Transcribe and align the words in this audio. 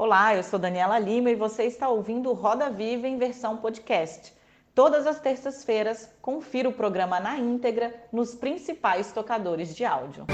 Olá, 0.00 0.36
eu 0.36 0.44
sou 0.44 0.60
Daniela 0.60 0.96
Lima 0.96 1.28
e 1.28 1.34
você 1.34 1.64
está 1.64 1.88
ouvindo 1.88 2.32
Roda 2.32 2.70
Viva 2.70 3.08
em 3.08 3.18
versão 3.18 3.56
podcast. 3.56 4.32
Todas 4.72 5.08
as 5.08 5.18
terças-feiras, 5.18 6.08
confira 6.22 6.68
o 6.68 6.72
programa 6.72 7.18
na 7.18 7.36
íntegra 7.36 7.92
nos 8.12 8.32
principais 8.32 9.10
tocadores 9.10 9.74
de 9.74 9.84
áudio. 9.84 10.24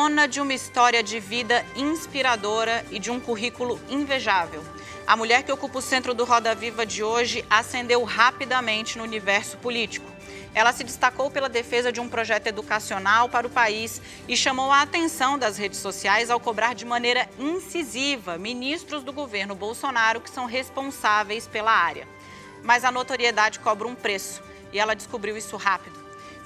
Dona 0.00 0.26
de 0.26 0.40
uma 0.40 0.54
história 0.54 1.02
de 1.02 1.20
vida 1.20 1.62
inspiradora 1.76 2.82
e 2.90 2.98
de 2.98 3.10
um 3.10 3.20
currículo 3.20 3.78
invejável. 3.86 4.64
A 5.06 5.14
mulher 5.14 5.42
que 5.42 5.52
ocupa 5.52 5.78
o 5.78 5.82
centro 5.82 6.14
do 6.14 6.24
Roda 6.24 6.54
Viva 6.54 6.86
de 6.86 7.04
hoje 7.04 7.44
ascendeu 7.50 8.02
rapidamente 8.02 8.96
no 8.96 9.04
universo 9.04 9.58
político. 9.58 10.10
Ela 10.54 10.72
se 10.72 10.84
destacou 10.84 11.30
pela 11.30 11.50
defesa 11.50 11.92
de 11.92 12.00
um 12.00 12.08
projeto 12.08 12.46
educacional 12.46 13.28
para 13.28 13.46
o 13.46 13.50
país 13.50 14.00
e 14.26 14.34
chamou 14.38 14.72
a 14.72 14.80
atenção 14.80 15.38
das 15.38 15.58
redes 15.58 15.78
sociais 15.78 16.30
ao 16.30 16.40
cobrar 16.40 16.74
de 16.74 16.86
maneira 16.86 17.28
incisiva 17.38 18.38
ministros 18.38 19.04
do 19.04 19.12
governo 19.12 19.54
Bolsonaro 19.54 20.22
que 20.22 20.30
são 20.30 20.46
responsáveis 20.46 21.46
pela 21.46 21.72
área. 21.72 22.08
Mas 22.62 22.86
a 22.86 22.90
notoriedade 22.90 23.60
cobra 23.60 23.86
um 23.86 23.94
preço 23.94 24.42
e 24.72 24.78
ela 24.78 24.96
descobriu 24.96 25.36
isso 25.36 25.58
rápido. 25.58 25.99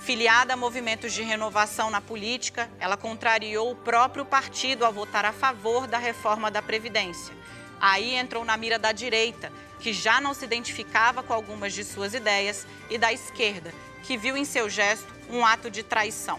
Filiada 0.05 0.53
a 0.53 0.57
movimentos 0.57 1.15
de 1.15 1.23
renovação 1.23 1.89
na 1.89 1.99
política, 1.99 2.71
ela 2.79 2.95
contrariou 2.95 3.71
o 3.71 3.77
próprio 3.77 4.23
partido 4.23 4.85
ao 4.85 4.93
votar 4.93 5.25
a 5.25 5.33
favor 5.33 5.87
da 5.87 5.97
reforma 5.97 6.51
da 6.51 6.61
Previdência. 6.61 7.35
Aí 7.81 8.15
entrou 8.15 8.45
na 8.45 8.55
mira 8.55 8.79
da 8.79 8.93
direita, 8.93 9.51
que 9.81 9.95
já 9.95 10.21
não 10.21 10.35
se 10.35 10.45
identificava 10.45 11.23
com 11.23 11.33
algumas 11.33 11.73
de 11.73 11.83
suas 11.83 12.13
ideias, 12.13 12.67
e 12.91 12.99
da 12.99 13.15
esquerda, 13.15 13.73
que 14.03 14.19
viu 14.19 14.37
em 14.37 14.45
seu 14.45 14.69
gesto 14.69 15.11
um 15.31 15.43
ato 15.43 15.71
de 15.71 15.83
traição. 15.83 16.39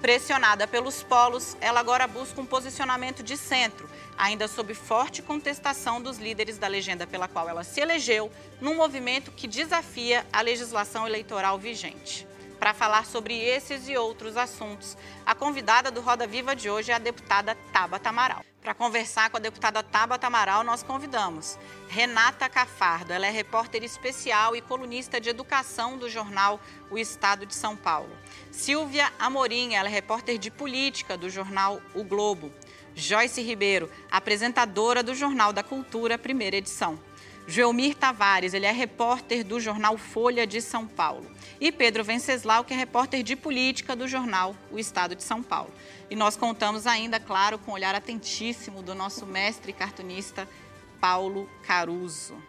Pressionada 0.00 0.66
pelos 0.66 1.02
polos, 1.02 1.54
ela 1.60 1.80
agora 1.80 2.06
busca 2.06 2.40
um 2.40 2.46
posicionamento 2.46 3.22
de 3.22 3.36
centro, 3.36 3.90
ainda 4.16 4.48
sob 4.48 4.72
forte 4.72 5.20
contestação 5.20 6.00
dos 6.00 6.16
líderes 6.16 6.56
da 6.56 6.66
legenda 6.66 7.06
pela 7.06 7.28
qual 7.28 7.46
ela 7.46 7.62
se 7.62 7.78
elegeu, 7.78 8.32
num 8.58 8.74
movimento 8.74 9.30
que 9.30 9.46
desafia 9.46 10.26
a 10.32 10.40
legislação 10.40 11.06
eleitoral 11.06 11.58
vigente. 11.58 12.31
Para 12.62 12.72
falar 12.72 13.04
sobre 13.04 13.36
esses 13.36 13.88
e 13.88 13.96
outros 13.96 14.36
assuntos, 14.36 14.96
a 15.26 15.34
convidada 15.34 15.90
do 15.90 16.00
Roda 16.00 16.28
Viva 16.28 16.54
de 16.54 16.70
hoje 16.70 16.92
é 16.92 16.94
a 16.94 16.98
deputada 17.00 17.56
Tabata 17.72 18.10
Amaral. 18.10 18.44
Para 18.60 18.72
conversar 18.72 19.30
com 19.30 19.36
a 19.36 19.40
deputada 19.40 19.82
Tabata 19.82 20.28
Amaral, 20.28 20.62
nós 20.62 20.80
convidamos 20.80 21.58
Renata 21.88 22.48
Cafardo. 22.48 23.12
Ela 23.12 23.26
é 23.26 23.30
repórter 23.30 23.82
especial 23.82 24.54
e 24.54 24.60
colunista 24.60 25.20
de 25.20 25.28
educação 25.28 25.98
do 25.98 26.08
jornal 26.08 26.60
O 26.88 26.96
Estado 26.96 27.44
de 27.44 27.54
São 27.56 27.76
Paulo. 27.76 28.16
Silvia 28.52 29.12
Amorim, 29.18 29.74
ela 29.74 29.88
é 29.88 29.90
repórter 29.90 30.38
de 30.38 30.48
política 30.48 31.16
do 31.16 31.28
jornal 31.28 31.82
O 31.92 32.04
Globo. 32.04 32.52
Joyce 32.94 33.42
Ribeiro, 33.42 33.90
apresentadora 34.08 35.02
do 35.02 35.16
Jornal 35.16 35.52
da 35.52 35.64
Cultura, 35.64 36.16
primeira 36.16 36.58
edição. 36.58 36.96
Joelmir 37.46 37.96
Tavares, 37.96 38.54
ele 38.54 38.66
é 38.66 38.70
repórter 38.70 39.44
do 39.44 39.58
jornal 39.58 39.98
Folha 39.98 40.46
de 40.46 40.60
São 40.60 40.86
Paulo. 40.86 41.28
E 41.60 41.72
Pedro 41.72 42.04
Venceslau, 42.04 42.64
que 42.64 42.72
é 42.72 42.76
repórter 42.76 43.22
de 43.22 43.34
política 43.34 43.96
do 43.96 44.06
jornal 44.06 44.54
O 44.70 44.78
Estado 44.78 45.16
de 45.16 45.22
São 45.22 45.42
Paulo. 45.42 45.72
E 46.08 46.14
nós 46.14 46.36
contamos 46.36 46.86
ainda, 46.86 47.18
claro, 47.18 47.58
com 47.58 47.72
o 47.72 47.74
olhar 47.74 47.94
atentíssimo 47.94 48.82
do 48.82 48.94
nosso 48.94 49.26
mestre 49.26 49.72
cartunista 49.72 50.48
Paulo 51.00 51.50
Caruso. 51.66 52.40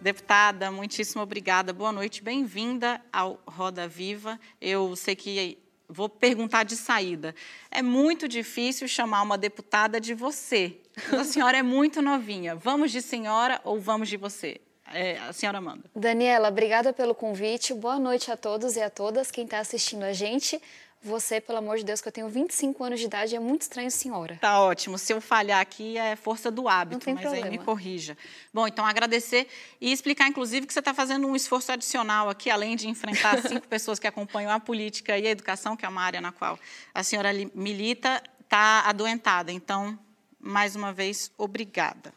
Deputada, 0.00 0.72
muitíssimo 0.72 1.22
obrigada. 1.22 1.72
Boa 1.72 1.92
noite, 1.92 2.20
bem-vinda 2.20 3.00
ao 3.12 3.40
Roda 3.46 3.86
Viva. 3.86 4.40
Eu 4.60 4.96
sei 4.96 5.14
que 5.14 5.56
vou 5.88 6.08
perguntar 6.08 6.64
de 6.64 6.74
saída. 6.74 7.32
É 7.70 7.82
muito 7.82 8.26
difícil 8.26 8.88
chamar 8.88 9.22
uma 9.22 9.38
deputada 9.38 10.00
de 10.00 10.14
você, 10.14 10.80
a 11.18 11.24
senhora 11.24 11.58
é 11.58 11.62
muito 11.62 12.02
novinha. 12.02 12.54
Vamos 12.54 12.90
de 12.90 13.00
senhora 13.00 13.60
ou 13.64 13.80
vamos 13.80 14.08
de 14.08 14.16
você? 14.16 14.60
É, 14.92 15.18
a 15.20 15.32
senhora 15.32 15.60
manda. 15.60 15.84
Daniela, 15.94 16.48
obrigada 16.48 16.92
pelo 16.92 17.14
convite. 17.14 17.72
Boa 17.72 17.98
noite 17.98 18.30
a 18.30 18.36
todos 18.36 18.76
e 18.76 18.82
a 18.82 18.90
todas 18.90 19.30
quem 19.30 19.44
está 19.44 19.58
assistindo 19.58 20.02
a 20.02 20.12
gente. 20.12 20.60
Você, 21.04 21.40
pelo 21.40 21.58
amor 21.58 21.78
de 21.78 21.84
Deus, 21.84 22.00
que 22.00 22.06
eu 22.06 22.12
tenho 22.12 22.28
25 22.28 22.84
anos 22.84 23.00
de 23.00 23.06
idade, 23.06 23.34
é 23.34 23.40
muito 23.40 23.62
estranho, 23.62 23.90
senhora. 23.90 24.38
Tá 24.40 24.60
ótimo. 24.60 24.96
Se 24.96 25.12
eu 25.12 25.20
falhar 25.20 25.60
aqui, 25.60 25.98
é 25.98 26.14
força 26.14 26.48
do 26.48 26.68
hábito, 26.68 27.10
mas 27.10 27.20
problema. 27.20 27.46
aí 27.46 27.50
me 27.50 27.58
corrija. 27.58 28.16
Bom, 28.54 28.68
então 28.68 28.86
agradecer 28.86 29.48
e 29.80 29.90
explicar, 29.90 30.28
inclusive, 30.28 30.64
que 30.64 30.72
você 30.72 30.78
está 30.78 30.94
fazendo 30.94 31.26
um 31.26 31.34
esforço 31.34 31.72
adicional 31.72 32.28
aqui, 32.28 32.50
além 32.50 32.76
de 32.76 32.88
enfrentar 32.88 33.42
cinco 33.42 33.66
pessoas 33.66 33.98
que 33.98 34.06
acompanham 34.06 34.52
a 34.52 34.60
política 34.60 35.18
e 35.18 35.26
a 35.26 35.30
educação, 35.30 35.76
que 35.76 35.84
é 35.84 35.88
uma 35.88 36.02
área 36.02 36.20
na 36.20 36.30
qual 36.30 36.56
a 36.94 37.02
senhora 37.02 37.30
milita, 37.52 38.22
está 38.40 38.82
adoentada. 38.86 39.50
Então, 39.50 39.98
mais 40.42 40.74
uma 40.74 40.92
vez, 40.92 41.30
obrigada. 41.38 42.12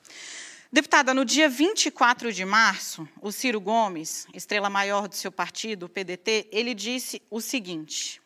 Deputada, 0.72 1.14
no 1.14 1.24
dia 1.24 1.48
24 1.48 2.34
de 2.34 2.44
março, 2.44 3.08
o 3.22 3.32
Ciro 3.32 3.62
Gomes, 3.62 4.28
estrela 4.34 4.70
maior 4.70 5.08
do 5.08 5.16
seu 5.16 5.32
partido, 5.32 5.84
o 5.86 5.90
PDT, 5.90 6.50
ele 6.52 6.74
disse 6.74 7.22
o 7.30 7.40
seguinte: 7.40 8.20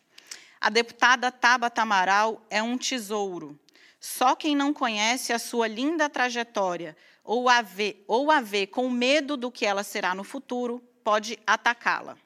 a 0.58 0.70
deputada 0.70 1.30
Tabata 1.30 1.82
Amaral 1.82 2.44
é 2.48 2.62
um 2.62 2.78
tesouro. 2.78 3.58
Só 4.00 4.34
quem 4.34 4.56
não 4.56 4.72
conhece 4.72 5.32
a 5.32 5.38
sua 5.38 5.68
linda 5.68 6.08
trajetória 6.08 6.96
ou 7.22 7.48
a 7.48 7.60
vê, 7.60 8.02
ou 8.08 8.30
a 8.30 8.40
vê 8.40 8.66
com 8.66 8.88
medo 8.88 9.36
do 9.36 9.50
que 9.50 9.66
ela 9.66 9.84
será 9.84 10.14
no 10.14 10.24
futuro, 10.24 10.82
pode 11.04 11.38
atacá-la. 11.46 12.16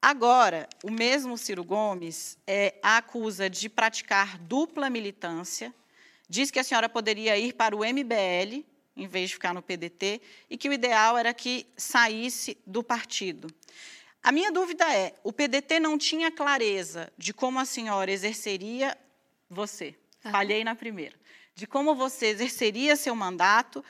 Agora, 0.00 0.68
o 0.82 0.90
mesmo 0.90 1.38
Ciro 1.38 1.62
Gomes 1.62 2.36
é, 2.44 2.74
a 2.82 2.96
acusa 2.96 3.48
de 3.48 3.68
praticar 3.68 4.36
dupla 4.36 4.90
militância 4.90 5.72
Diz 6.32 6.50
que 6.50 6.58
a 6.58 6.64
senhora 6.64 6.88
poderia 6.88 7.36
ir 7.36 7.52
para 7.52 7.76
o 7.76 7.80
MBL, 7.80 8.64
em 8.96 9.06
vez 9.06 9.28
de 9.28 9.34
ficar 9.34 9.52
no 9.52 9.60
PDT, 9.60 10.18
e 10.48 10.56
que 10.56 10.66
o 10.66 10.72
ideal 10.72 11.18
era 11.18 11.34
que 11.34 11.66
saísse 11.76 12.56
do 12.66 12.82
partido. 12.82 13.48
A 14.22 14.32
minha 14.32 14.50
dúvida 14.50 14.90
é: 14.90 15.12
o 15.22 15.30
PDT 15.30 15.78
não 15.78 15.98
tinha 15.98 16.30
clareza 16.30 17.12
de 17.18 17.34
como 17.34 17.60
a 17.60 17.66
senhora 17.66 18.10
exerceria 18.10 18.96
você? 19.50 19.94
Ah. 20.24 20.30
Falhei 20.30 20.64
na 20.64 20.74
primeira. 20.74 21.14
De 21.54 21.66
como 21.66 21.94
você 21.94 22.28
exerceria 22.28 22.96
seu 22.96 23.14
mandato, 23.14 23.84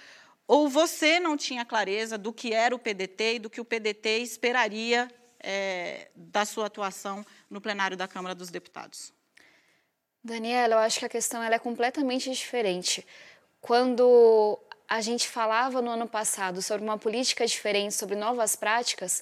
ou 0.45 0.69
você 0.69 1.21
não 1.21 1.37
tinha 1.37 1.65
clareza 1.65 2.19
do 2.19 2.33
que 2.33 2.53
era 2.53 2.75
o 2.75 2.79
PDT 2.81 3.37
e 3.37 3.39
do 3.39 3.49
que 3.49 3.61
o 3.61 3.65
PDT 3.65 4.19
esperaria 4.19 5.09
é, 5.39 6.11
da 6.17 6.45
sua 6.45 6.67
atuação 6.67 7.25
no 7.49 7.61
plenário 7.61 7.97
da 7.97 8.09
Câmara 8.09 8.35
dos 8.35 8.51
Deputados? 8.51 9.13
Daniela, 10.25 10.77
eu 10.77 10.79
acho 10.79 11.01
que 11.01 11.05
a 11.05 11.09
questão 11.09 11.43
ela 11.43 11.57
é 11.57 11.59
completamente 11.59 12.31
diferente. 12.31 13.05
Quando 13.61 14.57
a 14.89 15.01
gente 15.01 15.27
falava 15.27 15.83
no 15.83 15.91
ano 15.91 16.07
passado 16.07 16.63
sobre 16.63 16.85
uma 16.85 16.97
política 16.97 17.45
diferente, 17.45 17.95
sobre 17.95 18.15
novas 18.15 18.55
práticas, 18.55 19.21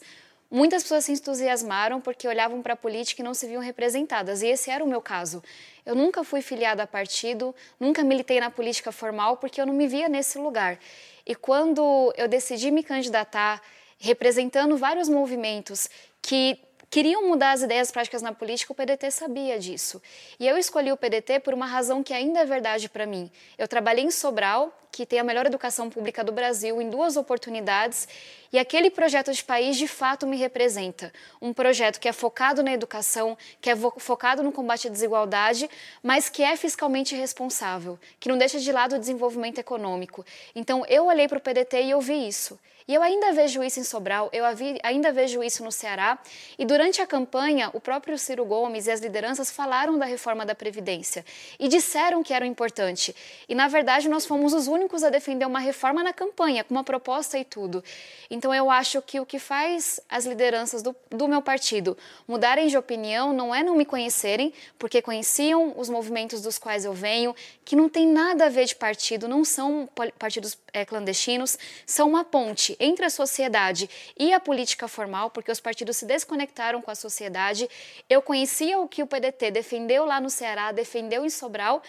muitas 0.51 0.83
pessoas 0.83 1.07
se 1.07 1.13
entusiasmaram 1.13 2.03
porque 2.03 2.29
olhavam 2.29 2.61
para 2.61 2.75
a 2.75 2.77
política 2.77 3.23
e 3.23 3.25
não 3.25 3.33
se 3.33 3.47
viam 3.47 3.63
representadas. 3.63 4.43
E 4.43 4.49
esse 4.49 4.71
era 4.71 4.85
o 4.85 4.87
meu 4.87 5.01
caso. 5.01 5.43
Eu 5.87 5.95
nunca 5.95 6.23
fui 6.23 6.43
filiada 6.43 6.83
a 6.83 6.87
partido, 6.87 7.55
nunca 7.79 8.05
militei 8.05 8.39
na 8.39 8.51
política 8.51 8.93
formal 8.93 9.39
porque 9.39 9.59
eu 9.59 9.65
não 9.65 9.73
me 9.73 9.89
via 9.89 10.09
nesse 10.09 10.37
lugar. 10.39 10.79
E 11.25 11.35
quando 11.35 12.13
eu 12.15 12.29
decidi 12.29 12.71
me 12.71 12.83
candidatar, 12.83 13.63
representando 13.99 14.77
vários 14.77 15.09
movimentos 15.09 15.89
que 16.21 16.59
queriam 16.91 17.29
mudar 17.29 17.53
as 17.53 17.63
ideias 17.63 17.91
práticas 17.93 18.21
na 18.21 18.33
política, 18.35 18.73
o 18.73 18.75
PDT 18.75 19.13
sabia 19.13 19.59
disso. 19.59 20.03
E 20.41 20.47
eu 20.47 20.59
escolhi 20.59 20.91
o 20.91 20.97
PDT 20.97 21.39
por 21.39 21.55
uma 21.55 21.67
razão 21.67 22.03
que 22.03 22.13
ainda 22.13 22.41
é 22.41 22.45
verdade 22.45 22.89
para 22.89 23.07
mim. 23.07 23.31
Eu 23.57 23.69
trabalhei 23.69 24.05
em 24.05 24.11
Sobral, 24.11 24.77
que 24.91 25.07
tem 25.07 25.21
a 25.21 25.25
melhor 25.25 25.47
educação 25.47 25.89
pública 25.89 26.25
do 26.25 26.33
Brasil, 26.33 26.83
em 26.83 26.91
duas 26.91 27.17
oportunidades, 27.17 28.09
e 28.53 28.59
aquele 28.59 28.91
projeto 28.91 29.33
de 29.33 29.45
país 29.45 29.77
de 29.77 29.87
fato 29.87 30.27
me 30.27 30.37
representa. 30.37 31.13
Um 31.41 31.53
projeto 31.53 32.01
que 32.01 32.09
é 32.09 32.13
focado 32.13 32.61
na 32.61 32.73
educação, 32.73 33.39
que 33.61 33.71
é 33.71 33.77
focado 33.77 34.43
no 34.43 34.51
combate 34.51 34.89
à 34.89 34.91
desigualdade, 34.91 35.71
mas 36.03 36.29
que 36.29 36.43
é 36.43 36.57
fiscalmente 36.57 37.15
responsável, 37.15 38.01
que 38.19 38.29
não 38.29 38.37
deixa 38.37 38.59
de 38.59 38.73
lado 38.73 38.97
o 38.97 38.99
desenvolvimento 38.99 39.59
econômico. 39.59 40.27
Então 40.57 40.85
eu 40.87 41.07
olhei 41.07 41.29
para 41.29 41.39
o 41.39 41.41
PDT 41.41 41.83
e 41.83 41.91
eu 41.91 42.01
vi 42.01 42.27
isso. 42.27 42.59
E 42.91 42.95
eu 42.95 43.05
ainda 43.05 43.33
vejo 43.33 43.63
isso 43.63 43.79
em 43.79 43.85
Sobral, 43.85 44.29
eu 44.33 44.45
ainda 44.83 45.13
vejo 45.13 45.45
isso 45.45 45.63
no 45.63 45.71
Ceará. 45.71 46.19
E 46.59 46.65
durante 46.65 47.01
a 47.01 47.07
campanha, 47.07 47.71
o 47.73 47.81
próprio 47.81 48.19
Ciro 48.19 48.45
Gomes 48.45 48.89
e 48.89 48.91
as 48.91 48.99
lideranças 48.99 49.49
falaram 49.49 49.97
da 49.97 50.05
reforma 50.05 50.45
da 50.45 50.57
Previdência 50.57 51.25
e 51.57 51.69
disseram 51.69 52.21
que 52.21 52.35
era 52.35 52.45
importante. 52.45 53.15
E, 53.49 53.55
na 53.55 53.69
verdade, 53.69 54.09
nós 54.09 54.27
fomos 54.27 54.53
os 54.53 54.67
únicos 54.67 55.05
a 55.05 55.09
defender 55.09 55.47
uma 55.47 55.61
reforma 55.61 56.03
na 56.03 56.13
campanha, 56.13 56.65
com 56.65 56.75
uma 56.75 56.83
proposta 56.83 57.39
e 57.39 57.45
tudo. 57.45 57.85
Então, 58.29 58.53
eu 58.53 58.69
acho 58.69 59.01
que 59.03 59.21
o 59.21 59.25
que 59.25 59.39
faz 59.39 60.01
as 60.09 60.27
lideranças 60.27 60.83
do, 60.83 60.97
do 61.11 61.29
meu 61.29 61.41
partido 61.41 61.97
mudarem 62.27 62.67
de 62.67 62.77
opinião 62.77 63.33
não 63.33 63.55
é 63.55 63.63
não 63.63 63.77
me 63.77 63.85
conhecerem, 63.85 64.53
porque 64.77 65.01
conheciam 65.01 65.75
os 65.77 65.89
movimentos 65.89 66.43
dos 66.43 66.59
quais 66.59 66.85
eu 66.85 66.93
venho, 66.93 67.37
que 67.65 67.77
não 67.77 67.89
tem 67.89 68.05
nada 68.05 68.47
a 68.47 68.49
ver 68.49 68.65
de 68.65 68.75
partido, 68.75 69.29
não 69.29 69.45
são 69.45 69.89
partidos 70.19 70.59
é, 70.73 70.85
clandestinos, 70.85 71.57
são 71.87 72.09
uma 72.09 72.25
ponte 72.25 72.77
entre 72.81 73.05
a 73.05 73.11
sociedade 73.11 73.89
e 74.19 74.33
a 74.33 74.41
política 74.41 74.89
formal, 74.89 75.31
porque 75.31 75.53
os 75.53 75.61
partidos 75.61 75.99
se 75.99 76.07
desconectaram 76.07 76.81
com 76.81 76.91
a 76.91 76.95
sociedade. 76.95 77.69
Eu 78.09 78.23
conhecia 78.23 78.81
o 78.81 78.89
que 78.89 79.03
o 79.03 79.07
PDT 79.07 79.51
defendeu 79.51 80.07
lá 80.07 80.21
no 80.21 80.31
Ceará, 80.31 80.73
defendeu 80.73 81.25
em 81.25 81.31
Sobral, 81.31 81.83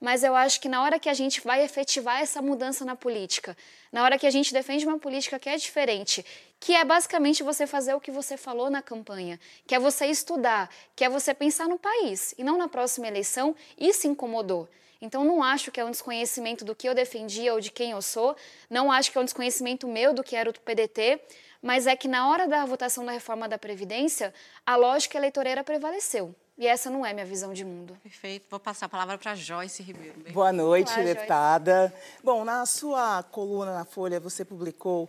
mas 0.00 0.22
eu 0.22 0.34
acho 0.34 0.60
que 0.60 0.68
na 0.68 0.82
hora 0.82 0.98
que 0.98 1.08
a 1.08 1.14
gente 1.14 1.40
vai 1.40 1.62
efetivar 1.64 2.20
essa 2.20 2.40
mudança 2.40 2.84
na 2.84 2.94
política, 2.94 3.56
na 3.92 4.02
hora 4.02 4.18
que 4.18 4.26
a 4.26 4.30
gente 4.30 4.52
defende 4.52 4.86
uma 4.86 4.98
política 4.98 5.38
que 5.38 5.48
é 5.48 5.56
diferente, 5.56 6.24
que 6.60 6.74
é 6.74 6.84
basicamente 6.84 7.42
você 7.42 7.66
fazer 7.66 7.94
o 7.94 8.00
que 8.00 8.10
você 8.10 8.36
falou 8.36 8.70
na 8.70 8.80
campanha, 8.80 9.38
que 9.66 9.74
é 9.74 9.78
você 9.78 10.06
estudar, 10.06 10.70
que 10.94 11.04
é 11.04 11.08
você 11.08 11.34
pensar 11.34 11.68
no 11.68 11.78
país 11.78 12.34
e 12.38 12.44
não 12.44 12.56
na 12.56 12.68
próxima 12.68 13.08
eleição, 13.08 13.54
isso 13.76 14.06
incomodou. 14.06 14.68
Então, 15.00 15.24
não 15.24 15.42
acho 15.42 15.70
que 15.70 15.80
é 15.80 15.84
um 15.84 15.90
desconhecimento 15.90 16.64
do 16.64 16.74
que 16.74 16.88
eu 16.88 16.94
defendia 16.94 17.52
ou 17.54 17.60
de 17.60 17.70
quem 17.70 17.92
eu 17.92 18.02
sou, 18.02 18.36
não 18.68 18.90
acho 18.90 19.12
que 19.12 19.18
é 19.18 19.20
um 19.20 19.24
desconhecimento 19.24 19.86
meu 19.86 20.12
do 20.12 20.24
que 20.24 20.34
era 20.34 20.50
o 20.50 20.52
PDT, 20.52 21.20
mas 21.62 21.86
é 21.86 21.94
que 21.94 22.08
na 22.08 22.28
hora 22.28 22.46
da 22.46 22.64
votação 22.64 23.04
da 23.04 23.12
reforma 23.12 23.48
da 23.48 23.58
Previdência, 23.58 24.32
a 24.66 24.76
lógica 24.76 25.16
eleitoreira 25.16 25.62
prevaleceu. 25.62 26.34
E 26.56 26.66
essa 26.66 26.90
não 26.90 27.06
é 27.06 27.12
minha 27.12 27.24
visão 27.24 27.52
de 27.52 27.64
mundo. 27.64 27.96
Perfeito. 28.02 28.46
Vou 28.50 28.58
passar 28.58 28.86
a 28.86 28.88
palavra 28.88 29.16
para 29.16 29.36
Joyce 29.36 29.80
Ribeiro. 29.80 30.18
Bem. 30.18 30.32
Boa 30.32 30.52
noite, 30.52 30.92
Olá, 30.92 31.02
deputada. 31.04 31.88
Joyce. 31.88 32.22
Bom, 32.24 32.44
na 32.44 32.66
sua 32.66 33.22
coluna 33.22 33.72
na 33.72 33.84
Folha, 33.84 34.18
você 34.18 34.44
publicou 34.44 35.08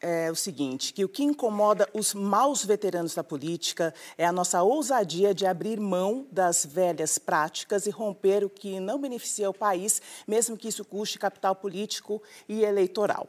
é, 0.00 0.30
o 0.30 0.34
seguinte, 0.34 0.92
que 0.92 1.04
o 1.04 1.08
que 1.08 1.22
incomoda 1.22 1.88
os 1.94 2.12
maus 2.12 2.64
veteranos 2.64 3.14
da 3.14 3.24
política 3.24 3.94
é 4.16 4.26
a 4.26 4.32
nossa 4.32 4.62
ousadia 4.62 5.34
de 5.34 5.46
abrir 5.46 5.80
mão 5.80 6.26
das 6.30 6.64
velhas 6.66 7.18
práticas 7.18 7.86
e 7.86 7.90
romper 7.90 8.44
o 8.44 8.50
que 8.50 8.78
não 8.78 9.00
beneficia 9.00 9.48
o 9.48 9.54
país, 9.54 10.00
mesmo 10.26 10.56
que 10.56 10.68
isso 10.68 10.84
custe 10.84 11.18
capital 11.18 11.54
político 11.54 12.22
e 12.48 12.62
eleitoral. 12.62 13.28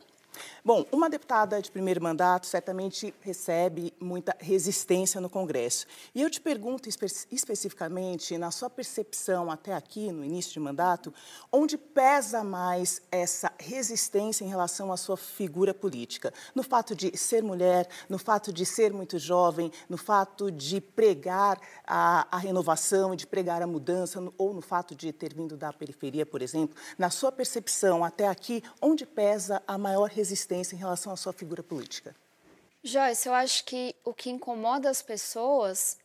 Bom, 0.64 0.86
uma 0.92 1.10
deputada 1.10 1.62
de 1.62 1.72
primeiro 1.72 2.02
mandato 2.02 2.46
certamente 2.46 3.14
recebe 3.22 3.94
muita 4.00 4.36
resistência 4.40 5.20
no 5.22 5.30
Congresso. 5.30 5.88
E 6.14 6.22
eu 6.22 6.30
te 6.30 6.42
pergunto 6.42 6.90
espe 6.90 7.06
especificamente, 7.32 8.38
na 8.38 8.52
sua 8.52 8.70
percepção 8.70 9.50
até 9.50 9.74
aqui, 9.74 10.12
no 10.12 10.24
início 10.24 10.54
de 10.54 10.60
mandato, 10.60 11.14
onde 11.52 11.78
pesa 11.78 12.44
mais 12.44 13.02
essa 13.12 13.52
resistência 13.58 14.44
em 14.44 14.50
relação 14.50 14.92
à 14.92 14.98
sua 14.98 15.18
figura 15.18 15.74
política? 15.74 16.34
No 16.54 16.64
fato 16.64 16.96
de 16.96 17.18
ser 17.18 17.44
mulher, 17.44 17.88
no 18.10 18.18
fato 18.18 18.52
de 18.52 18.66
ser 18.66 18.94
muito 18.94 19.18
jovem, 19.18 19.72
no 19.90 19.98
fato 19.98 20.52
de 20.52 20.82
pregar 20.82 21.60
a, 21.86 22.28
a 22.32 22.38
renovação, 22.38 23.16
de 23.16 23.26
pregar 23.26 23.62
a 23.62 23.68
mudança, 23.68 24.20
no, 24.20 24.34
ou 24.38 24.54
no 24.54 24.62
fato 24.62 24.96
de 24.96 25.12
ter 25.12 25.34
vindo 25.34 25.56
da 25.56 25.72
periferia, 25.74 26.26
por 26.26 26.42
exemplo? 26.42 26.76
Na 26.98 27.10
sua 27.10 27.32
percepção 27.32 28.04
até 28.04 28.28
aqui, 28.28 28.64
onde 28.82 29.06
pesa 29.06 29.62
a 29.68 29.78
maior 29.78 30.10
resistência? 30.10 30.27
Resistência 30.28 30.76
em 30.76 30.80
relação 30.80 31.14
à 31.14 31.16
sua 31.16 31.32
figura 31.32 31.64
política? 31.64 32.14
Joyce, 32.84 33.28
eu 33.28 33.34
acho 33.34 33.64
que 33.64 33.96
o 34.04 34.14
que 34.14 34.30
incomoda 34.30 34.90
as 34.90 35.02
pessoas 35.02 35.98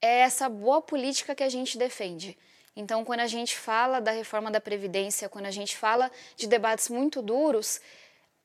é 0.00 0.20
essa 0.20 0.48
boa 0.48 0.80
política 0.80 1.34
que 1.34 1.42
a 1.42 1.48
gente 1.48 1.76
defende. 1.76 2.36
Então, 2.74 3.04
quando 3.04 3.20
a 3.20 3.26
gente 3.26 3.56
fala 3.56 4.00
da 4.00 4.12
reforma 4.12 4.50
da 4.50 4.60
Previdência, 4.60 5.28
quando 5.28 5.46
a 5.46 5.50
gente 5.50 5.76
fala 5.76 6.10
de 6.36 6.46
debates 6.46 6.88
muito 6.88 7.20
duros, 7.20 7.80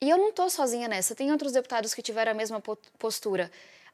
e 0.02 0.10
eu 0.10 0.18
não 0.18 0.30
estou 0.30 0.50
sozinha 0.50 0.88
nessa, 0.88 1.16
tem 1.16 1.31
outros 1.31 1.54
deputados 1.54 1.94
que 1.94 2.02
tiveram 2.02 2.31
a 2.31 2.36
mesma 2.36 2.62
postura. 2.98 3.52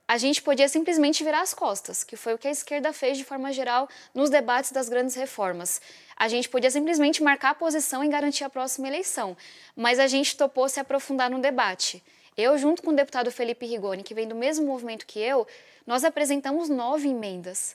A 0.09 0.17
gente 0.17 0.41
podia 0.41 0.67
simplesmente 0.67 1.23
virar 1.23 1.41
as 1.41 1.53
costas, 1.53 2.03
que 2.03 2.17
foi 2.17 2.33
o 2.33 2.37
que 2.37 2.47
a 2.47 2.51
esquerda 2.51 2.91
fez 2.91 3.15
de 3.15 3.23
forma 3.23 3.53
geral 3.53 3.87
nos 4.13 4.29
debates 4.29 4.71
das 4.71 4.89
grandes 4.89 5.15
reformas 5.15 5.79
a 6.19 6.27
gente 6.27 6.49
podia 6.49 6.69
simplesmente 6.69 7.23
marcar 7.23 7.51
a 7.51 7.55
posição 7.55 8.03
e 8.03 8.09
garantir 8.09 8.43
a 8.43 8.49
próxima 8.49 8.89
eleição, 8.89 9.37
mas 9.73 9.97
a 9.99 10.05
gente 10.05 10.35
topou 10.35 10.67
se 10.67 10.77
aprofundar 10.77 11.29
no 11.29 11.39
debate. 11.39 12.03
Eu, 12.35 12.57
junto 12.57 12.83
com 12.83 12.91
o 12.91 12.95
deputado 12.95 13.31
Felipe 13.31 13.65
Rigoni, 13.65 14.03
que 14.03 14.13
vem 14.13 14.27
do 14.27 14.35
mesmo 14.35 14.65
movimento 14.65 15.05
que 15.05 15.17
eu, 15.17 15.47
nós 15.87 16.03
apresentamos 16.03 16.67
nove 16.67 17.07
emendas. 17.07 17.73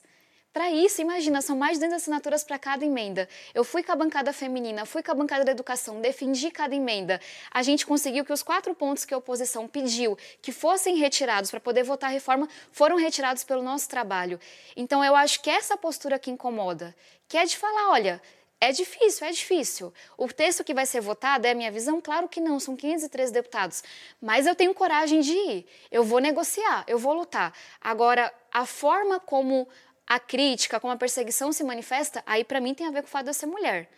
Para 0.54 0.70
isso, 0.70 1.02
imagina, 1.02 1.42
são 1.42 1.56
mais 1.56 1.72
de 1.72 1.80
200 1.80 1.96
assinaturas 1.96 2.44
para 2.44 2.56
cada 2.60 2.84
emenda. 2.84 3.28
Eu 3.52 3.64
fui 3.64 3.82
com 3.82 3.90
a 3.90 3.96
bancada 3.96 4.32
feminina, 4.32 4.86
fui 4.86 5.02
com 5.02 5.10
a 5.10 5.14
bancada 5.14 5.44
da 5.44 5.50
educação, 5.50 6.00
defendi 6.00 6.48
cada 6.48 6.72
emenda. 6.72 7.20
A 7.50 7.60
gente 7.60 7.84
conseguiu 7.84 8.24
que 8.24 8.32
os 8.32 8.40
quatro 8.40 8.72
pontos 8.72 9.04
que 9.04 9.12
a 9.12 9.18
oposição 9.18 9.66
pediu 9.66 10.16
que 10.40 10.52
fossem 10.52 10.96
retirados 10.96 11.50
para 11.50 11.58
poder 11.58 11.82
votar 11.82 12.08
a 12.08 12.12
reforma 12.12 12.48
foram 12.70 12.96
retirados 12.96 13.42
pelo 13.42 13.64
nosso 13.64 13.88
trabalho. 13.88 14.38
Então, 14.76 15.04
eu 15.04 15.16
acho 15.16 15.42
que 15.42 15.50
essa 15.50 15.76
postura 15.76 16.20
que 16.20 16.30
incomoda, 16.30 16.94
que 17.26 17.36
é 17.36 17.44
de 17.44 17.56
falar, 17.56 17.90
olha, 17.90 18.22
é 18.60 18.70
difícil, 18.70 19.26
é 19.26 19.32
difícil. 19.32 19.92
O 20.16 20.28
texto 20.28 20.62
que 20.62 20.72
vai 20.72 20.86
ser 20.86 21.00
votado 21.00 21.46
é 21.46 21.50
a 21.50 21.54
minha 21.54 21.70
visão? 21.72 22.00
Claro 22.00 22.28
que 22.28 22.40
não, 22.40 22.60
são 22.60 22.76
513 22.76 23.32
deputados. 23.32 23.82
Mas 24.22 24.46
eu 24.46 24.54
tenho 24.54 24.72
coragem 24.72 25.20
de 25.20 25.32
ir. 25.32 25.66
Eu 25.90 26.04
vou 26.04 26.20
negociar, 26.20 26.84
eu 26.86 26.98
vou 26.98 27.12
lutar. 27.12 27.52
Agora, 27.80 28.32
a 28.52 28.64
forma 28.64 29.18
como 29.18 29.68
a 30.06 30.18
crítica, 30.18 30.78
como 30.78 30.92
a 30.92 30.96
perseguição 30.96 31.52
se 31.52 31.64
manifesta, 31.64 32.22
aí 32.26 32.44
para 32.44 32.60
mim 32.60 32.74
tem 32.74 32.86
a 32.86 32.90
ver 32.90 33.02
com 33.02 33.08
o 33.08 33.10
fato 33.10 33.24
de 33.24 33.30
eu 33.30 33.34
ser 33.34 33.46
mulher. 33.46 33.88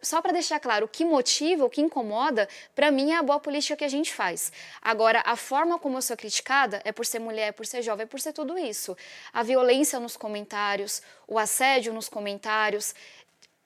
Só 0.00 0.22
para 0.22 0.32
deixar 0.32 0.60
claro, 0.60 0.86
o 0.86 0.88
que 0.88 1.04
motiva, 1.04 1.64
o 1.64 1.70
que 1.70 1.80
incomoda, 1.80 2.48
para 2.74 2.90
mim 2.90 3.10
é 3.10 3.16
a 3.16 3.22
boa 3.22 3.40
política 3.40 3.76
que 3.76 3.84
a 3.84 3.88
gente 3.88 4.12
faz. 4.12 4.52
Agora, 4.80 5.22
a 5.26 5.34
forma 5.34 5.78
como 5.78 5.98
eu 5.98 6.02
sou 6.02 6.16
criticada 6.16 6.80
é 6.84 6.92
por 6.92 7.04
ser 7.04 7.18
mulher, 7.18 7.48
é 7.48 7.52
por 7.52 7.66
ser 7.66 7.82
jovem, 7.82 8.04
é 8.04 8.06
por 8.06 8.20
ser 8.20 8.32
tudo 8.32 8.56
isso. 8.58 8.96
A 9.32 9.42
violência 9.42 9.98
nos 9.98 10.16
comentários, 10.16 11.02
o 11.26 11.38
assédio 11.38 11.92
nos 11.92 12.08
comentários, 12.08 12.94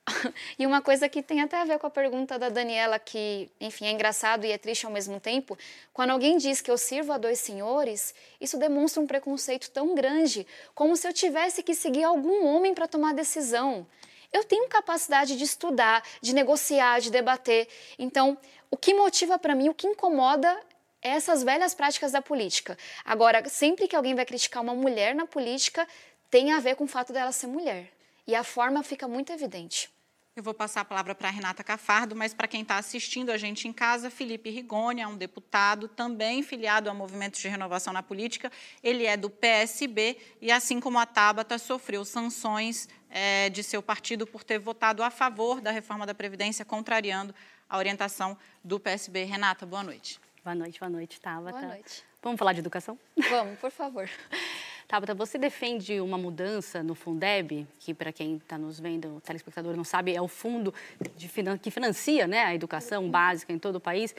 e 0.59 0.67
uma 0.67 0.81
coisa 0.81 1.09
que 1.09 1.23
tem 1.23 1.41
até 1.41 1.61
a 1.61 1.65
ver 1.65 1.79
com 1.79 1.87
a 1.87 1.91
pergunta 1.91 2.39
da 2.39 2.49
Daniela, 2.49 2.99
que, 2.99 3.51
enfim, 3.61 3.87
é 3.87 3.91
engraçado 3.91 4.45
e 4.45 4.53
é 4.53 4.59
triste 4.59 4.87
ao 4.87 4.93
mesmo 4.93 5.19
tempo, 5.19 5.59
quando 5.93 6.11
alguém 6.11 6.37
diz 6.39 6.61
que 6.61 6.71
eu 6.71 6.79
sirvo 6.79 7.13
a 7.13 7.19
dois 7.19 7.41
senhores, 7.41 8.15
isso 8.41 8.57
demonstra 8.57 9.03
um 9.03 9.07
preconceito 9.07 9.71
tão 9.71 9.95
grande, 9.95 10.47
como 10.75 10.97
se 10.97 11.07
eu 11.07 11.13
tivesse 11.13 11.63
que 11.63 11.75
seguir 11.75 12.05
algum 12.05 12.47
homem 12.47 12.75
para 12.75 12.87
tomar 12.87 13.15
decisão. 13.15 13.87
Eu 14.33 14.45
tenho 14.45 14.69
capacidade 14.69 15.37
de 15.37 15.45
estudar, 15.45 16.03
de 16.21 16.35
negociar, 16.35 17.01
de 17.01 17.11
debater. 17.11 17.69
Então, 17.99 18.37
o 18.71 18.77
que 18.77 18.93
motiva 18.95 19.39
para 19.39 19.55
mim, 19.55 19.69
o 19.69 19.75
que 19.75 19.87
incomoda 19.87 20.61
é 21.01 21.11
essas 21.11 21.43
velhas 21.43 21.75
práticas 21.75 22.13
da 22.13 22.21
política. 22.21 22.77
Agora, 23.05 23.49
sempre 23.49 23.89
que 23.89 23.97
alguém 23.97 24.15
vai 24.15 24.25
criticar 24.25 24.63
uma 24.63 24.75
mulher 24.75 25.15
na 25.15 25.27
política, 25.27 25.87
tem 26.31 26.53
a 26.53 26.61
ver 26.61 26.77
com 26.77 26.85
o 26.85 26.89
fato 26.89 27.13
dela 27.13 27.33
ser 27.33 27.47
mulher. 27.47 27.91
E 28.27 28.35
a 28.35 28.43
forma 28.43 28.83
fica 28.83 29.07
muito 29.07 29.33
evidente. 29.33 29.96
Eu 30.37 30.43
vou 30.43 30.53
passar 30.53 30.83
a 30.83 30.85
palavra 30.85 31.15
para 31.15 31.29
a 31.29 31.31
Renata 31.31 31.65
Cafardo, 31.65 32.15
mas 32.15 32.35
para 32.35 32.47
quem 32.47 32.61
está 32.61 32.77
assistindo 32.77 33.33
a 33.33 33.39
gente 33.39 33.67
em 33.67 33.73
casa, 33.73 34.11
Felipe 34.11 34.51
Rigoni 34.51 35.01
é 35.01 35.09
um 35.09 35.17
deputado 35.17 35.89
também 35.89 36.43
filiado 36.43 36.91
a 36.91 36.95
movimentos 36.95 37.41
de 37.41 37.49
renovação 37.49 37.91
na 37.91 38.03
política. 38.03 38.53
Ele 38.83 39.07
é 39.07 39.17
do 39.17 39.31
PSB 39.31 40.19
e, 40.39 40.53
assim 40.53 40.79
como 40.79 40.99
a 40.99 41.07
Tabata, 41.07 41.57
sofreu 41.57 42.05
sanções 42.05 42.87
é, 43.09 43.49
de 43.49 43.63
seu 43.63 43.83
partido 43.83 44.27
por 44.27 44.45
ter 44.45 44.59
votado 44.59 45.03
a 45.03 45.09
favor 45.09 45.63
da 45.63 45.71
reforma 45.71 46.05
da 46.05 46.15
Previdência, 46.15 46.67
contrariando 46.67 47.35
a 47.67 47.79
orientação 47.79 48.37
do 48.63 48.79
PSB. 48.79 49.25
Renata, 49.25 49.65
boa 49.65 49.83
noite. 49.83 50.21
Boa 50.45 50.55
noite, 50.55 50.79
boa 50.79 50.91
noite, 50.91 51.19
Tabata. 51.19 51.59
Boa 51.59 51.73
noite. 51.73 52.05
Vamos 52.23 52.39
falar 52.39 52.53
de 52.53 52.59
educação? 52.59 52.99
Vamos, 53.31 53.59
por 53.59 53.71
favor. 53.71 54.07
Tabata, 54.89 55.15
você 55.15 55.37
defende 55.37 56.01
uma 56.01 56.17
mudança 56.17 56.81
no 56.81 56.95
Fundeb, 56.95 57.67
que 57.81 57.93
para 57.93 58.13
quem 58.13 58.37
está 58.37 58.57
nos 58.57 58.79
vendo, 58.79 59.17
o 59.17 59.21
telespectador 59.21 59.77
não 59.77 59.83
sabe, 59.83 60.15
é 60.15 60.23
o 60.23 60.29
fundo 60.29 60.73
finan 61.19 61.59
que 61.59 61.73
financia 61.73 62.29
né, 62.29 62.45
a 62.45 62.55
educação 62.55 63.11
básica 63.11 63.53
em 63.53 63.59
todo 63.59 63.77
o 63.77 63.81
país, 63.81 64.15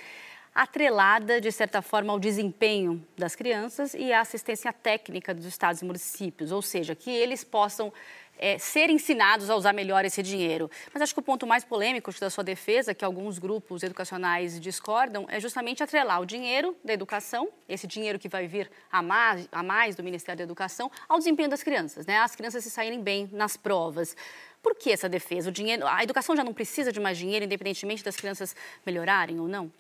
atrelada, 0.54 1.40
de 1.40 1.52
certa 1.54 1.82
forma, 1.82 2.12
ao 2.12 2.20
desempenho 2.20 3.02
das 3.18 3.34
crianças 3.34 3.94
e 3.94 4.12
à 4.12 4.20
assistência 4.20 4.74
técnica 4.74 5.34
dos 5.34 5.46
estados 5.46 5.82
e 5.82 5.86
municípios, 5.86 6.52
ou 6.52 6.62
seja, 6.62 6.94
que 6.94 7.12
eles 7.12 7.46
possam 7.46 7.94
é, 8.38 8.58
ser 8.58 8.90
ensinados 8.90 9.50
a 9.50 9.56
usar 9.56 9.74
melhor 9.74 10.06
esse 10.06 10.22
dinheiro. 10.22 10.70
Mas 10.94 11.02
acho 11.02 11.14
que 11.14 11.20
o 11.20 11.24
ponto 11.24 11.46
mais 11.46 11.64
polêmico 11.64 12.12
da 12.20 12.30
sua 12.30 12.44
defesa, 12.44 12.94
que 12.94 13.04
alguns 13.04 13.40
grupos 13.40 13.84
educacionais 13.84 14.60
discordam, 14.60 15.26
é 15.30 15.40
justamente 15.40 15.84
atrelar 15.84 16.22
o 16.22 16.26
dinheiro 16.26 16.76
da 16.84 16.94
educação, 16.94 17.50
esse 17.68 17.88
dinheiro 17.88 18.20
que 18.20 18.30
vai 18.30 18.48
vir 18.48 18.70
a 18.92 19.02
mais, 19.02 19.48
a 19.52 19.64
mais 19.64 19.96
do 19.96 20.04
Ministério 20.04 20.38
da 20.38 20.44
Educação, 20.44 20.92
ao 21.08 21.18
desempenho 21.18 21.50
das 21.50 21.64
crianças, 21.64 22.06
né? 22.06 22.18
As 22.20 22.36
crianças 22.36 22.64
se 22.64 22.70
saírem 22.70 23.02
bem 23.02 23.30
nas 23.32 23.58
provas. 23.58 24.16
Por 24.62 24.76
que 24.76 24.92
essa 24.92 25.08
defesa? 25.08 25.50
O 25.50 25.52
dinheiro, 25.52 25.88
a 25.88 26.04
educação 26.04 26.36
já 26.36 26.44
não 26.44 26.54
precisa 26.54 26.92
de 26.92 27.00
mais 27.00 27.18
dinheiro, 27.18 27.46
independentemente 27.46 28.04
das 28.04 28.16
crianças 28.16 28.56
melhorarem 28.86 29.40
ou 29.40 29.48
não? 29.48 29.72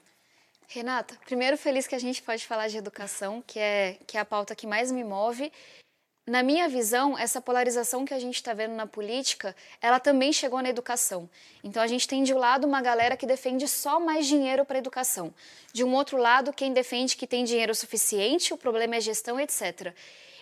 Renata, 0.69 1.17
primeiro 1.25 1.57
feliz 1.57 1.87
que 1.87 1.95
a 1.95 1.99
gente 1.99 2.21
pode 2.21 2.45
falar 2.45 2.67
de 2.67 2.77
educação, 2.77 3.41
que 3.45 3.57
é, 3.57 3.97
que 4.05 4.17
é 4.17 4.19
a 4.19 4.25
pauta 4.25 4.53
que 4.53 4.67
mais 4.67 4.91
me 4.91 5.03
move. 5.03 5.51
Na 6.27 6.43
minha 6.43 6.67
visão, 6.67 7.17
essa 7.17 7.39
polarização 7.39 8.03
que 8.03 8.13
a 8.13 8.19
gente 8.19 8.35
está 8.35 8.53
vendo 8.53 8.75
na 8.75 8.85
política, 8.85 9.55
ela 9.81 9.97
também 9.97 10.33
chegou 10.33 10.61
na 10.61 10.67
educação. 10.67 11.29
Então 11.63 11.81
a 11.81 11.87
gente 11.87 12.05
tem 12.05 12.21
de 12.21 12.33
um 12.33 12.37
lado 12.37 12.67
uma 12.67 12.81
galera 12.81 13.15
que 13.15 13.25
defende 13.25 13.65
só 13.65 13.97
mais 13.97 14.27
dinheiro 14.27 14.65
para 14.65 14.77
a 14.77 14.79
educação. 14.79 15.33
De 15.71 15.85
um 15.85 15.93
outro 15.95 16.17
lado, 16.17 16.51
quem 16.51 16.73
defende 16.73 17.15
que 17.15 17.25
tem 17.25 17.45
dinheiro 17.45 17.73
suficiente, 17.73 18.53
o 18.53 18.57
problema 18.57 18.97
é 18.97 18.99
gestão, 18.99 19.39
etc. 19.39 19.93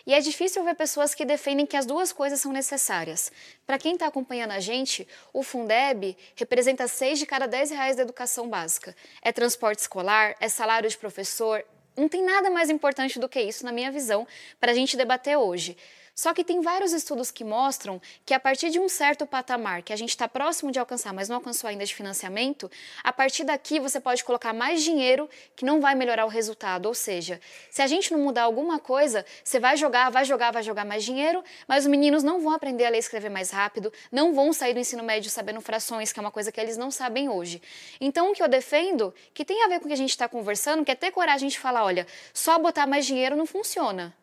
E 0.04 0.12
é 0.12 0.18
difícil 0.18 0.64
ver 0.64 0.74
pessoas 0.74 1.14
que 1.14 1.24
defendem 1.24 1.64
que 1.64 1.76
as 1.76 1.86
duas 1.86 2.12
coisas 2.12 2.40
são 2.40 2.50
necessárias. 2.50 3.30
Para 3.64 3.78
quem 3.78 3.94
está 3.94 4.08
acompanhando 4.08 4.52
a 4.52 4.60
gente, 4.60 5.06
o 5.32 5.44
Fundeb 5.44 6.16
representa 6.34 6.88
6 6.88 7.20
de 7.20 7.26
cada 7.26 7.46
10 7.46 7.70
reais 7.70 7.94
da 7.94 8.02
educação 8.02 8.48
básica. 8.48 8.92
É 9.22 9.30
transporte 9.30 9.80
escolar, 9.80 10.34
é 10.40 10.48
salário 10.48 10.90
de 10.90 10.98
professor. 10.98 11.64
Não 11.96 12.08
tem 12.08 12.22
nada 12.22 12.50
mais 12.50 12.68
importante 12.68 13.18
do 13.18 13.28
que 13.28 13.40
isso, 13.40 13.64
na 13.64 13.72
minha 13.72 13.90
visão, 13.90 14.26
para 14.60 14.72
a 14.72 14.74
gente 14.74 14.96
debater 14.96 15.36
hoje. 15.38 15.76
Só 16.18 16.32
que 16.32 16.42
tem 16.42 16.62
vários 16.62 16.94
estudos 16.94 17.30
que 17.30 17.44
mostram 17.44 18.00
que 18.24 18.32
a 18.32 18.40
partir 18.40 18.70
de 18.70 18.80
um 18.80 18.88
certo 18.88 19.26
patamar 19.26 19.82
que 19.82 19.92
a 19.92 19.96
gente 19.96 20.08
está 20.08 20.26
próximo 20.26 20.72
de 20.72 20.78
alcançar, 20.78 21.12
mas 21.12 21.28
não 21.28 21.36
alcançou 21.36 21.68
ainda 21.68 21.84
de 21.84 21.94
financiamento, 21.94 22.70
a 23.04 23.12
partir 23.12 23.44
daqui 23.44 23.78
você 23.78 24.00
pode 24.00 24.24
colocar 24.24 24.54
mais 24.54 24.82
dinheiro 24.82 25.28
que 25.54 25.62
não 25.62 25.78
vai 25.78 25.94
melhorar 25.94 26.24
o 26.24 26.28
resultado. 26.28 26.86
Ou 26.86 26.94
seja, 26.94 27.38
se 27.70 27.82
a 27.82 27.86
gente 27.86 28.10
não 28.10 28.18
mudar 28.18 28.44
alguma 28.44 28.78
coisa, 28.78 29.26
você 29.44 29.60
vai 29.60 29.76
jogar, 29.76 30.10
vai 30.10 30.24
jogar, 30.24 30.50
vai 30.52 30.62
jogar 30.62 30.86
mais 30.86 31.04
dinheiro, 31.04 31.44
mas 31.68 31.84
os 31.84 31.90
meninos 31.90 32.22
não 32.22 32.40
vão 32.40 32.52
aprender 32.52 32.86
a 32.86 32.88
ler 32.88 32.96
e 32.96 33.00
escrever 33.00 33.28
mais 33.28 33.50
rápido, 33.50 33.92
não 34.10 34.32
vão 34.32 34.54
sair 34.54 34.72
do 34.72 34.80
ensino 34.80 35.02
médio 35.02 35.30
sabendo 35.30 35.60
frações, 35.60 36.14
que 36.14 36.18
é 36.18 36.22
uma 36.22 36.30
coisa 36.30 36.50
que 36.50 36.58
eles 36.58 36.78
não 36.78 36.90
sabem 36.90 37.28
hoje. 37.28 37.60
Então, 38.00 38.30
o 38.30 38.34
que 38.34 38.42
eu 38.42 38.48
defendo, 38.48 39.14
que 39.34 39.44
tem 39.44 39.62
a 39.64 39.68
ver 39.68 39.80
com 39.80 39.84
o 39.84 39.88
que 39.88 39.92
a 39.94 39.98
gente 39.98 40.10
está 40.10 40.26
conversando, 40.26 40.82
que 40.82 40.90
é 40.90 40.94
ter 40.94 41.10
coragem 41.10 41.50
de 41.50 41.58
falar, 41.58 41.84
olha, 41.84 42.06
só 42.32 42.58
botar 42.58 42.86
mais 42.86 43.04
dinheiro 43.04 43.36
não 43.36 43.44
funciona. 43.44 44.16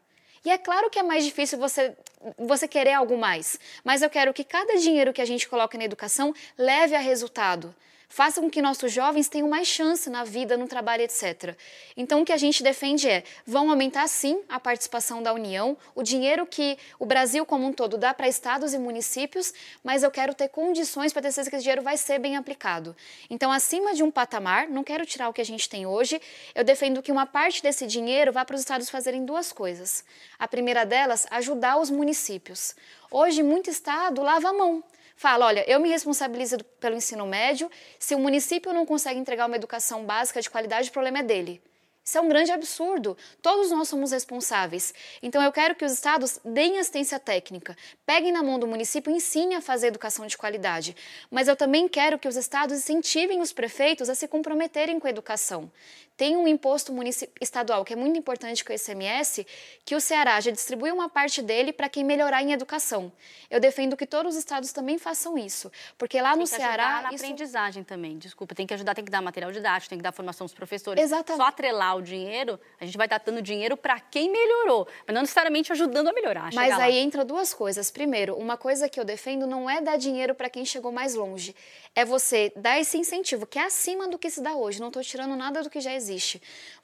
E 0.46 0.50
é 0.50 0.58
claro 0.58 0.90
que 0.90 1.00
é 1.00 1.04
mais 1.04 1.24
difícil 1.24 1.58
você, 1.58 1.96
você 2.38 2.68
querer 2.68 2.94
algo 2.94 3.18
mais, 3.18 3.60
mas 3.84 4.02
eu 4.02 4.10
quero 4.10 4.34
que 4.34 4.44
cada 4.44 4.78
dinheiro 4.78 5.14
que 5.14 5.22
a 5.22 5.26
gente 5.26 5.48
coloque 5.48 5.78
na 5.78 5.86
educação 5.86 6.34
leve 6.58 6.96
a 6.96 7.00
resultado 7.00 7.74
faça 8.14 8.40
com 8.40 8.48
que 8.48 8.62
nossos 8.62 8.92
jovens 8.92 9.28
tenham 9.28 9.50
mais 9.50 9.68
chance 9.68 10.08
na 10.08 10.24
vida, 10.24 10.56
no 10.56 10.68
trabalho, 10.68 11.02
etc. 11.02 11.58
Então, 11.98 12.22
o 12.22 12.26
que 12.26 12.32
a 12.32 12.38
gente 12.38 12.62
defende 12.62 13.10
é: 13.10 13.24
vão 13.44 13.72
aumentar 13.72 14.08
sim 14.08 14.40
a 14.48 14.60
participação 14.60 15.24
da 15.24 15.34
União, 15.34 15.76
o 15.96 16.04
dinheiro 16.04 16.46
que 16.46 16.78
o 17.00 17.08
Brasil 17.08 17.44
como 17.44 17.66
um 17.66 17.74
todo 17.74 17.98
dá 17.98 18.14
para 18.14 18.28
estados 18.28 18.72
e 18.72 18.78
municípios, 18.78 19.52
mas 19.84 20.04
eu 20.04 20.12
quero 20.12 20.36
ter 20.36 20.50
condições 20.50 21.12
para 21.12 21.24
ter 21.24 21.32
certeza 21.32 21.50
que 21.50 21.56
esse 21.56 21.64
dinheiro 21.64 21.82
vai 21.82 21.98
ser 21.98 22.20
bem 22.20 22.38
aplicado. 22.38 22.96
Então, 23.32 23.52
acima 23.52 23.96
de 23.96 24.04
um 24.04 24.12
patamar, 24.12 24.68
não 24.70 24.84
quero 24.84 25.08
tirar 25.08 25.28
o 25.28 25.34
que 25.34 25.42
a 25.42 25.46
gente 25.46 25.68
tem 25.68 25.88
hoje, 25.88 26.22
eu 26.54 26.64
defendo 26.64 27.02
que 27.02 27.12
uma 27.12 27.26
parte 27.26 27.64
desse 27.64 27.88
dinheiro 27.88 28.32
vá 28.32 28.46
para 28.46 28.54
os 28.54 28.62
estados 28.62 28.92
fazerem 28.92 29.26
duas 29.26 29.52
coisas. 29.52 30.06
A 30.38 30.48
primeira 30.48 30.86
delas, 30.86 31.26
ajudar 31.32 31.78
os 31.78 31.90
municípios. 31.90 32.76
Hoje, 33.10 33.42
muito 33.42 33.72
estado 33.72 34.22
lava 34.22 34.50
a 34.50 34.54
mão 34.54 34.84
fala: 35.16 35.46
olha, 35.46 35.64
eu 35.70 35.80
me 35.80 35.90
responsabilizo 35.90 36.58
pelo 36.80 36.96
ensino 36.96 37.26
médio, 37.26 37.70
se 38.00 38.16
o 38.16 38.20
município 38.20 38.74
não 38.74 38.86
consegue 38.86 39.20
entregar 39.20 39.48
uma 39.48 39.56
educação 39.56 40.06
básica 40.06 40.42
de 40.42 40.50
qualidade, 40.50 40.90
o 40.90 40.94
problema 40.94 41.20
é 41.20 41.24
dele. 41.24 41.62
Isso 42.06 42.18
é 42.18 42.22
um 42.22 42.28
grande 42.28 42.52
absurdo. 42.52 43.18
Todos 43.42 43.72
nós 43.72 43.88
somos 43.88 44.12
responsáveis. 44.12 44.94
Então 45.22 45.42
eu 45.42 45.54
quero 45.54 45.74
que 45.74 45.86
os 45.86 45.94
estados 45.94 46.38
deem 46.44 46.78
assistência 46.78 47.18
técnica, 47.18 47.78
peguem 48.06 48.34
na 48.34 48.44
mão 48.44 48.60
do 48.60 48.68
município 48.68 49.10
e 49.10 49.16
ensinem 49.16 49.56
a 49.56 49.62
fazer 49.62 49.88
educação 49.88 50.28
de 50.28 50.38
qualidade. 50.38 50.98
Mas 51.32 51.48
eu 51.48 51.56
também 51.56 51.88
quero 51.88 52.20
que 52.20 52.28
os 52.28 52.36
estados 52.36 52.78
incentivem 52.78 53.40
os 53.40 53.54
prefeitos 53.54 54.10
a 54.10 54.16
se 54.16 54.28
comprometerem 54.28 55.00
com 55.00 55.08
a 55.08 55.10
educação. 55.10 55.72
Tem 56.16 56.38
um 56.38 56.48
imposto 56.48 56.94
estadual 57.42 57.84
que 57.84 57.94
é 57.94 57.96
muito 57.96 58.18
importante 58.18 58.64
com 58.64 58.72
o 58.72 58.76
ICMS, 58.76 59.48
que 59.84 59.96
o 59.96 60.02
Ceará 60.02 60.40
já 60.40 60.52
distribui 60.52 60.92
uma 60.92 61.10
parte 61.10 61.42
dele 61.42 61.74
para 61.74 61.90
quem 61.90 62.04
melhorar 62.04 62.44
em 62.44 62.52
educação. 62.52 63.12
Eu 63.50 63.60
defendo 63.60 63.98
que 63.98 64.06
todos 64.06 64.34
os 64.34 64.40
estados 64.40 64.72
também 64.72 64.98
façam 64.98 65.38
isso, 65.38 65.72
porque 65.98 66.22
lá 66.22 66.32
tem 66.32 66.40
no 66.40 66.48
Ceará 66.48 67.02
na 67.02 67.14
isso... 67.14 67.24
aprendizagem 67.24 67.84
também. 67.84 68.18
Desculpa, 68.18 68.54
tem 68.54 68.68
que 68.68 68.74
ajudar, 68.74 68.94
tem 68.94 69.04
que 69.04 69.12
dar 69.12 69.22
material 69.22 69.52
didático, 69.52 69.90
tem 69.90 69.98
que 69.98 70.04
dar 70.04 70.12
formação 70.12 70.46
aos 70.46 70.54
professores. 70.54 71.04
Exatamente. 71.04 71.42
Só 71.42 71.48
atrelar 71.48 71.98
o 71.98 72.02
dinheiro, 72.02 72.60
a 72.80 72.86
gente 72.86 72.98
vai 72.98 73.08
estar 73.08 73.18
dando 73.18 73.42
dinheiro 73.42 73.76
para 73.76 74.00
quem 74.00 74.32
melhorou, 74.32 74.88
mas 75.08 75.14
não 75.14 75.22
necessariamente 75.22 75.72
ajudando 75.72 76.10
a 76.10 76.14
melhorar. 76.14 76.54
Mas 76.54 76.74
aí 76.74 76.98
entra 77.00 77.26
duas 77.26 77.54
coisas. 77.54 77.90
Primeiro, 77.90 78.36
uma 78.36 78.56
coisa 78.56 78.88
que 78.88 79.00
eu 79.00 79.06
defendo 79.06 79.48
não 79.48 79.68
é 79.70 79.82
dar 79.82 79.98
dinheiro 79.98 80.36
para 80.36 80.50
quem 80.50 80.64
chegou 80.64 80.92
mais 80.92 81.16
longe, 81.16 81.56
é 81.96 82.06
você 82.06 82.52
dar 82.56 82.80
esse 82.80 82.98
incentivo 82.98 83.48
que 83.48 83.58
é 83.58 83.64
acima 83.64 84.08
do 84.08 84.20
que 84.20 84.30
se 84.30 84.42
dá 84.42 84.56
hoje. 84.56 84.80
Não 84.80 84.88
estou 84.88 85.04
tirando 85.04 85.36
nada 85.36 85.64
do 85.64 85.70
que 85.70 85.82
já 85.82 85.94
existe. 85.94 86.03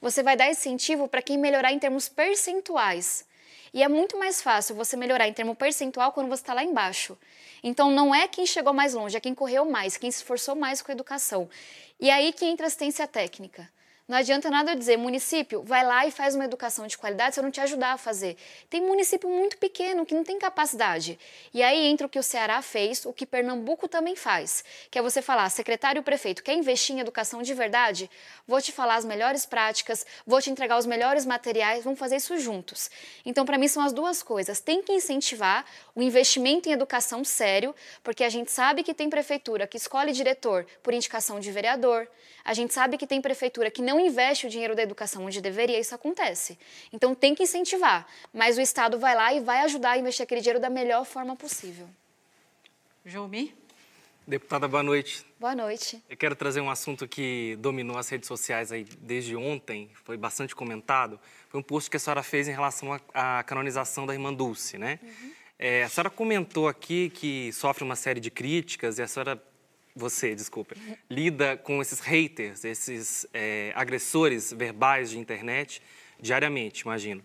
Você 0.00 0.22
vai 0.22 0.36
dar 0.36 0.50
incentivo 0.50 1.08
para 1.08 1.22
quem 1.22 1.38
melhorar 1.38 1.72
em 1.72 1.78
termos 1.78 2.08
percentuais. 2.08 3.24
E 3.72 3.82
é 3.82 3.88
muito 3.88 4.18
mais 4.18 4.42
fácil 4.42 4.74
você 4.74 4.96
melhorar 4.96 5.28
em 5.28 5.32
termo 5.32 5.54
percentual 5.54 6.12
quando 6.12 6.28
você 6.28 6.42
está 6.42 6.54
lá 6.54 6.64
embaixo. 6.64 7.16
Então, 7.62 7.90
não 7.90 8.14
é 8.14 8.26
quem 8.26 8.46
chegou 8.46 8.72
mais 8.72 8.94
longe, 8.94 9.16
é 9.16 9.20
quem 9.20 9.34
correu 9.34 9.64
mais, 9.64 9.96
quem 9.96 10.10
se 10.10 10.18
esforçou 10.18 10.56
mais 10.56 10.82
com 10.82 10.90
a 10.90 10.94
educação. 10.94 11.48
E 12.00 12.10
aí 12.10 12.32
que 12.32 12.44
entra 12.44 12.66
a 12.66 12.68
assistência 12.68 13.06
técnica. 13.06 13.68
Não 14.10 14.16
adianta 14.16 14.50
nada 14.50 14.72
eu 14.72 14.76
dizer, 14.76 14.96
município, 14.96 15.62
vai 15.62 15.86
lá 15.86 16.04
e 16.04 16.10
faz 16.10 16.34
uma 16.34 16.44
educação 16.44 16.84
de 16.84 16.98
qualidade 16.98 17.32
se 17.32 17.38
eu 17.40 17.44
não 17.44 17.50
te 17.52 17.60
ajudar 17.60 17.92
a 17.92 17.96
fazer. 17.96 18.36
Tem 18.68 18.80
município 18.80 19.30
muito 19.30 19.56
pequeno 19.56 20.04
que 20.04 20.16
não 20.16 20.24
tem 20.24 20.36
capacidade. 20.36 21.16
E 21.54 21.62
aí 21.62 21.86
entra 21.86 22.08
o 22.08 22.10
que 22.10 22.18
o 22.18 22.22
Ceará 22.22 22.60
fez, 22.60 23.06
o 23.06 23.12
que 23.12 23.24
Pernambuco 23.24 23.86
também 23.86 24.16
faz, 24.16 24.64
que 24.90 24.98
é 24.98 25.02
você 25.02 25.22
falar, 25.22 25.48
secretário 25.48 26.02
prefeito, 26.02 26.42
quer 26.42 26.54
investir 26.54 26.96
em 26.96 26.98
educação 26.98 27.40
de 27.40 27.54
verdade? 27.54 28.10
Vou 28.48 28.60
te 28.60 28.72
falar 28.72 28.96
as 28.96 29.04
melhores 29.04 29.46
práticas, 29.46 30.04
vou 30.26 30.42
te 30.42 30.50
entregar 30.50 30.76
os 30.76 30.86
melhores 30.86 31.24
materiais, 31.24 31.84
vamos 31.84 32.00
fazer 32.00 32.16
isso 32.16 32.36
juntos. 32.36 32.90
Então, 33.24 33.46
para 33.46 33.58
mim, 33.58 33.68
são 33.68 33.80
as 33.80 33.92
duas 33.92 34.24
coisas. 34.24 34.58
Tem 34.58 34.82
que 34.82 34.92
incentivar 34.92 35.64
o 35.94 36.02
investimento 36.02 36.68
em 36.68 36.72
educação 36.72 37.22
sério, 37.22 37.72
porque 38.02 38.24
a 38.24 38.28
gente 38.28 38.50
sabe 38.50 38.82
que 38.82 38.92
tem 38.92 39.08
prefeitura 39.08 39.68
que 39.68 39.76
escolhe 39.76 40.10
diretor 40.10 40.66
por 40.82 40.92
indicação 40.92 41.38
de 41.38 41.52
vereador, 41.52 42.08
a 42.44 42.54
gente 42.54 42.72
sabe 42.72 42.96
que 42.96 43.06
tem 43.06 43.20
prefeitura 43.20 43.70
que 43.70 43.82
não 43.82 43.99
investe 44.00 44.46
o 44.46 44.50
dinheiro 44.50 44.74
da 44.74 44.82
educação 44.82 45.24
onde 45.24 45.40
deveria, 45.40 45.78
isso 45.78 45.94
acontece. 45.94 46.58
Então 46.92 47.14
tem 47.14 47.34
que 47.34 47.42
incentivar, 47.42 48.06
mas 48.32 48.58
o 48.58 48.60
Estado 48.60 48.98
vai 48.98 49.14
lá 49.14 49.32
e 49.32 49.40
vai 49.40 49.60
ajudar 49.60 49.92
a 49.92 49.98
investir 49.98 50.22
aquele 50.22 50.40
dinheiro 50.40 50.60
da 50.60 50.70
melhor 50.70 51.04
forma 51.04 51.36
possível. 51.36 51.88
Jumi? 53.04 53.54
Deputada, 54.26 54.68
boa 54.68 54.82
noite. 54.82 55.24
Boa 55.40 55.54
noite. 55.54 56.00
Eu 56.08 56.16
quero 56.16 56.36
trazer 56.36 56.60
um 56.60 56.70
assunto 56.70 57.08
que 57.08 57.56
dominou 57.58 57.98
as 57.98 58.08
redes 58.08 58.28
sociais 58.28 58.70
aí 58.70 58.84
desde 59.00 59.34
ontem, 59.34 59.90
foi 60.04 60.16
bastante 60.16 60.54
comentado. 60.54 61.18
Foi 61.48 61.58
um 61.58 61.62
post 61.62 61.90
que 61.90 61.96
a 61.96 62.00
senhora 62.00 62.22
fez 62.22 62.46
em 62.46 62.52
relação 62.52 63.00
à 63.12 63.42
canonização 63.42 64.06
da 64.06 64.12
irmã 64.12 64.32
Dulce, 64.32 64.78
né? 64.78 65.00
Uhum. 65.02 65.32
É, 65.58 65.82
a 65.82 65.88
senhora 65.88 66.08
comentou 66.08 66.68
aqui 66.68 67.10
que 67.10 67.52
sofre 67.52 67.82
uma 67.82 67.96
série 67.96 68.20
de 68.20 68.30
críticas 68.30 68.98
e 68.98 69.02
a 69.02 69.08
senhora 69.08 69.42
você, 69.94 70.34
desculpa, 70.34 70.74
lida 71.08 71.56
com 71.56 71.80
esses 71.80 72.00
haters, 72.00 72.64
esses 72.64 73.26
é, 73.32 73.72
agressores 73.74 74.52
verbais 74.52 75.10
de 75.10 75.18
internet 75.18 75.82
diariamente, 76.20 76.82
imagino. 76.82 77.22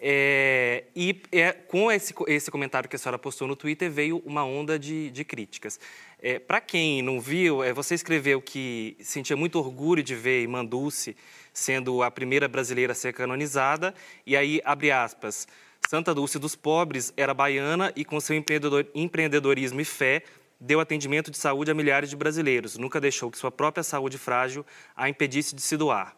É, 0.00 0.84
e 0.94 1.20
é, 1.32 1.52
com 1.52 1.90
esse, 1.90 2.14
esse 2.28 2.50
comentário 2.52 2.88
que 2.88 2.94
a 2.94 2.98
senhora 2.98 3.18
postou 3.18 3.48
no 3.48 3.56
Twitter 3.56 3.90
veio 3.90 4.22
uma 4.24 4.44
onda 4.44 4.78
de, 4.78 5.10
de 5.10 5.24
críticas. 5.24 5.80
É, 6.22 6.38
Para 6.38 6.60
quem 6.60 7.02
não 7.02 7.20
viu, 7.20 7.64
é, 7.64 7.72
você 7.72 7.94
escreveu 7.94 8.40
que 8.40 8.96
sentia 9.00 9.36
muito 9.36 9.58
orgulho 9.58 10.02
de 10.02 10.14
ver 10.14 10.42
Irmã 10.42 10.64
Dulce 10.64 11.16
sendo 11.52 12.02
a 12.04 12.10
primeira 12.10 12.46
brasileira 12.46 12.92
a 12.92 12.94
ser 12.94 13.12
canonizada, 13.12 13.92
e 14.24 14.36
aí, 14.36 14.60
abre 14.64 14.92
aspas, 14.92 15.48
Santa 15.88 16.14
Dulce 16.14 16.38
dos 16.38 16.54
Pobres 16.54 17.12
era 17.16 17.34
baiana 17.34 17.92
e 17.96 18.04
com 18.04 18.20
seu 18.20 18.36
empreendedor, 18.36 18.86
empreendedorismo 18.94 19.80
e 19.80 19.84
fé 19.84 20.22
deu 20.60 20.80
atendimento 20.80 21.30
de 21.30 21.38
saúde 21.38 21.70
a 21.70 21.74
milhares 21.74 22.10
de 22.10 22.16
brasileiros, 22.16 22.76
nunca 22.76 23.00
deixou 23.00 23.30
que 23.30 23.38
sua 23.38 23.50
própria 23.50 23.82
saúde 23.82 24.18
frágil 24.18 24.64
a 24.96 25.08
impedisse 25.08 25.54
de 25.54 25.62
se 25.62 25.76
doar. 25.76 26.16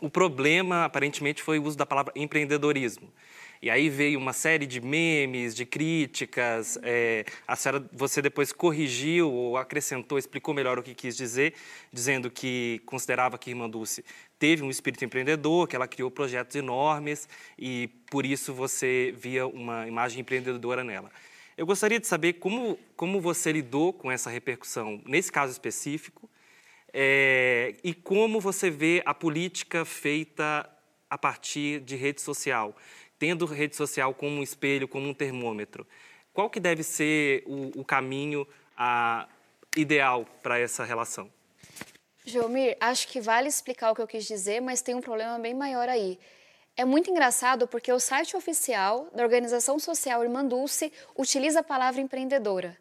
O 0.00 0.10
problema, 0.10 0.84
aparentemente, 0.84 1.42
foi 1.42 1.58
o 1.58 1.64
uso 1.64 1.76
da 1.76 1.86
palavra 1.86 2.12
empreendedorismo. 2.14 3.10
E 3.62 3.70
aí 3.70 3.88
veio 3.88 4.18
uma 4.18 4.34
série 4.34 4.66
de 4.66 4.80
memes, 4.80 5.54
de 5.54 5.64
críticas. 5.64 6.78
É, 6.82 7.24
a 7.48 7.56
senhora, 7.56 7.88
você 7.92 8.20
depois 8.20 8.52
corrigiu 8.52 9.32
ou 9.32 9.56
acrescentou, 9.56 10.18
explicou 10.18 10.52
melhor 10.52 10.78
o 10.78 10.82
que 10.82 10.94
quis 10.94 11.16
dizer, 11.16 11.54
dizendo 11.90 12.30
que 12.30 12.82
considerava 12.84 13.38
que 13.38 13.50
Irmã 13.50 13.68
Dulce 13.68 14.04
teve 14.38 14.62
um 14.62 14.68
espírito 14.68 15.04
empreendedor, 15.04 15.66
que 15.66 15.74
ela 15.74 15.88
criou 15.88 16.10
projetos 16.10 16.54
enormes 16.56 17.26
e 17.58 17.88
por 18.10 18.26
isso 18.26 18.52
você 18.52 19.14
via 19.16 19.46
uma 19.46 19.88
imagem 19.88 20.20
empreendedora 20.20 20.84
nela. 20.84 21.10
Eu 21.56 21.64
gostaria 21.64 21.98
de 21.98 22.06
saber 22.06 22.34
como, 22.34 22.78
como 22.94 23.18
você 23.18 23.50
lidou 23.50 23.90
com 23.90 24.12
essa 24.12 24.28
repercussão 24.28 25.00
nesse 25.06 25.32
caso 25.32 25.52
específico 25.52 26.28
é, 26.92 27.74
e 27.82 27.94
como 27.94 28.38
você 28.40 28.68
vê 28.68 29.02
a 29.06 29.14
política 29.14 29.82
feita 29.84 30.68
a 31.08 31.16
partir 31.16 31.80
de 31.80 31.96
rede 31.96 32.20
social, 32.20 32.76
tendo 33.18 33.46
rede 33.46 33.74
social 33.74 34.12
como 34.12 34.36
um 34.36 34.42
espelho, 34.42 34.86
como 34.86 35.08
um 35.08 35.14
termômetro. 35.14 35.86
Qual 36.30 36.50
que 36.50 36.60
deve 36.60 36.82
ser 36.82 37.42
o, 37.46 37.80
o 37.80 37.84
caminho 37.84 38.46
a, 38.76 39.26
ideal 39.74 40.26
para 40.42 40.58
essa 40.58 40.84
relação? 40.84 41.32
Jomir, 42.26 42.76
acho 42.80 43.08
que 43.08 43.18
vale 43.18 43.48
explicar 43.48 43.92
o 43.92 43.94
que 43.94 44.02
eu 44.02 44.06
quis 44.06 44.26
dizer, 44.26 44.60
mas 44.60 44.82
tem 44.82 44.94
um 44.94 45.00
problema 45.00 45.38
bem 45.38 45.54
maior 45.54 45.88
aí. 45.88 46.18
É 46.78 46.84
muito 46.84 47.10
engraçado 47.10 47.66
porque 47.66 47.90
o 47.90 47.98
site 47.98 48.36
oficial 48.36 49.08
da 49.14 49.22
organização 49.22 49.78
social 49.78 50.22
Irmã 50.22 50.44
Dulce 50.44 50.92
utiliza 51.16 51.60
a 51.60 51.64
palavra 51.64 52.02
empreendedora. 52.02 52.76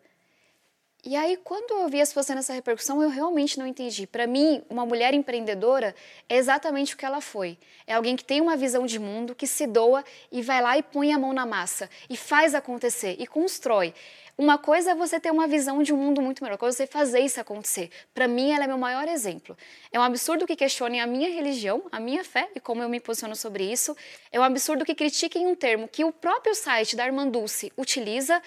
E 1.07 1.15
aí, 1.15 1.37
quando 1.37 1.71
eu 1.71 1.87
vi 1.87 2.01
as 2.01 2.11
fazendo 2.11 2.39
essa 2.39 2.51
repercussão, 2.51 3.01
eu 3.01 3.09
realmente 3.09 3.59
não 3.59 3.67
entendi. 3.67 4.07
Para 4.07 4.25
mim, 4.25 4.63
uma 4.67 4.85
mulher 4.87 5.13
empreendedora 5.13 5.95
é 6.27 6.35
exatamente 6.35 6.95
o 6.95 6.97
que 6.97 7.05
ela 7.05 7.21
foi. 7.21 7.59
É 7.85 7.93
alguém 7.93 8.15
que 8.15 8.23
tem 8.23 8.41
uma 8.41 8.57
visão 8.57 8.87
de 8.87 8.97
mundo, 8.97 9.35
que 9.35 9.45
se 9.45 9.67
doa 9.67 10.03
e 10.31 10.41
vai 10.41 10.61
lá 10.61 10.77
e 10.77 10.83
põe 10.83 11.13
a 11.13 11.19
mão 11.19 11.31
na 11.31 11.45
massa 11.45 11.89
e 12.09 12.17
faz 12.17 12.55
acontecer 12.55 13.15
e 13.19 13.27
constrói. 13.27 13.93
Uma 14.37 14.57
coisa 14.57 14.91
é 14.91 14.95
você 14.95 15.19
ter 15.19 15.31
uma 15.31 15.47
visão 15.47 15.81
de 15.81 15.93
um 15.93 15.97
mundo 15.97 16.21
muito 16.21 16.43
melhor, 16.43 16.57
coisa 16.57 16.75
é 16.75 16.85
você 16.85 16.91
fazer 16.91 17.19
isso 17.19 17.39
acontecer. 17.39 17.89
Para 18.13 18.27
mim, 18.27 18.51
ela 18.51 18.65
é 18.65 18.67
meu 18.67 18.77
maior 18.77 19.07
exemplo. 19.07 19.57
É 19.91 19.99
um 19.99 20.03
absurdo 20.03 20.45
que 20.45 20.55
questionem 20.55 20.99
a 20.99 21.07
minha 21.07 21.29
religião, 21.29 21.83
a 21.91 21.99
minha 21.99 22.23
fé 22.23 22.49
e 22.53 22.59
como 22.59 22.83
eu 22.83 22.89
me 22.89 22.99
posiciono 22.99 23.35
sobre 23.35 23.71
isso. 23.71 23.95
É 24.31 24.39
um 24.39 24.43
absurdo 24.43 24.83
que 24.83 24.93
critiquem 24.93 25.47
um 25.47 25.55
termo 25.55 25.87
que 25.87 26.03
o 26.03 26.11
próprio 26.11 26.53
site 26.53 26.95
da 26.95 27.05
Irmã 27.05 27.27
Dulce 27.27 27.71
utiliza, 27.77 28.41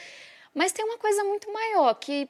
mas 0.54 0.72
tem 0.72 0.84
uma 0.84 0.98
coisa 0.98 1.24
muito 1.24 1.50
maior 1.52 1.94
que 1.94 2.28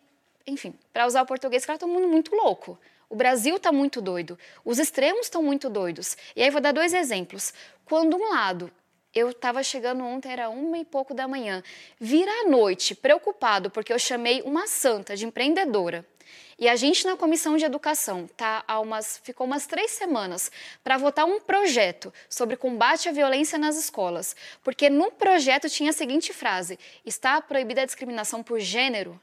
enfim, 0.48 0.74
para 0.92 1.06
usar 1.06 1.22
o 1.22 1.26
português, 1.26 1.64
cara, 1.64 1.78
todo 1.78 1.92
mundo 1.92 2.08
muito 2.08 2.34
louco. 2.34 2.78
O 3.08 3.14
Brasil 3.14 3.56
está 3.56 3.70
muito 3.70 4.00
doido, 4.00 4.38
os 4.64 4.78
extremos 4.78 5.26
estão 5.26 5.42
muito 5.42 5.68
doidos. 5.70 6.16
E 6.34 6.42
aí 6.42 6.50
vou 6.50 6.60
dar 6.60 6.72
dois 6.72 6.92
exemplos. 6.92 7.54
Quando 7.84 8.16
um 8.16 8.30
lado, 8.30 8.70
eu 9.18 9.30
estava 9.30 9.62
chegando 9.62 10.04
ontem, 10.04 10.30
era 10.30 10.48
uma 10.48 10.78
e 10.78 10.84
pouco 10.84 11.12
da 11.12 11.26
manhã, 11.26 11.62
vira 11.98 12.30
à 12.42 12.48
noite, 12.48 12.94
preocupado, 12.94 13.70
porque 13.70 13.92
eu 13.92 13.98
chamei 13.98 14.42
uma 14.42 14.66
santa 14.66 15.16
de 15.16 15.26
empreendedora. 15.26 16.06
E 16.58 16.68
a 16.68 16.74
gente 16.74 17.06
na 17.06 17.16
comissão 17.16 17.56
de 17.56 17.64
educação 17.64 18.26
tá? 18.36 18.64
Há 18.66 18.80
umas, 18.80 19.20
ficou 19.22 19.46
umas 19.46 19.64
três 19.66 19.92
semanas 19.92 20.50
para 20.82 20.96
votar 20.96 21.24
um 21.24 21.38
projeto 21.38 22.12
sobre 22.28 22.56
combate 22.56 23.08
à 23.08 23.12
violência 23.12 23.56
nas 23.56 23.76
escolas, 23.76 24.34
porque 24.64 24.90
no 24.90 25.12
projeto 25.12 25.68
tinha 25.68 25.90
a 25.90 25.92
seguinte 25.92 26.32
frase: 26.32 26.76
está 27.06 27.40
proibida 27.40 27.82
a 27.82 27.86
discriminação 27.86 28.42
por 28.42 28.58
gênero? 28.58 29.20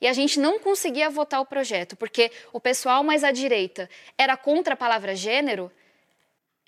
E 0.00 0.06
a 0.06 0.12
gente 0.12 0.38
não 0.40 0.58
conseguia 0.60 1.10
votar 1.10 1.40
o 1.40 1.46
projeto, 1.46 1.96
porque 1.96 2.30
o 2.52 2.60
pessoal 2.60 3.02
mais 3.02 3.22
à 3.22 3.32
direita 3.32 3.90
era 4.16 4.36
contra 4.36 4.74
a 4.74 4.76
palavra 4.76 5.14
gênero, 5.14 5.70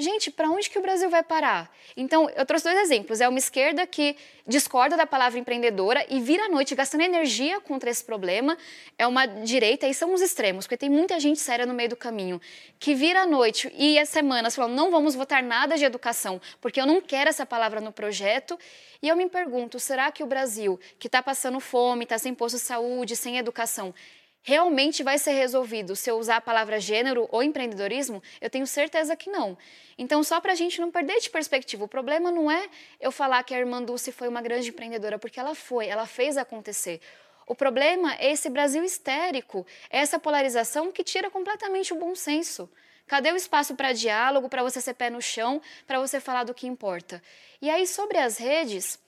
Gente, 0.01 0.31
para 0.31 0.49
onde 0.49 0.71
que 0.71 0.79
o 0.79 0.83
Brasil 0.83 1.11
vai 1.11 1.23
parar? 1.23 1.71
Então, 1.95 2.31
eu 2.31 2.47
trouxe 2.47 2.65
dois 2.65 2.79
exemplos. 2.79 3.21
É 3.21 3.29
uma 3.29 3.39
esquerda 3.39 3.87
que 3.87 4.17
discorda 4.47 4.97
da 4.97 5.07
palavra 5.07 5.39
empreendedora 5.39 6.07
e 6.09 6.19
vira 6.21 6.47
à 6.47 6.49
noite 6.49 6.75
gastando 6.75 7.03
energia 7.03 7.61
contra 7.61 7.91
esse 7.91 8.03
problema. 8.03 8.57
É 8.99 9.07
uma 9.07 9.27
direita, 9.27 9.87
e 9.87 9.93
são 9.93 10.15
os 10.15 10.23
extremos, 10.23 10.65
porque 10.65 10.79
tem 10.79 10.89
muita 10.89 11.21
gente 11.21 11.39
séria 11.39 11.67
no 11.67 11.75
meio 11.75 11.91
do 11.91 11.97
caminho, 11.97 12.41
que 12.79 12.95
vira 12.95 13.21
à 13.21 13.27
noite 13.27 13.71
e 13.77 13.99
as 13.99 14.09
semanas 14.09 14.57
falam, 14.57 14.75
não 14.75 14.91
vamos 14.91 15.15
votar 15.15 15.43
nada 15.43 15.77
de 15.77 15.85
educação, 15.85 16.41
porque 16.63 16.81
eu 16.81 16.87
não 16.87 17.03
quero 17.03 17.29
essa 17.29 17.45
palavra 17.45 17.79
no 17.79 17.93
projeto. 17.93 18.59
E 19.03 19.09
eu 19.09 19.17
me 19.17 19.29
pergunto, 19.29 19.79
será 19.79 20.11
que 20.11 20.23
o 20.23 20.27
Brasil, 20.27 20.81
que 20.99 21.09
está 21.09 21.23
passando 21.23 21.61
fome, 21.61 22.05
está 22.05 22.17
sem 22.17 22.35
posto 22.35 22.57
de 22.57 22.63
saúde, 22.63 23.17
sem 23.17 23.37
educação, 23.37 23.95
realmente 24.43 25.03
vai 25.03 25.19
ser 25.19 25.33
resolvido 25.33 25.95
se 25.95 26.11
eu 26.11 26.19
usar 26.19 26.37
a 26.37 26.41
palavra 26.41 26.81
gênero 26.81 27.29
ou 27.31 27.43
empreendedorismo? 27.43 28.23
Eu 28.41 28.49
tenho 28.49 28.67
certeza 28.67 29.15
que 29.17 29.31
não. 29.31 29.57
Então, 29.99 30.23
só 30.23 30.41
para 30.41 30.53
a 30.53 30.55
gente 30.55 30.81
não 30.81 30.91
perder 30.91 31.21
de 31.21 31.29
perspectiva, 31.29 31.85
o 31.85 31.89
problema 31.89 32.31
não 32.31 32.51
é 32.51 32.69
eu 33.01 33.13
falar 33.13 33.43
que 33.43 33.55
a 33.55 33.59
irmã 33.59 33.83
Dulce 33.83 34.13
foi 34.13 34.29
uma 34.29 34.41
grande 34.41 34.71
empreendedora, 34.71 35.19
porque 35.19 35.39
ela 35.39 35.55
foi, 35.55 35.87
ela 35.87 36.07
fez 36.07 36.37
acontecer. 36.37 37.01
O 37.47 37.55
problema 37.55 38.15
é 38.15 38.31
esse 38.31 38.49
Brasil 38.49 38.83
histérico, 38.85 39.67
é 39.91 39.99
essa 39.99 40.19
polarização 40.19 40.93
que 40.93 41.03
tira 41.03 41.31
completamente 41.31 41.93
o 41.93 41.97
bom 41.97 42.15
senso. 42.15 42.71
Cadê 43.07 43.33
o 43.33 43.37
espaço 43.37 43.75
para 43.75 43.93
diálogo, 43.93 44.49
para 44.49 44.63
você 44.63 44.81
ser 44.81 44.95
pé 44.95 45.11
no 45.11 45.21
chão, 45.21 45.61
para 45.85 45.99
você 45.99 46.21
falar 46.21 46.45
do 46.45 46.55
que 46.55 46.69
importa? 46.69 47.21
E 47.61 47.69
aí, 47.69 47.85
sobre 47.85 48.19
as 48.19 48.39
redes, 48.39 49.01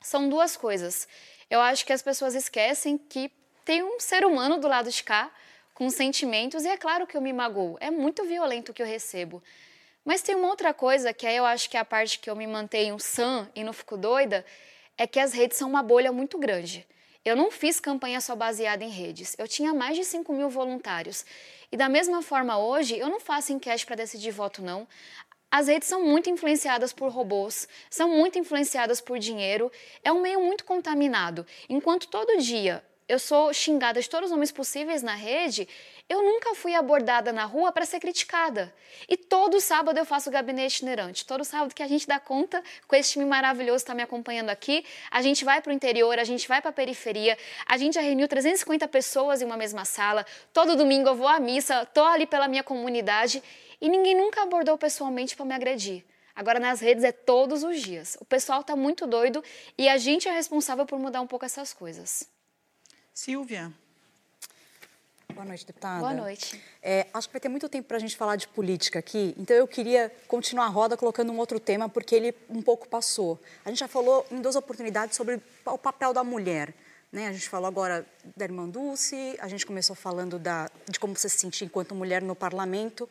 são 0.00 0.28
duas 0.28 0.56
coisas. 0.56 1.06
Eu 1.48 1.60
acho 1.60 1.86
que 1.86 1.92
as 1.92 2.02
pessoas 2.02 2.34
esquecem 2.34 2.98
que 2.98 3.30
tem 3.66 3.82
um 3.82 3.98
ser 3.98 4.24
humano 4.24 4.58
do 4.58 4.68
lado 4.68 4.88
de 4.92 5.02
cá 5.02 5.28
com 5.74 5.90
sentimentos 5.90 6.64
e 6.64 6.68
é 6.68 6.76
claro 6.76 7.04
que 7.04 7.16
eu 7.16 7.20
me 7.20 7.32
magoo. 7.32 7.76
É 7.80 7.90
muito 7.90 8.24
violento 8.24 8.70
o 8.70 8.72
que 8.72 8.80
eu 8.80 8.86
recebo. 8.86 9.42
Mas 10.04 10.22
tem 10.22 10.36
uma 10.36 10.46
outra 10.46 10.72
coisa 10.72 11.12
que 11.12 11.26
aí 11.26 11.36
eu 11.36 11.44
acho 11.44 11.68
que 11.68 11.76
é 11.76 11.80
a 11.80 11.84
parte 11.84 12.20
que 12.20 12.30
eu 12.30 12.36
me 12.36 12.46
mantenho 12.46 12.96
sã 13.00 13.50
e 13.56 13.64
não 13.64 13.72
fico 13.72 13.96
doida, 13.96 14.46
é 14.96 15.04
que 15.04 15.18
as 15.18 15.32
redes 15.32 15.58
são 15.58 15.68
uma 15.68 15.82
bolha 15.82 16.12
muito 16.12 16.38
grande. 16.38 16.86
Eu 17.24 17.34
não 17.34 17.50
fiz 17.50 17.80
campanha 17.80 18.20
só 18.20 18.36
baseada 18.36 18.84
em 18.84 18.88
redes. 18.88 19.34
Eu 19.36 19.48
tinha 19.48 19.74
mais 19.74 19.96
de 19.96 20.04
5 20.04 20.32
mil 20.32 20.48
voluntários. 20.48 21.26
E 21.72 21.76
da 21.76 21.88
mesma 21.88 22.22
forma 22.22 22.56
hoje, 22.56 22.96
eu 22.96 23.08
não 23.08 23.18
faço 23.18 23.52
enquete 23.52 23.84
para 23.84 23.96
decidir 23.96 24.30
voto, 24.30 24.62
não. 24.62 24.86
As 25.50 25.66
redes 25.66 25.88
são 25.88 26.04
muito 26.04 26.30
influenciadas 26.30 26.92
por 26.92 27.10
robôs, 27.10 27.66
são 27.90 28.08
muito 28.08 28.38
influenciadas 28.38 29.00
por 29.00 29.18
dinheiro. 29.18 29.72
É 30.04 30.12
um 30.12 30.20
meio 30.20 30.40
muito 30.40 30.64
contaminado. 30.64 31.44
Enquanto 31.68 32.06
todo 32.06 32.38
dia 32.38 32.84
eu 33.08 33.18
sou 33.18 33.52
xingada 33.52 34.00
de 34.00 34.10
todos 34.10 34.30
os 34.30 34.32
nomes 34.32 34.50
possíveis 34.50 35.02
na 35.02 35.14
rede, 35.14 35.68
eu 36.08 36.22
nunca 36.22 36.54
fui 36.54 36.74
abordada 36.74 37.32
na 37.32 37.44
rua 37.44 37.70
para 37.70 37.84
ser 37.84 38.00
criticada. 38.00 38.72
E 39.08 39.16
todo 39.16 39.60
sábado 39.60 39.96
eu 39.96 40.04
faço 40.04 40.28
o 40.28 40.32
gabinete 40.32 40.76
itinerante. 40.76 41.24
Todo 41.24 41.44
sábado 41.44 41.74
que 41.74 41.82
a 41.82 41.86
gente 41.88 42.06
dá 42.06 42.18
conta, 42.18 42.62
com 42.86 42.96
esse 42.96 43.12
time 43.12 43.24
maravilhoso 43.24 43.78
que 43.78 43.82
está 43.82 43.94
me 43.94 44.02
acompanhando 44.02 44.50
aqui, 44.50 44.84
a 45.10 45.22
gente 45.22 45.44
vai 45.44 45.60
para 45.60 45.70
o 45.70 45.72
interior, 45.72 46.18
a 46.18 46.24
gente 46.24 46.48
vai 46.48 46.60
para 46.60 46.70
a 46.70 46.72
periferia, 46.72 47.38
a 47.66 47.76
gente 47.76 47.94
já 47.94 48.00
reuniu 48.00 48.26
350 48.26 48.88
pessoas 48.88 49.40
em 49.40 49.44
uma 49.44 49.56
mesma 49.56 49.84
sala. 49.84 50.26
Todo 50.52 50.76
domingo 50.76 51.08
eu 51.08 51.14
vou 51.14 51.28
à 51.28 51.38
missa, 51.38 51.82
estou 51.82 52.04
ali 52.04 52.26
pela 52.26 52.48
minha 52.48 52.64
comunidade 52.64 53.42
e 53.80 53.88
ninguém 53.88 54.16
nunca 54.16 54.42
abordou 54.42 54.76
pessoalmente 54.76 55.36
para 55.36 55.44
me 55.44 55.54
agredir. 55.54 56.04
Agora 56.34 56.60
nas 56.60 56.80
redes 56.80 57.02
é 57.02 57.12
todos 57.12 57.62
os 57.64 57.80
dias. 57.80 58.16
O 58.20 58.24
pessoal 58.24 58.60
está 58.60 58.76
muito 58.76 59.06
doido 59.06 59.42
e 59.78 59.88
a 59.88 59.96
gente 59.96 60.28
é 60.28 60.32
responsável 60.32 60.84
por 60.84 60.98
mudar 60.98 61.20
um 61.20 61.26
pouco 61.26 61.44
essas 61.44 61.72
coisas. 61.72 62.35
Silvia. 63.16 63.72
Boa 65.32 65.46
noite, 65.46 65.64
deputada. 65.64 66.00
Boa 66.00 66.12
noite. 66.12 66.62
É, 66.82 67.06
acho 67.14 67.26
que 67.26 67.32
vai 67.32 67.40
ter 67.40 67.48
muito 67.48 67.66
tempo 67.66 67.88
para 67.88 67.96
a 67.96 68.00
gente 68.00 68.14
falar 68.14 68.36
de 68.36 68.46
política 68.46 68.98
aqui, 68.98 69.34
então 69.38 69.56
eu 69.56 69.66
queria 69.66 70.12
continuar 70.28 70.66
a 70.66 70.68
roda 70.68 70.98
colocando 70.98 71.32
um 71.32 71.38
outro 71.38 71.58
tema, 71.58 71.88
porque 71.88 72.14
ele 72.14 72.34
um 72.50 72.60
pouco 72.60 72.86
passou. 72.86 73.40
A 73.64 73.70
gente 73.70 73.78
já 73.78 73.88
falou 73.88 74.26
em 74.30 74.42
duas 74.42 74.54
oportunidades 74.54 75.16
sobre 75.16 75.40
o 75.64 75.78
papel 75.78 76.12
da 76.12 76.22
mulher. 76.22 76.74
Né? 77.10 77.28
A 77.28 77.32
gente 77.32 77.48
falou 77.48 77.66
agora 77.66 78.04
da 78.36 78.44
irmã 78.44 78.68
Dulce, 78.68 79.36
a 79.38 79.48
gente 79.48 79.64
começou 79.64 79.94
falando 79.96 80.38
da, 80.38 80.70
de 80.86 80.98
como 80.98 81.16
você 81.16 81.28
se 81.28 81.38
sentia 81.38 81.64
enquanto 81.64 81.94
mulher 81.94 82.20
no 82.20 82.34
parlamento. 82.34 83.08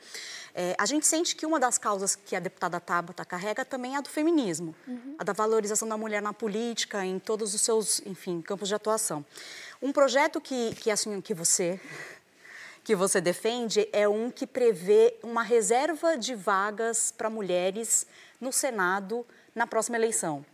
É, 0.53 0.75
a 0.77 0.85
gente 0.85 1.07
sente 1.07 1.35
que 1.35 1.45
uma 1.45 1.59
das 1.59 1.77
causas 1.77 2.15
que 2.15 2.35
a 2.35 2.39
deputada 2.39 2.79
Tabata 2.79 3.25
carrega 3.25 3.65
também 3.65 3.95
é 3.95 3.97
a 3.97 4.01
do 4.01 4.09
feminismo, 4.09 4.75
uhum. 4.87 5.15
a 5.17 5.23
da 5.23 5.33
valorização 5.33 5.87
da 5.87 5.97
mulher 5.97 6.21
na 6.21 6.33
política, 6.33 7.03
em 7.05 7.17
todos 7.17 7.55
os 7.55 7.61
seus, 7.61 8.01
enfim, 8.05 8.41
campos 8.41 8.67
de 8.67 8.75
atuação. 8.75 9.25
Um 9.81 9.91
projeto 9.91 10.39
que, 10.39 10.73
que, 10.75 10.89
assim, 10.89 11.19
que 11.21 11.33
você 11.33 11.79
que 12.83 12.95
você 12.95 13.19
defende 13.19 13.89
é 13.91 14.07
um 14.07 14.29
que 14.29 14.45
prevê 14.45 15.15
uma 15.23 15.41
reserva 15.41 16.15
de 16.15 16.35
vagas 16.35 17.11
para 17.11 17.31
mulheres 17.31 18.05
no 18.39 18.53
Senado 18.53 19.25
na 19.55 19.65
próxima 19.65 19.97
eleição. 19.97 20.45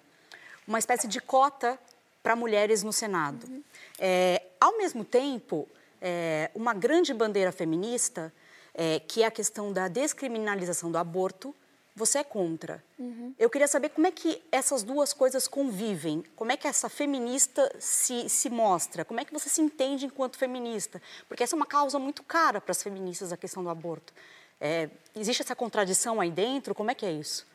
Uma 0.66 0.80
espécie 0.80 1.10
de 1.10 1.20
cota 1.20 1.78
para 2.24 2.34
mulheres 2.34 2.84
no 2.84 2.94
Senado. 2.94 3.46
Uhum. 3.50 3.62
É, 4.00 4.44
ao 4.62 4.78
mesmo 4.78 5.04
tempo, 5.04 5.68
é, 6.02 6.50
uma 6.56 6.74
grande 6.74 7.14
bandeira 7.14 7.52
feminista, 7.52 8.34
é, 8.74 9.02
que 9.02 9.24
é 9.24 9.26
a 9.26 9.32
questão 9.32 9.74
da 9.74 9.90
descriminalização 9.90 10.90
do 10.90 10.98
aborto, 10.98 11.54
você 11.96 12.20
é 12.20 12.24
contra. 12.24 12.84
Uhum. 12.98 13.34
Eu 13.38 13.50
queria 13.50 13.68
saber 13.68 13.90
como 13.90 14.08
é 14.08 14.12
que 14.12 14.42
essas 14.52 14.84
duas 14.84 15.14
coisas 15.14 15.48
convivem, 15.48 16.24
como 16.36 16.52
é 16.52 16.58
que 16.58 16.68
essa 16.68 16.90
feminista 16.90 17.74
se, 17.80 18.30
se 18.30 18.50
mostra, 18.50 19.04
como 19.04 19.20
é 19.20 19.26
que 19.26 19.34
você 19.34 19.50
se 19.50 19.62
entende 19.62 20.06
enquanto 20.06 20.38
feminista, 20.38 21.02
porque 21.28 21.44
essa 21.44 21.56
é 21.56 21.58
uma 21.58 21.66
causa 21.66 22.00
muito 22.00 22.24
cara 22.24 22.62
para 22.62 22.72
as 22.72 22.82
feministas, 22.82 23.32
a 23.32 23.38
questão 23.38 23.64
do 23.64 23.70
aborto. 23.70 24.14
É, 24.60 24.90
existe 25.16 25.42
essa 25.42 25.56
contradição 25.56 26.22
aí 26.22 26.30
dentro? 26.30 26.76
Como 26.76 26.92
é 26.92 26.96
que 26.96 27.06
é 27.06 27.12
isso? 27.12 27.48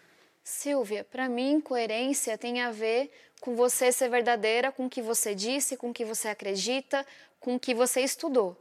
Silvia, 0.43 1.05
para 1.05 1.29
mim, 1.29 1.61
coerência 1.61 2.37
tem 2.37 2.61
a 2.61 2.71
ver 2.71 3.11
com 3.41 3.55
você 3.55 3.91
ser 3.93 4.09
verdadeira 4.09 4.73
com 4.73 4.87
o 4.87 4.91
que 4.91 5.03
você 5.03 5.35
disse, 5.35 5.77
com 5.77 5.91
o 5.91 5.95
que 5.95 6.05
você 6.05 6.29
acredita, 6.29 7.07
com 7.41 7.55
o 7.55 7.61
que 7.61 7.75
você 7.75 8.01
estudou. 8.01 8.57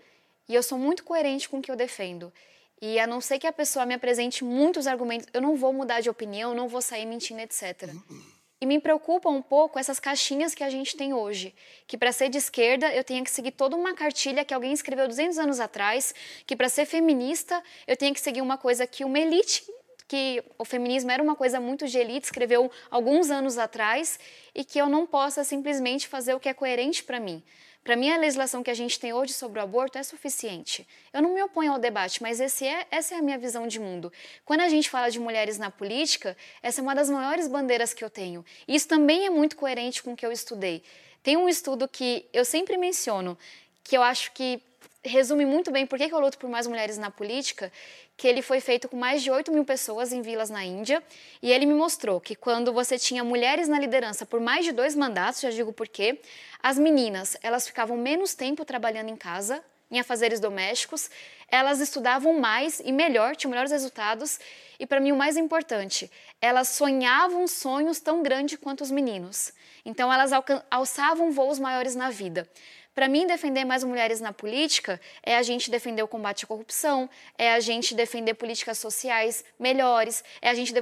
E 0.47 0.53
eu 0.53 0.61
sou 0.61 0.77
muito 0.77 1.03
coerente 1.03 1.49
com 1.49 1.57
o 1.57 1.61
que 1.61 1.71
eu 1.71 1.75
defendo. 1.75 2.31
E 2.81 2.99
a 2.99 3.07
não 3.07 3.21
ser 3.21 3.39
que 3.39 3.47
a 3.47 3.53
pessoa 3.53 3.85
me 3.85 3.93
apresente 3.93 4.43
muitos 4.43 4.85
argumentos, 4.85 5.27
eu 5.33 5.41
não 5.41 5.55
vou 5.55 5.71
mudar 5.71 6.01
de 6.01 6.09
opinião, 6.09 6.53
não 6.53 6.67
vou 6.67 6.81
sair 6.81 7.05
mentindo, 7.05 7.41
etc. 7.41 7.89
E 8.59 8.65
me 8.65 8.79
preocupa 8.79 9.29
um 9.29 9.41
pouco 9.41 9.77
essas 9.77 9.99
caixinhas 9.99 10.55
que 10.55 10.63
a 10.63 10.69
gente 10.69 10.95
tem 10.95 11.13
hoje, 11.13 11.53
que 11.87 11.97
para 11.97 12.11
ser 12.11 12.29
de 12.29 12.37
esquerda 12.37 12.93
eu 12.93 13.03
tenho 13.03 13.23
que 13.23 13.29
seguir 13.29 13.51
toda 13.51 13.75
uma 13.75 13.93
cartilha 13.93 14.45
que 14.45 14.53
alguém 14.53 14.73
escreveu 14.73 15.07
200 15.07 15.37
anos 15.37 15.59
atrás, 15.59 16.15
que 16.45 16.55
para 16.55 16.69
ser 16.69 16.85
feminista 16.85 17.61
eu 17.85 17.97
tenho 17.97 18.13
que 18.13 18.19
seguir 18.21 18.41
uma 18.41 18.57
coisa 18.57 18.87
que 18.87 19.03
uma 19.03 19.19
elite, 19.19 19.63
que 20.07 20.43
o 20.57 20.63
feminismo 20.63 21.11
era 21.11 21.21
uma 21.21 21.35
coisa 21.35 21.59
muito 21.59 21.87
de 21.87 21.97
elite, 21.97 22.25
escreveu 22.25 22.71
alguns 22.89 23.29
anos 23.29 23.57
atrás, 23.57 24.19
e 24.53 24.63
que 24.63 24.79
eu 24.79 24.87
não 24.87 25.05
possa 25.05 25.43
simplesmente 25.43 26.07
fazer 26.07 26.33
o 26.33 26.39
que 26.39 26.47
é 26.47 26.53
coerente 26.53 27.03
para 27.03 27.19
mim. 27.19 27.43
Para 27.85 27.95
mim, 27.95 28.09
a 28.09 28.17
legislação 28.17 28.63
que 28.63 28.71
a 28.71 28.73
gente 28.73 28.99
tem 28.99 29.13
hoje 29.13 29.31
sobre 29.31 29.59
o 29.59 29.61
aborto 29.61 29.99
é 29.99 30.01
suficiente. 30.01 30.87
Eu 31.13 31.21
não 31.21 31.35
me 31.35 31.43
oponho 31.43 31.71
ao 31.71 31.77
debate, 31.77 32.19
mas 32.19 32.39
é, 32.41 32.87
essa 32.89 33.13
é 33.13 33.19
a 33.19 33.21
minha 33.21 33.37
visão 33.37 33.67
de 33.67 33.79
mundo. 33.79 34.11
Quando 34.43 34.61
a 34.61 34.69
gente 34.69 34.89
fala 34.89 35.11
de 35.11 35.19
mulheres 35.19 35.59
na 35.59 35.69
política, 35.69 36.35
essa 36.63 36.81
é 36.81 36.83
uma 36.83 36.95
das 36.95 37.11
maiores 37.11 37.47
bandeiras 37.47 37.93
que 37.93 38.03
eu 38.03 38.09
tenho. 38.09 38.43
E 38.67 38.73
isso 38.73 38.87
também 38.87 39.27
é 39.27 39.29
muito 39.29 39.55
coerente 39.55 40.01
com 40.01 40.13
o 40.13 40.15
que 40.15 40.25
eu 40.25 40.31
estudei. 40.31 40.81
Tem 41.21 41.37
um 41.37 41.47
estudo 41.47 41.87
que 41.87 42.25
eu 42.33 42.43
sempre 42.43 42.75
menciono, 42.75 43.37
que 43.83 43.95
eu 43.95 44.01
acho 44.01 44.31
que 44.31 44.59
resume 45.07 45.45
muito 45.45 45.71
bem 45.71 45.85
por 45.85 45.97
que 45.97 46.13
eu 46.13 46.19
luto 46.19 46.37
por 46.37 46.49
mais 46.49 46.67
mulheres 46.67 46.97
na 46.97 47.09
política, 47.09 47.71
que 48.17 48.27
ele 48.27 48.41
foi 48.41 48.59
feito 48.59 48.87
com 48.89 48.97
mais 48.97 49.21
de 49.21 49.31
8 49.31 49.51
mil 49.51 49.65
pessoas 49.65 50.11
em 50.11 50.21
vilas 50.21 50.49
na 50.49 50.63
Índia, 50.63 51.03
e 51.41 51.51
ele 51.51 51.65
me 51.65 51.73
mostrou 51.73 52.19
que 52.19 52.35
quando 52.35 52.73
você 52.73 52.97
tinha 52.97 53.23
mulheres 53.23 53.67
na 53.67 53.79
liderança 53.79 54.25
por 54.25 54.39
mais 54.39 54.65
de 54.65 54.71
dois 54.71 54.95
mandatos, 54.95 55.41
já 55.41 55.49
digo 55.49 55.71
por 55.73 55.87
quê, 55.87 56.19
as 56.61 56.77
meninas 56.77 57.37
elas 57.41 57.67
ficavam 57.67 57.97
menos 57.97 58.33
tempo 58.33 58.65
trabalhando 58.65 59.09
em 59.09 59.15
casa, 59.15 59.63
em 59.89 59.99
afazeres 59.99 60.39
domésticos, 60.39 61.09
elas 61.47 61.79
estudavam 61.79 62.39
mais 62.39 62.79
e 62.79 62.91
melhor, 62.91 63.35
tinham 63.35 63.51
melhores 63.51 63.71
resultados, 63.71 64.39
e 64.79 64.85
para 64.85 64.99
mim 64.99 65.11
o 65.11 65.15
mais 65.15 65.37
importante, 65.37 66.11
elas 66.41 66.69
sonhavam 66.69 67.47
sonhos 67.47 67.99
tão 67.99 68.23
grandes 68.23 68.57
quanto 68.57 68.81
os 68.81 68.91
meninos. 68.91 69.53
Então 69.85 70.11
elas 70.11 70.31
alçavam 70.69 71.31
voos 71.31 71.59
maiores 71.59 71.95
na 71.95 72.09
vida. 72.09 72.49
Para 72.95 73.09
mim, 73.09 73.27
defender 73.27 73.65
mais 73.65 73.83
mulheres 73.83 74.21
na 74.21 74.31
política 74.31 75.01
é 75.21 75.35
a 75.35 75.43
gente 75.43 75.69
defender 75.69 76.01
o 76.01 76.07
combate 76.07 76.45
à 76.45 76.47
corrupção, 76.47 77.09
é 77.37 77.51
a 77.51 77.59
gente 77.59 77.93
defender 77.93 78.35
políticas 78.35 78.77
sociais 78.77 79.43
melhores, 79.59 80.23
é 80.41 80.49
a 80.49 80.53
gente 80.53 80.73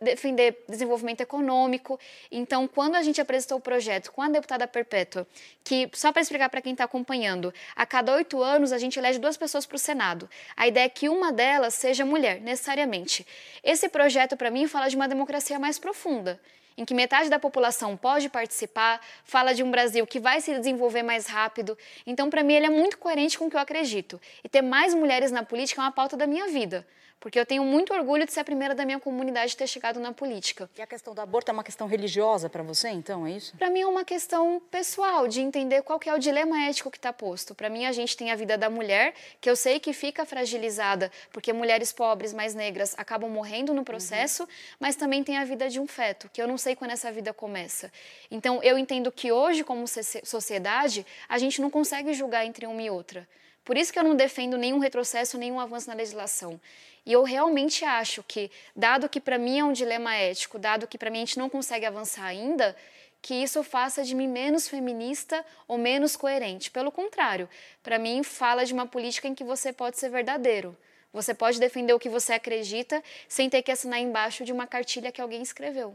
defender 0.00 0.64
desenvolvimento 0.68 1.20
econômico. 1.20 2.00
Então, 2.32 2.66
quando 2.66 2.96
a 2.96 3.02
gente 3.02 3.20
apresentou 3.20 3.58
o 3.58 3.60
projeto 3.60 4.10
com 4.10 4.20
a 4.20 4.28
deputada 4.28 4.66
Perpétua, 4.66 5.24
que, 5.62 5.88
só 5.94 6.10
para 6.10 6.22
explicar 6.22 6.48
para 6.48 6.60
quem 6.60 6.72
está 6.72 6.82
acompanhando, 6.82 7.54
a 7.76 7.86
cada 7.86 8.12
oito 8.12 8.42
anos 8.42 8.72
a 8.72 8.78
gente 8.78 8.98
elege 8.98 9.20
duas 9.20 9.36
pessoas 9.36 9.64
para 9.64 9.76
o 9.76 9.78
Senado. 9.78 10.28
A 10.56 10.66
ideia 10.66 10.86
é 10.86 10.88
que 10.88 11.08
uma 11.08 11.32
delas 11.32 11.74
seja 11.74 12.04
mulher, 12.04 12.40
necessariamente. 12.40 13.24
Esse 13.62 13.88
projeto, 13.88 14.36
para 14.36 14.50
mim, 14.50 14.66
fala 14.66 14.88
de 14.88 14.96
uma 14.96 15.06
democracia 15.06 15.60
mais 15.60 15.78
profunda 15.78 16.40
em 16.76 16.84
que 16.84 16.94
metade 16.94 17.28
da 17.28 17.38
população 17.38 17.96
pode 17.96 18.28
participar, 18.28 19.00
fala 19.24 19.52
de 19.54 19.62
um 19.62 19.70
Brasil 19.70 20.06
que 20.06 20.20
vai 20.20 20.40
se 20.40 20.56
desenvolver 20.58 21.02
mais 21.02 21.26
rápido. 21.26 21.76
Então, 22.06 22.30
para 22.30 22.42
mim, 22.42 22.54
ele 22.54 22.66
é 22.66 22.70
muito 22.70 22.98
coerente 22.98 23.38
com 23.38 23.46
o 23.46 23.50
que 23.50 23.56
eu 23.56 23.60
acredito. 23.60 24.20
E 24.42 24.48
ter 24.48 24.62
mais 24.62 24.94
mulheres 24.94 25.30
na 25.30 25.42
política 25.42 25.80
é 25.80 25.84
uma 25.84 25.92
pauta 25.92 26.16
da 26.16 26.26
minha 26.26 26.48
vida 26.48 26.86
porque 27.22 27.38
eu 27.38 27.46
tenho 27.46 27.64
muito 27.64 27.94
orgulho 27.94 28.26
de 28.26 28.32
ser 28.32 28.40
a 28.40 28.44
primeira 28.44 28.74
da 28.74 28.84
minha 28.84 28.98
comunidade 28.98 29.54
a 29.54 29.56
ter 29.56 29.68
chegado 29.68 30.00
na 30.00 30.12
política. 30.12 30.68
E 30.76 30.82
a 30.82 30.86
questão 30.88 31.14
do 31.14 31.20
aborto 31.20 31.52
é 31.52 31.54
uma 31.54 31.62
questão 31.62 31.86
religiosa 31.86 32.50
para 32.50 32.64
você, 32.64 32.88
então, 32.88 33.24
é 33.24 33.30
isso? 33.30 33.56
Para 33.56 33.70
mim 33.70 33.80
é 33.80 33.86
uma 33.86 34.04
questão 34.04 34.60
pessoal, 34.72 35.28
de 35.28 35.40
entender 35.40 35.82
qual 35.82 36.00
que 36.00 36.10
é 36.10 36.14
o 36.14 36.18
dilema 36.18 36.64
ético 36.64 36.90
que 36.90 36.98
está 36.98 37.12
posto. 37.12 37.54
Para 37.54 37.70
mim, 37.70 37.86
a 37.86 37.92
gente 37.92 38.16
tem 38.16 38.32
a 38.32 38.34
vida 38.34 38.58
da 38.58 38.68
mulher, 38.68 39.14
que 39.40 39.48
eu 39.48 39.54
sei 39.54 39.78
que 39.78 39.92
fica 39.92 40.26
fragilizada, 40.26 41.12
porque 41.30 41.52
mulheres 41.52 41.92
pobres, 41.92 42.34
mais 42.34 42.56
negras, 42.56 42.92
acabam 42.98 43.30
morrendo 43.30 43.72
no 43.72 43.84
processo, 43.84 44.42
uhum. 44.42 44.48
mas 44.80 44.96
também 44.96 45.22
tem 45.22 45.38
a 45.38 45.44
vida 45.44 45.68
de 45.68 45.78
um 45.78 45.86
feto, 45.86 46.28
que 46.32 46.42
eu 46.42 46.48
não 46.48 46.58
sei 46.58 46.74
quando 46.74 46.90
essa 46.90 47.12
vida 47.12 47.32
começa. 47.32 47.92
Então, 48.32 48.60
eu 48.64 48.76
entendo 48.76 49.12
que 49.12 49.30
hoje, 49.30 49.62
como 49.62 49.86
sociedade, 50.24 51.06
a 51.28 51.38
gente 51.38 51.60
não 51.60 51.70
consegue 51.70 52.12
julgar 52.14 52.44
entre 52.44 52.66
uma 52.66 52.82
e 52.82 52.90
outra. 52.90 53.28
Por 53.64 53.76
isso 53.76 53.92
que 53.92 53.98
eu 53.98 54.04
não 54.04 54.16
defendo 54.16 54.58
nenhum 54.58 54.78
retrocesso, 54.78 55.38
nenhum 55.38 55.60
avanço 55.60 55.88
na 55.88 55.94
legislação. 55.94 56.60
E 57.04 57.12
eu 57.12 57.22
realmente 57.22 57.84
acho 57.84 58.22
que, 58.22 58.50
dado 58.74 59.08
que 59.08 59.20
para 59.20 59.38
mim 59.38 59.58
é 59.58 59.64
um 59.64 59.72
dilema 59.72 60.14
ético, 60.14 60.58
dado 60.58 60.86
que 60.86 60.98
para 60.98 61.10
mim 61.10 61.18
a 61.18 61.20
gente 61.20 61.38
não 61.38 61.48
consegue 61.48 61.84
avançar 61.84 62.24
ainda, 62.24 62.76
que 63.20 63.34
isso 63.34 63.62
faça 63.62 64.02
de 64.02 64.14
mim 64.14 64.26
menos 64.26 64.68
feminista 64.68 65.44
ou 65.68 65.78
menos 65.78 66.16
coerente. 66.16 66.70
Pelo 66.70 66.90
contrário, 66.90 67.48
para 67.82 67.98
mim 67.98 68.22
fala 68.22 68.64
de 68.64 68.72
uma 68.72 68.86
política 68.86 69.28
em 69.28 69.34
que 69.34 69.44
você 69.44 69.72
pode 69.72 69.98
ser 69.98 70.10
verdadeiro. 70.10 70.76
Você 71.12 71.34
pode 71.34 71.60
defender 71.60 71.92
o 71.92 72.00
que 72.00 72.08
você 72.08 72.32
acredita 72.32 73.02
sem 73.28 73.48
ter 73.48 73.62
que 73.62 73.70
assinar 73.70 74.00
embaixo 74.00 74.44
de 74.44 74.52
uma 74.52 74.66
cartilha 74.66 75.12
que 75.12 75.20
alguém 75.20 75.42
escreveu. 75.42 75.94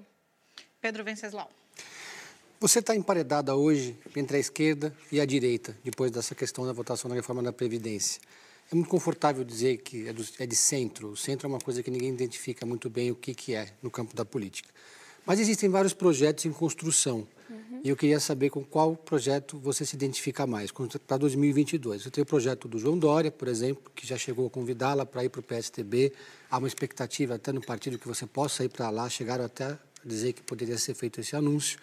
Pedro 0.80 1.04
Venceslau. 1.04 1.50
Você 2.60 2.80
está 2.80 2.96
emparedada 2.96 3.56
hoje 3.56 3.96
entre 4.16 4.38
a 4.38 4.40
esquerda 4.40 4.92
e 5.12 5.22
a 5.22 5.26
direita, 5.26 5.78
depois 5.84 6.10
dessa 6.10 6.34
questão 6.34 6.66
da 6.66 6.74
votação 6.74 7.08
da 7.08 7.16
reforma 7.16 7.44
da 7.44 7.54
Previdência. 7.54 8.20
É 8.72 8.74
muito 8.74 8.90
confortável 8.90 9.44
dizer 9.44 9.78
que 9.78 10.08
é, 10.08 10.12
do, 10.12 10.26
é, 10.40 10.46
de 10.48 10.56
centro. 10.56 11.10
O 11.10 11.16
centro 11.16 11.46
é 11.46 11.50
uma 11.50 11.60
coisa 11.60 11.84
que 11.84 11.92
ninguém 11.92 12.10
identifica 12.10 12.66
muito 12.66 12.90
bem 12.90 13.12
o 13.12 13.16
que, 13.16 13.36
que 13.36 13.54
é 13.54 13.70
no 13.80 13.92
campo 13.92 14.16
da 14.16 14.26
política. 14.26 14.70
Mas 15.24 15.40
existem 15.40 15.70
vários 15.70 15.94
projetos 15.94 16.46
em 16.46 16.52
construção. 16.52 17.28
Uhum. 17.48 17.82
E 17.84 17.90
eu 17.90 17.96
queria 17.96 18.20
saber 18.20 18.50
com 18.50 18.64
qual 18.64 18.96
projeto 18.96 19.60
você 19.60 19.86
se 19.86 19.96
identifica 19.96 20.48
mais 20.48 20.72
para 21.06 21.18
2022. 21.18 22.02
Você 22.02 22.10
tem 22.10 22.24
o 22.24 22.26
projeto 22.26 22.68
do 22.68 22.80
João 22.80 22.98
Dória, 22.98 23.30
por 23.30 23.48
exemplo, 23.48 23.92
que 23.96 24.08
já 24.08 24.18
chegou 24.18 24.48
a 24.48 24.50
convidá-la 24.50 25.06
para 25.06 25.24
ir 25.24 25.30
para 25.30 25.42
o 25.42 25.44
PSTB. 25.44 26.12
Há 26.50 26.58
uma 26.58 26.68
expectativa 26.68 27.36
até 27.36 27.52
no 27.52 27.62
partido 27.62 28.00
que 28.00 28.08
você 28.08 28.26
possa 28.26 28.64
ir 28.64 28.70
para 28.70 28.90
lá. 28.90 29.08
Chegaram 29.08 29.46
até 29.46 29.66
a 29.66 29.80
dizer 30.04 30.34
que 30.34 30.42
poderia 30.42 30.80
ser 30.80 30.96
feito 30.96 31.22
esse 31.22 31.36
anúncio. 31.36 31.78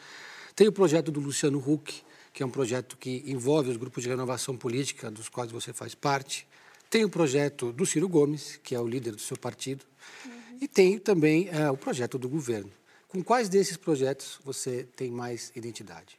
Tem 0.56 0.68
o 0.68 0.72
projeto 0.72 1.10
do 1.10 1.18
Luciano 1.18 1.58
Huck, 1.58 2.02
que 2.32 2.40
é 2.40 2.46
um 2.46 2.50
projeto 2.50 2.96
que 2.96 3.24
envolve 3.26 3.70
os 3.70 3.76
grupos 3.76 4.04
de 4.04 4.08
renovação 4.08 4.56
política, 4.56 5.10
dos 5.10 5.28
quais 5.28 5.50
você 5.50 5.72
faz 5.72 5.96
parte. 5.96 6.46
Tem 6.88 7.04
o 7.04 7.10
projeto 7.10 7.72
do 7.72 7.84
Ciro 7.84 8.08
Gomes, 8.08 8.56
que 8.62 8.72
é 8.72 8.78
o 8.78 8.86
líder 8.86 9.16
do 9.16 9.20
seu 9.20 9.36
partido, 9.36 9.84
uhum. 10.24 10.58
e 10.60 10.68
tem 10.68 10.96
também 10.96 11.48
é, 11.48 11.68
o 11.68 11.76
projeto 11.76 12.16
do 12.18 12.28
governo. 12.28 12.70
Com 13.08 13.22
quais 13.22 13.48
desses 13.48 13.76
projetos 13.76 14.38
você 14.44 14.84
tem 14.96 15.10
mais 15.10 15.50
identidade? 15.56 16.16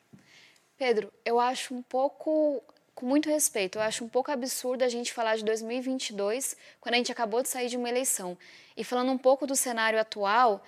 Pedro, 0.78 1.14
eu 1.24 1.40
acho 1.40 1.74
um 1.74 1.82
pouco, 1.82 2.62
com 2.94 3.06
muito 3.06 3.30
respeito, 3.30 3.78
eu 3.78 3.82
acho 3.82 4.04
um 4.04 4.10
pouco 4.10 4.32
absurdo 4.32 4.84
a 4.84 4.90
gente 4.90 5.14
falar 5.14 5.38
de 5.38 5.46
2022 5.46 6.58
quando 6.82 6.96
a 6.96 6.98
gente 6.98 7.12
acabou 7.12 7.42
de 7.42 7.48
sair 7.48 7.70
de 7.70 7.78
uma 7.78 7.88
eleição. 7.88 8.38
E 8.76 8.84
falando 8.84 9.14
um 9.14 9.18
pouco 9.18 9.48
do 9.48 9.56
cenário 9.56 9.98
atual, 9.98 10.62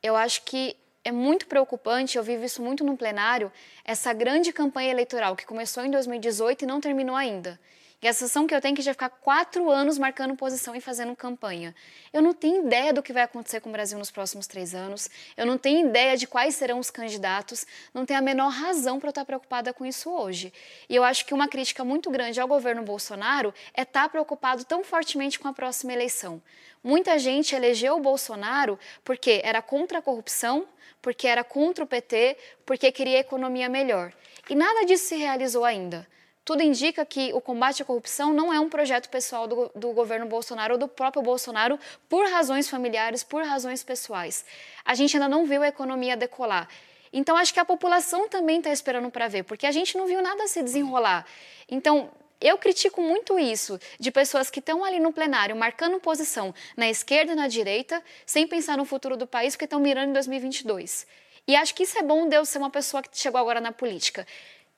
eu 0.00 0.14
acho 0.14 0.44
que 0.44 0.76
é 1.04 1.10
muito 1.10 1.46
preocupante, 1.46 2.16
eu 2.16 2.22
vivo 2.22 2.44
isso 2.44 2.62
muito 2.62 2.84
no 2.84 2.96
plenário, 2.96 3.50
essa 3.84 4.12
grande 4.12 4.52
campanha 4.52 4.90
eleitoral 4.90 5.34
que 5.34 5.46
começou 5.46 5.84
em 5.84 5.90
2018 5.90 6.62
e 6.62 6.66
não 6.66 6.80
terminou 6.80 7.16
ainda. 7.16 7.58
E 8.02 8.08
a 8.08 8.14
sensação 8.14 8.46
que 8.46 8.54
eu 8.54 8.62
tenho 8.62 8.72
é 8.72 8.76
que 8.76 8.82
já 8.82 8.94
ficar 8.94 9.10
quatro 9.10 9.70
anos 9.70 9.98
marcando 9.98 10.34
posição 10.34 10.74
e 10.74 10.80
fazendo 10.80 11.14
campanha. 11.14 11.74
Eu 12.14 12.22
não 12.22 12.32
tenho 12.32 12.64
ideia 12.64 12.94
do 12.94 13.02
que 13.02 13.12
vai 13.12 13.22
acontecer 13.22 13.60
com 13.60 13.68
o 13.68 13.72
Brasil 13.72 13.98
nos 13.98 14.10
próximos 14.10 14.46
três 14.46 14.74
anos. 14.74 15.10
Eu 15.36 15.44
não 15.44 15.58
tenho 15.58 15.86
ideia 15.86 16.16
de 16.16 16.26
quais 16.26 16.54
serão 16.54 16.78
os 16.78 16.90
candidatos. 16.90 17.66
Não 17.92 18.06
tenho 18.06 18.18
a 18.18 18.22
menor 18.22 18.48
razão 18.48 18.98
para 18.98 19.08
eu 19.08 19.10
estar 19.10 19.26
preocupada 19.26 19.74
com 19.74 19.84
isso 19.84 20.10
hoje. 20.10 20.50
E 20.88 20.96
eu 20.96 21.04
acho 21.04 21.26
que 21.26 21.34
uma 21.34 21.46
crítica 21.46 21.84
muito 21.84 22.10
grande 22.10 22.40
ao 22.40 22.48
governo 22.48 22.82
Bolsonaro 22.82 23.52
é 23.74 23.82
estar 23.82 24.08
preocupado 24.08 24.64
tão 24.64 24.82
fortemente 24.82 25.38
com 25.38 25.48
a 25.48 25.52
próxima 25.52 25.92
eleição. 25.92 26.40
Muita 26.82 27.18
gente 27.18 27.54
elegeu 27.54 27.96
o 27.96 28.00
Bolsonaro 28.00 28.78
porque 29.04 29.42
era 29.44 29.60
contra 29.60 29.98
a 29.98 30.02
corrupção, 30.02 30.66
porque 31.02 31.26
era 31.26 31.42
contra 31.42 31.84
o 31.84 31.86
PT, 31.86 32.36
porque 32.64 32.92
queria 32.92 33.18
economia 33.18 33.68
melhor. 33.68 34.12
E 34.48 34.54
nada 34.54 34.84
disso 34.84 35.04
se 35.04 35.16
realizou 35.16 35.64
ainda. 35.64 36.06
Tudo 36.44 36.62
indica 36.62 37.04
que 37.04 37.32
o 37.32 37.40
combate 37.40 37.82
à 37.82 37.84
corrupção 37.84 38.32
não 38.32 38.52
é 38.52 38.58
um 38.58 38.68
projeto 38.68 39.08
pessoal 39.08 39.46
do, 39.46 39.70
do, 39.74 39.92
governo 39.92 40.26
Bolsonaro 40.26 40.74
ou 40.74 40.78
do 40.78 40.88
próprio 40.88 41.22
Bolsonaro 41.22 41.78
por 42.08 42.28
razões 42.28 42.68
familiares, 42.68 43.22
por 43.22 43.44
razões 43.44 43.84
pessoais. 43.84 44.44
A 44.84 44.94
gente 44.94 45.16
ainda 45.16 45.28
não 45.28 45.46
viu 45.46 45.62
a 45.62 45.68
economia 45.68 46.16
decolar. 46.16 46.68
Então, 47.12 47.36
acho 47.36 47.52
que 47.52 47.60
a 47.60 47.64
população 47.64 48.28
também 48.28 48.58
está 48.58 48.72
esperando 48.72 49.10
para 49.10 49.28
ver, 49.28 49.42
porque 49.42 49.66
a 49.66 49.72
gente 49.72 49.96
não 49.96 50.06
viu 50.06 50.22
nada 50.22 50.46
se 50.46 50.62
desenrolar. 50.62 51.26
Então, 51.68 52.10
eu 52.40 52.56
critico 52.56 53.02
muito 53.02 53.38
isso, 53.38 53.78
de 53.98 54.10
pessoas 54.10 54.50
que 54.50 54.60
estão 54.60 54.82
ali 54.82 54.98
no 54.98 55.12
plenário 55.12 55.54
marcando 55.54 56.00
posição 56.00 56.54
na 56.76 56.88
esquerda 56.88 57.32
e 57.32 57.36
na 57.36 57.48
direita, 57.48 58.02
sem 58.24 58.46
pensar 58.46 58.78
no 58.78 58.84
futuro 58.84 59.16
do 59.16 59.26
país, 59.26 59.54
porque 59.54 59.66
estão 59.66 59.78
mirando 59.78 60.10
em 60.10 60.12
2022. 60.14 61.06
E 61.46 61.54
acho 61.54 61.74
que 61.74 61.82
isso 61.82 61.98
é 61.98 62.02
bom 62.02 62.28
Deus 62.28 62.48
ser 62.48 62.58
uma 62.58 62.70
pessoa 62.70 63.02
que 63.02 63.16
chegou 63.18 63.40
agora 63.40 63.60
na 63.60 63.72
política. 63.72 64.26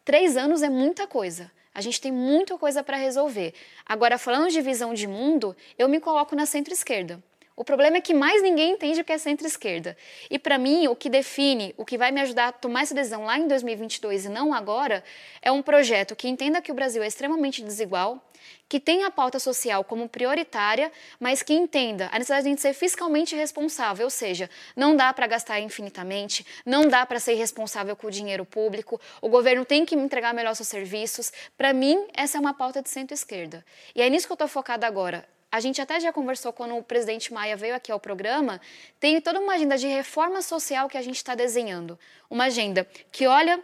Três 0.05 0.37
anos 0.37 0.63
é 0.63 0.69
muita 0.69 1.07
coisa. 1.07 1.51
A 1.75 1.81
gente 1.81 2.01
tem 2.01 2.13
muita 2.13 2.59
coisa 2.59 2.83
para 2.83 2.97
resolver. 2.97 3.55
Agora, 3.87 4.19
falando 4.19 4.51
de 4.51 4.61
visão 4.61 4.93
de 4.93 5.07
mundo, 5.07 5.57
eu 5.79 5.89
me 5.89 6.01
coloco 6.01 6.37
na 6.37 6.45
centro-esquerda. 6.45 7.23
O 7.63 7.65
problema 7.65 7.99
é 7.99 8.01
que 8.01 8.13
mais 8.13 8.43
ninguém 8.43 8.73
entende 8.73 9.01
o 9.01 9.05
que 9.05 9.13
é 9.13 9.19
centro-esquerda. 9.19 9.97
E 10.29 10.37
para 10.37 10.59
mim, 10.59 10.89
o 10.89 10.97
que 10.97 11.09
define, 11.09 11.73
o 11.77 11.85
que 11.85 11.97
vai 11.97 12.11
me 12.11 12.21
ajudar 12.21 12.49
a 12.49 12.53
tomar 12.53 12.83
essa 12.83 12.93
decisão 12.93 13.25
lá 13.25 13.39
em 13.39 13.47
2022 13.47 14.25
e 14.25 14.29
não 14.29 14.53
agora, 14.53 15.05
é 15.41 15.53
um 15.53 15.63
projeto 15.63 16.17
que 16.17 16.27
entenda 16.27 16.61
que 16.61 16.73
o 16.73 16.75
Brasil 16.75 17.05
é 17.05 17.07
extremamente 17.07 17.63
desigual, 17.63 18.21
que 18.69 18.81
tenha 18.81 19.07
a 19.07 19.13
pauta 19.13 19.39
social 19.39 19.85
como 19.85 20.09
prioritária, 20.09 20.91
mas 21.21 21.41
que 21.41 21.55
entenda 21.55 22.09
a 22.11 22.19
necessidade 22.19 22.43
de 22.43 22.49
a 22.49 22.51
gente 22.51 22.63
ser 22.63 22.75
fiscalmente 22.75 23.37
responsável, 23.37 24.07
ou 24.07 24.11
seja, 24.11 24.51
não 24.75 24.97
dá 24.97 25.13
para 25.13 25.29
gastar 25.29 25.61
infinitamente, 25.61 26.45
não 26.67 26.89
dá 26.89 27.07
para 27.07 27.21
ser 27.21 27.35
responsável 27.35 27.95
com 27.95 28.09
o 28.09 28.11
dinheiro 28.11 28.45
público, 28.45 29.01
o 29.21 29.29
governo 29.29 29.65
tem 29.65 29.87
que 29.87 29.95
entregar 29.95 30.35
melhor 30.35 30.57
seus 30.57 30.67
serviços. 30.67 31.33
Para 31.57 31.73
mim, 31.73 32.09
essa 32.13 32.39
é 32.39 32.41
uma 32.41 32.55
pauta 32.55 32.83
de 32.83 32.91
centro-esquerda. 32.91 33.65
E 33.95 34.03
é 34.03 34.11
nisso 34.11 34.27
que 34.27 34.33
eu 34.33 34.35
estou 34.35 34.49
focada 34.49 34.85
agora 34.85 35.25
a 35.53 35.61
gente 35.61 35.83
até 35.83 36.01
já 36.01 36.11
conversou 36.11 36.51
quando 36.51 36.75
o 36.75 36.83
presidente 36.83 37.31
Maia 37.31 37.55
veio 37.55 37.75
aqui 37.75 37.93
ao 37.93 38.01
programa, 38.01 38.59
tem 38.99 39.21
toda 39.21 39.39
uma 39.39 39.53
agenda 39.53 39.77
de 39.77 39.87
reforma 39.87 40.41
social 40.41 40.89
que 40.89 40.97
a 40.97 41.03
gente 41.03 41.17
está 41.17 41.35
desenhando. 41.35 41.99
Uma 42.31 42.45
agenda 42.45 42.89
que 43.13 43.27
olha 43.27 43.63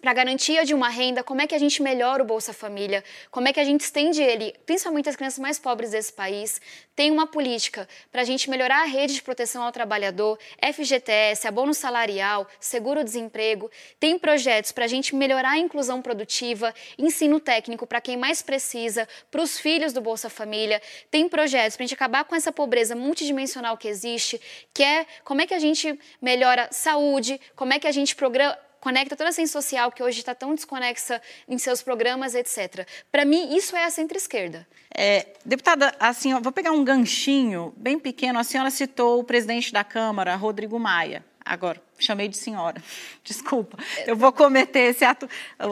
para 0.00 0.12
garantia 0.12 0.64
de 0.64 0.74
uma 0.74 0.88
renda, 0.88 1.22
como 1.22 1.40
é 1.40 1.46
que 1.46 1.54
a 1.54 1.58
gente 1.58 1.82
melhora 1.82 2.22
o 2.22 2.26
Bolsa 2.26 2.52
Família, 2.52 3.02
como 3.30 3.48
é 3.48 3.52
que 3.52 3.60
a 3.60 3.64
gente 3.64 3.82
estende 3.82 4.22
ele, 4.22 4.54
principalmente 4.64 5.08
as 5.08 5.16
crianças 5.16 5.38
mais 5.38 5.58
pobres 5.58 5.90
desse 5.90 6.12
país. 6.12 6.60
Tem 6.94 7.10
uma 7.10 7.26
política 7.26 7.88
para 8.10 8.22
a 8.22 8.24
gente 8.24 8.50
melhorar 8.50 8.82
a 8.82 8.84
rede 8.84 9.14
de 9.14 9.22
proteção 9.22 9.62
ao 9.62 9.72
trabalhador, 9.72 10.38
FGTS, 10.60 11.46
abono 11.46 11.72
salarial, 11.72 12.46
seguro-desemprego. 12.58 13.70
Tem 14.00 14.18
projetos 14.18 14.72
para 14.72 14.84
a 14.84 14.88
gente 14.88 15.14
melhorar 15.14 15.50
a 15.50 15.58
inclusão 15.58 16.02
produtiva, 16.02 16.74
ensino 16.98 17.38
técnico 17.38 17.86
para 17.86 18.00
quem 18.00 18.16
mais 18.16 18.42
precisa, 18.42 19.08
para 19.30 19.42
os 19.42 19.58
filhos 19.58 19.92
do 19.92 20.00
Bolsa 20.00 20.28
Família. 20.28 20.82
Tem 21.10 21.28
projetos 21.28 21.76
para 21.76 21.84
a 21.84 21.86
gente 21.86 21.94
acabar 21.94 22.24
com 22.24 22.34
essa 22.34 22.50
pobreza 22.50 22.96
multidimensional 22.96 23.76
que 23.76 23.88
existe, 23.88 24.40
que 24.74 24.82
é 24.82 25.06
como 25.24 25.40
é 25.40 25.46
que 25.46 25.54
a 25.54 25.58
gente 25.58 25.98
melhora 26.20 26.68
saúde, 26.72 27.40
como 27.54 27.72
é 27.72 27.78
que 27.78 27.86
a 27.86 27.92
gente 27.92 28.16
programa 28.16 28.58
conecta 28.80 29.16
toda 29.16 29.30
a 29.30 29.32
ciência 29.32 29.52
social 29.60 29.90
que 29.90 30.02
hoje 30.02 30.20
está 30.20 30.34
tão 30.34 30.54
desconexa 30.54 31.20
em 31.48 31.58
seus 31.58 31.82
programas, 31.82 32.34
etc. 32.34 32.86
Para 33.10 33.24
mim, 33.24 33.56
isso 33.56 33.76
é 33.76 33.84
a 33.84 33.90
centro-esquerda. 33.90 34.66
É, 34.94 35.26
deputada, 35.44 35.94
assim, 35.98 36.32
ó, 36.34 36.40
vou 36.40 36.52
pegar 36.52 36.72
um 36.72 36.84
ganchinho 36.84 37.72
bem 37.76 37.98
pequeno. 37.98 38.38
A 38.38 38.44
senhora 38.44 38.70
citou 38.70 39.20
o 39.20 39.24
presidente 39.24 39.72
da 39.72 39.84
Câmara, 39.84 40.34
Rodrigo 40.36 40.78
Maia. 40.78 41.24
Agora, 41.44 41.80
chamei 41.98 42.28
de 42.28 42.36
senhora. 42.36 42.82
Desculpa, 43.24 43.78
eu 44.06 44.16
vou 44.16 44.32
cometer 44.32 44.90
esse 44.90 45.04
ato 45.04 45.28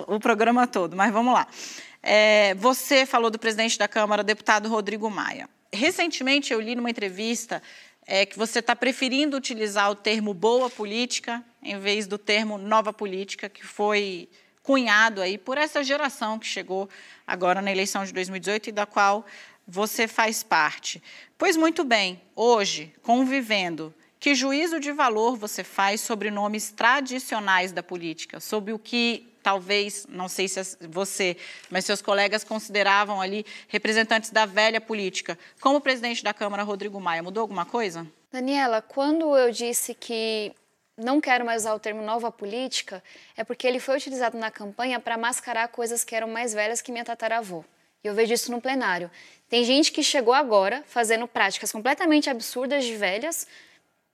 o 0.07 0.19
programa 0.19 0.67
todo, 0.67 0.97
mas 0.97 1.13
vamos 1.13 1.35
lá. 1.35 1.47
É, 2.03 2.55
você 2.55 3.05
falou 3.05 3.31
do 3.31 3.39
presidente 3.39 3.79
da 3.79 3.89
Câmara, 3.89 4.23
deputado 4.23 4.69
Rodrigo 4.69 5.11
Maia. 5.11 5.49
Recentemente, 5.73 6.53
eu 6.53 6.61
li 6.61 6.75
numa 6.75 6.89
entrevista 6.89 7.63
é, 8.07 8.25
que 8.25 8.39
você 8.39 8.61
está 8.61 8.77
preferindo 8.77 9.37
utilizar 9.37 9.91
o 9.91 9.95
termo 9.95 10.33
boa 10.33 10.71
política 10.71 11.45
em 11.67 11.79
vez 11.79 12.07
do 12.07 12.17
termo 12.17 12.57
nova 12.57 12.93
política, 12.93 13.49
que 13.49 13.65
foi 13.67 14.29
cunhado 14.63 15.21
aí 15.21 15.37
por 15.37 15.59
essa 15.59 15.83
geração 15.83 16.39
que 16.39 16.47
chegou 16.47 16.89
agora 17.27 17.61
na 17.61 17.71
eleição 17.71 18.05
de 18.05 18.13
2018 18.13 18.69
e 18.69 18.73
da 18.73 18.87
qual 18.87 19.25
você 19.67 20.07
faz 20.07 20.43
parte. 20.43 21.03
Pois 21.37 21.57
muito 21.57 21.85
bem, 21.85 22.21
hoje, 22.35 22.95
convivendo, 23.03 23.95
que 24.19 24.35
juízo 24.35 24.81
de 24.81 24.93
valor 24.93 25.37
você 25.37 25.63
faz 25.63 26.01
sobre 26.01 26.31
nomes 26.31 26.71
tradicionais 26.71 27.73
da 27.73 27.83
política, 27.83 28.41
sobre 28.41 28.73
o 28.73 28.79
que 28.79 29.29
talvez, 29.43 30.07
não 30.09 30.29
sei 30.29 30.49
se 30.49 30.61
você, 30.89 31.37
mas 31.71 31.85
seus 31.85 32.03
colegas 32.03 32.43
consideravam 32.43 33.21
ali 33.21 33.47
representantes 33.69 34.31
da 34.31 34.45
velha 34.45 34.81
política, 34.81 35.39
como 35.61 35.77
o 35.77 35.81
presidente 35.81 36.25
da 36.25 36.35
Câmara, 36.35 36.65
Rodrigo 36.65 37.01
Maia. 37.01 37.23
Mudou 37.23 37.43
alguma 37.43 37.65
coisa? 37.65 38.05
Daniela, 38.33 38.83
quando 38.83 39.37
eu 39.37 39.53
disse 39.53 39.95
que 39.95 40.53
não 40.97 41.21
quero 41.21 41.45
mais 41.45 41.63
usar 41.63 41.75
o 41.75 41.79
termo 41.79 42.03
nova 42.03 42.33
política, 42.33 43.03
é 43.37 43.45
porque 43.45 43.67
ele 43.67 43.79
foi 43.79 43.97
utilizado 43.97 44.39
na 44.39 44.51
campanha 44.51 44.99
para 44.99 45.19
mascarar 45.19 45.69
coisas 45.69 46.05
que 46.05 46.15
eram 46.15 46.29
mais 46.29 46.55
velhas 46.55 46.81
que 46.81 46.91
minha 46.91 47.05
tataravô. 47.05 47.65
E 48.03 48.09
eu 48.09 48.15
vejo 48.15 48.33
isso 48.33 48.51
no 48.51 48.61
plenário. 48.61 49.11
Tem 49.49 49.65
gente 49.65 49.93
que 49.93 50.03
chegou 50.03 50.33
agora 50.33 50.83
fazendo 50.87 51.29
práticas 51.29 51.71
completamente 51.71 52.31
absurdas 52.31 52.85
de 52.85 52.97
velhas, 52.97 53.47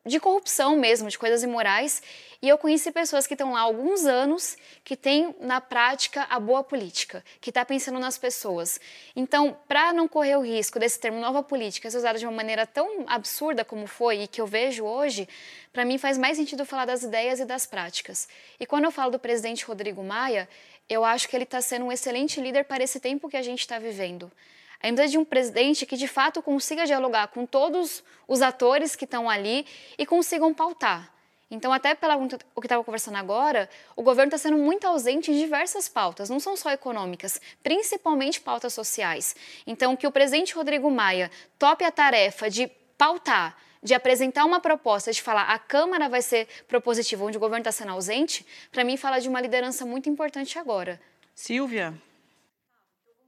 de 0.04 0.18
corrupção 0.18 0.76
mesmo, 0.76 1.08
de 1.08 1.18
coisas 1.18 1.42
imorais. 1.42 2.02
E 2.40 2.48
eu 2.48 2.58
conheci 2.58 2.90
pessoas 2.90 3.26
que 3.26 3.34
estão 3.34 3.52
lá 3.52 3.60
há 3.60 3.62
alguns 3.62 4.04
anos, 4.04 4.56
que 4.82 4.96
têm 4.96 5.34
na 5.40 5.60
prática 5.60 6.26
a 6.28 6.40
boa 6.40 6.64
política, 6.64 7.24
que 7.40 7.50
está 7.50 7.64
pensando 7.64 8.00
nas 8.00 8.18
pessoas. 8.18 8.80
Então, 9.14 9.56
para 9.68 9.92
não 9.92 10.08
correr 10.08 10.36
o 10.36 10.40
risco 10.40 10.78
desse 10.78 10.98
termo 10.98 11.20
nova 11.20 11.42
política 11.42 11.88
ser 11.88 11.98
usado 11.98 12.18
de 12.18 12.26
uma 12.26 12.32
maneira 12.32 12.66
tão 12.66 13.04
absurda 13.06 13.64
como 13.64 13.86
foi 13.86 14.22
e 14.22 14.26
que 14.26 14.40
eu 14.40 14.46
vejo 14.46 14.84
hoje, 14.84 15.28
para 15.72 15.84
mim 15.84 15.98
faz 15.98 16.18
mais 16.18 16.36
sentido 16.36 16.66
falar 16.66 16.84
das 16.84 17.04
ideias 17.04 17.38
e 17.38 17.44
das 17.44 17.64
práticas. 17.64 18.28
E 18.58 18.66
quando 18.66 18.84
eu 18.84 18.90
falo 18.90 19.12
do 19.12 19.18
presidente 19.20 19.64
Rodrigo 19.64 20.02
Maia, 20.02 20.48
eu 20.88 21.04
acho 21.04 21.28
que 21.28 21.36
ele 21.36 21.44
está 21.44 21.60
sendo 21.60 21.84
um 21.84 21.92
excelente 21.92 22.40
líder 22.40 22.64
para 22.64 22.82
esse 22.82 22.98
tempo 22.98 23.28
que 23.28 23.36
a 23.36 23.42
gente 23.42 23.60
está 23.60 23.78
vivendo. 23.78 24.30
A 24.82 24.86
gente 24.86 24.96
precisa 24.96 25.12
de 25.12 25.18
um 25.18 25.24
presidente 25.24 25.86
que 25.86 25.96
de 25.96 26.08
fato 26.08 26.42
consiga 26.42 26.84
dialogar 26.84 27.28
com 27.28 27.46
todos 27.46 28.02
os 28.26 28.42
atores 28.42 28.96
que 28.96 29.04
estão 29.04 29.30
ali 29.30 29.64
e 29.96 30.04
consigam 30.04 30.52
pautar. 30.52 31.12
Então, 31.52 31.70
até 31.70 31.94
pela 31.94 32.16
o 32.16 32.60
que 32.60 32.66
estava 32.66 32.82
conversando 32.82 33.18
agora, 33.18 33.68
o 33.94 34.02
governo 34.02 34.30
está 34.30 34.38
sendo 34.38 34.56
muito 34.56 34.86
ausente 34.86 35.30
em 35.30 35.38
diversas 35.38 35.86
pautas, 35.86 36.30
não 36.30 36.40
são 36.40 36.56
só 36.56 36.70
econômicas, 36.70 37.38
principalmente 37.62 38.40
pautas 38.40 38.72
sociais. 38.72 39.36
Então, 39.66 39.94
que 39.94 40.06
o 40.06 40.10
presidente 40.10 40.54
Rodrigo 40.54 40.90
Maia 40.90 41.30
tope 41.58 41.84
a 41.84 41.92
tarefa 41.92 42.48
de 42.48 42.68
pautar, 42.96 43.54
de 43.82 43.92
apresentar 43.92 44.46
uma 44.46 44.60
proposta, 44.60 45.12
de 45.12 45.20
falar 45.20 45.42
a 45.42 45.58
Câmara 45.58 46.08
vai 46.08 46.22
ser 46.22 46.48
propositiva, 46.66 47.22
onde 47.22 47.36
o 47.36 47.40
governo 47.40 47.60
está 47.60 47.72
sendo 47.72 47.92
ausente, 47.92 48.46
para 48.70 48.82
mim 48.82 48.96
fala 48.96 49.20
de 49.20 49.28
uma 49.28 49.40
liderança 49.40 49.84
muito 49.84 50.08
importante 50.08 50.58
agora. 50.58 50.98
Silvia? 51.34 51.92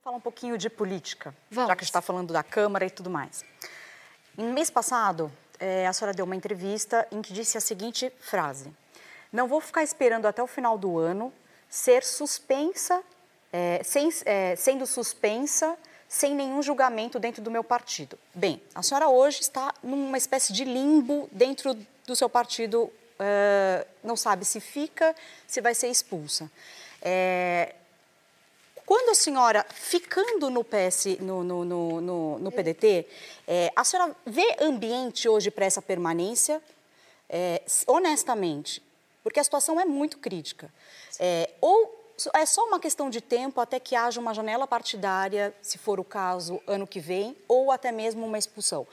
Falar 0.04 0.18
um 0.18 0.20
pouquinho 0.20 0.58
de 0.58 0.68
política, 0.68 1.34
Vamos. 1.50 1.66
já 1.66 1.74
que 1.74 1.80
a 1.80 1.82
gente 1.82 1.88
está 1.88 2.02
falando 2.02 2.30
da 2.30 2.42
Câmara 2.42 2.84
e 2.84 2.90
tudo 2.90 3.08
mais. 3.08 3.42
No 4.36 4.52
mês 4.52 4.68
passado, 4.68 5.32
é, 5.58 5.86
a 5.86 5.94
senhora 5.94 6.14
deu 6.14 6.26
uma 6.26 6.36
entrevista 6.36 7.08
em 7.10 7.22
que 7.22 7.32
disse 7.32 7.56
a 7.56 7.60
seguinte 7.60 8.12
frase: 8.20 8.70
Não 9.32 9.48
vou 9.48 9.62
ficar 9.62 9.82
esperando 9.82 10.26
até 10.26 10.42
o 10.42 10.46
final 10.46 10.76
do 10.76 10.98
ano 10.98 11.32
ser 11.70 12.04
suspensa, 12.04 13.02
é, 13.50 13.80
sem, 13.82 14.10
é, 14.26 14.54
sendo 14.56 14.86
suspensa 14.86 15.74
sem 16.06 16.34
nenhum 16.34 16.62
julgamento 16.62 17.18
dentro 17.18 17.42
do 17.42 17.50
meu 17.50 17.64
partido. 17.64 18.18
Bem, 18.34 18.62
a 18.74 18.82
senhora 18.82 19.08
hoje 19.08 19.40
está 19.40 19.72
numa 19.82 20.18
espécie 20.18 20.52
de 20.52 20.64
limbo 20.64 21.30
dentro 21.32 21.74
do 22.06 22.14
seu 22.14 22.28
partido, 22.28 22.92
é, 23.18 23.86
não 24.02 24.16
sabe 24.16 24.44
se 24.44 24.60
fica, 24.60 25.16
se 25.46 25.62
vai 25.62 25.74
ser 25.74 25.88
expulsa. 25.88 26.50
É, 27.00 27.74
quando 28.86 29.10
a 29.10 29.14
senhora, 29.14 29.64
ficando 29.70 30.50
no 30.50 30.62
PS, 30.62 31.18
no, 31.20 31.42
no, 31.42 31.64
no, 31.64 32.00
no, 32.00 32.38
no 32.38 32.52
PDT, 32.52 33.06
é, 33.46 33.72
a 33.74 33.82
senhora 33.82 34.14
vê 34.26 34.56
ambiente 34.60 35.28
hoje 35.28 35.50
para 35.50 35.64
essa 35.64 35.80
permanência? 35.80 36.62
É, 37.28 37.62
honestamente, 37.86 38.82
porque 39.22 39.40
a 39.40 39.44
situação 39.44 39.80
é 39.80 39.84
muito 39.84 40.18
crítica. 40.18 40.72
É, 41.18 41.50
ou 41.60 42.04
é 42.34 42.46
só 42.46 42.64
uma 42.64 42.78
questão 42.78 43.10
de 43.10 43.20
tempo 43.20 43.60
até 43.60 43.80
que 43.80 43.96
haja 43.96 44.20
uma 44.20 44.34
janela 44.34 44.66
partidária, 44.66 45.54
se 45.62 45.78
for 45.78 45.98
o 45.98 46.04
caso, 46.04 46.60
ano 46.66 46.86
que 46.86 47.00
vem, 47.00 47.36
ou 47.48 47.72
até 47.72 47.90
mesmo 47.90 48.26
uma 48.26 48.38
expulsão. 48.38 48.86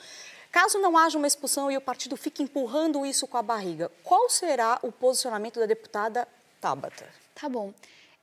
Caso 0.51 0.79
não 0.79 0.97
haja 0.97 1.17
uma 1.17 1.27
expulsão 1.27 1.71
e 1.71 1.77
o 1.77 1.81
partido 1.81 2.17
fique 2.17 2.43
empurrando 2.43 3.05
isso 3.05 3.27
com 3.27 3.37
a 3.37 3.41
barriga, 3.41 3.91
qual 4.03 4.29
será 4.29 4.79
o 4.81 4.91
posicionamento 4.91 5.59
da 5.59 5.65
deputada 5.65 6.27
Tabata? 6.59 7.07
Tá 7.33 7.47
bom. 7.47 7.73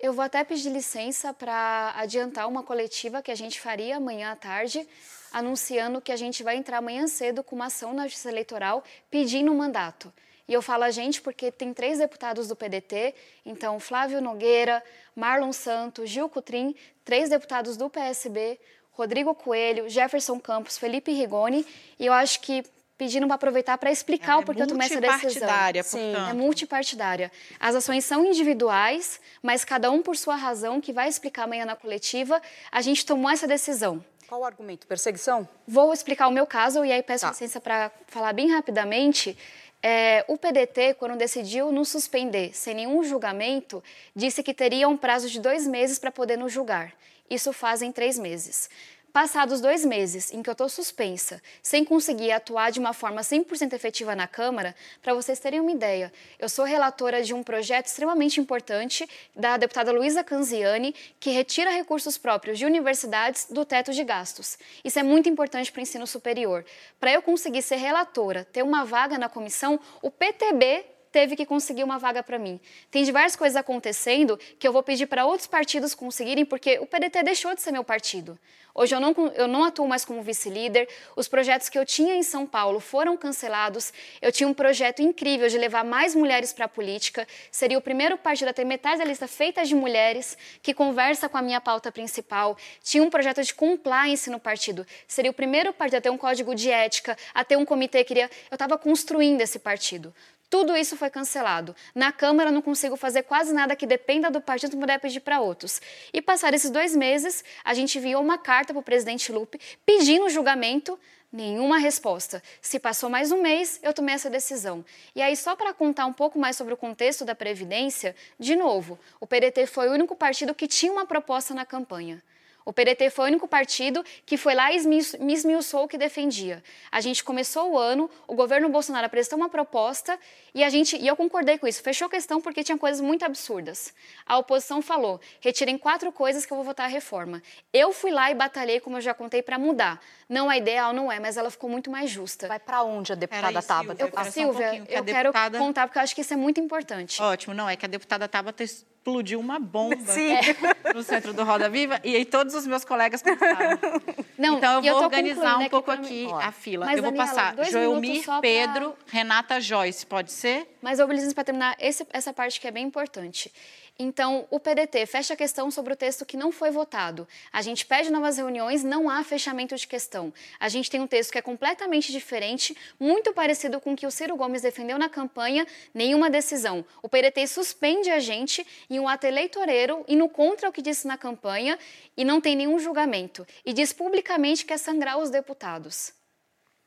Eu 0.01 0.13
vou 0.13 0.25
até 0.25 0.45
pedir 0.45 0.71
licença 0.71 1.35
para 1.35 1.93
adiantar 1.97 2.47
uma 2.47 2.63
coletiva 2.63 3.21
que 3.21 3.33
a 3.33 3.35
gente 3.35 3.61
faria 3.61 3.97
amanhã 3.97 4.31
à 4.31 4.37
tarde, 4.37 4.87
anunciando 5.33 6.01
que 6.01 6.13
a 6.13 6.17
gente 6.17 6.45
vai 6.45 6.57
entrar 6.57 6.79
amanhã 6.79 7.09
cedo 7.09 7.43
com 7.43 7.57
uma 7.57 7.67
ação 7.67 7.93
na 7.93 8.05
Justiça 8.05 8.29
Eleitoral 8.29 8.85
pedindo 9.11 9.51
um 9.51 9.57
mandato. 9.57 10.13
E 10.47 10.53
eu 10.53 10.63
falo 10.63 10.85
a 10.85 10.93
gente 10.93 11.21
porque 11.21 11.51
tem 11.51 11.75
três 11.75 11.99
deputados 11.99 12.47
do 12.47 12.55
PDT, 12.55 13.13
então 13.45 13.81
Flávio 13.81 14.21
Nogueira, 14.21 14.85
Marlon 15.17 15.53
Santos, 15.53 16.09
Gil 16.09 16.29
Cutrim, 16.29 16.77
três 17.05 17.29
deputados 17.29 17.77
do 17.77 17.91
PSB, 17.91 18.57
Rodrigo 18.93 19.35
Coelho, 19.35 19.89
Jefferson 19.89 20.39
Campos, 20.39 20.79
Felipe 20.79 21.11
Rigoni, 21.11 21.67
e 21.99 22.07
eu 22.07 22.13
acho 22.13 22.41
que 22.41 22.65
pedindo 22.99 23.27
para 23.29 23.37
aproveitar 23.37 23.79
para 23.79 23.91
explicar 23.93 24.33
Ela 24.33 24.41
o 24.43 24.45
porquê 24.45 24.61
é 24.61 24.65
eu 24.65 24.69
tomei 24.69 24.87
essa 24.87 25.01
decisão. 25.01 25.21
multipartidária, 25.23 25.83
Sim, 25.85 25.99
portanto. 26.13 26.31
é 26.31 26.33
multipartidária. 26.35 27.33
As 27.61 27.75
ações 27.77 28.05
são 28.05 28.25
individuais, 28.27 29.21
mas 29.43 29.65
cada 29.65 29.91
um 29.91 30.03
por 30.03 30.17
sua 30.17 30.35
razão, 30.35 30.81
que 30.81 30.93
vai 30.93 31.09
explicar 31.09 31.45
amanhã 31.45 31.65
na 31.65 31.77
coletiva, 31.77 32.43
a 32.73 32.83
gente 32.83 33.07
tomou 33.07 33.31
essa 33.31 33.47
decisão. 33.47 34.05
Qual 34.27 34.41
o 34.41 34.45
argumento? 34.45 34.87
Perseguição? 34.87 35.49
Vou 35.67 35.93
explicar 35.93 36.29
o 36.29 36.31
meu 36.31 36.47
caso 36.47 36.85
e 36.85 36.93
aí 36.93 37.03
peço 37.03 37.25
Tá. 37.25 37.31
licença 37.31 37.61
para 37.61 37.91
falar 38.09 38.33
bem 38.35 38.51
rapidamente. 38.53 39.39
É, 39.83 40.25
o 40.29 40.37
PDT, 40.37 40.95
quando 40.95 41.17
decidiu 41.17 41.71
nos 41.71 41.89
suspender 41.89 42.51
sem 42.53 42.75
nenhum 42.75 43.03
julgamento, 43.05 43.83
disse 44.15 44.43
que 44.43 44.53
teria 44.53 44.89
um 44.89 44.97
prazo 44.97 45.31
de 45.31 45.41
dois 45.41 45.67
meses 45.67 45.99
para 46.01 46.11
poder 46.11 46.37
nos 46.37 46.53
julgar. 46.53 46.93
Isso 47.31 47.53
fazem 47.53 47.93
três 47.93 48.19
meses. 48.19 48.69
Passados 49.13 49.63
dois 49.63 49.87
meses 49.87 50.33
em 50.33 50.43
que 50.43 50.51
eu 50.51 50.53
estou 50.53 50.69
suspensa, 50.69 51.43
sem 51.63 51.83
conseguir 51.83 52.31
atuar 52.31 52.71
de 52.71 52.79
uma 52.79 52.93
forma 52.93 53.23
100% 53.23 53.73
efetiva 53.73 54.15
na 54.15 54.29
Câmara, 54.29 54.77
para 55.03 55.15
vocês 55.15 55.39
terem 55.39 55.61
uma 55.61 55.73
ideia, 55.73 56.13
eu 56.39 56.49
sou 56.49 56.65
relatora 56.65 57.23
de 57.23 57.33
um 57.33 57.43
projeto 57.43 57.87
extremamente 57.87 58.39
importante 58.39 59.09
da 59.35 59.57
deputada 59.57 59.93
Luísa 59.93 60.23
Canziani, 60.23 60.95
que 61.19 61.31
retira 61.31 61.71
recursos 61.71 62.19
próprios 62.19 62.59
de 62.59 62.67
universidades 62.67 63.47
do 63.49 63.65
teto 63.65 63.93
de 63.93 64.05
gastos. 64.05 64.59
Isso 64.85 64.99
é 64.99 65.03
muito 65.03 65.29
importante 65.29 65.73
para 65.73 65.81
o 65.81 65.83
ensino 65.83 66.07
superior. 66.07 66.65
Para 67.01 67.13
eu 67.13 67.23
conseguir 67.23 67.63
ser 67.63 67.77
relatora, 67.77 68.45
ter 68.45 68.63
uma 68.63 68.85
vaga 68.85 69.17
na 69.17 69.29
comissão, 69.29 69.81
o 70.03 70.11
PTB 70.11 70.85
teve 71.11 71.37
que 71.37 71.47
conseguir 71.47 71.85
uma 71.85 71.99
vaga 71.99 72.23
para 72.23 72.39
mim. 72.39 72.61
Tem 72.91 73.03
diversas 73.05 73.37
coisas 73.37 73.57
acontecendo 73.57 74.39
que 74.59 74.67
eu 74.67 74.73
vou 74.73 74.83
pedir 74.83 75.07
para 75.07 75.27
outros 75.27 75.47
partidos 75.47 75.95
conseguirem, 75.95 76.45
porque 76.45 76.79
o 76.79 76.87
PDT 76.87 77.23
deixou 77.23 77.55
de 77.55 77.63
ser 77.63 77.73
meu 77.73 77.85
partido. 77.85 78.39
Hoje 78.79 78.95
eu 78.95 79.01
não, 79.01 79.13
eu 79.35 79.49
não 79.49 79.65
atuo 79.65 79.89
mais 79.89 80.05
como 80.05 80.23
vice-líder, 80.23 80.89
os 81.17 81.27
projetos 81.27 81.69
que 81.69 81.77
eu 81.77 81.85
tinha 81.85 82.15
em 82.15 82.23
São 82.23 82.47
Paulo 82.47 82.79
foram 82.79 83.17
cancelados. 83.17 83.93
Eu 84.23 84.31
tinha 84.31 84.49
um 84.49 84.55
projeto 84.55 85.03
incrível 85.03 85.49
de 85.49 85.59
levar 85.59 85.85
mais 85.85 86.15
mulheres 86.15 86.53
para 86.53 86.67
a 86.67 86.69
política. 86.69 87.27
Seria 87.51 87.77
o 87.77 87.81
primeiro 87.81 88.17
partido 88.17 88.51
a 88.51 88.53
ter 88.53 88.65
metade 88.65 88.99
da 88.99 89.05
lista 89.05 89.27
feita 89.27 89.65
de 89.65 89.75
mulheres, 89.75 90.39
que 90.63 90.73
conversa 90.73 91.29
com 91.29 91.37
a 91.37 91.43
minha 91.43 91.61
pauta 91.61 91.91
principal. 91.91 92.57
Tinha 92.81 93.03
um 93.03 93.11
projeto 93.11 93.43
de 93.43 93.53
compliance 93.53 94.31
no 94.31 94.39
partido. 94.39 94.87
Seria 95.09 95.33
o 95.33 95.35
primeiro 95.35 95.73
partido 95.73 95.97
a 95.97 96.01
ter 96.01 96.11
um 96.11 96.19
código 96.19 96.55
de 96.55 96.71
ética, 96.71 97.19
a 97.35 97.43
ter 97.43 97.57
um 97.57 97.65
comitê. 97.65 98.05
Queria... 98.05 98.31
Eu 98.49 98.55
estava 98.55 98.79
construindo 98.79 99.41
esse 99.41 99.59
partido. 99.59 100.15
Tudo 100.51 100.75
isso 100.75 100.97
foi 100.97 101.11
cancelado. 101.11 101.77
Na 101.95 102.11
Câmara 102.11 102.51
não 102.51 102.63
consigo 102.63 102.97
fazer 102.97 103.23
quase 103.25 103.53
nada 103.53 103.77
que 103.77 103.87
dependa 103.87 104.31
do 104.31 104.41
partido 104.41 104.71
para 104.71 104.81
puder 104.81 104.99
pedir 104.99 105.21
para 105.21 105.41
outros. 105.41 105.81
E 106.13 106.23
passar 106.23 106.55
esses 106.55 106.71
dois 106.71 106.97
meses, 106.97 107.45
a 107.63 107.75
gente 107.75 107.99
enviou 107.99 108.23
uma 108.23 108.39
carta 108.39 108.73
para 108.73 108.81
o 108.81 108.83
presidente 108.83 109.31
Lupe 109.31 109.61
pedindo 109.85 110.29
julgamento, 110.31 110.99
nenhuma 111.31 111.77
resposta. 111.77 112.43
Se 112.63 112.79
passou 112.79 113.11
mais 113.11 113.31
um 113.31 113.43
mês, 113.43 113.79
eu 113.83 113.93
tomei 113.93 114.15
essa 114.15 114.31
decisão. 114.31 114.83
E 115.15 115.21
aí, 115.21 115.37
só 115.37 115.55
para 115.55 115.75
contar 115.75 116.07
um 116.07 116.15
pouco 116.15 116.39
mais 116.39 116.57
sobre 116.57 116.73
o 116.73 116.77
contexto 116.79 117.27
da 117.27 117.35
Previdência, 117.35 118.17
de 118.39 118.57
novo, 118.57 118.99
o 119.21 119.27
PDT 119.27 119.67
foi 119.67 119.89
o 119.89 119.93
único 119.93 120.17
partido 120.17 120.55
que 120.55 120.67
tinha 120.67 120.91
uma 120.91 121.05
proposta 121.05 121.53
na 121.53 121.67
campanha. 121.67 122.23
O 122.69 122.73
PDT 122.75 123.09
foi 123.09 123.25
o 123.25 123.29
único 123.29 123.49
partido 123.49 124.05
que 124.27 124.37
foi 124.37 124.55
lá 124.55 124.71
e 124.71 124.77
esmiuçou 124.77 125.85
o 125.85 125.89
que 125.89 125.97
defendia. 125.97 126.63
A 126.93 127.01
gente 127.01 127.25
começou 127.25 127.73
o 127.73 127.79
ano, 127.79 128.11
o 128.27 128.35
governo 128.35 128.69
Bolsonaro 128.69 129.07
apresentou 129.07 129.39
uma 129.39 129.49
proposta 129.49 130.19
e 130.55 130.63
a 130.63 130.69
gente, 130.69 130.95
e 130.95 131.07
eu 131.07 131.17
concordei 131.17 131.57
com 131.57 131.67
isso, 131.67 131.83
fechou 131.83 132.11
questão 132.11 132.43
porque 132.43 132.63
tinha 132.63 132.77
coisas 132.77 133.01
muito 133.01 133.25
absurdas. 133.25 133.95
A 134.27 134.37
oposição 134.37 134.83
falou: 134.83 135.19
retirem 135.41 135.79
quatro 135.79 136.13
coisas 136.13 136.45
que 136.45 136.53
eu 136.53 136.57
vou 136.59 136.65
votar 136.65 136.85
a 136.85 136.89
reforma. 136.91 137.43
Eu 137.73 137.91
fui 137.91 138.11
lá 138.11 138.31
e 138.31 138.35
batalhei, 138.35 138.81
como 138.81 138.99
eu 138.99 139.01
já 139.01 139.15
contei, 139.15 139.41
para 139.41 139.59
mudar. 139.59 139.99
Não 140.29 140.53
é 140.53 140.59
ideal, 140.59 140.93
não 140.93 141.11
é, 141.11 141.19
mas 141.19 141.39
ela 141.39 141.51
ficou 141.51 141.71
muito 141.71 141.91
mais 141.91 142.11
justa. 142.11 142.49
Vai 142.49 142.59
para 142.59 142.83
onde 142.83 143.15
a 143.15 143.15
deputada 143.15 143.63
Tabata? 143.63 144.03
Eu, 144.03 144.25
Silvia, 144.31 144.73
um 144.73 144.77
eu 144.77 145.05
quero 145.05 145.33
deputada... 145.33 145.59
contar 145.59 145.87
porque 145.87 145.99
eu 145.99 146.03
acho 146.03 146.15
que 146.15 146.21
isso 146.21 146.35
é 146.35 146.37
muito 146.37 146.61
importante. 146.61 147.23
Ótimo, 147.23 147.55
não 147.55 147.67
é 147.67 147.77
que 147.77 147.87
a 147.87 147.89
deputada 147.89 148.29
Tabata 148.29 148.63
explodiu 149.09 149.41
uma 149.41 149.59
bomba 149.59 149.95
é. 149.95 150.93
no 150.93 151.03
centro 151.03 151.33
do 151.33 151.43
Roda 151.43 151.69
Viva 151.69 151.99
e 152.05 152.15
aí 152.15 152.25
todos 152.25 152.55
os 152.55 152.67
meus 152.67 152.85
colegas 152.85 153.23
pensaram. 153.23 153.79
Não, 154.37 154.59
então 154.59 154.75
eu 154.75 154.83
vou 154.83 154.91
eu 154.91 154.97
organizar 154.99 155.59
um 155.59 155.69
pouco 155.69 155.91
aqui 155.91 156.29
a 156.33 156.53
fila. 156.53 156.87
Mas, 156.87 156.99
eu 156.99 157.03
vou 157.03 157.13
Daniela, 157.13 157.35
passar 157.35 157.71
Joelmir, 157.71 158.23
Pedro, 158.41 158.91
pra... 158.91 159.19
Renata 159.19 159.61
Joyce, 159.61 160.07
pode 160.07 160.31
ser? 160.31 160.77
Mas, 160.83 161.01
Obelisnes, 161.01 161.33
para 161.33 161.45
terminar 161.45 161.77
esse, 161.81 162.07
essa 162.13 162.33
parte 162.33 162.61
que 162.61 162.69
é 162.69 162.71
bem 162.71 162.85
importante. 162.85 163.53
Então, 164.01 164.47
o 164.49 164.61
PDT 164.61 165.07
fecha 165.07 165.35
a 165.35 165.37
questão 165.37 165.73
sobre 165.73 165.93
o 165.93 165.97
texto 165.97 166.25
que 166.25 166.37
não 166.37 166.53
foi 166.53 166.71
votado. 166.71 167.27
A 167.53 167.61
gente 167.61 167.85
pede 167.85 168.13
novas 168.13 168.37
reuniões, 168.37 168.85
não 168.85 169.11
há 169.11 169.25
fechamento 169.25 169.75
de 169.75 169.89
questão. 169.89 170.33
A 170.61 170.69
gente 170.69 170.89
tem 170.89 171.01
um 171.01 171.07
texto 171.09 171.33
que 171.33 171.39
é 171.39 171.43
completamente 171.43 172.13
diferente, 172.13 172.77
muito 173.01 173.33
parecido 173.33 173.81
com 173.81 173.95
o 173.95 173.97
que 173.97 174.07
o 174.07 174.11
Ciro 174.11 174.37
Gomes 174.37 174.63
defendeu 174.63 174.99
na 174.99 175.09
campanha, 175.09 175.67
nenhuma 175.93 176.31
decisão. 176.31 176.85
O 177.03 177.09
PDT 177.09 177.49
suspende 177.49 178.09
a 178.09 178.21
gente 178.21 178.65
em 178.89 179.01
um 179.01 179.09
ato 179.09 179.27
eleitoreiro, 179.27 180.05
indo 180.07 180.29
contra 180.29 180.69
o 180.69 180.73
que 180.73 180.81
disse 180.81 181.05
na 181.05 181.19
campanha, 181.19 181.77
e 182.17 182.25
não 182.25 182.41
tem 182.41 182.55
nenhum 182.55 182.79
julgamento. 182.79 183.45
E 183.67 183.73
diz 183.73 183.93
publicamente 183.93 184.65
que 184.65 184.73
é 184.73 184.79
sangrar 184.79 185.19
os 185.19 185.29
deputados. 185.29 186.13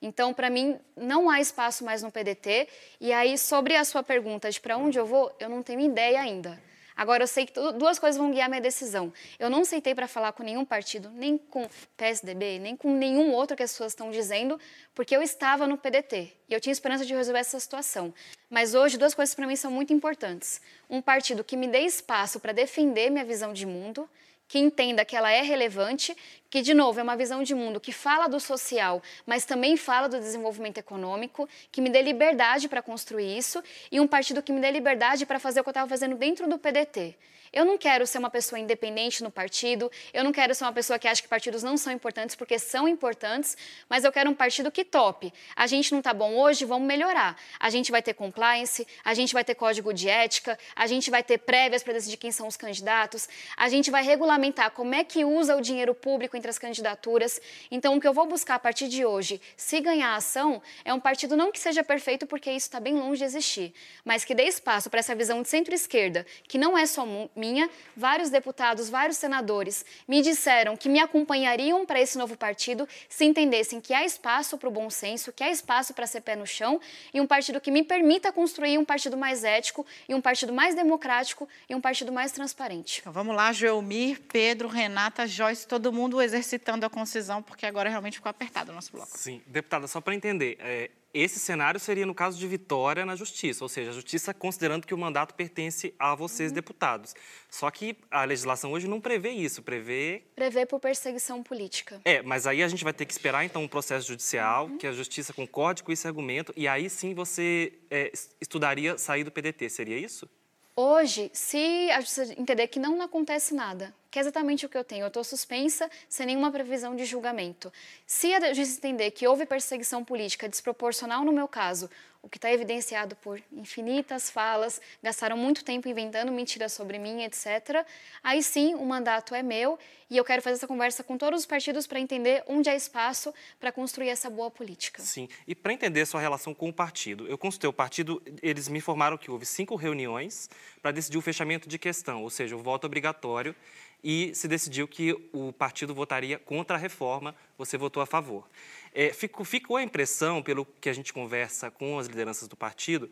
Então, 0.02 0.34
para 0.34 0.50
mim, 0.50 0.80
não 0.95 1.30
há 1.30 1.41
espaço 1.41 1.84
mais 1.84 2.02
no 2.02 2.10
PDT. 2.10 2.69
E 3.02 3.12
aí, 3.12 3.38
sobre 3.38 3.76
a 3.76 3.84
sua 3.84 4.02
pergunta 4.02 4.50
de 4.50 4.62
para 4.62 4.78
onde 4.78 4.97
eu 4.97 5.06
vou, 5.06 5.36
eu 5.41 5.50
não 5.50 5.62
tenho 5.62 5.82
ideia 5.82 6.21
ainda. 6.21 6.71
Agora, 7.02 7.24
eu 7.24 7.28
sei 7.28 7.48
que 7.48 7.54
duas 7.80 7.98
coisas 7.98 8.16
vão 8.16 8.30
guiar 8.30 8.48
minha 8.48 8.62
decisão. 8.62 9.12
Eu 9.40 9.50
não 9.50 9.62
aceitei 9.62 9.96
para 9.96 10.08
falar 10.08 10.34
com 10.34 10.44
nenhum 10.44 10.64
partido, 10.64 11.10
nem 11.10 11.36
com 11.36 11.68
PSDB, 11.98 12.60
nem 12.60 12.76
com 12.78 12.96
nenhum 12.96 13.32
outro 13.34 13.58
que 13.58 13.64
as 13.64 13.72
pessoas 13.72 13.94
estão 13.94 14.12
dizendo, 14.12 14.60
porque 14.94 15.18
eu 15.18 15.24
estava 15.24 15.66
no 15.66 15.80
PDT 15.80 16.32
e 16.48 16.54
eu 16.54 16.62
tinha 16.62 16.72
esperança 16.72 17.04
de 17.04 17.12
resolver 17.16 17.40
essa 17.40 17.60
situação. 17.60 18.14
Mas 18.52 18.76
hoje, 18.76 19.00
duas 19.00 19.16
coisas 19.16 19.34
para 19.34 19.48
mim 19.48 19.56
são 19.56 19.72
muito 19.72 19.92
importantes. 19.92 20.62
Um 20.88 21.02
partido 21.02 21.44
que 21.44 21.58
me 21.58 21.68
dê 21.68 21.80
espaço 21.80 22.40
para 22.40 22.52
defender 22.52 23.10
minha 23.10 23.26
visão 23.26 23.52
de 23.52 23.66
mundo 23.66 24.08
que 24.48 24.60
entenda 24.60 25.04
que 25.04 25.16
ela 25.16 25.32
é 25.32 25.42
relevante, 25.42 26.16
que, 26.52 26.62
de 26.62 26.74
novo, 26.74 27.00
é 27.00 27.04
uma 27.04 27.16
visão 27.16 27.42
de 27.42 27.56
mundo 27.56 27.80
que 27.80 27.94
fala 27.94 28.28
do 28.28 28.40
social, 28.40 29.02
mas 29.26 29.46
também 29.46 29.78
fala 29.78 30.10
do 30.10 30.20
desenvolvimento 30.20 30.78
econômico, 30.78 31.48
que 31.72 31.80
me 31.80 31.90
dê 31.90 32.02
liberdade 32.02 32.68
para 32.68 32.82
construir 32.82 33.38
isso, 33.38 33.64
e 33.90 34.02
um 34.02 34.06
partido 34.06 34.44
que 34.44 34.52
me 34.52 34.60
dê 34.60 34.70
liberdade 34.70 35.26
para 35.26 35.40
fazer 35.40 35.62
o 35.62 35.64
que 35.64 35.70
eu 35.70 35.72
estava 35.72 35.90
fazendo 35.90 36.18
dentro 36.18 36.50
do 36.50 36.60
PDT. 36.60 37.16
Eu 37.54 37.66
não 37.66 37.78
quero 37.78 38.08
ser 38.08 38.18
uma 38.18 38.30
pessoa 38.30 38.58
independente 38.58 39.22
no 39.22 39.30
partido, 39.30 39.92
eu 40.14 40.24
não 40.24 40.32
quero 40.32 40.56
ser 40.56 40.64
uma 40.64 40.72
pessoa 40.72 40.98
que 40.98 41.06
acha 41.06 41.22
que 41.22 41.28
partidos 41.28 41.62
não 41.62 41.76
são 41.76 41.92
importantes, 41.92 42.34
porque 42.34 42.58
são 42.58 42.88
importantes, 42.88 43.58
mas 43.90 44.06
eu 44.06 44.12
quero 44.12 44.30
um 44.30 44.34
partido 44.34 44.72
que 44.72 44.86
tope. 44.86 45.34
A 45.54 45.68
gente 45.68 45.92
não 45.92 46.00
está 46.00 46.14
bom 46.14 46.34
hoje, 46.36 46.64
vamos 46.64 46.88
melhorar. 46.88 47.36
A 47.60 47.70
gente 47.70 47.92
vai 47.92 48.02
ter 48.02 48.14
compliance, 48.14 48.88
a 49.04 49.14
gente 49.14 49.34
vai 49.34 49.44
ter 49.44 49.56
código 49.56 49.94
de 49.94 50.08
ética, 50.08 50.58
a 50.74 50.88
gente 50.88 51.12
vai 51.12 51.22
ter 51.24 51.40
prévias 51.40 51.84
para 51.84 51.92
decidir 51.92 52.16
quem 52.16 52.32
são 52.32 52.48
os 52.48 52.56
candidatos, 52.56 53.28
a 53.58 53.68
gente 53.68 53.92
vai 53.92 54.02
regulamentar 54.02 54.72
como 54.72 54.96
é 54.96 55.04
que 55.04 55.26
usa 55.26 55.58
o 55.58 55.60
dinheiro 55.60 55.94
público 55.94 56.38
entre 56.42 56.50
as 56.50 56.58
candidaturas. 56.58 57.40
Então, 57.70 57.96
o 57.96 58.02
que 58.02 58.08
eu 58.08 58.14
vou 58.14 58.26
buscar 58.26 58.56
a 58.56 58.60
partir 58.60 58.88
de 58.88 59.06
hoje, 59.06 59.40
se 59.56 59.80
ganhar 59.80 60.10
a 60.10 60.16
ação, 60.16 60.62
é 60.84 60.92
um 60.92 61.00
partido 61.00 61.38
não 61.38 61.52
que 61.52 61.60
seja 61.60 61.84
perfeito, 61.84 62.26
porque 62.26 62.50
isso 62.52 62.66
está 62.66 62.80
bem 62.80 62.96
longe 62.96 63.20
de 63.20 63.26
existir, 63.26 63.74
mas 64.04 64.26
que 64.26 64.34
dê 64.34 64.44
espaço 64.44 64.90
para 64.90 65.00
essa 65.00 65.14
visão 65.14 65.42
de 65.44 65.48
centro-esquerda, 65.48 66.26
que 66.48 66.58
não 66.58 66.76
é 66.76 66.86
só 66.88 67.06
minha, 67.36 67.70
vários 67.96 68.32
deputados, 68.32 68.90
vários 68.90 69.18
senadores 69.18 69.86
me 70.08 70.22
disseram 70.22 70.76
que 70.76 70.90
me 70.90 71.00
acompanhariam 71.00 71.86
para 71.86 72.02
esse 72.02 72.18
novo 72.18 72.36
partido 72.36 72.88
se 73.08 73.26
entendessem 73.26 73.80
que 73.80 73.94
há 73.94 74.04
espaço 74.04 74.58
para 74.58 74.68
o 74.68 74.72
bom 74.72 74.90
senso, 74.90 75.32
que 75.32 75.44
há 75.44 75.52
espaço 75.52 75.94
para 75.94 76.08
ser 76.08 76.22
pé 76.22 76.36
no 76.36 76.48
chão 76.48 76.80
e 77.14 77.22
um 77.22 77.28
partido 77.28 77.62
que 77.62 77.70
me 77.70 77.84
permita 77.84 78.32
construir 78.32 78.78
um 78.78 78.86
partido 78.86 79.16
mais 79.16 79.44
ético 79.44 79.86
e 80.10 80.16
um 80.16 80.22
partido 80.22 80.52
mais 80.52 80.74
democrático 80.74 81.48
e 81.70 81.76
um 81.76 81.82
partido 81.82 82.12
mais 82.12 82.32
transparente. 82.32 83.00
Então, 83.02 83.14
vamos 83.14 83.36
lá, 83.36 83.52
Joelmir, 83.52 84.22
Pedro, 84.32 84.68
Renata, 84.68 85.28
Joyce, 85.28 85.68
todo 85.68 85.92
mundo 85.92 86.22
exercitando 86.32 86.86
a 86.86 86.89
concisão, 86.89 87.44
porque 87.44 87.65
agora 87.65 87.89
realmente 87.89 88.15
ficou 88.15 88.30
apertado 88.30 88.72
o 88.72 88.76
nosso 88.76 88.91
bloco. 88.91 89.17
Sim, 89.17 89.41
deputada, 89.46 89.88
só 89.88 90.00
para 90.00 90.15
entender, 90.15 90.58
é, 90.60 90.89
esse 91.13 91.39
cenário 91.39 91.80
seria 91.80 92.06
no 92.06 92.15
caso 92.15 92.39
de 92.39 92.48
vitória 92.48 93.06
na 93.06 93.15
justiça, 93.15 93.63
ou 93.63 93.70
seja, 93.70 93.91
a 93.91 93.94
justiça 93.94 94.34
considerando 94.34 94.88
que 94.88 94.94
o 94.94 94.98
mandato 94.98 95.34
pertence 95.36 95.94
a 96.00 96.15
vocês, 96.15 96.52
uhum. 96.52 96.56
deputados. 96.56 97.13
Só 97.50 97.70
que 97.70 97.98
a 98.10 98.24
legislação 98.24 98.72
hoje 98.72 98.88
não 98.88 99.02
prevê 99.02 99.32
isso, 99.32 99.62
prevê. 99.62 100.24
Prevê 100.36 100.65
por 100.65 100.80
perseguição 100.80 101.44
política. 101.44 102.00
É, 102.06 102.22
mas 102.22 102.48
aí 102.48 102.63
a 102.63 102.67
gente 102.67 102.84
vai 102.84 102.94
ter 102.94 103.06
que 103.06 103.12
esperar 103.12 103.44
então 103.44 103.63
um 103.63 103.67
processo 103.67 104.08
judicial, 104.08 104.67
uhum. 104.67 104.78
que 104.78 104.88
a 104.88 104.94
justiça 104.94 105.34
concorde 105.34 105.84
com 105.84 105.91
esse 105.91 106.08
argumento, 106.08 106.54
e 106.56 106.67
aí 106.67 106.89
sim 106.89 107.13
você 107.13 107.74
é, 107.89 108.12
estudaria 108.39 108.98
sair 108.98 109.24
do 109.24 109.32
PDT, 109.32 109.70
seria 109.70 109.98
isso? 109.98 110.30
Hoje, 110.76 111.30
se 111.34 111.92
a 111.92 112.00
justiça 112.00 112.34
entender 112.40 112.68
que 112.68 112.80
não 112.80 113.02
acontece 113.02 113.54
nada, 113.54 113.94
que 114.12 114.20
é 114.20 114.22
exatamente 114.22 114.66
o 114.66 114.70
que 114.70 114.78
eu 114.78 114.84
tenho. 114.84 115.04
Eu 115.04 115.08
estou 115.08 115.24
suspensa 115.24 115.90
sem 116.10 116.26
nenhuma 116.26 116.52
previsão 116.52 116.96
de 116.96 117.06
julgamento. 117.06 117.72
Se 118.06 118.34
a 118.34 118.54
justiça 118.54 118.80
entender 118.80 119.12
que 119.12 119.26
houve 119.26 119.46
perseguição 119.46 120.04
política 120.04 120.50
desproporcional 120.50 121.24
no 121.24 121.32
meu 121.32 121.48
caso, 121.48 121.90
o 122.22 122.30
que 122.30 122.38
está 122.38 122.52
evidenciado 122.52 123.16
por 123.16 123.42
infinitas 123.52 124.30
falas, 124.30 124.80
gastaram 125.02 125.36
muito 125.36 125.66
tempo 125.66 125.88
inventando 125.88 126.32
mentiras 126.32 126.72
sobre 126.72 127.00
mim, 127.00 127.24
etc. 127.24 127.86
Aí 128.24 128.44
sim, 128.44 128.76
o 128.76 128.86
mandato 128.86 129.34
é 129.34 129.42
meu 129.42 129.80
e 130.10 130.18
eu 130.18 130.24
quero 130.24 130.42
fazer 130.42 130.58
essa 130.58 130.68
conversa 130.68 131.04
com 131.04 131.18
todos 131.18 131.40
os 131.40 131.46
partidos 131.46 131.88
para 131.88 132.00
entender 132.00 132.44
onde 132.48 132.70
há 132.70 132.76
espaço 132.76 133.34
para 133.60 133.72
construir 133.72 134.10
essa 134.10 134.30
boa 134.30 134.52
política. 134.52 135.02
Sim, 135.02 135.28
e 135.48 135.56
para 135.56 135.74
entender 135.74 136.06
sua 136.06 136.22
relação 136.22 136.54
com 136.54 136.70
o 136.70 136.74
partido, 136.74 137.28
eu 137.28 137.38
consultei 137.38 137.70
o 137.70 137.74
partido, 137.74 138.22
eles 138.42 138.68
me 138.68 138.78
informaram 138.78 139.18
que 139.18 139.32
houve 139.32 139.46
cinco 139.46 139.76
reuniões 139.76 140.50
para 140.82 140.92
decidir 140.92 141.18
o 141.18 141.22
fechamento 141.22 141.68
de 141.68 141.80
questão, 141.80 142.22
ou 142.22 142.30
seja, 142.30 142.56
o 142.56 142.60
voto 142.60 142.86
obrigatório 142.86 143.56
e 144.04 144.34
se 144.34 144.48
decidiu 144.48 144.88
que 144.88 145.16
o 145.32 145.54
partido 145.54 145.94
votaria 145.94 146.40
contra 146.40 146.76
a 146.76 146.80
reforma, 146.80 147.36
você 147.58 147.78
votou 147.78 148.02
a 148.02 148.06
favor. 148.06 148.48
É, 148.94 149.14
ficou, 149.14 149.46
ficou 149.46 149.78
a 149.78 149.84
impressão, 149.84 150.42
pelo 150.42 150.66
que 150.80 150.90
a 150.90 150.94
gente 150.94 151.14
conversa 151.14 151.70
com 151.72 151.98
as 151.98 152.08
lideranças 152.08 152.48
do 152.48 152.56
partido, 152.56 153.10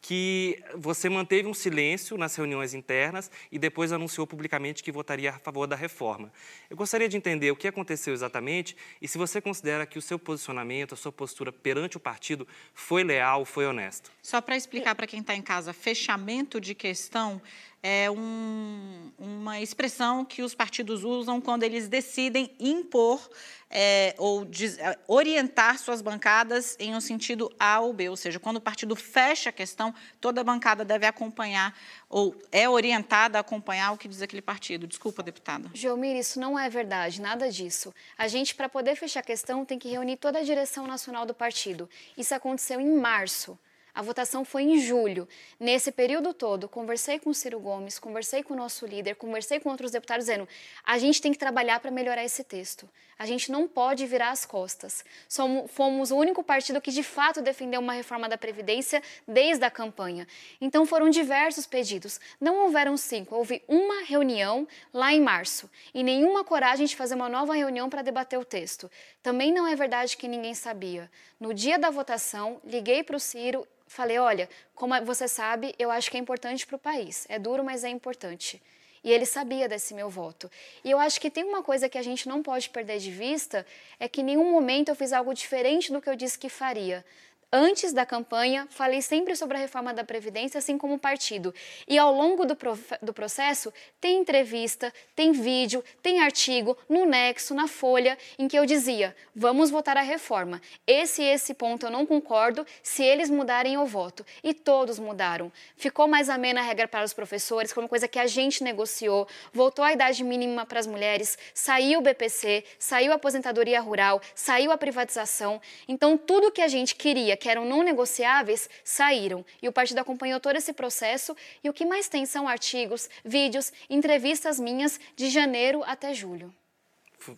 que 0.00 0.62
você 0.76 1.08
manteve 1.08 1.48
um 1.48 1.54
silêncio 1.54 2.16
nas 2.16 2.34
reuniões 2.36 2.72
internas 2.72 3.30
e 3.50 3.58
depois 3.58 3.92
anunciou 3.92 4.26
publicamente 4.26 4.82
que 4.82 4.92
votaria 4.92 5.30
a 5.30 5.38
favor 5.38 5.66
da 5.66 5.76
reforma. 5.76 6.32
Eu 6.70 6.76
gostaria 6.76 7.08
de 7.08 7.16
entender 7.16 7.50
o 7.50 7.56
que 7.56 7.66
aconteceu 7.66 8.14
exatamente 8.14 8.76
e 9.02 9.08
se 9.08 9.18
você 9.18 9.40
considera 9.40 9.86
que 9.86 9.98
o 9.98 10.02
seu 10.02 10.18
posicionamento, 10.18 10.94
a 10.94 10.96
sua 10.96 11.12
postura 11.12 11.52
perante 11.52 11.96
o 11.96 12.00
partido 12.00 12.46
foi 12.72 13.02
leal, 13.02 13.44
foi 13.44 13.66
honesto. 13.66 14.12
Só 14.22 14.40
para 14.40 14.56
explicar 14.56 14.94
para 14.94 15.06
quem 15.06 15.20
está 15.20 15.34
em 15.34 15.42
casa, 15.42 15.72
fechamento 15.72 16.60
de 16.60 16.74
questão 16.74 17.42
é 17.82 18.10
um, 18.10 19.12
uma 19.18 19.60
expressão 19.60 20.24
que 20.24 20.42
os 20.42 20.54
partidos 20.54 21.04
usam 21.04 21.40
quando 21.40 21.62
eles 21.62 21.88
decidem 21.88 22.50
impor 22.58 23.28
é, 23.70 24.14
ou 24.18 24.44
de, 24.44 24.80
é, 24.80 24.98
orientar 25.06 25.78
suas 25.78 26.00
bancadas 26.00 26.76
em 26.78 26.94
um 26.94 27.00
sentido 27.00 27.52
A 27.58 27.80
ou 27.80 27.92
B, 27.92 28.08
ou 28.08 28.16
seja, 28.16 28.40
quando 28.40 28.56
o 28.56 28.60
partido 28.60 28.96
fecha 28.96 29.50
a 29.50 29.52
questão, 29.52 29.94
toda 30.20 30.40
a 30.40 30.44
bancada 30.44 30.84
deve 30.84 31.06
acompanhar 31.06 31.76
ou 32.08 32.34
é 32.50 32.68
orientada 32.68 33.38
a 33.38 33.40
acompanhar 33.42 33.92
o 33.92 33.98
que 33.98 34.08
diz 34.08 34.22
aquele 34.22 34.42
partido. 34.42 34.86
Desculpa, 34.86 35.22
deputada. 35.22 35.70
Jomir, 35.74 36.16
isso 36.16 36.40
não 36.40 36.58
é 36.58 36.68
verdade, 36.68 37.20
nada 37.20 37.50
disso. 37.50 37.94
A 38.16 38.26
gente, 38.26 38.54
para 38.54 38.68
poder 38.68 38.96
fechar 38.96 39.20
a 39.20 39.22
questão, 39.22 39.64
tem 39.64 39.78
que 39.78 39.88
reunir 39.88 40.16
toda 40.16 40.38
a 40.38 40.42
direção 40.42 40.86
nacional 40.86 41.26
do 41.26 41.34
partido. 41.34 41.88
Isso 42.16 42.34
aconteceu 42.34 42.80
em 42.80 42.96
março. 42.96 43.58
A 43.94 44.02
votação 44.02 44.44
foi 44.44 44.62
em 44.62 44.80
julho. 44.80 45.28
Nesse 45.58 45.90
período 45.90 46.32
todo, 46.32 46.68
conversei 46.68 47.18
com 47.18 47.30
o 47.30 47.34
Ciro 47.34 47.58
Gomes, 47.58 47.98
conversei 47.98 48.42
com 48.42 48.54
o 48.54 48.56
nosso 48.56 48.86
líder, 48.86 49.16
conversei 49.16 49.58
com 49.58 49.68
outros 49.70 49.90
deputados, 49.90 50.26
dizendo: 50.26 50.48
a 50.84 50.98
gente 50.98 51.20
tem 51.20 51.32
que 51.32 51.38
trabalhar 51.38 51.80
para 51.80 51.90
melhorar 51.90 52.24
esse 52.24 52.44
texto. 52.44 52.88
A 53.18 53.26
gente 53.26 53.50
não 53.50 53.66
pode 53.66 54.06
virar 54.06 54.30
as 54.30 54.46
costas. 54.46 55.04
Somos, 55.28 55.68
fomos 55.72 56.12
o 56.12 56.16
único 56.16 56.44
partido 56.44 56.80
que 56.80 56.92
de 56.92 57.02
fato 57.02 57.42
defendeu 57.42 57.80
uma 57.80 57.92
reforma 57.92 58.28
da 58.28 58.38
Previdência 58.38 59.02
desde 59.26 59.64
a 59.64 59.70
campanha. 59.70 60.26
Então 60.60 60.86
foram 60.86 61.10
diversos 61.10 61.66
pedidos. 61.66 62.20
Não 62.40 62.64
houveram 62.64 62.96
cinco, 62.96 63.34
houve 63.34 63.60
uma 63.66 64.04
reunião 64.04 64.68
lá 64.94 65.12
em 65.12 65.20
março 65.20 65.68
e 65.92 66.04
nenhuma 66.04 66.44
coragem 66.44 66.86
de 66.86 66.94
fazer 66.94 67.16
uma 67.16 67.28
nova 67.28 67.54
reunião 67.54 67.90
para 67.90 68.02
debater 68.02 68.38
o 68.38 68.44
texto. 68.44 68.88
Também 69.28 69.52
não 69.52 69.66
é 69.66 69.76
verdade 69.76 70.16
que 70.16 70.26
ninguém 70.26 70.54
sabia. 70.54 71.10
No 71.38 71.52
dia 71.52 71.78
da 71.78 71.90
votação, 71.90 72.62
liguei 72.64 73.02
para 73.02 73.14
o 73.14 73.20
Ciro 73.20 73.68
falei: 73.86 74.18
olha, 74.18 74.48
como 74.74 74.94
você 75.04 75.28
sabe, 75.28 75.74
eu 75.78 75.90
acho 75.90 76.10
que 76.10 76.16
é 76.16 76.20
importante 76.20 76.66
para 76.66 76.76
o 76.76 76.78
país. 76.78 77.26
É 77.28 77.38
duro, 77.38 77.62
mas 77.62 77.84
é 77.84 77.90
importante. 77.90 78.62
E 79.04 79.12
ele 79.12 79.26
sabia 79.26 79.68
desse 79.68 79.92
meu 79.92 80.08
voto. 80.08 80.50
E 80.82 80.90
eu 80.90 80.98
acho 80.98 81.20
que 81.20 81.30
tem 81.30 81.44
uma 81.44 81.62
coisa 81.62 81.90
que 81.90 81.98
a 81.98 82.02
gente 82.02 82.26
não 82.26 82.42
pode 82.42 82.70
perder 82.70 83.00
de 83.00 83.10
vista: 83.10 83.66
é 84.00 84.08
que 84.08 84.22
em 84.22 84.24
nenhum 84.24 84.50
momento 84.50 84.88
eu 84.88 84.96
fiz 84.96 85.12
algo 85.12 85.34
diferente 85.34 85.92
do 85.92 86.00
que 86.00 86.08
eu 86.08 86.16
disse 86.16 86.38
que 86.38 86.48
faria. 86.48 87.04
Antes 87.50 87.94
da 87.94 88.04
campanha, 88.04 88.68
falei 88.68 89.00
sempre 89.00 89.34
sobre 89.34 89.56
a 89.56 89.60
reforma 89.60 89.94
da 89.94 90.04
Previdência, 90.04 90.58
assim 90.58 90.76
como 90.76 90.96
o 90.96 90.98
partido. 90.98 91.54
E 91.88 91.96
ao 91.96 92.12
longo 92.12 92.44
do, 92.44 92.54
do 93.00 93.14
processo, 93.14 93.72
tem 93.98 94.18
entrevista, 94.18 94.92
tem 95.16 95.32
vídeo, 95.32 95.82
tem 96.02 96.20
artigo 96.20 96.76
no 96.86 97.06
Nexo, 97.06 97.54
na 97.54 97.66
Folha, 97.66 98.18
em 98.38 98.46
que 98.46 98.58
eu 98.58 98.66
dizia: 98.66 99.16
vamos 99.34 99.70
votar 99.70 99.96
a 99.96 100.02
reforma. 100.02 100.60
Esse 100.86 101.22
e 101.22 101.24
esse 101.24 101.54
ponto 101.54 101.86
eu 101.86 101.90
não 101.90 102.04
concordo, 102.04 102.66
se 102.82 103.02
eles 103.02 103.30
mudarem, 103.30 103.74
eu 103.74 103.86
voto. 103.86 104.26
E 104.44 104.52
todos 104.52 104.98
mudaram. 104.98 105.50
Ficou 105.74 106.06
mais 106.06 106.28
amena 106.28 106.60
a 106.60 106.64
regra 106.64 106.86
para 106.86 107.06
os 107.06 107.14
professores, 107.14 107.72
foi 107.72 107.82
uma 107.82 107.88
coisa 107.88 108.06
que 108.06 108.18
a 108.18 108.26
gente 108.26 108.62
negociou, 108.62 109.26
voltou 109.54 109.82
a 109.82 109.94
idade 109.94 110.22
mínima 110.22 110.66
para 110.66 110.80
as 110.80 110.86
mulheres, 110.86 111.38
saiu 111.54 112.00
o 112.00 112.02
BPC, 112.02 112.62
saiu 112.78 113.10
a 113.10 113.14
aposentadoria 113.14 113.80
rural, 113.80 114.20
saiu 114.34 114.70
a 114.70 114.76
privatização. 114.76 115.58
Então, 115.88 116.18
tudo 116.18 116.52
que 116.52 116.60
a 116.60 116.68
gente 116.68 116.94
queria 116.94 117.37
que 117.38 117.48
eram 117.48 117.64
não 117.64 117.82
negociáveis, 117.82 118.68
saíram. 118.84 119.44
E 119.62 119.68
o 119.68 119.72
partido 119.72 119.98
acompanhou 119.98 120.38
todo 120.38 120.56
esse 120.56 120.72
processo 120.72 121.36
e 121.64 121.70
o 121.70 121.72
que 121.72 121.86
mais 121.86 122.08
tem 122.08 122.26
são 122.26 122.46
artigos, 122.46 123.08
vídeos, 123.24 123.72
entrevistas 123.88 124.60
minhas 124.60 125.00
de 125.16 125.30
janeiro 125.30 125.82
até 125.86 126.12
julho. 126.12 126.52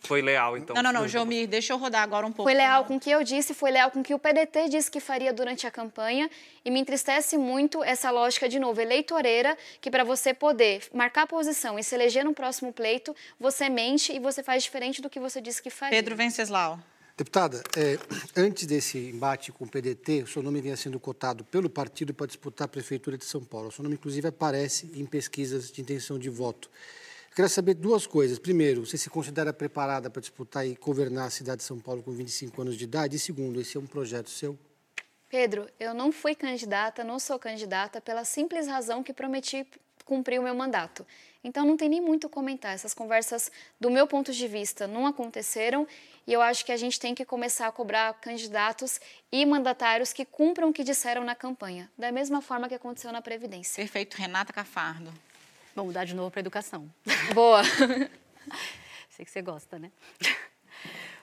Foi 0.01 0.21
leal, 0.21 0.57
então. 0.57 0.75
Não, 0.75 0.83
não, 0.83 0.93
não, 0.93 1.09
Jomir, 1.09 1.49
deixa 1.49 1.73
eu 1.73 1.79
rodar 1.79 2.03
agora 2.03 2.27
um 2.27 2.31
pouco. 2.31 2.49
Foi 2.49 2.55
leal 2.55 2.85
com 2.85 2.97
o 2.97 3.01
que 3.01 3.11
eu 3.11 3.25
disse, 3.25 3.55
foi 3.55 3.71
leal 3.71 3.91
com 3.91 4.01
o 4.01 4.03
que 4.03 4.15
o 4.15 4.19
PDT 4.19 4.69
disse 4.69 4.91
que 4.91 5.01
faria 5.01 5.33
durante 5.33 5.67
a 5.67 5.71
campanha 5.71 6.31
e 6.65 6.71
me 6.71 6.79
entristece 6.79 7.39
muito 7.39 7.83
essa 7.83 8.11
lógica, 8.11 8.49
de 8.49 8.59
novo, 8.59 8.81
eleitoreira, 8.81 9.57
que 9.81 9.91
para 9.91 10.05
você 10.05 10.35
poder 10.35 10.83
marcar 10.93 11.27
posição 11.27 11.79
e 11.79 11.83
se 11.83 11.95
eleger 11.95 12.25
no 12.25 12.35
próximo 12.35 12.73
pleito, 12.73 13.17
você 13.39 13.69
mente 13.69 14.13
e 14.13 14.19
você 14.19 14.43
faz 14.43 14.63
diferente 14.63 15.01
do 15.01 15.09
que 15.09 15.19
você 15.19 15.41
disse 15.41 15.63
que 15.63 15.71
faria. 15.71 15.97
Pedro 15.97 16.15
Venceslau. 16.15 16.79
Deputada, 17.21 17.63
é, 17.77 17.99
antes 18.35 18.65
desse 18.65 18.97
embate 18.97 19.53
com 19.53 19.67
o 19.67 19.69
PDT, 19.69 20.23
o 20.23 20.27
seu 20.27 20.43
nome 20.43 20.59
vinha 20.63 20.75
sendo 20.75 20.99
cotado 20.99 21.45
pelo 21.45 21.69
partido 21.69 22.15
para 22.15 22.27
disputar 22.27 22.65
a 22.65 22.69
Prefeitura 22.69 23.19
de 23.19 23.27
São 23.27 23.45
Paulo. 23.45 23.69
O 23.69 23.71
seu 23.71 23.83
nome, 23.83 23.97
inclusive, 23.97 24.27
aparece 24.27 24.91
em 24.95 25.05
pesquisas 25.05 25.71
de 25.71 25.83
intenção 25.83 26.19
de 26.19 26.31
voto. 26.31 26.71
Eu 27.29 27.37
queria 27.37 27.49
saber 27.51 27.75
duas 27.75 28.07
coisas. 28.07 28.39
Primeiro, 28.39 28.87
você 28.87 28.97
se 28.97 29.11
considera 29.11 29.53
preparada 29.53 30.09
para 30.09 30.23
disputar 30.23 30.67
e 30.67 30.75
governar 30.77 31.27
a 31.27 31.31
cidade 31.31 31.59
de 31.59 31.65
São 31.65 31.79
Paulo 31.79 32.03
com 32.03 32.11
25 32.11 32.63
anos 32.63 32.75
de 32.75 32.85
idade? 32.85 33.17
E 33.17 33.19
segundo, 33.19 33.61
esse 33.61 33.77
é 33.77 33.81
um 33.81 33.87
projeto 33.87 34.31
seu? 34.31 34.59
Pedro, 35.29 35.69
eu 35.79 35.93
não 35.93 36.11
fui 36.11 36.35
candidata, 36.35 37.05
não 37.05 37.19
sou 37.19 37.39
candidata 37.39 38.01
pela 38.01 38.25
simples 38.25 38.67
razão 38.67 39.03
que 39.03 39.13
prometi 39.13 39.67
cumprir 40.07 40.41
o 40.41 40.43
meu 40.43 40.55
mandato. 40.55 41.07
Então 41.45 41.65
não 41.65 41.77
tem 41.77 41.89
nem 41.89 42.01
muito 42.01 42.29
comentar. 42.29 42.75
Essas 42.75 42.93
conversas, 42.93 43.53
do 43.79 43.91
meu 43.91 44.07
ponto 44.07 44.33
de 44.33 44.49
vista, 44.49 44.87
não 44.87 45.07
aconteceram 45.07 45.87
e 46.27 46.33
eu 46.33 46.41
acho 46.41 46.65
que 46.65 46.73
a 46.73 46.77
gente 46.77 46.99
tem 46.99 47.15
que 47.15 47.25
começar 47.25 47.67
a 47.67 47.73
cobrar 47.73 48.13
candidatos 48.15 49.01
e 49.33 49.45
mandatários 49.45 50.13
que 50.13 50.25
cumpram 50.25 50.71
o 50.71 50.73
que 50.73 50.85
disseram 50.85 51.25
na 51.25 51.35
campanha, 51.35 51.91
da 51.97 52.13
mesma 52.13 52.41
forma 52.41 52.69
que 52.69 52.75
aconteceu 52.75 53.13
na 53.13 53.23
Previdência. 53.23 53.77
Perfeito, 53.77 54.17
Renata 54.17 54.53
Cafardo. 54.53 55.13
Vamos 55.75 55.91
mudar 55.91 56.05
de 56.05 56.15
novo 56.15 56.31
para 56.31 56.41
educação. 56.41 56.93
Boa. 57.35 57.63
Sei 59.11 59.25
que 59.25 59.31
você 59.31 59.43
gosta, 59.43 59.79
né? 59.79 59.91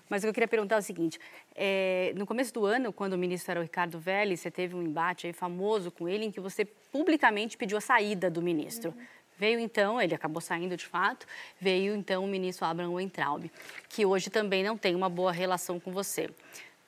Mas 0.09 0.23
eu 0.23 0.33
queria 0.33 0.47
perguntar 0.47 0.75
é 0.75 0.79
o 0.79 0.81
seguinte: 0.81 1.19
é, 1.55 2.13
no 2.15 2.25
começo 2.25 2.53
do 2.53 2.65
ano, 2.65 2.93
quando 2.93 3.13
o 3.13 3.17
ministro 3.17 3.51
era 3.51 3.59
o 3.59 3.63
Ricardo 3.63 3.99
Vélez, 3.99 4.39
você 4.39 4.51
teve 4.51 4.75
um 4.75 4.81
embate 4.81 5.31
famoso 5.33 5.91
com 5.91 6.07
ele 6.07 6.25
em 6.25 6.31
que 6.31 6.39
você 6.39 6.65
publicamente 6.65 7.57
pediu 7.57 7.77
a 7.77 7.81
saída 7.81 8.29
do 8.29 8.41
ministro. 8.41 8.91
Uhum. 8.91 9.05
Veio 9.37 9.59
então, 9.59 10.01
ele 10.01 10.15
acabou 10.15 10.41
saindo 10.41 10.75
de 10.75 10.85
fato, 10.85 11.27
veio 11.59 11.95
então 11.95 12.23
o 12.23 12.27
ministro 12.27 12.65
Abraham 12.65 12.93
Weintraub, 12.93 13.51
que 13.87 14.05
hoje 14.05 14.29
também 14.29 14.63
não 14.63 14.75
tem 14.75 14.95
uma 14.95 15.09
boa 15.09 15.31
relação 15.31 15.79
com 15.79 15.91
você. 15.91 16.27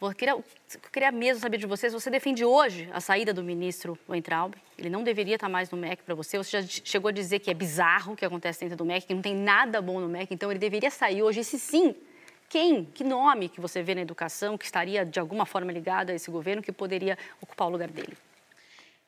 Eu 0.01 0.13
queria, 0.13 0.33
eu 0.33 0.43
queria 0.91 1.11
mesmo 1.11 1.41
saber 1.41 1.57
de 1.57 1.67
vocês, 1.67 1.91
você 1.91 2.09
defende 2.09 2.45
hoje 2.45 2.89
a 2.93 3.01
saída 3.01 3.33
do 3.33 3.43
ministro 3.43 3.99
Weintraub? 4.07 4.55
Ele 4.77 4.89
não 4.89 5.03
deveria 5.03 5.35
estar 5.35 5.49
mais 5.49 5.69
no 5.69 5.77
MEC 5.77 6.03
para 6.03 6.15
você? 6.15 6.37
Você 6.37 6.61
já 6.61 6.67
chegou 6.67 7.09
a 7.09 7.11
dizer 7.11 7.39
que 7.39 7.51
é 7.51 7.53
bizarro 7.53 8.13
o 8.13 8.15
que 8.15 8.23
acontece 8.23 8.61
dentro 8.61 8.77
do 8.77 8.85
MEC, 8.85 9.05
que 9.07 9.13
não 9.13 9.21
tem 9.21 9.35
nada 9.35 9.81
bom 9.81 9.99
no 9.99 10.07
MEC, 10.07 10.33
então 10.33 10.49
ele 10.49 10.59
deveria 10.59 10.89
sair 10.89 11.21
hoje. 11.21 11.41
E 11.41 11.43
se 11.43 11.59
sim, 11.59 11.93
quem, 12.47 12.85
que 12.85 13.03
nome 13.03 13.49
que 13.49 13.59
você 13.59 13.83
vê 13.83 13.93
na 13.93 14.01
educação 14.01 14.57
que 14.57 14.63
estaria 14.63 15.05
de 15.05 15.19
alguma 15.19 15.45
forma 15.45 15.71
ligado 15.71 16.11
a 16.11 16.15
esse 16.15 16.31
governo 16.31 16.63
que 16.63 16.71
poderia 16.71 17.17
ocupar 17.41 17.67
o 17.67 17.71
lugar 17.71 17.89
dele? 17.89 18.17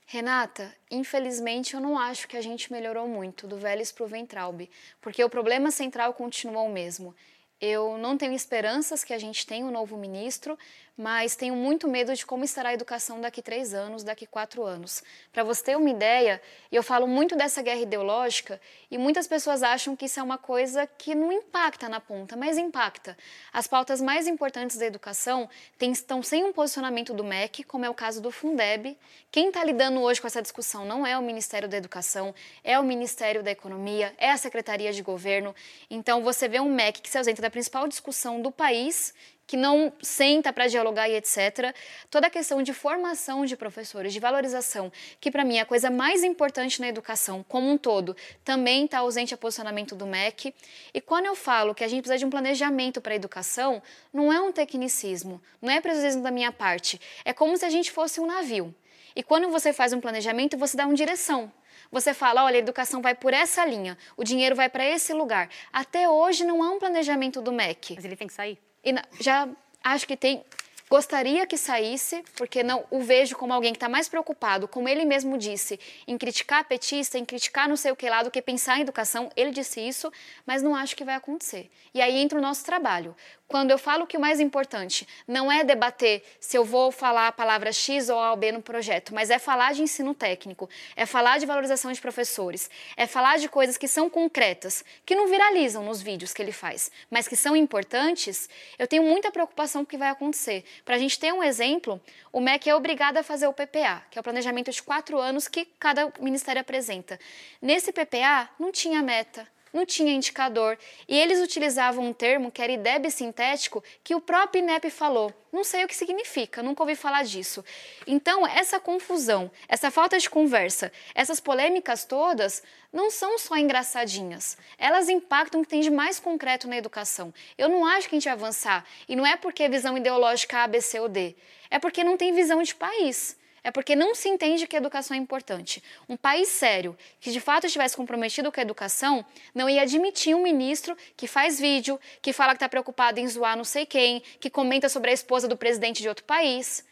Renata, 0.05 0.75
infelizmente 0.89 1.73
eu 1.73 1.79
não 1.79 1.97
acho 1.97 2.27
que 2.27 2.35
a 2.35 2.41
gente 2.41 2.71
melhorou 2.71 3.07
muito 3.07 3.47
do 3.47 3.57
Vélez 3.57 3.91
para 3.91 4.03
o 4.03 4.07
Ventralbe, 4.07 4.69
porque 4.99 5.23
o 5.23 5.29
problema 5.29 5.71
central 5.71 6.13
continua 6.13 6.61
o 6.61 6.71
mesmo. 6.71 7.15
Eu 7.62 7.95
não 7.99 8.18
tenho 8.18 8.34
esperanças 8.34 9.03
que 9.03 9.14
a 9.14 9.20
gente 9.20 9.45
tenha 9.45 9.64
um 9.64 9.70
novo 9.70 9.95
ministro, 9.95 10.57
mas 10.97 11.36
tenho 11.36 11.55
muito 11.55 11.88
medo 11.88 12.14
de 12.14 12.26
como 12.26 12.43
estará 12.43 12.70
a 12.70 12.74
educação 12.74 13.22
daqui 13.22 13.41
três 13.41 13.74
anos, 13.74 14.03
daqui 14.03 14.26
quatro 14.26 14.64
anos. 14.64 15.03
Para 15.32 15.43
você 15.43 15.64
ter 15.64 15.78
uma 15.78 15.89
ideia, 15.89 16.41
eu 16.72 16.84
falo 16.84 17.07
muito 17.07 17.36
dessa 17.36 17.62
guerra 17.62 17.82
ideológica 17.82 18.59
e 18.89 18.97
muitas 18.97 19.28
pessoas 19.28 19.64
acham 19.64 19.95
que 19.95 20.05
isso 20.05 20.20
é 20.20 20.24
uma 20.24 20.38
coisa 20.38 20.86
que 20.86 21.16
não 21.16 21.32
impacta 21.32 21.88
na 21.88 21.99
ponta, 21.99 22.36
mas 22.36 22.57
impacta. 22.57 23.18
As 23.53 23.68
pautas 23.68 24.01
mais 24.01 24.28
importantes 24.28 24.78
da 24.78 24.86
educação 24.86 25.49
estão 25.80 26.22
sem 26.22 26.43
um 26.43 26.51
posicionamento 26.51 27.14
do 27.14 27.24
MEC, 27.24 27.64
como 27.64 27.86
é 27.86 27.89
o 27.89 27.93
caso 27.93 28.22
do 28.22 28.32
Fundeb. 28.32 28.97
Quem 29.32 29.47
está 29.47 29.64
lidando 29.64 30.01
hoje 30.01 30.20
com 30.20 30.28
essa 30.28 30.41
discussão 30.41 30.84
não 30.84 31.05
é 31.07 31.18
o 31.18 31.22
Ministério 31.22 31.70
da 31.70 31.78
Educação, 31.78 32.34
é 32.64 32.78
o 32.80 32.84
Ministério 32.84 33.41
da 33.41 33.51
Economia, 33.51 34.14
é 34.18 34.30
a 34.32 34.38
Secretaria 34.38 34.91
de 34.91 35.01
Governo. 35.01 35.55
Então 35.89 36.22
você 36.22 36.47
vê 36.47 36.59
um 36.59 36.70
MEC 36.70 37.01
que 37.01 37.09
se 37.09 37.18
ausenta 37.18 37.41
da 37.41 37.49
principal 37.51 37.87
discussão 37.87 38.41
do 38.41 38.51
país 38.51 39.13
que 39.51 39.57
não 39.57 39.91
senta 40.01 40.53
para 40.53 40.67
dialogar 40.67 41.09
e 41.09 41.15
etc. 41.17 41.75
Toda 42.09 42.27
a 42.27 42.29
questão 42.29 42.63
de 42.63 42.71
formação 42.71 43.45
de 43.45 43.57
professores, 43.57 44.13
de 44.13 44.19
valorização, 44.19 44.89
que 45.19 45.29
para 45.29 45.43
mim 45.43 45.57
é 45.57 45.59
a 45.59 45.65
coisa 45.65 45.89
mais 45.89 46.23
importante 46.23 46.79
na 46.79 46.87
educação 46.87 47.43
como 47.49 47.69
um 47.69 47.77
todo, 47.77 48.15
também 48.45 48.85
está 48.85 48.99
ausente 48.99 49.33
a 49.33 49.37
posicionamento 49.37 49.93
do 49.93 50.07
MEC. 50.07 50.55
E 50.93 51.01
quando 51.01 51.25
eu 51.25 51.35
falo 51.35 51.75
que 51.75 51.83
a 51.83 51.87
gente 51.89 52.01
precisa 52.01 52.17
de 52.17 52.25
um 52.25 52.29
planejamento 52.29 53.01
para 53.01 53.11
a 53.11 53.15
educação, 53.17 53.83
não 54.13 54.31
é 54.31 54.39
um 54.39 54.53
tecnicismo, 54.53 55.41
não 55.61 55.69
é 55.69 55.81
preciosismo 55.81 56.23
da 56.23 56.31
minha 56.31 56.53
parte. 56.53 57.01
É 57.25 57.33
como 57.33 57.57
se 57.57 57.65
a 57.65 57.69
gente 57.69 57.91
fosse 57.91 58.21
um 58.21 58.25
navio. 58.25 58.73
E 59.13 59.21
quando 59.21 59.49
você 59.49 59.73
faz 59.73 59.91
um 59.91 59.99
planejamento, 59.99 60.57
você 60.57 60.77
dá 60.77 60.85
uma 60.85 60.95
direção. 60.95 61.51
Você 61.91 62.13
fala, 62.13 62.45
olha, 62.45 62.55
a 62.55 62.59
educação 62.59 63.01
vai 63.01 63.13
por 63.13 63.33
essa 63.33 63.65
linha, 63.65 63.97
o 64.15 64.23
dinheiro 64.23 64.55
vai 64.55 64.69
para 64.69 64.85
esse 64.85 65.13
lugar. 65.13 65.49
Até 65.73 66.07
hoje 66.07 66.45
não 66.45 66.63
há 66.63 66.71
um 66.71 66.79
planejamento 66.79 67.41
do 67.41 67.51
MEC. 67.51 67.95
Mas 67.95 68.05
ele 68.05 68.15
tem 68.15 68.27
que 68.27 68.33
sair? 68.33 68.57
E 68.83 68.95
já 69.19 69.49
acho 69.83 70.07
que 70.07 70.15
tem. 70.15 70.43
Gostaria 70.89 71.47
que 71.47 71.55
saísse, 71.55 72.21
porque 72.35 72.63
não 72.63 72.83
o 72.91 72.99
vejo 72.99 73.37
como 73.37 73.53
alguém 73.53 73.71
que 73.71 73.77
está 73.77 73.87
mais 73.87 74.09
preocupado, 74.09 74.67
como 74.67 74.89
ele 74.89 75.05
mesmo 75.05 75.37
disse, 75.37 75.79
em 76.05 76.17
criticar 76.17 76.59
a 76.59 76.63
petista, 76.65 77.17
em 77.17 77.23
criticar 77.23 77.69
não 77.69 77.77
sei 77.77 77.93
o 77.93 77.95
que 77.95 78.09
lá, 78.09 78.23
do 78.23 78.29
que 78.29 78.41
pensar 78.41 78.77
em 78.77 78.81
educação. 78.81 79.29
Ele 79.33 79.51
disse 79.51 79.79
isso, 79.79 80.11
mas 80.45 80.61
não 80.61 80.75
acho 80.75 80.93
que 80.93 81.05
vai 81.05 81.15
acontecer. 81.15 81.71
E 81.93 82.01
aí 82.01 82.17
entra 82.17 82.37
o 82.37 82.41
nosso 82.41 82.65
trabalho. 82.65 83.15
Quando 83.51 83.69
eu 83.69 83.77
falo 83.77 84.07
que 84.07 84.15
o 84.15 84.19
mais 84.19 84.39
importante 84.39 85.05
não 85.27 85.51
é 85.51 85.61
debater 85.61 86.23
se 86.39 86.57
eu 86.57 86.63
vou 86.63 86.89
falar 86.89 87.27
a 87.27 87.31
palavra 87.33 87.73
X 87.73 88.07
ou 88.07 88.17
A 88.17 88.31
ou 88.31 88.37
B 88.37 88.49
no 88.49 88.61
projeto, 88.61 89.13
mas 89.13 89.29
é 89.29 89.37
falar 89.37 89.73
de 89.73 89.81
ensino 89.81 90.15
técnico, 90.15 90.69
é 90.95 91.05
falar 91.05 91.37
de 91.37 91.45
valorização 91.45 91.91
de 91.91 91.99
professores, 91.99 92.69
é 92.95 93.05
falar 93.05 93.37
de 93.39 93.49
coisas 93.49 93.77
que 93.77 93.89
são 93.89 94.09
concretas, 94.09 94.85
que 95.05 95.15
não 95.15 95.27
viralizam 95.27 95.83
nos 95.83 96.01
vídeos 96.01 96.31
que 96.31 96.41
ele 96.41 96.53
faz, 96.53 96.89
mas 97.09 97.27
que 97.27 97.35
são 97.35 97.53
importantes, 97.53 98.49
eu 98.79 98.87
tenho 98.87 99.03
muita 99.03 99.29
preocupação 99.31 99.81
com 99.81 99.87
o 99.87 99.89
que 99.89 99.97
vai 99.97 100.09
acontecer. 100.09 100.63
Para 100.85 100.95
a 100.95 100.99
gente 100.99 101.19
ter 101.19 101.33
um 101.33 101.43
exemplo, 101.43 101.99
o 102.31 102.39
MEC 102.39 102.69
é 102.69 102.75
obrigado 102.75 103.17
a 103.17 103.23
fazer 103.23 103.47
o 103.47 103.53
PPA, 103.53 104.01
que 104.09 104.17
é 104.17 104.21
o 104.21 104.23
planejamento 104.23 104.71
de 104.71 104.81
quatro 104.81 105.19
anos 105.19 105.49
que 105.49 105.65
cada 105.77 106.09
ministério 106.21 106.61
apresenta. 106.61 107.19
Nesse 107.61 107.91
PPA, 107.91 108.49
não 108.57 108.71
tinha 108.71 109.01
meta 109.01 109.45
não 109.74 109.86
tinha 109.86 110.13
indicador. 110.13 110.78
E 111.07 111.17
eles 111.17 111.39
utilizavam 111.39 112.05
um 112.05 112.13
termo 112.13 112.51
que 112.51 112.61
era 112.61 112.72
IDEB 112.72 113.09
sintético, 113.09 113.84
que 114.03 114.15
o 114.15 114.22
próprio 114.22 114.61
INEP 114.61 114.89
falou. 114.89 115.34
Não 115.51 115.63
sei 115.63 115.84
o 115.84 115.88
que 115.88 115.95
significa, 115.95 116.63
nunca 116.63 116.82
ouvi 116.82 116.95
falar 116.95 117.24
disso. 117.24 117.63
Então, 118.07 118.47
essa 118.47 118.80
confusão, 118.80 119.51
essa 119.67 119.91
falta 119.91 120.17
de 120.17 120.30
conversa, 120.30 120.91
essas 121.13 121.41
polêmicas 121.41 122.05
todas 122.05 122.63
não 122.91 123.11
são 123.11 123.38
só 123.38 123.57
engraçadinhas. 123.57 124.57
Elas 124.78 125.09
impactam 125.09 125.59
o 125.59 125.63
que 125.63 125.69
tem 125.69 125.82
de 125.82 125.89
mais 125.89 126.19
concreto 126.19 126.69
na 126.69 126.78
educação. 126.78 127.34
Eu 127.57 127.67
não 127.67 127.86
acho 127.86 128.07
que 128.07 128.15
a 128.15 128.17
gente 128.17 128.26
vai 128.26 128.34
avançar. 128.34 128.86
E 129.09 129.15
não 129.15 129.26
é 129.26 129.36
porque 129.36 129.63
é 129.63 129.69
visão 129.69 129.97
ideológica 129.97 130.63
A, 130.63 130.67
B, 130.67 130.80
C 130.80 130.99
ou 130.99 131.09
D. 131.09 131.36
É 131.69 131.80
porque 131.80 132.03
não 132.03 132.15
tem 132.15 132.34
visão 132.34 132.63
de 132.63 132.74
país. 132.74 133.38
É 133.64 133.70
porque 133.70 133.95
não 133.95 134.16
se 134.16 134.28
entende 134.28 134.66
que 134.66 134.76
a 134.76 134.80
educação 134.80 135.16
é 135.16 135.20
importante. 135.20 135.84
Um 136.09 136.18
país 136.18 136.47
sério, 136.47 136.97
que 137.20 137.32
de 137.32 137.39
fato 137.39 137.68
estivesse 137.68 137.95
comprometido 137.95 138.51
com 138.51 138.59
a 138.59 138.64
educação, 138.64 139.24
não 139.53 139.70
ia 139.70 139.84
admitir 139.84 140.36
um 140.36 140.41
ministro 140.41 140.97
que 141.16 141.28
faz 141.28 141.59
vídeo, 141.59 141.99
que 142.22 142.34
fala 142.34 142.53
que 142.53 142.57
está 142.57 142.68
preocupado 142.68 143.20
em 143.20 143.28
zoar 143.28 143.55
não 143.55 143.64
sei 143.64 143.86
quem, 143.86 144.22
que 144.39 144.49
comenta 144.49 144.89
sobre 144.89 145.12
a 145.12 145.14
esposa 145.14 145.47
do 145.47 145.55
presidente 145.55 146.01
de 146.01 146.09
outro 146.09 146.26
país. 146.26 146.84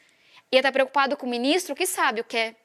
Ia 0.51 0.59
estar 0.59 0.69
tá 0.69 0.73
preocupado 0.73 1.17
com 1.17 1.25
o 1.25 1.29
ministro 1.29 1.75
que 1.75 1.87
sabe 1.87 2.21
o 2.21 2.23
que 2.23 2.37
é 2.37 2.55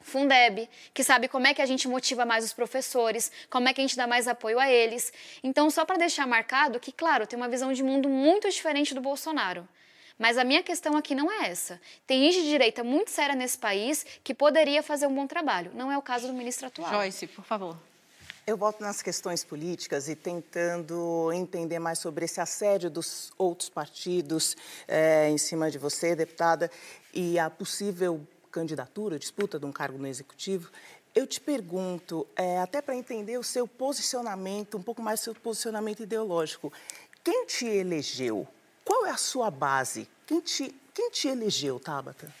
Fundeb, 0.00 0.68
que 0.94 1.02
sabe 1.02 1.26
como 1.26 1.48
é 1.48 1.54
que 1.54 1.60
a 1.60 1.66
gente 1.66 1.88
motiva 1.88 2.24
mais 2.24 2.44
os 2.44 2.52
professores, 2.52 3.30
como 3.50 3.68
é 3.68 3.74
que 3.74 3.80
a 3.80 3.84
gente 3.84 3.96
dá 3.96 4.06
mais 4.06 4.28
apoio 4.28 4.58
a 4.58 4.70
eles. 4.70 5.12
Então, 5.42 5.68
só 5.68 5.84
para 5.84 5.96
deixar 5.96 6.26
marcado 6.26 6.78
que, 6.78 6.92
claro, 6.92 7.26
tem 7.26 7.36
uma 7.36 7.48
visão 7.48 7.72
de 7.72 7.82
mundo 7.82 8.08
muito 8.08 8.48
diferente 8.48 8.94
do 8.94 9.00
Bolsonaro. 9.00 9.68
Mas 10.18 10.38
a 10.38 10.44
minha 10.44 10.62
questão 10.62 10.96
aqui 10.96 11.14
não 11.14 11.30
é 11.30 11.50
essa. 11.50 11.80
Tem 12.06 12.22
gente 12.22 12.42
de 12.42 12.48
direita 12.48 12.82
muito 12.82 13.10
séria 13.10 13.34
nesse 13.34 13.58
país 13.58 14.04
que 14.24 14.34
poderia 14.34 14.82
fazer 14.82 15.06
um 15.06 15.14
bom 15.14 15.26
trabalho. 15.26 15.70
Não 15.74 15.92
é 15.92 15.98
o 15.98 16.02
caso 16.02 16.26
do 16.26 16.32
ministro 16.32 16.66
atual. 16.66 16.90
Joyce, 16.90 17.26
por 17.26 17.44
favor. 17.44 17.76
Eu 18.46 18.56
volto 18.56 18.80
nas 18.80 19.02
questões 19.02 19.42
políticas 19.42 20.08
e 20.08 20.14
tentando 20.14 21.32
entender 21.32 21.80
mais 21.80 21.98
sobre 21.98 22.24
esse 22.24 22.40
assédio 22.40 22.88
dos 22.88 23.32
outros 23.36 23.68
partidos 23.68 24.56
é, 24.86 25.28
em 25.28 25.36
cima 25.36 25.68
de 25.68 25.78
você, 25.78 26.14
deputada, 26.14 26.70
e 27.12 27.40
a 27.40 27.50
possível 27.50 28.24
candidatura, 28.52 29.18
disputa 29.18 29.58
de 29.58 29.66
um 29.66 29.72
cargo 29.72 29.98
no 29.98 30.06
executivo. 30.06 30.70
Eu 31.12 31.26
te 31.26 31.40
pergunto, 31.40 32.24
é, 32.36 32.60
até 32.60 32.80
para 32.80 32.94
entender 32.94 33.36
o 33.36 33.42
seu 33.42 33.66
posicionamento, 33.66 34.78
um 34.78 34.82
pouco 34.82 35.02
mais 35.02 35.18
seu 35.18 35.34
posicionamento 35.34 36.04
ideológico, 36.04 36.72
quem 37.24 37.46
te 37.46 37.66
elegeu? 37.66 38.46
Qual 38.86 39.04
é 39.04 39.10
a 39.10 39.16
sua 39.16 39.50
base? 39.50 40.08
Quem 40.24 40.40
te, 40.40 40.72
quem 40.94 41.10
te 41.10 41.26
elegeu, 41.26 41.80
Tabata? 41.80 42.32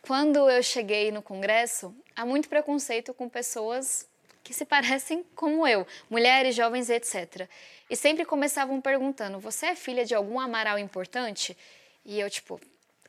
Quando 0.00 0.48
eu 0.48 0.62
cheguei 0.62 1.12
no 1.12 1.20
Congresso, 1.20 1.94
há 2.16 2.24
muito 2.24 2.48
preconceito 2.48 3.12
com 3.12 3.28
pessoas 3.28 4.08
que 4.42 4.54
se 4.54 4.64
parecem 4.64 5.22
como 5.36 5.68
eu, 5.68 5.86
mulheres, 6.08 6.56
jovens, 6.56 6.88
etc. 6.88 7.46
E 7.90 7.94
sempre 7.94 8.24
começavam 8.24 8.80
perguntando: 8.80 9.38
Você 9.38 9.66
é 9.66 9.74
filha 9.74 10.02
de 10.02 10.14
algum 10.14 10.40
Amaral 10.40 10.78
importante? 10.78 11.54
E 12.06 12.18
eu, 12.18 12.30
tipo, 12.30 12.58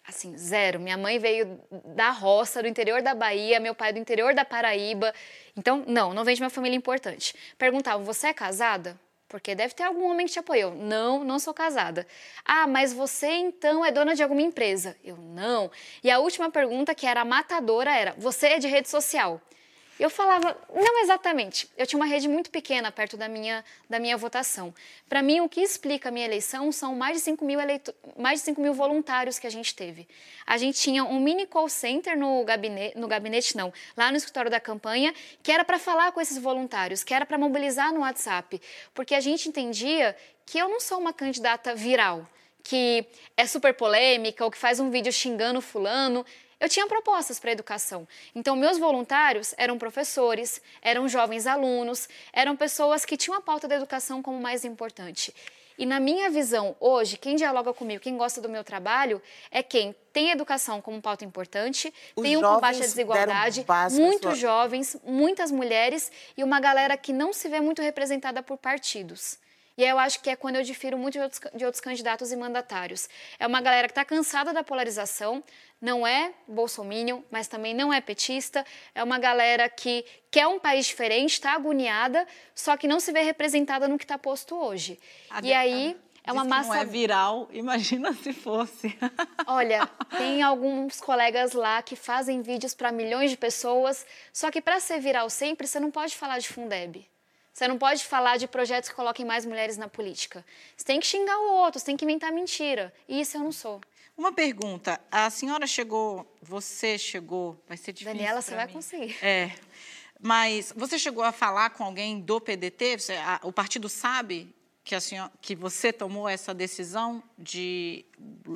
assim, 0.05 0.37
zero. 0.37 0.77
Minha 0.77 0.97
mãe 0.97 1.19
veio 1.19 1.57
da 1.95 2.09
roça, 2.09 2.61
do 2.61 2.67
interior 2.67 3.01
da 3.01 3.15
Bahia, 3.15 3.61
meu 3.61 3.73
pai 3.73 3.93
do 3.93 3.99
interior 3.99 4.33
da 4.33 4.43
Paraíba. 4.43 5.13
Então, 5.55 5.85
não, 5.87 6.13
não 6.13 6.25
vem 6.25 6.35
de 6.35 6.43
uma 6.43 6.49
família 6.49 6.75
importante. 6.75 7.33
Perguntavam: 7.57 8.03
Você 8.03 8.27
é 8.27 8.33
casada? 8.33 8.99
Porque 9.31 9.55
deve 9.55 9.73
ter 9.73 9.83
algum 9.83 10.11
homem 10.11 10.25
que 10.25 10.33
te 10.33 10.39
apoiou. 10.39 10.75
Não, 10.75 11.23
não 11.23 11.39
sou 11.39 11.53
casada. 11.53 12.05
Ah, 12.43 12.67
mas 12.67 12.91
você 12.91 13.27
então 13.27 13.83
é 13.85 13.89
dona 13.89 14.13
de 14.13 14.21
alguma 14.21 14.41
empresa? 14.41 14.97
Eu 15.01 15.15
não. 15.15 15.71
E 16.03 16.11
a 16.11 16.19
última 16.19 16.51
pergunta, 16.51 16.93
que 16.93 17.07
era 17.07 17.23
matadora, 17.23 17.95
era: 17.95 18.13
você 18.17 18.47
é 18.47 18.59
de 18.59 18.67
rede 18.67 18.89
social? 18.89 19.41
Eu 20.01 20.09
falava, 20.09 20.57
não 20.73 21.03
exatamente. 21.03 21.69
Eu 21.77 21.85
tinha 21.85 21.99
uma 21.99 22.07
rede 22.07 22.27
muito 22.27 22.49
pequena 22.49 22.91
perto 22.91 23.15
da 23.15 23.29
minha, 23.29 23.63
da 23.87 23.99
minha 23.99 24.17
votação. 24.17 24.73
Para 25.07 25.21
mim, 25.21 25.41
o 25.41 25.47
que 25.47 25.61
explica 25.61 26.09
a 26.09 26.11
minha 26.11 26.25
eleição 26.25 26.71
são 26.71 26.95
mais 26.95 27.17
de 27.17 27.21
5 27.21 27.45
mil, 27.45 27.59
eleito... 27.59 27.93
mais 28.17 28.39
de 28.39 28.45
5 28.45 28.59
mil 28.59 28.73
voluntários 28.73 29.37
que 29.37 29.45
a 29.45 29.49
gente 29.51 29.75
teve. 29.75 30.07
A 30.43 30.57
gente 30.57 30.79
tinha 30.79 31.03
um 31.03 31.19
mini 31.19 31.45
call 31.45 31.69
center 31.69 32.17
no 32.17 32.43
gabinete, 32.43 32.97
no 32.97 33.07
gabinete 33.07 33.55
não, 33.55 33.71
lá 33.95 34.09
no 34.09 34.17
escritório 34.17 34.49
da 34.49 34.59
campanha, 34.59 35.13
que 35.43 35.51
era 35.51 35.63
para 35.63 35.77
falar 35.77 36.11
com 36.13 36.19
esses 36.19 36.39
voluntários, 36.39 37.03
que 37.03 37.13
era 37.13 37.23
para 37.23 37.37
mobilizar 37.37 37.93
no 37.93 37.99
WhatsApp, 37.99 38.59
porque 38.95 39.13
a 39.13 39.19
gente 39.19 39.49
entendia 39.49 40.17
que 40.47 40.57
eu 40.57 40.67
não 40.67 40.79
sou 40.79 40.97
uma 40.97 41.13
candidata 41.13 41.75
viral, 41.75 42.27
que 42.63 43.05
é 43.37 43.45
super 43.45 43.75
polêmica 43.75 44.43
ou 44.43 44.49
que 44.49 44.57
faz 44.57 44.79
um 44.79 44.89
vídeo 44.89 45.13
xingando 45.13 45.61
fulano 45.61 46.25
eu 46.61 46.69
tinha 46.69 46.85
propostas 46.85 47.39
para 47.39 47.49
a 47.49 47.53
educação. 47.53 48.07
Então, 48.35 48.55
meus 48.55 48.77
voluntários 48.77 49.55
eram 49.57 49.79
professores, 49.79 50.61
eram 50.79 51.09
jovens 51.09 51.47
alunos, 51.47 52.07
eram 52.31 52.55
pessoas 52.55 53.03
que 53.03 53.17
tinham 53.17 53.35
a 53.35 53.41
pauta 53.41 53.67
da 53.67 53.75
educação 53.75 54.21
como 54.21 54.39
mais 54.39 54.63
importante. 54.63 55.33
E 55.75 55.85
na 55.87 55.99
minha 55.99 56.29
visão, 56.29 56.75
hoje, 56.79 57.17
quem 57.17 57.35
dialoga 57.35 57.73
comigo, 57.73 58.03
quem 58.03 58.15
gosta 58.15 58.39
do 58.39 58.47
meu 58.47 58.63
trabalho, 58.63 59.19
é 59.49 59.63
quem 59.63 59.95
tem 60.13 60.29
educação 60.29 60.79
como 60.79 61.01
pauta 61.01 61.25
importante, 61.25 61.91
Os 62.15 62.21
tem 62.21 62.37
um 62.37 62.41
combate 62.41 62.77
à 62.77 62.81
desigualdade, 62.81 63.65
muitos 63.93 64.37
jovens, 64.37 64.95
muitas 65.03 65.49
mulheres 65.49 66.11
e 66.37 66.43
uma 66.43 66.59
galera 66.59 66.95
que 66.95 67.11
não 67.11 67.33
se 67.33 67.49
vê 67.49 67.59
muito 67.59 67.81
representada 67.81 68.43
por 68.43 68.57
partidos. 68.57 69.39
E 69.77 69.83
eu 69.83 69.97
acho 69.97 70.21
que 70.21 70.29
é 70.29 70.35
quando 70.35 70.57
eu 70.57 70.63
difiro 70.63 70.97
muito 70.97 71.13
de 71.13 71.19
outros, 71.19 71.41
de 71.53 71.65
outros 71.65 71.81
candidatos 71.81 72.31
e 72.31 72.35
mandatários. 72.35 73.09
É 73.39 73.47
uma 73.47 73.61
galera 73.61 73.87
que 73.87 73.91
está 73.91 74.03
cansada 74.03 74.53
da 74.53 74.63
polarização, 74.63 75.43
não 75.81 76.05
é 76.05 76.33
bolsominion, 76.47 77.21
mas 77.31 77.47
também 77.47 77.73
não 77.73 77.91
é 77.91 77.99
petista. 77.99 78.65
É 78.93 79.03
uma 79.03 79.17
galera 79.17 79.67
que 79.69 80.05
quer 80.29 80.47
um 80.47 80.59
país 80.59 80.85
diferente, 80.85 81.33
está 81.33 81.53
agoniada, 81.53 82.27
só 82.53 82.77
que 82.77 82.87
não 82.87 82.99
se 82.99 83.11
vê 83.11 83.21
representada 83.21 83.87
no 83.87 83.97
que 83.97 84.03
está 84.03 84.17
posto 84.17 84.55
hoje. 84.55 84.99
A 85.29 85.41
e 85.41 85.53
aí... 85.53 85.97
É 86.23 86.31
uma 86.31 86.43
massa. 86.43 86.69
não 86.69 86.75
é 86.75 86.85
viral, 86.85 87.49
imagina 87.51 88.13
se 88.21 88.31
fosse. 88.31 88.95
Olha, 89.47 89.89
tem 90.17 90.43
alguns 90.43 91.01
colegas 91.01 91.53
lá 91.53 91.81
que 91.81 91.95
fazem 91.95 92.43
vídeos 92.43 92.75
para 92.75 92.91
milhões 92.91 93.31
de 93.31 93.37
pessoas, 93.37 94.05
só 94.31 94.51
que 94.51 94.61
para 94.61 94.79
ser 94.79 94.99
viral 94.99 95.31
sempre, 95.31 95.65
você 95.65 95.79
não 95.79 95.89
pode 95.89 96.15
falar 96.15 96.37
de 96.37 96.47
Fundeb. 96.47 97.09
Você 97.53 97.67
não 97.67 97.77
pode 97.77 98.05
falar 98.05 98.37
de 98.37 98.47
projetos 98.47 98.89
que 98.89 98.95
coloquem 98.95 99.25
mais 99.25 99.45
mulheres 99.45 99.77
na 99.77 99.87
política. 99.87 100.45
Você 100.75 100.85
tem 100.85 100.99
que 100.99 101.05
xingar 101.05 101.37
o 101.37 101.51
outro, 101.53 101.79
você 101.79 101.85
tem 101.85 101.97
que 101.97 102.05
inventar 102.05 102.31
mentira. 102.31 102.93
E 103.07 103.19
isso 103.19 103.37
eu 103.37 103.41
não 103.41 103.51
sou. 103.51 103.81
Uma 104.17 104.31
pergunta. 104.31 104.99
A 105.11 105.29
senhora 105.29 105.67
chegou, 105.67 106.25
você 106.41 106.97
chegou, 106.97 107.61
vai 107.67 107.77
ser 107.77 107.91
difícil. 107.91 108.13
Daniela, 108.13 108.41
você 108.41 108.55
vai 108.55 108.67
conseguir. 108.67 109.17
É. 109.23 109.51
Mas 110.19 110.71
você 110.75 110.99
chegou 110.99 111.23
a 111.23 111.31
falar 111.31 111.71
com 111.71 111.83
alguém 111.83 112.21
do 112.21 112.39
PDT? 112.39 112.99
Você, 112.99 113.13
a, 113.13 113.39
o 113.43 113.51
partido 113.51 113.89
sabe 113.89 114.53
que, 114.83 114.95
a 114.95 115.01
senhora, 115.01 115.31
que 115.41 115.55
você 115.55 115.91
tomou 115.91 116.29
essa 116.29 116.53
decisão 116.53 117.23
de 117.37 118.05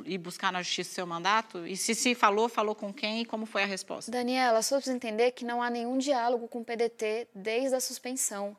ir 0.04 0.18
buscar 0.18 0.52
na 0.52 0.62
justiça 0.62 0.94
seu 0.94 1.06
mandato? 1.06 1.66
E 1.66 1.76
se 1.76 1.94
se 1.94 2.14
falou, 2.14 2.48
falou 2.48 2.74
com 2.74 2.92
quem 2.92 3.22
e 3.22 3.24
como 3.24 3.44
foi 3.46 3.64
a 3.64 3.66
resposta? 3.66 4.10
Daniela, 4.10 4.62
só 4.62 4.76
precisa 4.76 4.96
entender 4.96 5.32
que 5.32 5.44
não 5.44 5.60
há 5.60 5.68
nenhum 5.68 5.98
diálogo 5.98 6.46
com 6.48 6.60
o 6.60 6.64
PDT 6.64 7.28
desde 7.34 7.74
a 7.74 7.80
suspensão 7.80 8.56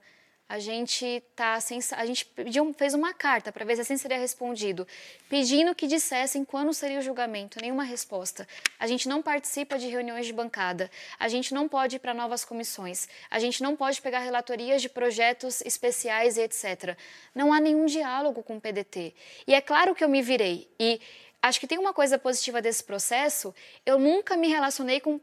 a 0.49 0.59
gente 0.59 1.21
tá 1.35 1.59
sem, 1.59 1.79
a 1.91 2.05
gente 2.05 2.25
pediu, 2.25 2.73
fez 2.73 2.93
uma 2.93 3.13
carta 3.13 3.51
para 3.51 3.65
ver 3.65 3.75
se 3.75 3.81
assim 3.81 3.97
seria 3.97 4.17
respondido, 4.17 4.87
pedindo 5.29 5.75
que 5.75 5.87
dissessem 5.87 6.45
quando 6.45 6.73
seria 6.73 6.99
o 6.99 7.01
julgamento, 7.01 7.59
nenhuma 7.61 7.83
resposta. 7.83 8.47
A 8.79 8.87
gente 8.87 9.09
não 9.09 9.21
participa 9.21 9.77
de 9.77 9.87
reuniões 9.87 10.25
de 10.25 10.31
bancada, 10.31 10.89
a 11.19 11.27
gente 11.27 11.53
não 11.53 11.67
pode 11.67 11.97
ir 11.97 11.99
para 11.99 12.13
novas 12.13 12.45
comissões, 12.45 13.09
a 13.29 13.39
gente 13.39 13.61
não 13.61 13.75
pode 13.75 14.01
pegar 14.01 14.19
relatorias 14.19 14.81
de 14.81 14.87
projetos 14.87 15.59
especiais 15.61 16.37
e 16.37 16.41
etc. 16.41 16.97
Não 17.35 17.51
há 17.51 17.59
nenhum 17.59 17.85
diálogo 17.85 18.41
com 18.41 18.55
o 18.55 18.61
PDT. 18.61 19.13
E 19.45 19.53
é 19.53 19.59
claro 19.59 19.93
que 19.93 20.03
eu 20.03 20.09
me 20.09 20.21
virei 20.21 20.69
e 20.79 21.01
acho 21.41 21.59
que 21.59 21.67
tem 21.67 21.77
uma 21.77 21.93
coisa 21.93 22.17
positiva 22.17 22.61
desse 22.61 22.83
processo, 22.83 23.53
eu 23.85 23.99
nunca 23.99 24.37
me 24.37 24.47
relacionei 24.47 25.01
com 25.01 25.19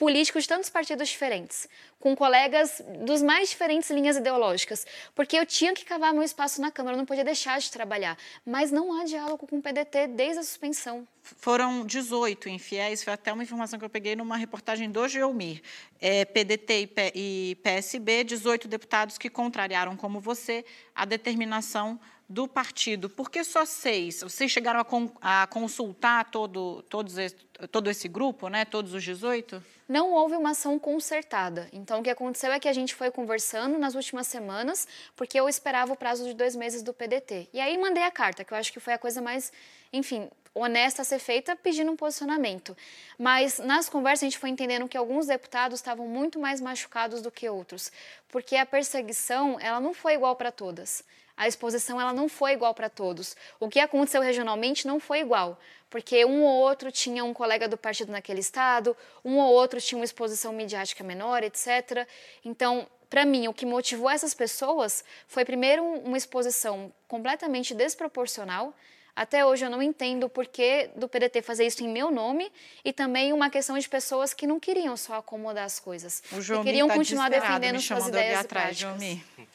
políticos 0.00 0.44
de 0.44 0.48
tantos 0.48 0.70
partidos 0.70 1.10
diferentes, 1.10 1.68
com 1.98 2.16
colegas 2.16 2.80
dos 3.04 3.20
mais 3.20 3.50
diferentes 3.50 3.90
linhas 3.90 4.16
ideológicas, 4.16 4.86
porque 5.14 5.36
eu 5.36 5.44
tinha 5.44 5.74
que 5.74 5.84
cavar 5.84 6.14
meu 6.14 6.22
espaço 6.22 6.58
na 6.58 6.70
Câmara, 6.70 6.94
eu 6.94 6.98
não 6.98 7.04
podia 7.04 7.22
deixar 7.22 7.60
de 7.60 7.70
trabalhar. 7.70 8.16
Mas 8.42 8.72
não 8.72 8.98
há 8.98 9.04
diálogo 9.04 9.46
com 9.46 9.58
o 9.58 9.62
PDT 9.62 10.06
desde 10.06 10.38
a 10.38 10.42
suspensão. 10.42 11.06
Foram 11.22 11.84
18 11.84 12.48
infiéis, 12.48 13.04
foi 13.04 13.12
até 13.12 13.30
uma 13.30 13.42
informação 13.42 13.78
que 13.78 13.84
eu 13.84 13.90
peguei 13.90 14.16
numa 14.16 14.38
reportagem 14.38 14.90
do 14.90 15.06
Geomir. 15.06 15.60
É, 16.00 16.24
PDT 16.24 16.90
e 17.14 17.58
PSB, 17.62 18.24
18 18.24 18.68
deputados 18.68 19.18
que 19.18 19.28
contrariaram, 19.28 19.98
como 19.98 20.18
você, 20.18 20.64
a 20.94 21.04
determinação 21.04 22.00
do 22.30 22.46
partido, 22.46 23.10
por 23.10 23.28
que 23.28 23.42
só 23.42 23.64
seis? 23.64 24.20
Vocês 24.22 24.52
chegaram 24.52 24.78
a, 24.78 24.84
con 24.84 25.10
a 25.20 25.48
consultar 25.48 26.30
todo, 26.30 26.80
todos 26.82 27.18
esse, 27.18 27.34
todo 27.72 27.90
esse 27.90 28.06
grupo, 28.06 28.48
né? 28.48 28.64
todos 28.64 28.94
os 28.94 29.02
18? 29.02 29.60
Não 29.88 30.12
houve 30.12 30.36
uma 30.36 30.50
ação 30.50 30.78
concertada. 30.78 31.68
Então, 31.72 31.98
o 31.98 32.02
que 32.04 32.08
aconteceu 32.08 32.52
é 32.52 32.60
que 32.60 32.68
a 32.68 32.72
gente 32.72 32.94
foi 32.94 33.10
conversando 33.10 33.76
nas 33.78 33.96
últimas 33.96 34.28
semanas, 34.28 34.86
porque 35.16 35.40
eu 35.40 35.48
esperava 35.48 35.92
o 35.92 35.96
prazo 35.96 36.24
de 36.24 36.32
dois 36.32 36.54
meses 36.54 36.82
do 36.84 36.94
PDT. 36.94 37.48
E 37.52 37.58
aí 37.58 37.76
mandei 37.76 38.04
a 38.04 38.12
carta, 38.12 38.44
que 38.44 38.52
eu 38.52 38.58
acho 38.58 38.72
que 38.72 38.78
foi 38.78 38.92
a 38.92 38.98
coisa 38.98 39.20
mais, 39.20 39.52
enfim, 39.92 40.30
honesta 40.54 41.02
a 41.02 41.04
ser 41.04 41.18
feita, 41.18 41.56
pedindo 41.56 41.90
um 41.90 41.96
posicionamento. 41.96 42.76
Mas 43.18 43.58
nas 43.58 43.88
conversas 43.88 44.22
a 44.22 44.26
gente 44.26 44.38
foi 44.38 44.50
entendendo 44.50 44.86
que 44.86 44.96
alguns 44.96 45.26
deputados 45.26 45.80
estavam 45.80 46.06
muito 46.06 46.38
mais 46.38 46.60
machucados 46.60 47.20
do 47.22 47.30
que 47.32 47.48
outros, 47.48 47.90
porque 48.28 48.54
a 48.54 48.64
perseguição 48.64 49.58
ela 49.58 49.80
não 49.80 49.92
foi 49.92 50.14
igual 50.14 50.36
para 50.36 50.52
todas 50.52 51.02
a 51.40 51.48
exposição 51.48 51.98
ela 51.98 52.12
não 52.12 52.28
foi 52.28 52.52
igual 52.52 52.74
para 52.74 52.90
todos. 52.90 53.34
O 53.58 53.66
que 53.66 53.80
aconteceu 53.80 54.20
regionalmente 54.20 54.86
não 54.86 55.00
foi 55.00 55.20
igual, 55.20 55.58
porque 55.88 56.22
um 56.22 56.42
ou 56.42 56.60
outro 56.60 56.92
tinha 56.92 57.24
um 57.24 57.32
colega 57.32 57.66
do 57.66 57.78
partido 57.78 58.12
naquele 58.12 58.40
estado, 58.40 58.94
um 59.24 59.38
ou 59.38 59.50
outro 59.50 59.80
tinha 59.80 59.98
uma 59.98 60.04
exposição 60.04 60.52
midiática 60.52 61.02
menor, 61.02 61.42
etc. 61.42 62.06
Então, 62.44 62.86
para 63.08 63.24
mim, 63.24 63.48
o 63.48 63.54
que 63.54 63.64
motivou 63.64 64.10
essas 64.10 64.34
pessoas 64.34 65.02
foi 65.26 65.42
primeiro 65.42 65.82
uma 65.82 66.18
exposição 66.18 66.92
completamente 67.08 67.72
desproporcional. 67.72 68.74
Até 69.16 69.44
hoje 69.44 69.64
eu 69.64 69.70
não 69.70 69.82
entendo 69.82 70.24
o 70.24 70.28
porquê 70.28 70.90
do 70.94 71.08
PDT 71.08 71.40
fazer 71.40 71.66
isso 71.66 71.82
em 71.82 71.88
meu 71.88 72.10
nome 72.10 72.52
e 72.84 72.92
também 72.92 73.32
uma 73.32 73.48
questão 73.48 73.78
de 73.78 73.88
pessoas 73.88 74.34
que 74.34 74.46
não 74.46 74.60
queriam 74.60 74.94
só 74.94 75.14
acomodar 75.14 75.64
as 75.64 75.80
coisas, 75.80 76.22
o 76.32 76.40
João 76.42 76.60
que 76.60 76.66
queriam 76.66 76.86
tá 76.86 76.94
continuar 76.94 77.30
defendendo 77.30 77.80
suas 77.80 78.08
ideias 78.08 78.40
atrás, 78.40 78.76
e 78.76 78.84
práticas. 78.84 79.48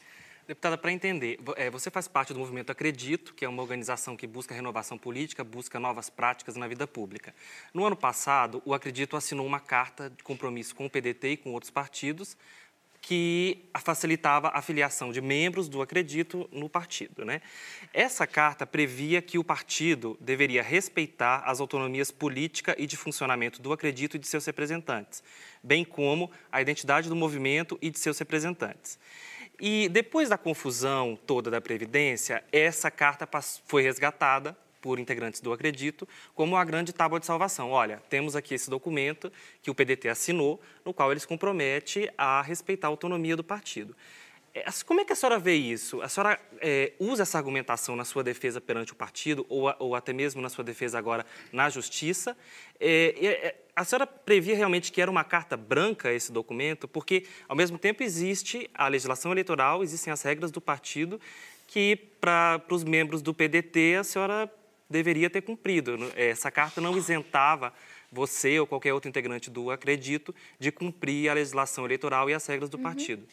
Deputada, 0.46 0.78
para 0.78 0.92
entender, 0.92 1.40
é, 1.56 1.68
você 1.68 1.90
faz 1.90 2.06
parte 2.06 2.32
do 2.32 2.38
movimento 2.38 2.70
Acredito, 2.70 3.34
que 3.34 3.44
é 3.44 3.48
uma 3.48 3.60
organização 3.60 4.16
que 4.16 4.28
busca 4.28 4.54
renovação 4.54 4.96
política, 4.96 5.42
busca 5.42 5.80
novas 5.80 6.08
práticas 6.08 6.54
na 6.54 6.68
vida 6.68 6.86
pública. 6.86 7.34
No 7.74 7.84
ano 7.84 7.96
passado, 7.96 8.62
o 8.64 8.72
Acredito 8.72 9.16
assinou 9.16 9.44
uma 9.44 9.58
carta 9.58 10.08
de 10.08 10.22
compromisso 10.22 10.72
com 10.72 10.86
o 10.86 10.90
PDT 10.90 11.30
e 11.30 11.36
com 11.36 11.52
outros 11.52 11.70
partidos 11.70 12.36
que 13.02 13.68
facilitava 13.80 14.50
a 14.54 14.62
filiação 14.62 15.10
de 15.10 15.20
membros 15.20 15.68
do 15.68 15.82
Acredito 15.82 16.48
no 16.52 16.68
partido. 16.68 17.24
Né? 17.24 17.42
Essa 17.92 18.24
carta 18.24 18.64
previa 18.64 19.20
que 19.20 19.38
o 19.38 19.44
partido 19.44 20.16
deveria 20.20 20.62
respeitar 20.62 21.42
as 21.44 21.60
autonomias 21.60 22.12
política 22.12 22.74
e 22.78 22.86
de 22.86 22.96
funcionamento 22.96 23.60
do 23.60 23.72
Acredito 23.72 24.16
e 24.16 24.18
de 24.20 24.28
seus 24.28 24.46
representantes, 24.46 25.24
bem 25.62 25.84
como 25.84 26.30
a 26.52 26.62
identidade 26.62 27.08
do 27.08 27.16
movimento 27.16 27.76
e 27.82 27.90
de 27.90 27.98
seus 27.98 28.18
representantes. 28.18 28.96
E 29.60 29.88
depois 29.88 30.28
da 30.28 30.36
confusão 30.36 31.18
toda 31.26 31.50
da 31.50 31.60
Previdência, 31.60 32.44
essa 32.52 32.90
carta 32.90 33.28
foi 33.66 33.82
resgatada 33.82 34.56
por 34.80 34.98
integrantes 35.00 35.40
do 35.40 35.52
Acredito 35.52 36.06
como 36.34 36.56
a 36.56 36.64
grande 36.64 36.92
tábua 36.92 37.18
de 37.18 37.26
salvação. 37.26 37.70
Olha, 37.70 38.02
temos 38.08 38.36
aqui 38.36 38.54
esse 38.54 38.70
documento 38.70 39.32
que 39.62 39.70
o 39.70 39.74
PDT 39.74 40.08
assinou, 40.08 40.60
no 40.84 40.92
qual 40.92 41.10
ele 41.10 41.18
se 41.18 41.26
compromete 41.26 42.08
a 42.16 42.42
respeitar 42.42 42.86
a 42.86 42.90
autonomia 42.90 43.34
do 43.34 43.42
partido. 43.42 43.96
É, 44.54 44.64
como 44.86 45.00
é 45.00 45.04
que 45.04 45.12
a 45.12 45.16
senhora 45.16 45.38
vê 45.38 45.54
isso? 45.54 46.00
A 46.00 46.08
senhora 46.08 46.40
é, 46.60 46.92
usa 46.98 47.24
essa 47.24 47.36
argumentação 47.36 47.96
na 47.96 48.04
sua 48.04 48.22
defesa 48.22 48.60
perante 48.60 48.92
o 48.92 48.96
partido 48.96 49.44
ou, 49.48 49.74
ou 49.78 49.94
até 49.94 50.12
mesmo 50.12 50.40
na 50.40 50.48
sua 50.48 50.64
defesa 50.64 50.98
agora 50.98 51.26
na 51.52 51.68
justiça? 51.68 52.36
É, 52.78 53.14
é, 53.20 53.56
a 53.76 53.84
senhora 53.84 54.06
previa 54.06 54.56
realmente 54.56 54.90
que 54.90 55.02
era 55.02 55.10
uma 55.10 55.22
carta 55.22 55.54
branca 55.54 56.10
esse 56.10 56.32
documento, 56.32 56.88
porque, 56.88 57.26
ao 57.46 57.54
mesmo 57.54 57.78
tempo, 57.78 58.02
existe 58.02 58.70
a 58.74 58.88
legislação 58.88 59.30
eleitoral, 59.30 59.82
existem 59.82 60.10
as 60.10 60.22
regras 60.22 60.50
do 60.50 60.62
partido 60.62 61.20
que, 61.66 61.94
para 62.18 62.62
os 62.70 62.82
membros 62.82 63.20
do 63.20 63.34
PDT, 63.34 63.96
a 64.00 64.04
senhora 64.04 64.50
deveria 64.88 65.28
ter 65.28 65.42
cumprido. 65.42 65.98
Essa 66.16 66.50
carta 66.50 66.80
não 66.80 66.96
isentava 66.96 67.70
você 68.10 68.58
ou 68.58 68.66
qualquer 68.66 68.94
outro 68.94 69.10
integrante 69.10 69.50
do 69.50 69.70
Acredito 69.70 70.34
de 70.58 70.72
cumprir 70.72 71.28
a 71.28 71.34
legislação 71.34 71.84
eleitoral 71.84 72.30
e 72.30 72.34
as 72.34 72.46
regras 72.46 72.70
do 72.70 72.78
uhum. 72.78 72.82
partido. 72.82 73.26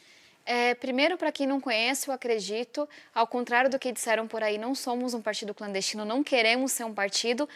É, 0.46 0.76
primeiro, 0.76 1.18
para 1.18 1.32
quem 1.32 1.48
não 1.48 1.62
conhece, 1.62 2.10
eu 2.10 2.14
acredito, 2.14 2.88
ao 3.16 3.26
contrário 3.26 3.70
do 3.70 3.80
que 3.80 3.94
disseram 3.94 4.28
por 4.28 4.44
aí, 4.44 4.58
não 4.58 4.76
somos 4.76 5.14
um 5.14 5.22
partido 5.22 5.54
clandestino, 5.54 6.04
não 6.04 6.22
queremos 6.22 6.74
ser 6.74 6.84
um 6.84 6.94
partido, 6.94 7.48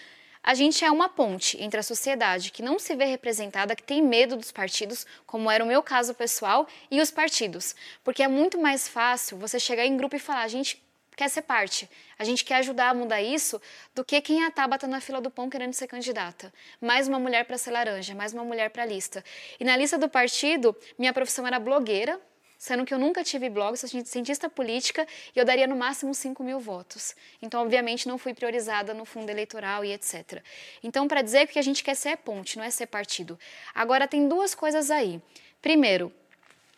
a 0.43 0.53
gente 0.53 0.83
é 0.83 0.91
uma 0.91 1.09
ponte 1.09 1.61
entre 1.61 1.79
a 1.79 1.83
sociedade 1.83 2.51
que 2.51 2.63
não 2.63 2.79
se 2.79 2.95
vê 2.95 3.05
representada, 3.05 3.75
que 3.75 3.83
tem 3.83 4.01
medo 4.01 4.35
dos 4.35 4.51
partidos, 4.51 5.05
como 5.25 5.51
era 5.51 5.63
o 5.63 5.67
meu 5.67 5.83
caso 5.83 6.13
pessoal, 6.13 6.67
e 6.89 7.01
os 7.01 7.11
partidos. 7.11 7.75
Porque 8.03 8.23
é 8.23 8.27
muito 8.27 8.57
mais 8.59 8.87
fácil 8.87 9.37
você 9.37 9.59
chegar 9.59 9.85
em 9.85 9.97
grupo 9.97 10.15
e 10.15 10.19
falar: 10.19 10.43
a 10.43 10.47
gente 10.47 10.81
quer 11.15 11.29
ser 11.29 11.41
parte, 11.41 11.89
a 12.17 12.23
gente 12.23 12.45
quer 12.45 12.57
ajudar 12.57 12.89
a 12.89 12.93
mudar 12.93 13.21
isso, 13.21 13.59
do 13.95 14.05
que 14.05 14.21
quem 14.21 14.43
a 14.45 14.51
Tabata 14.51 14.85
na 14.85 15.01
fila 15.01 15.19
do 15.19 15.31
pão 15.31 15.49
querendo 15.49 15.73
ser 15.73 15.87
candidata. 15.87 16.53
Mais 16.79 17.07
uma 17.07 17.17
mulher 17.17 17.43
para 17.45 17.57
ser 17.57 17.71
laranja, 17.71 18.13
mais 18.13 18.33
uma 18.33 18.43
mulher 18.43 18.69
para 18.69 18.83
a 18.83 18.85
lista. 18.85 19.25
E 19.59 19.65
na 19.65 19.75
lista 19.75 19.97
do 19.97 20.07
partido, 20.07 20.75
minha 20.97 21.11
profissão 21.11 21.47
era 21.47 21.59
blogueira, 21.59 22.21
sendo 22.57 22.85
que 22.85 22.93
eu 22.93 22.99
nunca 22.99 23.23
tive 23.23 23.49
blog, 23.49 23.77
sou 23.77 23.89
cientista 24.03 24.49
política 24.49 25.07
e 25.35 25.39
eu 25.39 25.45
daria 25.45 25.67
no 25.67 25.75
máximo 25.75 26.13
5 26.13 26.43
mil 26.43 26.59
votos. 26.59 27.15
Então, 27.41 27.61
obviamente, 27.61 28.07
não 28.07 28.17
fui 28.17 28.33
priorizada 28.33 28.93
no 28.93 29.05
fundo 29.05 29.29
eleitoral 29.29 29.85
e 29.85 29.93
etc. 29.93 30.41
Então, 30.81 31.07
para 31.07 31.21
dizer 31.21 31.47
que 31.47 31.59
a 31.59 31.61
gente 31.61 31.83
quer 31.83 31.95
ser 31.95 32.09
é 32.09 32.15
ponte, 32.15 32.57
não 32.57 32.63
é 32.63 32.69
ser 32.69 32.87
partido. 32.87 33.37
Agora, 33.73 34.07
tem 34.07 34.27
duas 34.27 34.55
coisas 34.55 34.89
aí. 34.89 35.21
Primeiro, 35.61 36.11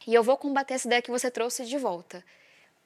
e 0.05 0.13
eu 0.13 0.23
vou 0.23 0.37
combater 0.37 0.73
essa 0.73 0.87
ideia 0.87 1.01
que 1.01 1.11
você 1.11 1.29
trouxe 1.29 1.65
de 1.65 1.77
volta, 1.77 2.23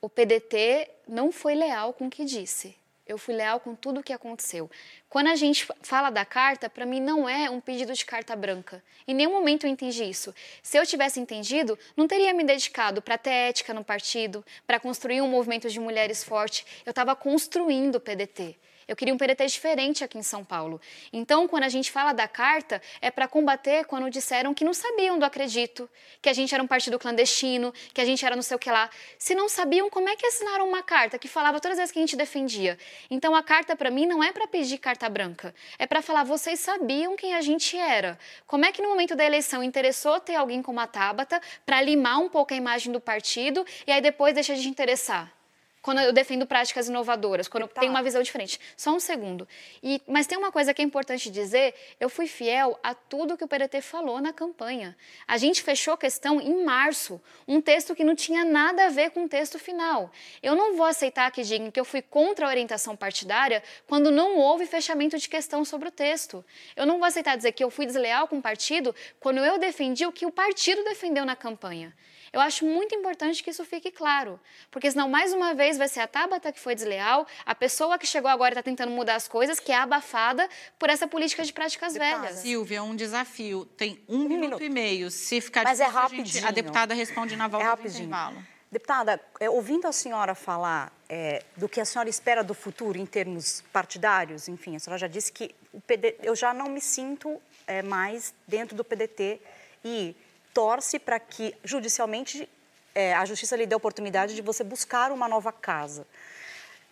o 0.01 0.09
PDT 0.09 0.89
não 1.07 1.31
foi 1.31 1.55
leal 1.55 1.93
com 1.93 2.07
o 2.07 2.09
que 2.09 2.25
disse. 2.25 2.75
Eu 3.05 3.17
fui 3.17 3.35
leal 3.35 3.59
com 3.59 3.75
tudo 3.75 3.99
o 3.99 4.03
que 4.03 4.13
aconteceu. 4.13 4.71
Quando 5.09 5.27
a 5.27 5.35
gente 5.35 5.67
fala 5.81 6.09
da 6.09 6.23
carta, 6.23 6.69
para 6.69 6.85
mim 6.85 7.01
não 7.01 7.27
é 7.27 7.49
um 7.49 7.59
pedido 7.59 7.93
de 7.93 8.05
carta 8.05 8.33
branca. 8.33 8.81
Em 9.05 9.13
nenhum 9.13 9.33
momento 9.33 9.65
eu 9.65 9.69
entendi 9.69 10.05
isso. 10.05 10.33
Se 10.61 10.77
eu 10.77 10.85
tivesse 10.85 11.19
entendido, 11.19 11.77
não 11.97 12.07
teria 12.07 12.33
me 12.33 12.45
dedicado 12.45 13.01
para 13.01 13.17
ter 13.17 13.29
ética 13.29 13.73
no 13.73 13.83
partido, 13.83 14.43
para 14.65 14.79
construir 14.79 15.21
um 15.21 15.27
movimento 15.27 15.69
de 15.69 15.81
mulheres 15.81 16.23
forte. 16.23 16.65
Eu 16.85 16.91
estava 16.91 17.13
construindo 17.13 17.95
o 17.95 17.99
PDT. 17.99 18.57
Eu 18.87 18.95
queria 18.95 19.13
um 19.13 19.17
PDT 19.17 19.45
diferente 19.47 20.03
aqui 20.03 20.17
em 20.17 20.23
São 20.23 20.43
Paulo. 20.43 20.79
Então, 21.11 21.47
quando 21.47 21.63
a 21.63 21.69
gente 21.69 21.91
fala 21.91 22.13
da 22.13 22.27
carta, 22.27 22.81
é 23.01 23.09
para 23.09 23.27
combater 23.27 23.85
quando 23.85 24.09
disseram 24.09 24.53
que 24.53 24.65
não 24.65 24.73
sabiam 24.73 25.17
do 25.17 25.25
acredito, 25.25 25.89
que 26.21 26.29
a 26.29 26.33
gente 26.33 26.53
era 26.53 26.63
um 26.63 26.67
partido 26.67 26.99
clandestino, 26.99 27.73
que 27.93 28.01
a 28.01 28.05
gente 28.05 28.25
era 28.25 28.35
não 28.35 28.43
sei 28.43 28.55
o 28.55 28.59
que 28.59 28.69
lá. 28.69 28.89
Se 29.17 29.33
não 29.35 29.47
sabiam, 29.47 29.89
como 29.89 30.09
é 30.09 30.15
que 30.15 30.25
assinaram 30.25 30.67
uma 30.67 30.83
carta 30.83 31.17
que 31.17 31.27
falava 31.27 31.59
todas 31.59 31.77
as 31.77 31.83
vezes 31.83 31.91
que 31.91 31.99
a 31.99 32.01
gente 32.01 32.15
defendia? 32.15 32.77
Então, 33.09 33.35
a 33.35 33.43
carta 33.43 33.75
para 33.75 33.89
mim 33.89 34.05
não 34.05 34.23
é 34.23 34.31
para 34.31 34.47
pedir 34.47 34.77
carta 34.77 35.07
branca, 35.09 35.53
é 35.77 35.85
para 35.85 36.01
falar 36.01 36.23
vocês 36.23 36.59
sabiam 36.59 37.15
quem 37.15 37.35
a 37.35 37.41
gente 37.41 37.77
era. 37.77 38.17
Como 38.47 38.65
é 38.65 38.71
que 38.71 38.81
no 38.81 38.89
momento 38.89 39.15
da 39.15 39.25
eleição 39.25 39.63
interessou 39.63 40.19
ter 40.19 40.35
alguém 40.35 40.61
como 40.61 40.79
a 40.79 40.87
Tabata 40.87 41.41
para 41.65 41.81
limar 41.81 42.19
um 42.19 42.29
pouco 42.29 42.53
a 42.53 42.57
imagem 42.57 42.91
do 42.91 42.99
partido 42.99 43.65
e 43.85 43.91
aí 43.91 44.01
depois 44.01 44.33
deixa 44.33 44.55
de 44.55 44.67
interessar? 44.67 45.42
Quando 45.83 45.99
eu 45.99 46.13
defendo 46.13 46.47
práticas 46.47 46.87
inovadoras, 46.87 47.49
quando 47.49 47.67
tá. 47.67 47.73
eu 47.75 47.79
tenho 47.81 47.91
uma 47.91 48.01
visão 48.01 48.23
diferente. 48.23 48.57
Só 48.75 48.95
um 48.95 49.01
segundo. 49.01 49.45
E, 49.83 50.01
mas 50.07 50.25
tem 50.25 50.37
uma 50.37 50.49
coisa 50.49 50.73
que 50.73 50.81
é 50.81 50.85
importante 50.85 51.29
dizer: 51.29 51.75
eu 51.99 52.09
fui 52.09 52.25
fiel 52.25 52.79
a 52.81 52.95
tudo 52.95 53.37
que 53.37 53.43
o 53.43 53.47
PDT 53.47 53.81
falou 53.81 54.21
na 54.21 54.31
campanha. 54.31 54.95
A 55.27 55.37
gente 55.37 55.61
fechou 55.61 55.97
questão 55.97 56.39
em 56.39 56.63
março, 56.63 57.21
um 57.45 57.59
texto 57.59 57.93
que 57.93 58.03
não 58.03 58.15
tinha 58.15 58.45
nada 58.45 58.85
a 58.85 58.89
ver 58.89 59.11
com 59.11 59.25
o 59.25 59.29
texto 59.29 59.59
final. 59.59 60.09
Eu 60.41 60.55
não 60.55 60.77
vou 60.77 60.85
aceitar 60.85 61.29
que 61.31 61.43
digam 61.43 61.69
que 61.69 61.79
eu 61.79 61.85
fui 61.85 62.01
contra 62.01 62.45
a 62.45 62.49
orientação 62.49 62.95
partidária 62.95 63.61
quando 63.85 64.09
não 64.09 64.37
houve 64.37 64.65
fechamento 64.65 65.17
de 65.17 65.27
questão 65.27 65.65
sobre 65.65 65.89
o 65.89 65.91
texto. 65.91 66.45
Eu 66.77 66.85
não 66.85 66.97
vou 66.97 67.05
aceitar 67.05 67.35
dizer 67.35 67.51
que 67.51 67.63
eu 67.63 67.69
fui 67.69 67.85
desleal 67.85 68.25
com 68.29 68.37
o 68.37 68.41
partido 68.41 68.95
quando 69.19 69.39
eu 69.39 69.59
defendi 69.59 70.05
o 70.05 70.13
que 70.13 70.25
o 70.25 70.31
partido 70.31 70.81
defendeu 70.85 71.25
na 71.25 71.35
campanha. 71.35 71.93
Eu 72.33 72.41
acho 72.41 72.65
muito 72.65 72.95
importante 72.95 73.43
que 73.43 73.51
isso 73.51 73.63
fique 73.63 73.91
claro, 73.91 74.39
porque 74.71 74.89
senão, 74.89 75.07
mais 75.07 75.31
uma 75.33 75.53
vez, 75.53 75.77
vai 75.77 75.87
ser 75.87 75.99
a 75.99 76.07
Tabata 76.07 76.51
que 76.51 76.59
foi 76.59 76.73
desleal, 76.73 77.27
a 77.45 77.53
pessoa 77.53 77.99
que 77.99 78.07
chegou 78.07 78.29
agora 78.29 78.53
está 78.53 78.63
tentando 78.63 78.89
mudar 78.91 79.13
as 79.13 79.27
coisas, 79.27 79.59
que 79.59 79.71
é 79.71 79.75
abafada 79.75 80.49
por 80.79 80.89
essa 80.89 81.07
política 81.07 81.43
de 81.43 81.53
práticas 81.53 81.93
velhas. 81.93 82.39
Silvia, 82.39 82.81
um 82.81 82.95
desafio. 82.95 83.65
Tem 83.77 84.03
um, 84.09 84.15
um 84.15 84.19
minuto, 84.21 84.39
minuto, 84.39 84.63
e 84.63 84.69
meio. 84.69 85.11
Se 85.11 85.39
ficar 85.39 85.63
Mas 85.63 85.79
é 85.79 85.83
difícil, 85.83 85.99
é 85.99 86.01
rapidinho. 86.01 86.23
A, 86.23 86.25
gente, 86.25 86.45
a 86.47 86.51
deputada 86.51 86.93
responde 86.95 87.35
na 87.35 87.47
volta 87.47 87.67
é 87.67 87.75
do 87.75 87.87
intervalo. 87.87 88.43
Deputada, 88.71 89.21
é, 89.39 89.47
ouvindo 89.47 89.87
a 89.87 89.91
senhora 89.91 90.33
falar 90.33 90.91
é, 91.07 91.43
do 91.55 91.69
que 91.69 91.79
a 91.79 91.85
senhora 91.85 92.09
espera 92.09 92.43
do 92.43 92.55
futuro 92.55 92.97
em 92.97 93.05
termos 93.05 93.63
partidários, 93.71 94.47
enfim, 94.47 94.75
a 94.75 94.79
senhora 94.79 94.97
já 94.97 95.05
disse 95.05 95.31
que 95.31 95.53
o 95.71 95.79
PD, 95.79 96.15
eu 96.23 96.35
já 96.35 96.51
não 96.55 96.67
me 96.69 96.81
sinto 96.81 97.39
é, 97.67 97.83
mais 97.83 98.33
dentro 98.47 98.75
do 98.75 98.83
PDT 98.83 99.39
e 99.85 100.15
torce 100.53 100.99
para 100.99 101.19
que, 101.19 101.55
judicialmente, 101.63 102.47
é, 102.93 103.13
a 103.13 103.25
justiça 103.25 103.55
lhe 103.55 103.65
dê 103.65 103.73
a 103.73 103.77
oportunidade 103.77 104.35
de 104.35 104.41
você 104.41 104.63
buscar 104.63 105.11
uma 105.11 105.27
nova 105.27 105.51
casa. 105.51 106.05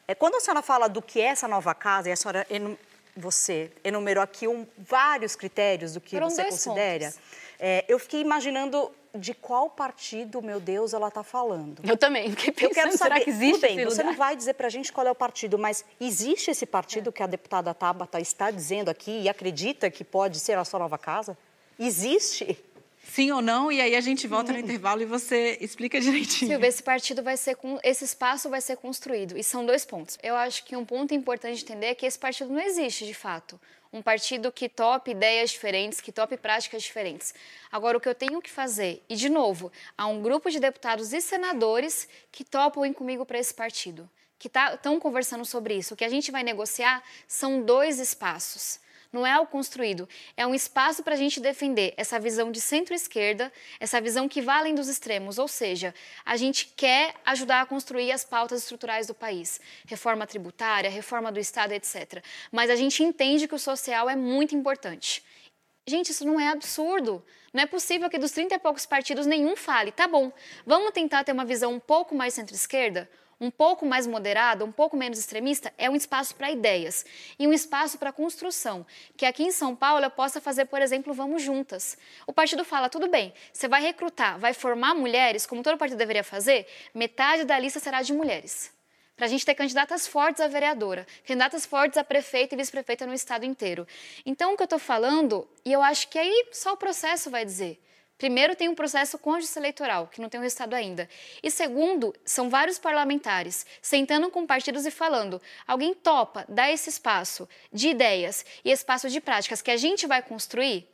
É, 0.07 0.16
quando 0.16 0.36
a 0.36 0.39
senhora 0.39 0.62
fala 0.62 0.88
do 0.88 1.01
que 1.01 1.22
é 1.22 1.26
essa 1.26 1.47
nova 1.47 1.74
casa, 1.74 2.09
e 2.09 2.12
a 2.12 2.16
senhora 2.16 2.45
você 3.16 3.72
enumerou 3.84 4.24
aqui 4.24 4.47
um, 4.47 4.66
vários 4.78 5.36
critérios 5.36 5.93
do 5.93 6.01
que 6.01 6.12
Foram 6.12 6.30
você 6.30 6.45
considera. 6.45 7.14
É, 7.59 7.86
eu 7.88 7.99
fiquei 7.99 8.22
imaginando 8.22 8.91
de 9.14 9.34
qual 9.34 9.70
partido, 9.70 10.41
meu 10.41 10.59
Deus, 10.59 10.93
ela 10.93 11.09
está 11.09 11.22
falando. 11.22 11.82
Eu 11.88 11.97
também 11.97 12.30
fiquei 12.32 12.49
Eu 12.49 12.53
pensando, 12.53 12.74
quero 12.74 12.97
saber, 12.97 13.14
será 13.14 13.24
que 13.24 13.30
existe 13.30 13.68
tudo 13.68 13.76
bem, 13.76 13.86
você 13.86 14.01
lugar? 14.01 14.05
não 14.05 14.18
vai 14.18 14.36
dizer 14.36 14.53
para 14.53 14.68
a 14.68 14.70
gente 14.70 14.91
qual 14.91 15.05
é 15.05 15.12
o 15.12 15.16
partido, 15.16 15.59
mas 15.59 15.84
existe 15.99 16.49
esse 16.49 16.66
partido 16.66 17.12
que 17.12 17.22
a 17.22 17.28
deputada 17.28 17.74
Tabata 17.74 18.20
está 18.20 18.49
dizendo 18.49 18.89
aqui 18.89 19.22
e 19.22 19.30
acredita 19.30 19.91
que 19.91 20.03
pode 20.03 20.39
ser 20.39 20.57
a 20.57 20.64
sua 20.64 20.80
nova 20.80 20.97
casa? 20.97 21.38
Existe? 21.78 22.57
Sim 23.12 23.30
ou 23.34 23.41
não? 23.41 23.70
E 23.70 23.82
aí 23.82 23.93
a 23.93 23.99
gente 23.99 24.26
volta 24.26 24.53
no 24.53 24.59
intervalo 24.59 25.01
e 25.01 25.05
você 25.05 25.57
explica 25.59 25.99
direitinho. 25.99 26.51
Silvia, 26.51 26.70
esse 26.70 26.82
partido 26.82 27.22
vai 27.22 27.36
ser, 27.36 27.55
com- 27.55 27.78
esse 27.84 28.05
espaço 28.05 28.49
vai 28.49 28.62
ser 28.62 28.78
construído. 28.78 29.38
E 29.38 29.43
são 29.43 29.66
dois 29.66 29.84
pontos. 29.84 30.18
Eu 30.24 30.34
acho 30.34 30.64
que 30.64 30.78
um 30.78 30.86
ponto 30.86 31.14
importante 31.14 31.57
de 31.57 31.64
entender 31.66 31.88
é 31.88 31.95
que 31.95 32.05
esse 32.05 32.18
partido 32.18 32.53
não 32.53 32.62
existe 32.62 33.05
de 33.05 33.14
fato. 33.14 33.59
Um 33.91 34.01
partido 34.01 34.49
que 34.49 34.70
tope 34.70 35.12
ideias 35.12 35.49
diferentes, 35.49 35.99
que 35.99 36.09
tope 36.09 36.38
práticas 36.38 36.84
diferentes. 36.84 37.34
Agora, 37.70 37.97
o 37.97 37.99
que 37.99 38.07
eu 38.07 38.16
tenho 38.16 38.41
que 38.41 38.49
fazer, 38.49 39.03
e 39.09 39.16
de 39.18 39.28
novo, 39.28 39.70
há 39.97 40.07
um 40.07 40.22
grupo 40.22 40.49
de 40.49 40.62
deputados 40.62 41.12
e 41.12 41.20
senadores 41.20 42.07
que 42.32 42.45
topam 42.45 42.93
comigo 42.93 43.26
para 43.26 43.38
esse 43.38 43.53
partido, 43.53 44.09
que 44.39 44.47
estão 44.47 45.01
conversando 45.01 45.43
sobre 45.43 45.74
isso. 45.74 45.95
O 45.95 45.97
que 45.97 46.05
a 46.05 46.09
gente 46.09 46.32
vai 46.32 46.43
negociar 46.43 47.03
são 47.28 47.62
dois 47.62 47.99
espaços 47.99 48.80
não 49.12 49.26
é 49.26 49.32
algo 49.32 49.51
construído, 49.51 50.07
é 50.38 50.47
um 50.47 50.55
espaço 50.55 51.03
para 51.03 51.14
a 51.14 51.18
gente 51.18 51.39
defender 51.39 51.93
essa 51.97 52.20
visão 52.20 52.51
de 52.51 52.62
centro-esquerda, 52.62 53.51
essa 53.80 53.99
visão 53.99 54.30
que 54.30 54.41
vai 54.41 54.59
além 54.59 54.76
dos 54.76 54.88
extremos, 54.88 55.38
ou 55.38 55.47
seja, 55.47 55.93
a 56.26 56.38
gente 56.38 56.68
quer 56.76 57.16
ajudar 57.26 57.62
a 57.62 57.66
construir 57.66 58.12
as 58.12 58.24
pautas 58.24 58.62
estruturais 58.62 59.07
do 59.07 59.14
país, 59.14 59.59
reforma 59.86 60.26
tributária, 60.26 60.89
reforma 60.89 61.32
do 61.32 61.39
Estado, 61.39 61.74
etc. 61.74 62.24
Mas 62.51 62.70
a 62.70 62.76
gente 62.76 63.03
entende 63.03 63.47
que 63.47 63.55
o 63.55 63.59
social 63.59 64.09
é 64.09 64.16
muito 64.16 64.55
importante. 64.55 65.24
Gente, 65.88 66.12
isso 66.12 66.26
não 66.26 66.39
é 66.39 66.47
absurdo. 66.47 67.24
Não 67.53 67.64
é 67.64 67.66
possível 67.66 68.09
que 68.09 68.18
dos 68.18 68.32
30 68.32 68.55
e 68.55 68.59
poucos 68.59 68.86
partidos 68.86 69.26
nenhum 69.26 69.55
fale. 69.57 69.91
Tá 69.91 70.07
bom, 70.07 70.32
vamos 70.66 70.91
tentar 70.91 71.24
ter 71.24 71.34
uma 71.34 71.43
visão 71.43 71.74
um 71.74 71.80
pouco 71.80 72.16
mais 72.16 72.34
centro-esquerda? 72.34 73.09
Um 73.42 73.50
pouco 73.50 73.88
mais 73.88 74.06
moderada, 74.06 74.64
um 74.64 74.72
pouco 74.72 74.96
menos 74.96 75.18
extremista? 75.18 75.74
É 75.76 75.89
um 75.89 75.96
espaço 75.96 76.36
para 76.36 76.52
ideias 76.52 77.04
e 77.39 77.48
um 77.48 77.52
espaço 77.52 77.98
para 77.98 78.12
construção. 78.12 78.86
Que 79.18 79.26
aqui 79.26 79.42
em 79.42 79.52
São 79.52 79.76
Paulo 79.76 80.06
eu 80.06 80.12
possa 80.12 80.39
fazer, 80.39 80.66
por 80.66 80.80
exemplo, 80.80 81.12
Vamos 81.12 81.42
Juntas. 81.42 81.98
O 82.28 82.32
partido 82.32 82.64
fala: 82.64 82.88
tudo 82.88 83.10
bem, 83.10 83.34
você 83.52 83.68
vai 83.68 83.82
recrutar, 83.82 84.38
vai 84.38 84.54
formar 84.54 84.94
mulheres, 84.94 85.48
como 85.48 85.64
todo 85.64 85.76
partido 85.76 85.98
deveria 85.98 86.24
fazer, 86.24 86.68
metade 86.94 87.44
da 87.44 87.58
lista 87.58 87.80
será 87.80 88.04
de 88.04 88.14
mulheres 88.14 88.72
para 89.16 89.28
a 89.28 89.30
gente 89.30 89.46
ter 89.46 89.54
candidatas 89.54 90.08
fortes 90.08 90.42
a 90.42 90.48
vereadora, 90.48 91.06
candidatas 91.24 91.64
fortes 91.64 91.96
a 91.96 92.04
prefeita 92.04 92.56
e 92.56 92.58
vice-prefeita 92.58 93.06
no 93.06 93.14
estado 93.14 93.46
inteiro. 93.46 93.88
Então, 94.26 94.54
o 94.54 94.58
que 94.58 94.64
eu 94.64 94.66
estou 94.66 94.80
falando, 94.80 95.48
e 95.64 95.72
eu 95.72 95.82
acho 95.84 96.08
que 96.08 96.18
aí 96.18 96.48
só 96.52 96.74
o 96.74 96.78
processo 96.78 97.30
vai 97.30 97.46
dizer. 97.46 97.80
Primeiro, 98.22 98.56
tem 98.56 98.70
um 98.70 98.76
processo 98.76 99.18
com 99.18 99.34
a 99.34 99.40
justiça 99.40 99.58
eleitoral, 99.60 100.06
que 100.06 100.22
não 100.22 100.30
tem 100.30 100.40
o 100.40 100.44
resultado 100.44 100.76
ainda. 100.76 101.10
E 101.42 101.50
segundo, 101.50 102.14
são 102.24 102.52
vários 102.52 102.78
parlamentares 102.78 103.66
sentando 103.82 104.30
com 104.30 104.46
partidos 104.46 104.86
e 104.86 104.92
falando: 104.92 105.42
alguém 105.66 105.92
topa 105.96 106.46
dar 106.48 106.72
esse 106.72 106.88
espaço 106.88 107.50
de 107.74 107.88
ideias 107.88 108.46
e 108.64 108.70
espaço 108.72 109.10
de 109.10 109.20
práticas 109.20 109.60
que 109.64 109.72
a 109.72 109.76
gente 109.76 110.06
vai 110.06 110.22
construir? 110.22 110.88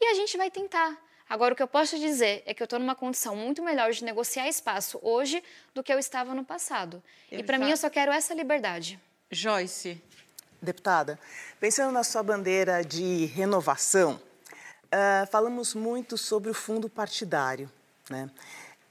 E 0.00 0.04
a 0.06 0.14
gente 0.14 0.36
vai 0.36 0.48
tentar. 0.48 0.96
Agora, 1.28 1.52
o 1.52 1.56
que 1.56 1.62
eu 1.64 1.66
posso 1.66 1.98
dizer 1.98 2.44
é 2.46 2.54
que 2.54 2.62
eu 2.62 2.66
estou 2.66 2.78
numa 2.78 2.94
condição 2.94 3.34
muito 3.34 3.60
melhor 3.60 3.90
de 3.90 4.04
negociar 4.04 4.46
espaço 4.48 5.00
hoje 5.02 5.42
do 5.74 5.82
que 5.82 5.92
eu 5.92 5.98
estava 5.98 6.32
no 6.32 6.44
passado. 6.44 7.02
Eu 7.28 7.40
e 7.40 7.42
para 7.42 7.58
já- 7.58 7.64
mim, 7.64 7.70
eu 7.72 7.76
só 7.76 7.90
quero 7.90 8.12
essa 8.12 8.32
liberdade. 8.34 9.00
Joyce, 9.32 10.00
Deputada, 10.62 11.18
pensando 11.58 11.90
na 11.92 12.04
sua 12.04 12.22
bandeira 12.22 12.84
de 12.84 13.24
renovação, 13.26 14.20
ah, 14.90 15.26
falamos 15.30 15.74
muito 15.74 16.16
sobre 16.16 16.50
o 16.50 16.54
fundo 16.54 16.88
partidário, 16.88 17.70
né? 18.08 18.30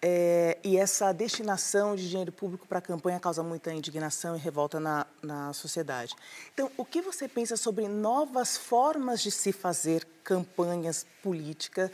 É, 0.07 0.59
e 0.63 0.77
essa 0.77 1.11
destinação 1.11 1.95
de 1.95 2.07
dinheiro 2.07 2.31
público 2.31 2.67
para 2.67 2.77
a 2.77 2.81
campanha 2.81 3.19
causa 3.19 3.41
muita 3.41 3.73
indignação 3.73 4.35
e 4.35 4.39
revolta 4.39 4.79
na, 4.79 5.07
na 5.23 5.51
sociedade. 5.51 6.13
Então, 6.53 6.69
o 6.77 6.85
que 6.85 7.01
você 7.01 7.27
pensa 7.27 7.57
sobre 7.57 7.87
novas 7.87 8.55
formas 8.55 9.19
de 9.19 9.31
se 9.31 9.51
fazer 9.51 10.05
campanhas 10.23 11.07
políticas, 11.23 11.89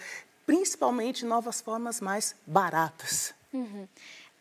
principalmente 0.45 1.23
novas 1.23 1.61
formas 1.61 2.01
mais 2.01 2.35
baratas? 2.45 3.33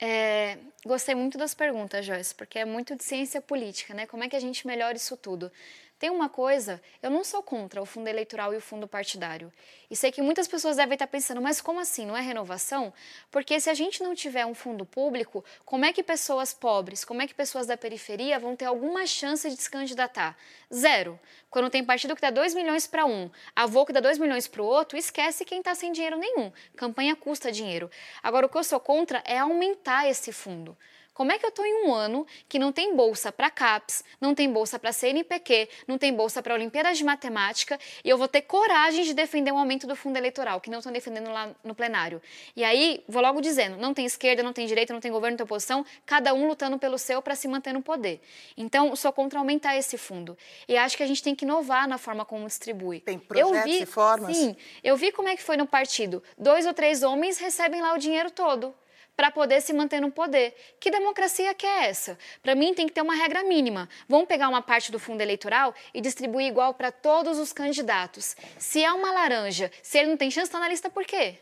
É, 0.00 0.58
gostei 0.84 1.14
muito 1.14 1.36
das 1.36 1.54
perguntas, 1.54 2.04
Joyce, 2.04 2.34
porque 2.34 2.58
é 2.58 2.64
muito 2.64 2.96
de 2.96 3.04
ciência 3.04 3.40
política, 3.40 3.94
né? 3.94 4.06
Como 4.06 4.24
é 4.24 4.28
que 4.28 4.34
a 4.34 4.40
gente 4.40 4.66
melhora 4.66 4.96
isso 4.96 5.16
tudo? 5.16 5.52
Tem 6.00 6.08
uma 6.08 6.30
coisa, 6.30 6.80
eu 7.02 7.10
não 7.10 7.22
sou 7.22 7.42
contra 7.42 7.82
o 7.82 7.84
fundo 7.84 8.08
eleitoral 8.08 8.54
e 8.54 8.56
o 8.56 8.60
fundo 8.60 8.88
partidário. 8.88 9.52
E 9.90 9.94
sei 9.94 10.10
que 10.10 10.22
muitas 10.22 10.48
pessoas 10.48 10.78
devem 10.78 10.94
estar 10.94 11.06
pensando, 11.06 11.42
mas 11.42 11.60
como 11.60 11.78
assim? 11.78 12.06
Não 12.06 12.16
é 12.16 12.22
renovação? 12.22 12.90
Porque 13.30 13.60
se 13.60 13.68
a 13.68 13.74
gente 13.74 14.02
não 14.02 14.14
tiver 14.14 14.46
um 14.46 14.54
fundo 14.54 14.86
público, 14.86 15.44
como 15.62 15.84
é 15.84 15.92
que 15.92 16.02
pessoas 16.02 16.54
pobres, 16.54 17.04
como 17.04 17.20
é 17.20 17.26
que 17.26 17.34
pessoas 17.34 17.66
da 17.66 17.76
periferia 17.76 18.38
vão 18.38 18.56
ter 18.56 18.64
alguma 18.64 19.06
chance 19.06 19.50
de 19.50 19.60
se 19.60 19.70
candidatar? 19.70 20.38
Zero. 20.72 21.20
Quando 21.50 21.68
tem 21.68 21.84
partido 21.84 22.14
que 22.14 22.22
dá 22.22 22.30
2 22.30 22.54
milhões 22.54 22.86
para 22.86 23.04
um, 23.04 23.30
avô 23.54 23.84
que 23.84 23.92
dá 23.92 24.00
2 24.00 24.16
milhões 24.16 24.48
para 24.48 24.62
o 24.62 24.64
outro, 24.64 24.96
esquece 24.96 25.44
quem 25.44 25.58
está 25.58 25.74
sem 25.74 25.92
dinheiro 25.92 26.16
nenhum. 26.16 26.50
Campanha 26.76 27.14
custa 27.14 27.52
dinheiro. 27.52 27.90
Agora, 28.22 28.46
o 28.46 28.48
que 28.48 28.56
eu 28.56 28.64
sou 28.64 28.80
contra 28.80 29.22
é 29.26 29.36
aumentar 29.36 30.08
esse 30.08 30.32
fundo. 30.32 30.74
Como 31.20 31.32
é 31.32 31.38
que 31.38 31.44
eu 31.44 31.50
estou 31.50 31.66
em 31.66 31.84
um 31.84 31.92
ano 31.92 32.26
que 32.48 32.58
não 32.58 32.72
tem 32.72 32.96
bolsa 32.96 33.30
para 33.30 33.50
CAPES, 33.50 34.02
não 34.18 34.34
tem 34.34 34.50
bolsa 34.50 34.78
para 34.78 34.90
CNPq, 34.90 35.68
não 35.86 35.98
tem 35.98 36.14
bolsa 36.14 36.42
para 36.42 36.54
Olimpíadas 36.54 36.96
de 36.96 37.04
Matemática 37.04 37.78
e 38.02 38.08
eu 38.08 38.16
vou 38.16 38.26
ter 38.26 38.40
coragem 38.40 39.04
de 39.04 39.12
defender 39.12 39.52
um 39.52 39.58
aumento 39.58 39.86
do 39.86 39.94
fundo 39.94 40.16
eleitoral, 40.16 40.62
que 40.62 40.70
não 40.70 40.78
estão 40.78 40.90
defendendo 40.90 41.30
lá 41.30 41.54
no 41.62 41.74
plenário? 41.74 42.22
E 42.56 42.64
aí, 42.64 43.04
vou 43.06 43.20
logo 43.20 43.42
dizendo, 43.42 43.76
não 43.76 43.92
tem 43.92 44.06
esquerda, 44.06 44.42
não 44.42 44.54
tem 44.54 44.66
direita, 44.66 44.94
não 44.94 45.00
tem 45.00 45.12
governo, 45.12 45.32
não 45.32 45.36
tem 45.36 45.44
oposição, 45.44 45.84
cada 46.06 46.32
um 46.32 46.48
lutando 46.48 46.78
pelo 46.78 46.96
seu 46.96 47.20
para 47.20 47.34
se 47.34 47.46
manter 47.46 47.74
no 47.74 47.82
poder. 47.82 48.22
Então, 48.56 48.96
sou 48.96 49.12
contra 49.12 49.38
aumentar 49.38 49.76
esse 49.76 49.98
fundo. 49.98 50.38
E 50.66 50.74
acho 50.74 50.96
que 50.96 51.02
a 51.02 51.06
gente 51.06 51.22
tem 51.22 51.34
que 51.34 51.44
inovar 51.44 51.86
na 51.86 51.98
forma 51.98 52.24
como 52.24 52.46
distribui. 52.46 53.00
Tem 53.00 53.18
projetos 53.18 53.74
e 53.74 53.84
formas? 53.84 54.34
Sim, 54.34 54.56
eu 54.82 54.96
vi 54.96 55.12
como 55.12 55.28
é 55.28 55.36
que 55.36 55.42
foi 55.42 55.58
no 55.58 55.66
partido. 55.66 56.22
Dois 56.38 56.64
ou 56.64 56.72
três 56.72 57.02
homens 57.02 57.36
recebem 57.36 57.82
lá 57.82 57.92
o 57.92 57.98
dinheiro 57.98 58.30
todo 58.30 58.74
para 59.20 59.30
poder 59.30 59.60
se 59.60 59.74
manter 59.74 60.00
no 60.00 60.10
poder. 60.10 60.56
Que 60.80 60.90
democracia 60.90 61.52
que 61.52 61.66
é 61.66 61.88
essa? 61.88 62.18
Para 62.42 62.54
mim 62.54 62.72
tem 62.72 62.86
que 62.86 62.92
ter 62.94 63.02
uma 63.02 63.14
regra 63.14 63.42
mínima. 63.42 63.86
Vamos 64.08 64.26
pegar 64.26 64.48
uma 64.48 64.62
parte 64.62 64.90
do 64.90 64.98
fundo 64.98 65.20
eleitoral 65.20 65.74
e 65.92 66.00
distribuir 66.00 66.46
igual 66.46 66.72
para 66.72 66.90
todos 66.90 67.38
os 67.38 67.52
candidatos. 67.52 68.34
Se 68.56 68.82
é 68.82 68.90
uma 68.90 69.12
laranja, 69.12 69.70
se 69.82 69.98
ele 69.98 70.08
não 70.08 70.16
tem 70.16 70.30
chance, 70.30 70.46
está 70.46 70.58
na 70.58 70.70
lista 70.70 70.88
por 70.88 71.04
quê? 71.04 71.36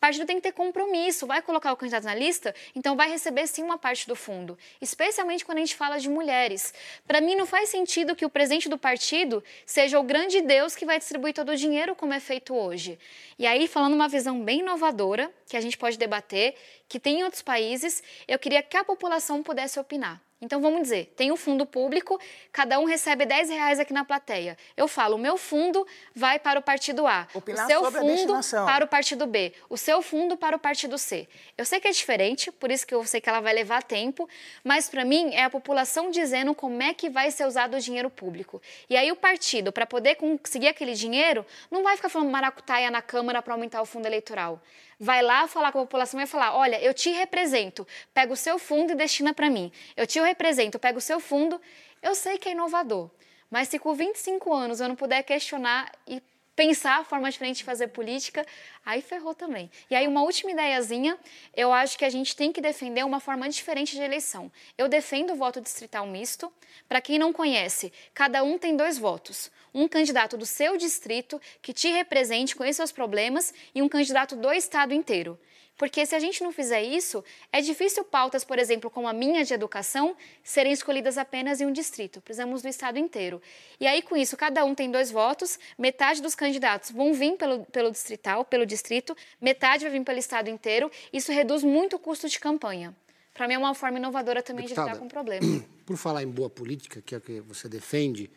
Partido 0.00 0.26
tem 0.26 0.36
que 0.36 0.42
ter 0.42 0.52
compromisso, 0.52 1.26
vai 1.26 1.42
colocar 1.42 1.72
o 1.72 1.76
candidato 1.76 2.04
na 2.04 2.14
lista, 2.14 2.54
então 2.74 2.94
vai 2.94 3.10
receber 3.10 3.46
sim 3.48 3.64
uma 3.64 3.76
parte 3.76 4.06
do 4.06 4.14
fundo, 4.14 4.56
especialmente 4.80 5.44
quando 5.44 5.58
a 5.58 5.60
gente 5.60 5.74
fala 5.74 5.98
de 5.98 6.08
mulheres. 6.08 6.72
Para 7.06 7.20
mim 7.20 7.34
não 7.34 7.46
faz 7.46 7.68
sentido 7.68 8.14
que 8.14 8.24
o 8.24 8.30
presidente 8.30 8.68
do 8.68 8.78
partido 8.78 9.42
seja 9.66 9.98
o 9.98 10.04
grande 10.04 10.40
Deus 10.40 10.76
que 10.76 10.86
vai 10.86 10.98
distribuir 10.98 11.34
todo 11.34 11.50
o 11.50 11.56
dinheiro 11.56 11.96
como 11.96 12.12
é 12.12 12.20
feito 12.20 12.54
hoje. 12.54 12.98
E 13.38 13.46
aí, 13.46 13.66
falando 13.66 13.94
uma 13.94 14.08
visão 14.08 14.40
bem 14.42 14.60
inovadora, 14.60 15.32
que 15.48 15.56
a 15.56 15.60
gente 15.60 15.76
pode 15.76 15.98
debater, 15.98 16.54
que 16.88 17.00
tem 17.00 17.20
em 17.20 17.24
outros 17.24 17.42
países, 17.42 18.02
eu 18.28 18.38
queria 18.38 18.62
que 18.62 18.76
a 18.76 18.84
população 18.84 19.42
pudesse 19.42 19.80
opinar. 19.80 20.27
Então 20.40 20.60
vamos 20.60 20.82
dizer, 20.82 21.12
tem 21.16 21.32
um 21.32 21.36
fundo 21.36 21.66
público, 21.66 22.20
cada 22.52 22.78
um 22.78 22.84
recebe 22.84 23.26
10 23.26 23.50
reais 23.50 23.80
aqui 23.80 23.92
na 23.92 24.04
plateia. 24.04 24.56
Eu 24.76 24.86
falo, 24.86 25.16
o 25.16 25.18
meu 25.18 25.36
fundo 25.36 25.84
vai 26.14 26.38
para 26.38 26.60
o 26.60 26.62
partido 26.62 27.08
A, 27.08 27.26
Opinar 27.34 27.64
o 27.64 27.68
seu 27.68 27.90
fundo 27.90 28.40
para 28.64 28.84
o 28.84 28.88
partido 28.88 29.26
B, 29.26 29.52
o 29.68 29.76
seu 29.76 30.00
fundo 30.00 30.36
para 30.36 30.54
o 30.54 30.58
partido 30.58 30.96
C. 30.96 31.26
Eu 31.56 31.64
sei 31.64 31.80
que 31.80 31.88
é 31.88 31.90
diferente, 31.90 32.52
por 32.52 32.70
isso 32.70 32.86
que 32.86 32.94
eu 32.94 33.04
sei 33.04 33.20
que 33.20 33.28
ela 33.28 33.40
vai 33.40 33.52
levar 33.52 33.82
tempo, 33.82 34.28
mas 34.62 34.88
para 34.88 35.04
mim 35.04 35.34
é 35.34 35.42
a 35.42 35.50
população 35.50 36.08
dizendo 36.08 36.54
como 36.54 36.80
é 36.84 36.94
que 36.94 37.10
vai 37.10 37.32
ser 37.32 37.44
usado 37.44 37.76
o 37.76 37.80
dinheiro 37.80 38.08
público. 38.08 38.62
E 38.88 38.96
aí 38.96 39.10
o 39.10 39.16
partido, 39.16 39.72
para 39.72 39.86
poder 39.86 40.14
conseguir 40.14 40.68
aquele 40.68 40.94
dinheiro, 40.94 41.44
não 41.68 41.82
vai 41.82 41.96
ficar 41.96 42.08
falando 42.08 42.30
maracutaia 42.30 42.92
na 42.92 43.02
Câmara 43.02 43.42
para 43.42 43.54
aumentar 43.54 43.82
o 43.82 43.86
fundo 43.86 44.06
eleitoral. 44.06 44.62
Vai 45.00 45.22
lá 45.22 45.46
falar 45.46 45.70
com 45.70 45.78
a 45.78 45.82
população 45.82 46.20
e 46.20 46.26
falar: 46.26 46.56
olha, 46.56 46.80
eu 46.82 46.92
te 46.92 47.10
represento, 47.10 47.86
pega 48.12 48.32
o 48.32 48.36
seu 48.36 48.58
fundo 48.58 48.92
e 48.92 48.96
destina 48.96 49.32
para 49.32 49.48
mim. 49.48 49.70
Eu 49.96 50.06
te 50.06 50.20
represento, 50.20 50.78
pega 50.78 50.98
o 50.98 51.00
seu 51.00 51.20
fundo. 51.20 51.60
Eu 52.02 52.14
sei 52.14 52.38
que 52.38 52.48
é 52.48 52.52
inovador, 52.52 53.10
mas 53.50 53.68
se 53.68 53.78
com 53.78 53.94
25 53.94 54.52
anos 54.52 54.80
eu 54.80 54.88
não 54.88 54.96
puder 54.96 55.22
questionar 55.22 55.90
e 56.06 56.22
pensar 56.58 56.98
a 56.98 57.04
forma 57.04 57.30
diferente 57.30 57.58
de 57.58 57.64
fazer 57.64 57.86
política, 57.86 58.44
aí 58.84 59.00
ferrou 59.00 59.32
também. 59.32 59.70
E 59.88 59.94
aí, 59.94 60.08
uma 60.08 60.22
última 60.22 60.50
ideiazinha, 60.50 61.16
eu 61.54 61.72
acho 61.72 61.96
que 61.96 62.04
a 62.04 62.10
gente 62.10 62.34
tem 62.34 62.52
que 62.52 62.60
defender 62.60 63.04
uma 63.04 63.20
forma 63.20 63.48
diferente 63.48 63.94
de 63.94 64.02
eleição. 64.02 64.50
Eu 64.76 64.88
defendo 64.88 65.34
o 65.34 65.36
voto 65.36 65.60
distrital 65.60 66.04
misto. 66.04 66.52
Para 66.88 67.00
quem 67.00 67.16
não 67.16 67.32
conhece, 67.32 67.92
cada 68.12 68.42
um 68.42 68.58
tem 68.58 68.76
dois 68.76 68.98
votos. 68.98 69.52
Um 69.82 69.88
candidato 69.88 70.36
do 70.36 70.46
seu 70.46 70.76
distrito 70.76 71.40
que 71.62 71.72
te 71.72 71.88
represente 71.88 72.56
com 72.56 72.64
esses 72.64 72.76
seus 72.76 72.92
problemas 72.92 73.54
e 73.74 73.80
um 73.80 73.88
candidato 73.88 74.36
do 74.36 74.52
estado 74.52 74.92
inteiro. 74.92 75.38
Porque 75.78 76.04
se 76.04 76.16
a 76.16 76.18
gente 76.18 76.42
não 76.42 76.50
fizer 76.50 76.82
isso, 76.82 77.24
é 77.52 77.60
difícil 77.60 78.02
pautas, 78.02 78.42
por 78.44 78.58
exemplo, 78.58 78.90
como 78.90 79.06
a 79.06 79.12
minha 79.12 79.44
de 79.44 79.54
educação, 79.54 80.16
serem 80.42 80.72
escolhidas 80.72 81.16
apenas 81.16 81.60
em 81.60 81.66
um 81.66 81.72
distrito. 81.72 82.20
Precisamos 82.20 82.62
do 82.62 82.68
estado 82.68 82.98
inteiro. 82.98 83.40
E 83.78 83.86
aí, 83.86 84.02
com 84.02 84.16
isso, 84.16 84.36
cada 84.36 84.64
um 84.64 84.74
tem 84.74 84.90
dois 84.90 85.12
votos, 85.12 85.56
metade 85.78 86.20
dos 86.20 86.34
candidatos 86.34 86.90
vão 86.90 87.14
vir 87.14 87.36
pelo, 87.36 87.64
pelo 87.66 87.92
distrital, 87.92 88.44
pelo 88.44 88.66
distrito, 88.66 89.16
metade 89.40 89.84
vai 89.84 89.92
vir 89.92 90.04
pelo 90.04 90.18
estado 90.18 90.50
inteiro. 90.50 90.90
Isso 91.12 91.30
reduz 91.30 91.62
muito 91.62 91.94
o 91.94 91.98
custo 92.00 92.28
de 92.28 92.40
campanha. 92.40 92.92
Para 93.32 93.46
mim 93.46 93.54
é 93.54 93.58
uma 93.58 93.72
forma 93.72 93.98
inovadora 93.98 94.42
também 94.42 94.64
Deputada, 94.64 94.88
de 94.88 94.94
lidar 94.94 95.00
com 95.00 95.06
o 95.06 95.08
problema. 95.08 95.46
Por 95.86 95.96
falar 95.96 96.24
em 96.24 96.28
boa 96.28 96.50
política, 96.50 97.00
que 97.00 97.14
é 97.14 97.18
o 97.18 97.20
que 97.20 97.40
você 97.40 97.68
defende, 97.68 98.28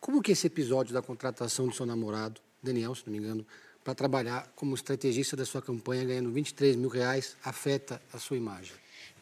como 0.00 0.22
que 0.22 0.32
esse 0.32 0.46
episódio 0.46 0.92
da 0.92 1.02
contratação 1.02 1.66
do 1.66 1.74
seu 1.74 1.86
namorado, 1.86 2.40
Daniel, 2.62 2.94
se 2.94 3.04
não 3.06 3.12
me 3.12 3.18
engano, 3.18 3.46
para 3.82 3.94
trabalhar 3.94 4.50
como 4.56 4.74
estrategista 4.74 5.36
da 5.36 5.44
sua 5.44 5.62
campanha, 5.62 6.04
ganhando 6.04 6.30
23 6.30 6.76
mil 6.76 6.88
reais, 6.88 7.36
afeta 7.44 8.02
a 8.12 8.18
sua 8.18 8.36
imagem? 8.36 8.72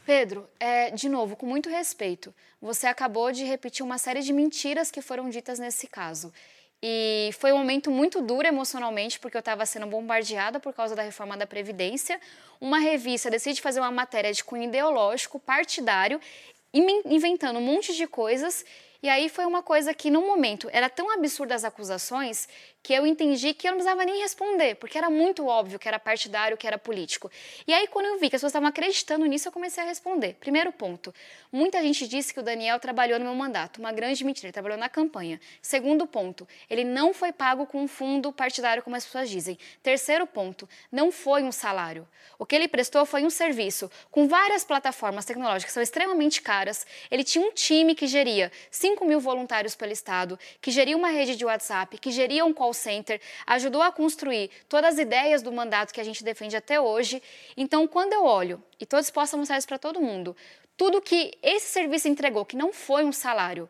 Pedro, 0.07 0.47
é, 0.61 0.91
de 0.91 1.09
novo, 1.09 1.35
com 1.37 1.47
muito 1.47 1.68
respeito, 1.68 2.35
você 2.61 2.87
acabou 2.87 3.33
de 3.33 3.45
repetir 3.45 3.85
uma 3.85 3.99
série 3.99 4.20
de 4.20 4.33
mentiras 4.33 4.91
que 4.91 5.01
foram 5.01 5.31
ditas 5.31 5.59
nesse 5.59 5.87
caso. 5.87 6.33
E 6.83 7.31
foi 7.39 7.53
um 7.53 7.59
momento 7.59 7.91
muito 7.91 8.20
duro 8.20 8.47
emocionalmente, 8.47 9.18
porque 9.18 9.37
eu 9.37 9.41
estava 9.41 9.64
sendo 9.64 9.87
bombardeada 9.87 10.61
por 10.61 10.75
causa 10.75 10.95
da 10.95 11.03
reforma 11.03 11.35
da 11.35 11.47
Previdência. 11.47 12.20
Uma 12.61 12.79
revista 12.79 13.31
decide 13.31 13.62
fazer 13.62 13.81
uma 13.81 13.91
matéria 13.91 14.31
de 14.31 14.45
cunho 14.45 14.64
ideológico, 14.64 15.41
partidário, 15.41 16.20
inventando 16.75 17.59
um 17.59 17.62
monte 17.62 17.95
de 17.95 18.07
coisas. 18.07 18.64
E 19.05 19.09
aí 19.11 19.28
foi 19.28 19.44
uma 19.44 19.62
coisa 19.62 19.92
que, 19.92 20.11
no 20.11 20.22
momento, 20.22 20.66
era 20.72 20.88
tão 20.88 21.11
absurda 21.11 21.55
as 21.55 21.62
acusações 21.62 22.48
que 22.82 22.92
eu 22.92 23.07
entendi 23.07 23.55
que 23.55 23.66
eu 23.66 23.72
não 23.72 23.78
precisava 23.78 24.05
nem 24.05 24.20
responder, 24.20 24.74
porque 24.76 24.96
era 24.96 25.09
muito 25.09 25.46
óbvio 25.46 25.78
que 25.78 25.88
era 25.88 25.98
partidário, 25.98 26.57
que 26.57 26.66
era 26.66 26.78
político. 26.78 27.30
E 27.66 27.72
aí, 27.72 27.86
quando 27.86 28.07
eu 28.07 28.18
vi 28.18 28.30
que 28.30 28.36
as 28.36 28.40
pessoas 28.40 28.50
estavam 28.50 28.68
acreditando 28.68 29.24
nisso, 29.26 29.48
eu 29.48 29.52
comecei 29.52 29.82
a 29.82 29.86
responder. 29.86 30.36
Primeiro 30.40 30.72
ponto: 30.72 31.14
muita 31.52 31.82
gente 31.82 32.09
disse 32.09 32.32
que 32.32 32.40
o 32.40 32.42
Daniel 32.42 32.80
trabalhou 32.80 33.18
no 33.18 33.26
meu 33.26 33.34
mandato. 33.34 33.78
Uma 33.78 33.92
grande 33.92 34.24
mentira, 34.24 34.46
ele 34.46 34.52
trabalhou 34.52 34.78
na 34.78 34.88
campanha. 34.88 35.38
Segundo 35.61 36.07
ponto: 36.07 36.48
ele 36.68 36.84
não 36.84 37.12
foi 37.12 37.30
pago 37.30 37.66
com 37.66 37.82
um 37.82 37.88
fundo 37.88 38.32
partidário, 38.32 38.82
como 38.82 38.96
as 38.96 39.05
pessoas 39.05 39.28
dizem. 39.28 39.59
Terceiro 39.82 40.26
ponto: 40.26 40.66
não 40.90 41.12
foi 41.12 41.42
um 41.42 41.52
salário. 41.52 42.07
O 42.38 42.44
que 42.44 42.55
ele 42.55 42.68
prestou 42.68 43.07
foi 43.07 43.22
um 43.24 43.30
serviço 43.30 43.90
com 44.11 44.28
várias 44.28 44.64
plataformas 44.64 45.24
tecnológicas 45.24 45.66
que 45.66 45.72
são 45.72 45.82
extremamente 45.82 46.42
caras. 46.42 46.86
Ele 47.11 47.24
tinha 47.24 47.46
um 47.46 47.52
time 47.52 47.94
que 47.94 48.07
geria 48.07 48.50
5 48.95 49.05
mil 49.05 49.18
voluntários 49.18 49.74
pelo 49.74 49.92
Estado, 49.92 50.38
que 50.61 50.70
geria 50.70 50.97
uma 50.97 51.09
rede 51.09 51.34
de 51.34 51.45
WhatsApp, 51.45 51.99
que 51.99 52.12
geria 52.12 52.45
um 52.45 52.53
call 52.53 52.72
center, 52.72 53.20
ajudou 53.47 53.82
a 53.82 53.90
construir 53.90 54.51
todas 54.68 54.95
as 54.95 55.01
ideias 55.01 55.42
do 55.42 55.53
mandato 55.53 55.92
que 55.92 56.01
a 56.01 56.05
gente 56.05 56.22
defende 56.22 56.57
até 56.57 56.80
hoje. 56.80 57.20
Então, 57.57 57.88
quando 57.88 58.12
eu 58.12 58.24
olho, 58.24 58.62
e 58.80 58.84
estou 58.84 59.01
disposta 59.01 59.36
a 59.36 59.38
mostrar 59.38 59.59
isso 59.59 59.66
para 59.66 59.78
todo 59.78 60.01
mundo, 60.01 60.36
tudo 60.76 61.01
que 61.01 61.36
esse 61.42 61.66
serviço 61.66 62.09
entregou, 62.09 62.45
que 62.45 62.57
não 62.57 62.72
foi 62.72 63.05
um 63.05 63.12
salário, 63.12 63.68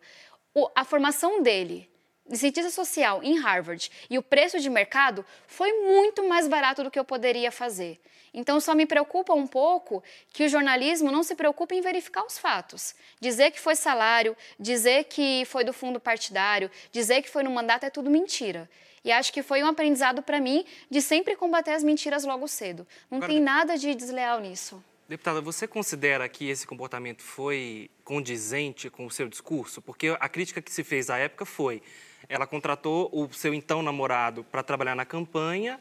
a 0.74 0.84
formação 0.84 1.42
dele, 1.42 1.88
de 2.28 2.38
cientista 2.38 2.70
social 2.70 3.22
em 3.22 3.38
Harvard 3.38 3.90
e 4.08 4.16
o 4.18 4.22
preço 4.22 4.58
de 4.58 4.70
mercado 4.70 5.24
foi 5.46 5.72
muito 5.82 6.26
mais 6.26 6.48
barato 6.48 6.82
do 6.82 6.90
que 6.90 6.98
eu 6.98 7.04
poderia 7.04 7.52
fazer. 7.52 8.00
Então 8.32 8.58
só 8.58 8.74
me 8.74 8.86
preocupa 8.86 9.32
um 9.32 9.46
pouco 9.46 10.02
que 10.32 10.44
o 10.44 10.48
jornalismo 10.48 11.12
não 11.12 11.22
se 11.22 11.36
preocupe 11.36 11.74
em 11.74 11.80
verificar 11.80 12.24
os 12.24 12.36
fatos. 12.36 12.94
Dizer 13.20 13.52
que 13.52 13.60
foi 13.60 13.76
salário, 13.76 14.36
dizer 14.58 15.04
que 15.04 15.44
foi 15.44 15.62
do 15.62 15.72
fundo 15.72 16.00
partidário, 16.00 16.70
dizer 16.90 17.22
que 17.22 17.30
foi 17.30 17.44
no 17.44 17.50
mandato 17.50 17.84
é 17.84 17.90
tudo 17.90 18.10
mentira. 18.10 18.68
E 19.04 19.12
acho 19.12 19.32
que 19.32 19.42
foi 19.42 19.62
um 19.62 19.66
aprendizado 19.66 20.22
para 20.22 20.40
mim 20.40 20.64
de 20.90 21.00
sempre 21.02 21.36
combater 21.36 21.72
as 21.72 21.84
mentiras 21.84 22.24
logo 22.24 22.48
cedo. 22.48 22.86
Não 23.10 23.18
Agora, 23.18 23.32
tem 23.32 23.40
nada 23.40 23.76
de 23.76 23.94
desleal 23.94 24.40
nisso. 24.40 24.82
Deputada, 25.06 25.42
você 25.42 25.68
considera 25.68 26.26
que 26.28 26.48
esse 26.48 26.66
comportamento 26.66 27.22
foi 27.22 27.90
condizente 28.02 28.88
com 28.88 29.04
o 29.04 29.10
seu 29.10 29.28
discurso? 29.28 29.82
Porque 29.82 30.16
a 30.18 30.28
crítica 30.30 30.62
que 30.62 30.72
se 30.72 30.82
fez 30.82 31.10
à 31.10 31.18
época 31.18 31.44
foi: 31.44 31.82
ela 32.28 32.46
contratou 32.46 33.10
o 33.12 33.32
seu 33.32 33.54
então 33.54 33.82
namorado 33.82 34.44
para 34.44 34.62
trabalhar 34.62 34.94
na 34.94 35.04
campanha, 35.04 35.80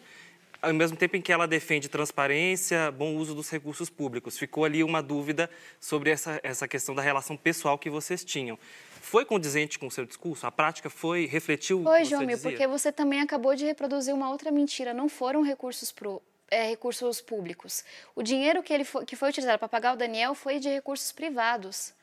ao 0.61 0.73
mesmo 0.73 0.95
tempo 0.95 1.17
em 1.17 1.21
que 1.21 1.31
ela 1.31 1.45
defende 1.45 1.89
transparência, 1.89 2.89
bom 2.91 3.15
uso 3.15 3.35
dos 3.35 3.49
recursos 3.49 3.89
públicos. 3.89 4.37
Ficou 4.37 4.63
ali 4.63 4.83
uma 4.83 5.03
dúvida 5.03 5.49
sobre 5.79 6.09
essa, 6.09 6.39
essa 6.41 6.67
questão 6.67 6.95
da 6.95 7.01
relação 7.01 7.35
pessoal 7.35 7.77
que 7.77 7.89
vocês 7.89 8.23
tinham. 8.23 8.57
Foi 9.01 9.25
condizente 9.25 9.77
com 9.77 9.87
o 9.87 9.91
seu 9.91 10.05
discurso? 10.05 10.47
A 10.47 10.51
prática 10.51 10.89
foi, 10.89 11.25
refletiu 11.25 11.83
foi, 11.83 11.99
o 11.99 12.03
que 12.03 12.09
João 12.09 12.25
porque 12.41 12.65
você 12.65 12.91
também 12.91 13.19
acabou 13.19 13.53
de 13.53 13.65
reproduzir 13.65 14.15
uma 14.15 14.29
outra 14.29 14.49
mentira. 14.49 14.93
Não 14.93 15.09
foram 15.09 15.41
recursos 15.41 15.91
pro, 15.91 16.21
é, 16.49 16.69
recursos 16.69 17.19
públicos. 17.19 17.83
O 18.15 18.23
dinheiro 18.23 18.63
que, 18.63 18.73
ele 18.73 18.85
foi, 18.85 19.05
que 19.05 19.17
foi 19.17 19.29
utilizado 19.29 19.59
para 19.59 19.67
pagar 19.67 19.93
o 19.93 19.97
Daniel 19.97 20.33
foi 20.33 20.59
de 20.59 20.69
recursos 20.69 21.11
privados 21.11 21.93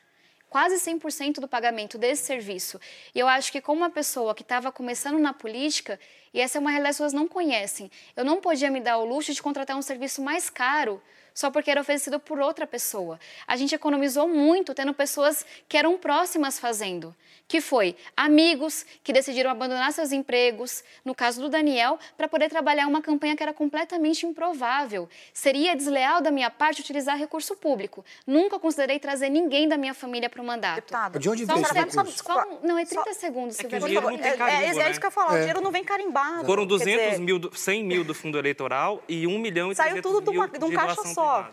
quase 0.51 0.75
100% 0.75 1.35
do 1.39 1.47
pagamento 1.47 1.97
desse 1.97 2.25
serviço. 2.25 2.77
E 3.15 3.19
eu 3.19 3.27
acho 3.27 3.53
que 3.53 3.61
como 3.61 3.79
uma 3.79 3.89
pessoa 3.89 4.35
que 4.35 4.41
estava 4.41 4.69
começando 4.69 5.17
na 5.17 5.31
política, 5.31 5.97
e 6.33 6.41
essa 6.41 6.57
é 6.57 6.59
uma 6.59 6.69
realidade 6.69 6.97
que 6.97 7.03
as 7.03 7.09
pessoas 7.09 7.13
não 7.13 7.25
conhecem, 7.25 7.89
eu 8.17 8.25
não 8.25 8.41
podia 8.41 8.69
me 8.69 8.81
dar 8.81 8.97
o 8.97 9.05
luxo 9.05 9.33
de 9.33 9.41
contratar 9.41 9.77
um 9.77 9.81
serviço 9.81 10.21
mais 10.21 10.49
caro 10.49 11.01
só 11.33 11.49
porque 11.49 11.71
era 11.71 11.81
oferecido 11.81 12.19
por 12.19 12.39
outra 12.39 12.67
pessoa. 12.67 13.19
A 13.47 13.55
gente 13.55 13.73
economizou 13.73 14.27
muito 14.27 14.73
tendo 14.73 14.93
pessoas 14.93 15.45
que 15.67 15.77
eram 15.77 15.97
próximas 15.97 16.59
fazendo, 16.59 17.15
que 17.47 17.59
foi 17.61 17.95
amigos 18.15 18.85
que 19.03 19.11
decidiram 19.11 19.49
abandonar 19.49 19.91
seus 19.91 20.11
empregos, 20.11 20.83
no 21.03 21.13
caso 21.13 21.41
do 21.41 21.49
Daniel, 21.49 21.99
para 22.17 22.27
poder 22.27 22.49
trabalhar 22.49 22.87
uma 22.87 23.01
campanha 23.01 23.35
que 23.35 23.43
era 23.43 23.53
completamente 23.53 24.25
improvável. 24.25 25.09
Seria 25.33 25.75
desleal 25.75 26.21
da 26.21 26.31
minha 26.31 26.49
parte 26.49 26.81
utilizar 26.81 27.17
recurso 27.17 27.55
público. 27.55 28.05
Nunca 28.25 28.59
considerei 28.59 28.99
trazer 28.99 29.29
ninguém 29.29 29.67
da 29.67 29.77
minha 29.77 29.93
família 29.93 30.29
para 30.29 30.41
o 30.41 30.45
mandato. 30.45 30.75
Deputada, 30.75 31.19
de 31.19 31.29
onde 31.29 31.45
vem 31.45 31.61
esse 31.61 31.73
recurso? 31.73 32.23
Só, 32.23 32.59
não, 32.63 32.77
é 32.77 32.85
30 32.85 33.13
só, 33.13 33.19
segundos. 33.19 33.59
É 33.59 33.63
que 33.63 33.75
o 33.75 33.79
dinheiro 33.79 34.09
não 34.09 34.17
tem 34.17 34.37
carimbo, 34.37 34.43
é, 34.43 34.65
é, 34.65 34.77
é, 34.77 34.87
é 34.87 34.91
isso 34.91 34.99
que 34.99 35.05
eu 35.05 35.11
falo, 35.11 35.31
é. 35.31 35.35
o 35.35 35.37
dinheiro 35.39 35.61
não 35.61 35.71
vem 35.71 35.83
carimbado. 35.83 36.45
Foram 36.45 36.65
200 36.65 36.93
dizer... 36.93 37.19
mil, 37.19 37.51
100 37.51 37.83
mil 37.83 38.03
do 38.03 38.13
fundo 38.13 38.37
eleitoral 38.37 39.01
e 39.07 39.27
1 39.27 39.39
milhão 39.39 39.71
e 39.71 39.75
300 39.75 39.75
Saiu 39.75 40.01
tudo 40.01 40.31
mil 40.31 40.47
de 40.47 40.65
um 40.65 40.71
caixa 40.71 41.03
só 41.13 41.20
só. 41.21 41.51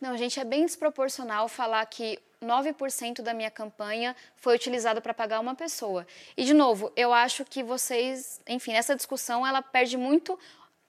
Não, 0.00 0.16
gente, 0.16 0.38
é 0.38 0.44
bem 0.44 0.64
desproporcional 0.64 1.48
falar 1.48 1.84
que 1.86 2.18
9% 2.42 3.20
da 3.20 3.34
minha 3.34 3.50
campanha 3.50 4.14
foi 4.36 4.54
utilizado 4.54 5.02
para 5.02 5.12
pagar 5.12 5.40
uma 5.40 5.54
pessoa. 5.54 6.06
E, 6.36 6.44
de 6.44 6.54
novo, 6.54 6.92
eu 6.96 7.12
acho 7.12 7.44
que 7.44 7.62
vocês, 7.62 8.40
enfim, 8.46 8.72
essa 8.72 8.94
discussão 8.94 9.46
ela 9.46 9.60
perde 9.60 9.96
muito 9.96 10.38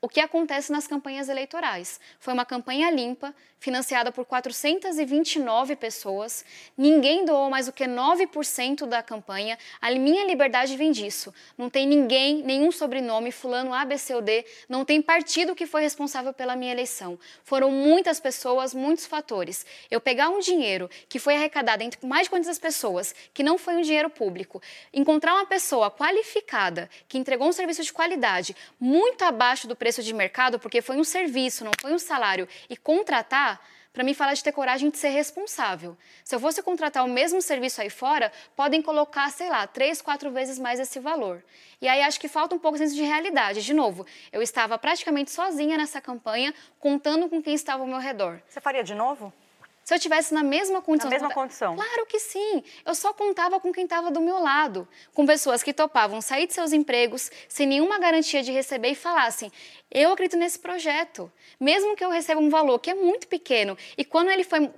o 0.02 0.08
que 0.08 0.20
acontece 0.20 0.72
nas 0.72 0.88
campanhas 0.88 1.28
eleitorais. 1.28 2.00
Foi 2.20 2.34
uma 2.34 2.46
campanha 2.46 2.90
limpa, 2.90 3.36
financiada 3.60 4.12
por 4.12 4.26
429 4.26 5.76
pessoas. 5.76 6.46
Ninguém 6.78 7.26
doou 7.26 7.50
mais 7.50 7.66
do 7.66 7.74
que 7.74 7.84
9% 7.84 8.86
da 8.86 9.04
campanha. 9.04 9.58
A 9.82 9.92
minha 9.92 10.26
liberdade 10.26 10.78
vem 10.78 10.92
disso. 10.92 11.34
Não 11.58 11.70
tem 11.70 11.86
ninguém, 11.86 12.42
nenhum 12.44 12.72
sobrenome, 12.72 13.32
fulano 13.32 13.74
A, 13.74 13.84
B, 13.84 13.98
C 13.98 14.16
ou 14.16 14.22
D. 14.22 14.46
Não 14.70 14.86
tem 14.86 15.02
partido 15.02 15.54
que 15.54 15.66
foi 15.66 15.82
responsável 15.82 16.34
pela 16.34 16.56
minha 16.56 16.72
eleição. 16.72 17.20
Foram 17.44 17.70
muitas 17.70 18.20
pessoas, 18.20 18.74
muitos 18.74 19.06
fatores. 19.06 19.66
Eu 19.92 20.00
pegar 20.00 20.30
um 20.30 20.40
dinheiro 20.40 20.90
que 21.10 21.20
foi 21.20 21.36
arrecadado 21.36 21.84
entre 21.84 22.06
mais 22.08 22.24
de 22.24 22.30
500 22.30 22.60
pessoas, 22.60 23.14
que 23.34 23.44
não 23.44 23.58
foi 23.58 23.76
um 23.76 23.82
dinheiro 23.82 24.10
público, 24.10 24.62
encontrar 24.94 25.34
uma 25.34 25.46
pessoa 25.46 25.92
qualificada, 25.92 26.90
que 27.10 27.18
entregou 27.18 27.50
um 27.50 27.52
serviço 27.52 27.84
de 27.84 27.92
qualidade 27.92 28.56
muito 28.80 29.24
abaixo 29.24 29.68
do 29.68 29.76
preço 29.76 29.89
de 29.96 30.14
mercado, 30.14 30.60
porque 30.60 30.82
foi 30.82 30.98
um 30.98 31.04
serviço, 31.04 31.66
não 31.66 31.72
foi 31.80 31.94
um 31.94 32.00
salário, 32.00 32.48
e 32.70 32.78
contratar 32.78 33.60
para 33.92 34.04
mim 34.04 34.14
falar 34.14 34.34
de 34.34 34.44
ter 34.44 34.52
coragem 34.52 34.90
de 34.90 34.98
ser 34.98 35.10
responsável. 35.10 35.98
Se 36.24 36.36
eu 36.36 36.40
fosse 36.40 36.62
contratar 36.62 37.04
o 37.04 37.08
mesmo 37.08 37.42
serviço 37.42 37.82
aí 37.82 37.90
fora, 37.90 38.32
podem 38.56 38.82
colocar, 38.82 39.30
sei 39.32 39.50
lá, 39.50 39.66
três, 39.68 40.02
quatro 40.02 40.32
vezes 40.32 40.60
mais 40.60 40.80
esse 40.80 41.00
valor. 41.00 41.44
E 41.82 41.88
aí 41.88 42.02
acho 42.04 42.20
que 42.20 42.28
falta 42.28 42.56
um 42.56 42.60
pouco 42.60 42.78
senso 42.78 42.96
de 42.96 43.04
realidade. 43.04 43.62
De 43.62 43.74
novo, 43.74 44.06
eu 44.32 44.42
estava 44.42 44.78
praticamente 44.78 45.32
sozinha 45.32 45.78
nessa 45.78 46.00
campanha, 46.00 46.54
contando 46.80 47.28
com 47.28 47.42
quem 47.42 47.56
estava 47.56 47.82
ao 47.82 47.88
meu 47.88 47.98
redor. 47.98 48.40
Você 48.48 48.62
faria 48.62 48.84
de 48.84 48.94
novo? 48.94 49.34
Se 49.90 49.96
eu 49.96 50.00
tivesse 50.00 50.36
na 50.36 50.44
mesma 50.44 50.84
condição. 50.84 51.10
Na 51.10 51.16
mesma 51.16 51.34
condição. 51.34 51.76
Claro 51.76 52.06
que 52.06 52.20
sim. 52.20 52.64
Eu 52.86 52.94
só 52.94 53.12
contava 53.12 53.60
com 53.60 53.72
quem 53.72 53.86
estava 53.86 54.12
do 54.12 54.22
meu 54.22 54.38
lado, 54.38 54.88
com 55.16 55.26
pessoas 55.26 55.64
que 55.64 55.74
topavam 55.74 56.22
sair 56.22 56.46
de 56.46 56.54
seus 56.54 56.72
empregos 56.72 57.32
sem 57.48 57.66
nenhuma 57.66 57.98
garantia 57.98 58.44
de 58.44 58.52
receber 58.52 58.90
e 58.90 58.96
falassem: 58.96 59.52
eu 59.90 60.12
acredito 60.12 60.38
nesse 60.38 60.60
projeto, 60.60 61.32
mesmo 61.60 61.96
que 61.96 62.06
eu 62.06 62.12
receba 62.12 62.40
um 62.40 62.52
valor 62.52 62.78
que 62.78 62.92
é 62.92 62.94
muito 62.94 63.28
pequeno. 63.28 63.76
E 63.98 64.06
quando 64.06 64.30
ele 64.30 64.44
foi 64.44 64.70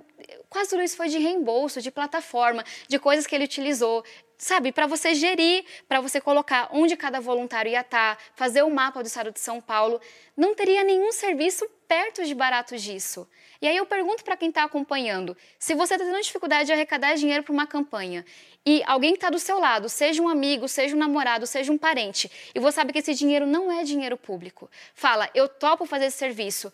quase 0.49 0.69
tudo 0.69 0.81
isso 0.81 0.95
foi 0.95 1.09
de 1.09 1.17
reembolso, 1.17 1.81
de 1.81 1.91
plataforma, 1.91 2.63
de 2.87 2.97
coisas 2.97 3.27
que 3.27 3.35
ele 3.35 3.43
utilizou 3.43 4.05
sabe, 4.37 4.71
para 4.71 4.87
você 4.87 5.13
gerir, 5.13 5.63
para 5.87 6.01
você 6.01 6.19
colocar 6.19 6.67
onde 6.71 6.97
cada 6.97 7.19
voluntário 7.19 7.71
ia 7.71 7.81
estar, 7.81 8.15
tá, 8.15 8.23
fazer 8.33 8.63
o 8.63 8.71
mapa 8.71 9.03
do 9.03 9.05
estado 9.05 9.31
de 9.31 9.39
São 9.39 9.61
Paulo, 9.61 10.01
não 10.35 10.55
teria 10.55 10.83
nenhum 10.83 11.11
serviço 11.11 11.69
perto 11.87 12.25
de 12.25 12.33
barato 12.33 12.75
disso. 12.75 13.27
E 13.61 13.67
aí 13.67 13.77
eu 13.77 13.85
pergunto 13.85 14.23
para 14.23 14.35
quem 14.35 14.49
está 14.49 14.63
acompanhando, 14.63 15.37
se 15.59 15.75
você 15.75 15.93
está 15.93 16.03
tendo 16.03 16.19
dificuldade 16.19 16.65
de 16.65 16.73
arrecadar 16.73 17.15
dinheiro 17.15 17.43
para 17.43 17.53
uma 17.53 17.67
campanha 17.67 18.25
e 18.65 18.81
alguém 18.87 19.13
está 19.13 19.29
do 19.29 19.37
seu 19.37 19.59
lado, 19.59 19.87
seja 19.87 20.21
um 20.21 20.27
amigo, 20.27 20.67
seja 20.67 20.95
um 20.95 20.99
namorado, 20.99 21.45
seja 21.45 21.71
um 21.71 21.77
parente, 21.77 22.31
e 22.55 22.59
você 22.59 22.75
sabe 22.75 22.91
que 22.91 22.99
esse 22.99 23.13
dinheiro 23.13 23.45
não 23.45 23.71
é 23.71 23.83
dinheiro 23.83 24.17
público, 24.17 24.69
fala, 24.95 25.29
eu 25.35 25.47
topo 25.47 25.85
fazer 25.85 26.05
esse 26.05 26.17
serviço, 26.17 26.73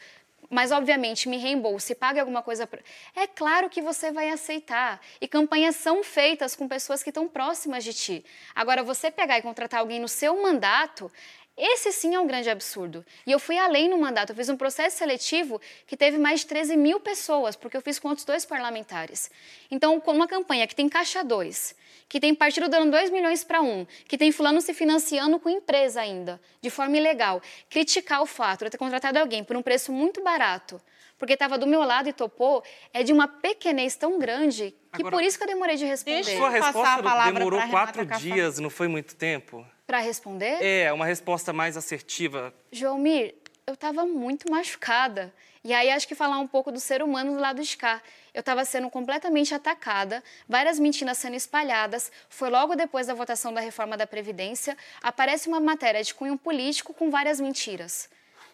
mas 0.50 0.72
obviamente 0.72 1.28
me 1.28 1.38
reembolse, 1.38 1.94
pague 1.94 2.20
alguma 2.20 2.42
coisa. 2.42 2.66
Pra... 2.66 2.80
É 3.16 3.28
claro 3.28 3.70
que 3.70 3.82
você 3.82 4.12
vai 4.12 4.30
aceitar. 4.30 5.02
E 5.20 5.28
campanhas 5.28 5.76
são 5.76 6.04
feitas 6.04 6.56
com 6.56 6.68
pessoas 6.70 7.04
que 7.04 7.10
estão 7.10 7.28
próximas 7.28 7.84
de 7.84 7.94
ti. 7.94 8.26
Agora, 8.56 8.82
você 8.82 9.12
pegar 9.12 9.38
e 9.38 9.42
contratar 9.42 9.82
alguém 9.82 10.00
no 10.00 10.08
seu 10.08 10.42
mandato, 10.42 11.12
esse 11.58 11.91
sim 11.91 12.14
é 12.14 12.20
um 12.20 12.28
grande 12.28 12.49
absurdo. 12.49 13.03
E 13.26 13.32
eu 13.32 13.39
fui 13.39 13.58
além 13.58 13.89
no 13.89 13.97
mandato, 13.97 14.30
eu 14.30 14.36
fiz 14.36 14.47
um 14.47 14.55
processo 14.55 14.97
seletivo 14.97 15.60
que 15.88 15.97
teve 15.97 16.18
mais 16.18 16.41
de 16.41 16.45
13 16.45 16.78
mil 16.78 16.99
pessoas, 16.99 17.55
porque 17.55 17.76
eu 17.76 17.82
fiz 17.82 17.97
com 17.97 18.10
outros 18.10 18.26
dois 18.26 18.45
parlamentares. 18.45 19.32
Então, 19.72 19.99
com 19.99 20.12
uma 20.12 20.28
campanha 20.28 20.68
que 20.68 20.76
tem 20.76 20.88
caixa 20.88 21.24
2, 21.24 21.76
que 22.08 22.20
tem 22.20 22.36
partido 22.36 22.70
dando 22.70 22.91
2 22.91 23.10
milhões 23.10 23.43
para 23.43 23.60
um, 23.62 23.88
que 24.08 24.20
tem 24.20 24.32
fulano 24.32 24.62
se 24.62 24.72
financiando 24.72 25.39
com 25.39 25.49
empresa 25.49 26.01
ainda, 26.01 26.39
de 26.62 26.70
forma 26.70 26.95
ilegal, 26.95 27.41
criticar 27.70 28.22
o 28.22 28.28
fato 28.28 28.64
de 28.64 28.70
ter 28.70 28.78
contratado 28.78 29.18
alguém 29.18 29.43
por 29.43 29.58
um 29.58 29.64
preço 29.64 29.91
muito 29.91 30.22
barato, 30.24 30.80
porque 31.18 31.34
estava 31.34 31.58
do 31.58 31.66
meu 31.66 31.82
lado 31.82 32.08
e 32.08 32.14
topou, 32.14 32.64
é 32.93 33.01
de 33.01 33.12
uma 33.12 33.28
pequenez 33.28 33.95
tão 33.95 34.20
grande 34.20 34.76
que 34.93 35.01
Agora, 35.01 35.16
por 35.16 35.24
isso 35.24 35.38
que 35.38 35.43
eu 35.43 35.47
demorei 35.47 35.76
de 35.76 35.86
responder. 35.86 36.24
Deixa 36.24 36.38
Sua 36.38 36.49
resposta 36.49 37.32
demorou 37.32 37.62
quatro 37.70 38.05
dias, 38.05 38.60
não 38.60 38.70
foi 38.70 38.88
muito 38.88 39.16
tempo? 39.16 39.66
Para 39.88 40.00
responder? 40.00 40.62
É, 40.62 40.92
uma 40.92 41.06
resposta 41.06 41.54
mais 41.54 41.78
assertiva. 41.78 42.54
Joelmir, 42.74 43.34
eu 43.66 43.74
estava 43.74 44.06
muito 44.06 44.52
machucada. 44.52 45.34
E 45.64 45.74
aí 45.74 45.90
acho 45.90 46.06
que 46.06 46.14
falar 46.14 46.40
um 46.40 46.48
pouco 46.48 46.74
do 46.74 46.80
ser 46.80 47.02
humano 47.02 47.34
do 47.34 47.40
lado 47.40 47.64
de 47.64 47.78
cá. 47.78 48.02
Eu 48.34 48.42
estava 48.42 48.66
sendo 48.66 48.90
completamente 48.90 49.54
atacada, 49.54 50.22
várias 50.48 50.78
mentiras 50.78 51.18
sendo 51.18 51.38
espalhadas. 51.38 52.12
Foi 52.28 52.50
logo 52.50 52.76
depois 52.76 53.08
da 53.08 53.14
votação 53.14 53.54
da 53.54 53.62
reforma 53.62 53.96
da 53.96 54.06
Previdência, 54.06 54.78
aparece 55.02 55.48
uma 55.48 55.62
matéria 55.62 56.04
de 56.04 56.14
cunho 56.14 56.38
político 56.38 56.94
com 56.94 57.10
várias 57.10 57.40
mentiras. 57.40 58.10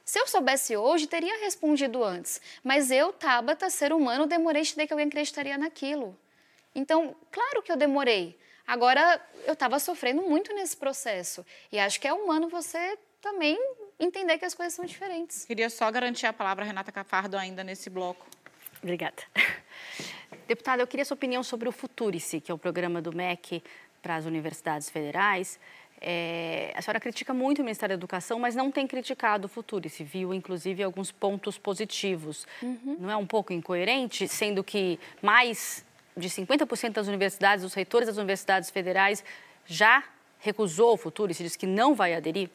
Se 0.05 0.19
eu 0.19 0.27
soubesse 0.27 0.77
hoje, 0.77 1.07
teria 1.07 1.39
respondido 1.39 2.03
antes. 2.03 2.39
Mas 2.63 2.91
eu, 2.91 3.11
Tabata, 3.11 3.71
ser 3.71 3.91
humano, 3.91 4.27
demorei 4.27 4.61
a 4.61 4.65
entender 4.65 4.85
que 4.85 4.93
alguém 4.93 5.07
acreditaria 5.07 5.57
naquilo. 5.57 6.15
Então, 6.75 7.15
claro 7.31 7.63
que 7.63 7.71
eu 7.71 7.75
demorei. 7.75 8.37
Agora, 8.65 9.21
eu 9.45 9.53
estava 9.53 9.77
sofrendo 9.79 10.21
muito 10.21 10.53
nesse 10.53 10.75
processo. 10.75 11.45
E 11.71 11.79
acho 11.79 11.99
que 11.99 12.07
é 12.07 12.13
humano 12.13 12.47
você 12.47 12.97
também 13.21 13.57
entender 13.99 14.37
que 14.37 14.45
as 14.45 14.53
coisas 14.53 14.73
são 14.73 14.85
diferentes. 14.85 15.45
Queria 15.45 15.69
só 15.69 15.89
garantir 15.91 16.25
a 16.25 16.33
palavra 16.33 16.63
a 16.63 16.67
Renata 16.67 16.91
Cafardo 16.91 17.37
ainda 17.37 17.63
nesse 17.63 17.89
bloco. 17.89 18.25
Obrigada. 18.81 19.23
Deputada, 20.47 20.81
eu 20.81 20.87
queria 20.87 21.05
sua 21.05 21.15
opinião 21.15 21.41
sobre 21.41 21.69
o 21.69 21.71
Futurice, 21.71 22.41
que 22.41 22.51
é 22.51 22.53
o 22.53 22.57
programa 22.57 23.01
do 23.01 23.15
MEC 23.15 23.63
para 24.01 24.15
as 24.15 24.25
universidades 24.25 24.89
federais. 24.89 25.57
É, 26.01 26.73
a 26.75 26.81
senhora 26.81 26.99
critica 26.99 27.33
muito 27.33 27.59
o 27.59 27.63
Ministério 27.63 27.95
da 27.95 27.99
Educação, 27.99 28.37
mas 28.37 28.55
não 28.55 28.69
tem 28.69 28.85
criticado 28.85 29.45
o 29.45 29.49
Futurice. 29.49 30.03
Viu, 30.03 30.33
inclusive, 30.33 30.83
alguns 30.83 31.13
pontos 31.13 31.57
positivos. 31.57 32.45
Uhum. 32.61 32.97
Não 32.99 33.09
é 33.09 33.15
um 33.15 33.25
pouco 33.25 33.53
incoerente, 33.53 34.27
sendo 34.27 34.63
que 34.65 34.99
mais 35.21 35.85
de 36.15 36.29
50% 36.29 36.91
das 36.91 37.07
universidades, 37.07 37.63
dos 37.63 37.73
reitores 37.73 38.07
das 38.07 38.17
universidades 38.17 38.69
federais, 38.69 39.23
já 39.65 40.03
recusou 40.39 40.93
o 40.93 40.97
futuro 40.97 41.31
e 41.31 41.35
se 41.35 41.43
diz 41.43 41.55
que 41.55 41.65
não 41.65 41.95
vai 41.95 42.13
aderir? 42.13 42.49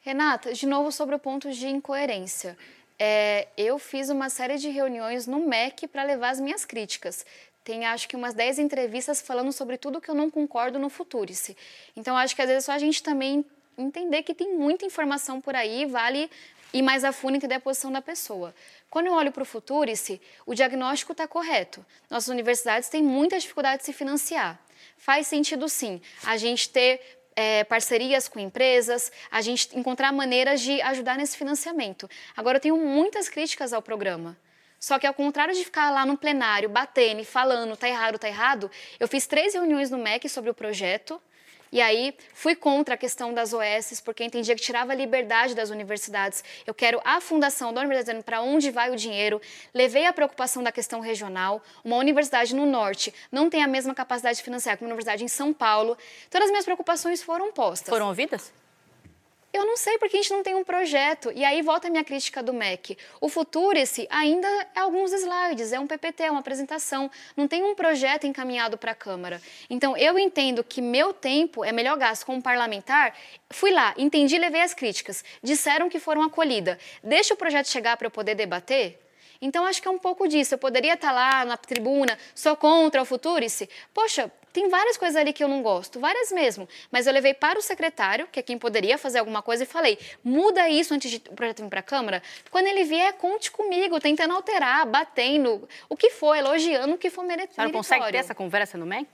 Renata, 0.00 0.52
de 0.52 0.66
novo 0.66 0.92
sobre 0.92 1.14
o 1.14 1.18
ponto 1.18 1.50
de 1.50 1.66
incoerência. 1.68 2.56
É, 2.98 3.48
eu 3.56 3.78
fiz 3.78 4.08
uma 4.08 4.30
série 4.30 4.56
de 4.56 4.68
reuniões 4.68 5.26
no 5.26 5.40
MEC 5.46 5.86
para 5.86 6.02
levar 6.02 6.30
as 6.30 6.40
minhas 6.40 6.64
críticas. 6.64 7.26
Tem, 7.64 7.84
acho 7.84 8.08
que, 8.08 8.16
umas 8.16 8.32
10 8.32 8.60
entrevistas 8.60 9.20
falando 9.20 9.52
sobre 9.52 9.76
tudo 9.76 10.00
que 10.00 10.08
eu 10.08 10.14
não 10.14 10.30
concordo 10.30 10.78
no 10.78 10.88
Futurice. 10.88 11.56
Então, 11.96 12.16
acho 12.16 12.34
que 12.36 12.42
às 12.42 12.48
vezes 12.48 12.64
é 12.64 12.66
só 12.66 12.72
a 12.72 12.78
gente 12.78 13.02
também 13.02 13.44
entender 13.76 14.22
que 14.22 14.34
tem 14.34 14.56
muita 14.56 14.86
informação 14.86 15.40
por 15.40 15.54
aí, 15.54 15.84
vale 15.84 16.30
ir 16.76 16.82
mais 16.82 17.04
a 17.04 17.12
fundo 17.12 17.34
e 17.34 17.36
entender 17.36 17.54
a 17.54 17.60
posição 17.60 17.90
da 17.90 18.02
pessoa. 18.02 18.54
Quando 18.90 19.06
eu 19.06 19.12
olho 19.12 19.32
para 19.32 19.42
o 19.42 19.46
Futurice, 19.46 20.20
o 20.44 20.54
diagnóstico 20.54 21.12
está 21.12 21.26
correto. 21.26 21.84
Nossas 22.10 22.28
universidades 22.28 22.88
têm 22.88 23.02
muita 23.02 23.38
dificuldade 23.38 23.78
de 23.78 23.86
se 23.86 23.92
financiar. 23.92 24.58
Faz 24.96 25.26
sentido, 25.26 25.68
sim, 25.68 26.00
a 26.24 26.36
gente 26.36 26.68
ter 26.68 27.00
é, 27.34 27.64
parcerias 27.64 28.28
com 28.28 28.38
empresas, 28.38 29.12
a 29.30 29.40
gente 29.40 29.76
encontrar 29.78 30.12
maneiras 30.12 30.60
de 30.60 30.80
ajudar 30.82 31.16
nesse 31.16 31.36
financiamento. 31.36 32.08
Agora, 32.36 32.56
eu 32.56 32.60
tenho 32.60 32.76
muitas 32.76 33.28
críticas 33.28 33.72
ao 33.72 33.82
programa. 33.82 34.36
Só 34.78 34.98
que 34.98 35.06
ao 35.06 35.14
contrário 35.14 35.54
de 35.54 35.64
ficar 35.64 35.90
lá 35.90 36.04
no 36.04 36.16
plenário, 36.16 36.68
batendo 36.68 37.20
e 37.20 37.24
falando, 37.24 37.76
tá 37.76 37.88
errado, 37.88 38.18
tá 38.18 38.28
errado, 38.28 38.70
eu 39.00 39.08
fiz 39.08 39.26
três 39.26 39.54
reuniões 39.54 39.90
no 39.90 39.98
MEC 39.98 40.28
sobre 40.28 40.50
o 40.50 40.54
projeto, 40.54 41.20
e 41.72 41.80
aí 41.80 42.14
fui 42.32 42.54
contra 42.54 42.94
a 42.94 42.98
questão 42.98 43.32
das 43.32 43.52
OS, 43.52 44.00
porque 44.04 44.24
entendia 44.24 44.54
que 44.54 44.60
tirava 44.60 44.92
a 44.92 44.94
liberdade 44.94 45.54
das 45.54 45.70
universidades. 45.70 46.42
Eu 46.66 46.74
quero 46.74 47.00
a 47.04 47.20
fundação 47.20 47.72
da 47.72 47.80
universidade 47.80 48.22
para 48.22 48.40
onde 48.40 48.70
vai 48.70 48.90
o 48.90 48.96
dinheiro. 48.96 49.40
Levei 49.74 50.06
a 50.06 50.12
preocupação 50.12 50.62
da 50.62 50.72
questão 50.72 51.00
regional. 51.00 51.62
Uma 51.84 51.96
universidade 51.96 52.54
no 52.54 52.66
norte 52.66 53.12
não 53.30 53.50
tem 53.50 53.62
a 53.62 53.66
mesma 53.66 53.94
capacidade 53.94 54.42
financiar 54.42 54.76
que 54.76 54.84
uma 54.84 54.88
universidade 54.88 55.24
em 55.24 55.28
São 55.28 55.52
Paulo. 55.52 55.96
Todas 56.30 56.46
as 56.46 56.50
minhas 56.50 56.64
preocupações 56.64 57.22
foram 57.22 57.52
postas. 57.52 57.88
Foram 57.88 58.08
ouvidas? 58.08 58.52
Eu 59.56 59.64
não 59.64 59.78
sei 59.78 59.96
porque 59.96 60.18
a 60.18 60.20
gente 60.20 60.32
não 60.34 60.42
tem 60.42 60.54
um 60.54 60.62
projeto. 60.62 61.32
E 61.34 61.42
aí 61.42 61.62
volta 61.62 61.88
a 61.88 61.90
minha 61.90 62.04
crítica 62.04 62.42
do 62.42 62.52
MEC. 62.52 62.98
O 63.22 63.26
Futurice 63.26 64.06
ainda 64.10 64.46
é 64.74 64.80
alguns 64.80 65.14
slides, 65.14 65.72
é 65.72 65.80
um 65.80 65.86
PPT, 65.86 66.24
é 66.24 66.30
uma 66.30 66.40
apresentação. 66.40 67.10
Não 67.34 67.48
tem 67.48 67.64
um 67.64 67.74
projeto 67.74 68.26
encaminhado 68.26 68.76
para 68.76 68.92
a 68.92 68.94
Câmara. 68.94 69.40
Então 69.70 69.96
eu 69.96 70.18
entendo 70.18 70.62
que 70.62 70.82
meu 70.82 71.14
tempo 71.14 71.64
é 71.64 71.72
melhor 71.72 71.96
gasto 71.96 72.26
como 72.26 72.42
parlamentar. 72.42 73.16
Fui 73.48 73.70
lá, 73.70 73.94
entendi, 73.96 74.36
levei 74.36 74.60
as 74.60 74.74
críticas. 74.74 75.24
Disseram 75.42 75.88
que 75.88 75.98
foram 75.98 76.22
acolhidas. 76.22 76.76
Deixa 77.02 77.32
o 77.32 77.36
projeto 77.36 77.68
chegar 77.68 77.96
para 77.96 78.08
eu 78.08 78.10
poder 78.10 78.34
debater? 78.34 78.98
Então, 79.40 79.64
acho 79.64 79.80
que 79.80 79.88
é 79.88 79.90
um 79.90 79.98
pouco 79.98 80.28
disso. 80.28 80.54
Eu 80.54 80.58
poderia 80.58 80.94
estar 80.94 81.12
lá 81.12 81.44
na 81.44 81.56
tribuna, 81.56 82.18
sou 82.34 82.56
contra 82.56 83.00
o 83.00 83.04
Futurice. 83.04 83.68
Poxa, 83.92 84.30
tem 84.56 84.70
várias 84.70 84.96
coisas 84.96 85.16
ali 85.16 85.34
que 85.34 85.44
eu 85.44 85.48
não 85.48 85.62
gosto, 85.62 86.00
várias 86.00 86.32
mesmo. 86.32 86.66
Mas 86.90 87.06
eu 87.06 87.12
levei 87.12 87.34
para 87.34 87.58
o 87.58 87.62
secretário, 87.62 88.26
que 88.32 88.40
é 88.40 88.42
quem 88.42 88.58
poderia 88.58 88.96
fazer 88.96 89.18
alguma 89.18 89.42
coisa, 89.42 89.64
e 89.64 89.66
falei: 89.66 89.98
muda 90.24 90.66
isso 90.66 90.94
antes 90.94 91.10
de 91.10 91.18
o 91.28 91.34
projeto 91.34 91.62
vir 91.62 91.68
para 91.68 91.80
a 91.80 91.82
Câmara. 91.82 92.22
Quando 92.50 92.66
ele 92.66 92.84
vier, 92.84 93.12
conte 93.18 93.50
comigo, 93.50 94.00
tentando 94.00 94.32
alterar, 94.32 94.86
batendo, 94.86 95.68
o 95.90 95.96
que 95.96 96.08
for, 96.08 96.34
elogiando 96.34 96.94
o 96.94 96.96
que 96.96 97.10
for 97.10 97.22
meritório. 97.22 97.52
A 97.52 97.54
senhora 97.54 97.72
consegue 97.72 98.10
ter 98.10 98.16
essa 98.16 98.34
conversa 98.34 98.78
no 98.78 98.86
MEC? 98.86 99.06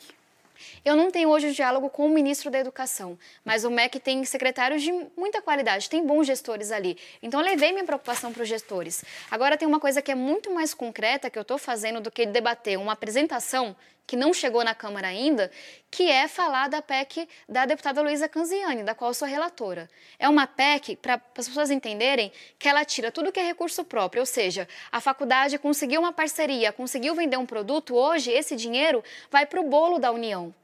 Eu 0.85 0.95
não 0.95 1.11
tenho 1.11 1.29
hoje 1.29 1.49
o 1.49 1.53
diálogo 1.53 1.91
com 1.91 2.07
o 2.07 2.09
ministro 2.09 2.49
da 2.49 2.61
Educação, 2.61 3.19
mas 3.45 3.65
o 3.65 3.71
MEC 3.71 3.99
tem 3.99 4.25
secretários 4.25 4.81
de 4.81 4.93
muita 5.17 5.43
qualidade, 5.43 5.91
tem 5.91 6.07
bons 6.07 6.25
gestores 6.25 6.71
ali. 6.71 6.97
Então, 7.21 7.41
eu 7.41 7.45
levei 7.45 7.73
minha 7.73 7.85
preocupação 7.85 8.33
para 8.33 8.45
os 8.45 8.49
gestores. 8.49 9.05
Agora, 9.29 9.57
tem 9.57 9.67
uma 9.67 9.81
coisa 9.81 10.01
que 10.01 10.13
é 10.13 10.15
muito 10.15 10.53
mais 10.53 10.73
concreta 10.73 11.29
que 11.29 11.37
eu 11.37 11.43
estou 11.43 11.59
fazendo 11.59 12.01
do 12.01 12.13
que 12.13 12.27
debater 12.27 12.79
uma 12.79 12.93
apresentação 12.93 13.75
que 14.07 14.17
não 14.17 14.33
chegou 14.33 14.65
na 14.65 14.75
Câmara 14.75 15.09
ainda, 15.09 15.51
que 15.91 16.11
é 16.11 16.29
falar 16.29 16.69
da 16.69 16.83
PEC 16.83 17.29
da 17.49 17.65
deputada 17.67 18.03
Luísa 18.03 18.29
Canziani, 18.29 18.83
da 18.83 18.95
qual 18.95 19.13
sou 19.15 19.27
relatora. 19.27 19.89
É 20.19 20.29
uma 20.29 20.47
PEC, 20.47 20.97
para 20.97 21.15
as 21.15 21.49
pessoas 21.49 21.71
entenderem, 21.71 22.33
que 22.59 22.69
ela 22.69 22.85
tira 22.85 23.11
tudo 23.11 23.33
que 23.33 23.41
é 23.41 23.45
recurso 23.45 23.85
próprio, 23.85 24.21
ou 24.21 24.27
seja, 24.27 24.69
a 24.91 25.01
faculdade 25.01 25.59
conseguiu 25.59 26.01
uma 26.01 26.13
parceria, 26.13 26.73
conseguiu 26.73 27.15
vender 27.15 27.37
um 27.37 27.47
produto, 27.47 27.95
hoje 27.95 28.31
esse 28.31 28.57
dinheiro 28.57 29.03
vai 29.31 29.47
para 29.47 29.61
o 29.61 29.69
bolo 29.69 29.99
da 29.99 30.11
União. 30.11 30.55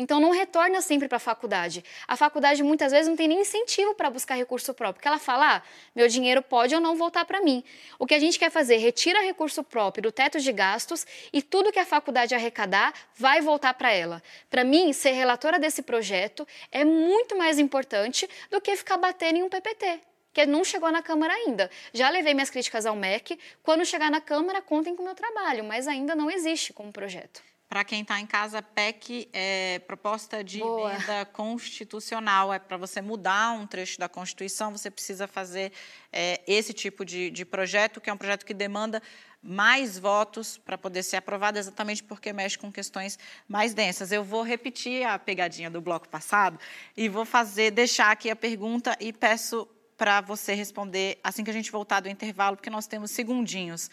Então 0.00 0.20
não 0.20 0.30
retorna 0.30 0.80
sempre 0.80 1.08
para 1.08 1.16
a 1.16 1.20
faculdade. 1.20 1.84
A 2.06 2.16
faculdade 2.16 2.62
muitas 2.62 2.92
vezes 2.92 3.08
não 3.08 3.16
tem 3.16 3.26
nem 3.26 3.40
incentivo 3.40 3.96
para 3.96 4.08
buscar 4.08 4.36
recurso 4.36 4.72
próprio, 4.72 4.94
porque 4.94 5.08
ela 5.08 5.18
fala: 5.18 5.56
ah, 5.56 5.62
meu 5.92 6.06
dinheiro 6.06 6.40
pode 6.40 6.72
ou 6.72 6.80
não 6.80 6.94
voltar 6.94 7.24
para 7.24 7.40
mim. 7.40 7.64
O 7.98 8.06
que 8.06 8.14
a 8.14 8.18
gente 8.20 8.38
quer 8.38 8.48
fazer, 8.48 8.76
retira 8.76 9.20
recurso 9.22 9.64
próprio 9.64 10.00
do 10.04 10.12
teto 10.12 10.38
de 10.38 10.52
gastos 10.52 11.04
e 11.32 11.42
tudo 11.42 11.72
que 11.72 11.80
a 11.80 11.84
faculdade 11.84 12.32
arrecadar 12.32 12.94
vai 13.16 13.40
voltar 13.40 13.74
para 13.74 13.92
ela. 13.92 14.22
Para 14.48 14.62
mim, 14.62 14.92
ser 14.92 15.10
relatora 15.10 15.58
desse 15.58 15.82
projeto 15.82 16.46
é 16.70 16.84
muito 16.84 17.36
mais 17.36 17.58
importante 17.58 18.28
do 18.52 18.60
que 18.60 18.76
ficar 18.76 18.98
batendo 18.98 19.38
em 19.38 19.42
um 19.42 19.48
PPT 19.48 19.98
que 20.32 20.46
não 20.46 20.62
chegou 20.62 20.92
na 20.92 21.02
Câmara 21.02 21.34
ainda. 21.34 21.68
Já 21.92 22.08
levei 22.08 22.32
minhas 22.32 22.50
críticas 22.50 22.86
ao 22.86 22.94
MEC. 22.94 23.36
Quando 23.60 23.84
chegar 23.84 24.08
na 24.08 24.20
Câmara, 24.20 24.62
contem 24.62 24.94
com 24.94 25.02
o 25.02 25.04
meu 25.04 25.14
trabalho, 25.16 25.64
mas 25.64 25.88
ainda 25.88 26.14
não 26.14 26.30
existe 26.30 26.72
como 26.72 26.92
projeto. 26.92 27.42
Para 27.68 27.84
quem 27.84 28.00
está 28.00 28.18
em 28.18 28.26
casa, 28.26 28.62
PEC 28.62 29.28
é 29.30 29.78
proposta 29.80 30.42
de 30.42 30.60
Boa. 30.60 30.90
emenda 30.90 31.26
constitucional. 31.26 32.52
É 32.52 32.58
para 32.58 32.78
você 32.78 33.02
mudar 33.02 33.52
um 33.52 33.66
trecho 33.66 33.98
da 33.98 34.08
Constituição, 34.08 34.72
você 34.72 34.90
precisa 34.90 35.26
fazer 35.26 35.72
é, 36.10 36.40
esse 36.46 36.72
tipo 36.72 37.04
de, 37.04 37.30
de 37.30 37.44
projeto, 37.44 38.00
que 38.00 38.08
é 38.08 38.12
um 38.12 38.16
projeto 38.16 38.46
que 38.46 38.54
demanda 38.54 39.02
mais 39.42 39.98
votos 39.98 40.56
para 40.56 40.78
poder 40.78 41.02
ser 41.02 41.16
aprovado, 41.16 41.58
exatamente 41.58 42.02
porque 42.02 42.32
mexe 42.32 42.58
com 42.58 42.72
questões 42.72 43.18
mais 43.46 43.74
densas. 43.74 44.10
Eu 44.10 44.24
vou 44.24 44.42
repetir 44.42 45.04
a 45.04 45.18
pegadinha 45.18 45.70
do 45.70 45.80
bloco 45.80 46.08
passado 46.08 46.58
e 46.96 47.08
vou 47.08 47.26
fazer, 47.26 47.70
deixar 47.70 48.10
aqui 48.10 48.30
a 48.30 48.36
pergunta 48.36 48.96
e 48.98 49.12
peço 49.12 49.68
para 49.96 50.20
você 50.20 50.54
responder 50.54 51.18
assim 51.22 51.44
que 51.44 51.50
a 51.50 51.52
gente 51.52 51.70
voltar 51.70 52.00
do 52.00 52.08
intervalo, 52.08 52.56
porque 52.56 52.70
nós 52.70 52.86
temos 52.86 53.10
segundinhos. 53.10 53.90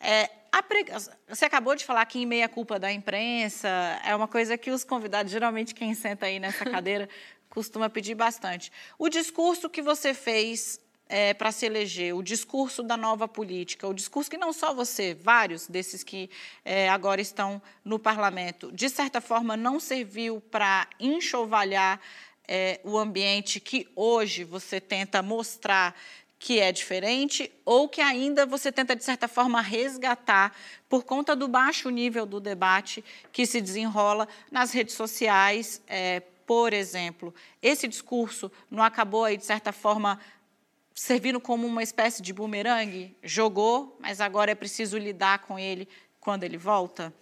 É. 0.00 0.30
Você 1.28 1.44
acabou 1.44 1.76
de 1.76 1.84
falar 1.84 2.04
que 2.06 2.18
em 2.18 2.26
meia 2.26 2.48
culpa 2.48 2.78
da 2.78 2.90
imprensa 2.90 3.68
é 4.04 4.14
uma 4.14 4.26
coisa 4.26 4.56
que 4.56 4.70
os 4.70 4.82
convidados, 4.82 5.30
geralmente 5.30 5.74
quem 5.74 5.94
senta 5.94 6.26
aí 6.26 6.40
nessa 6.40 6.64
cadeira, 6.66 7.08
costuma 7.48 7.88
pedir 7.88 8.14
bastante. 8.14 8.72
O 8.98 9.08
discurso 9.08 9.68
que 9.68 9.82
você 9.82 10.14
fez 10.14 10.80
é, 11.08 11.32
para 11.32 11.50
se 11.50 11.64
eleger, 11.66 12.14
o 12.14 12.22
discurso 12.22 12.82
da 12.82 12.96
nova 12.96 13.26
política, 13.26 13.88
o 13.88 13.94
discurso 13.94 14.30
que 14.30 14.36
não 14.36 14.52
só 14.52 14.74
você, 14.74 15.14
vários 15.14 15.66
desses 15.66 16.04
que 16.04 16.28
é, 16.64 16.88
agora 16.88 17.20
estão 17.20 17.62
no 17.84 17.98
parlamento, 17.98 18.70
de 18.72 18.88
certa 18.88 19.20
forma 19.20 19.56
não 19.56 19.80
serviu 19.80 20.40
para 20.40 20.86
enxovalhar 21.00 22.00
é, 22.46 22.80
o 22.84 22.98
ambiente 22.98 23.60
que 23.60 23.88
hoje 23.96 24.44
você 24.44 24.80
tenta 24.80 25.22
mostrar 25.22 25.94
que 26.38 26.60
é 26.60 26.70
diferente 26.70 27.50
ou 27.64 27.88
que 27.88 28.00
ainda 28.00 28.46
você 28.46 28.70
tenta, 28.70 28.94
de 28.94 29.02
certa 29.02 29.26
forma, 29.26 29.60
resgatar 29.60 30.54
por 30.88 31.04
conta 31.04 31.34
do 31.34 31.48
baixo 31.48 31.90
nível 31.90 32.24
do 32.24 32.40
debate 32.40 33.04
que 33.32 33.44
se 33.44 33.60
desenrola 33.60 34.28
nas 34.50 34.72
redes 34.72 34.94
sociais, 34.94 35.82
é, 35.86 36.20
por 36.46 36.72
exemplo. 36.72 37.34
Esse 37.60 37.88
discurso 37.88 38.50
não 38.70 38.82
acabou 38.82 39.24
aí, 39.24 39.36
de 39.36 39.44
certa 39.44 39.72
forma, 39.72 40.20
servindo 40.94 41.40
como 41.40 41.66
uma 41.66 41.82
espécie 41.82 42.22
de 42.22 42.32
bumerangue? 42.32 43.16
Jogou, 43.22 43.96
mas 44.00 44.20
agora 44.20 44.52
é 44.52 44.54
preciso 44.54 44.96
lidar 44.96 45.40
com 45.40 45.58
ele 45.58 45.88
quando 46.20 46.44
ele 46.44 46.56
volta? 46.56 47.12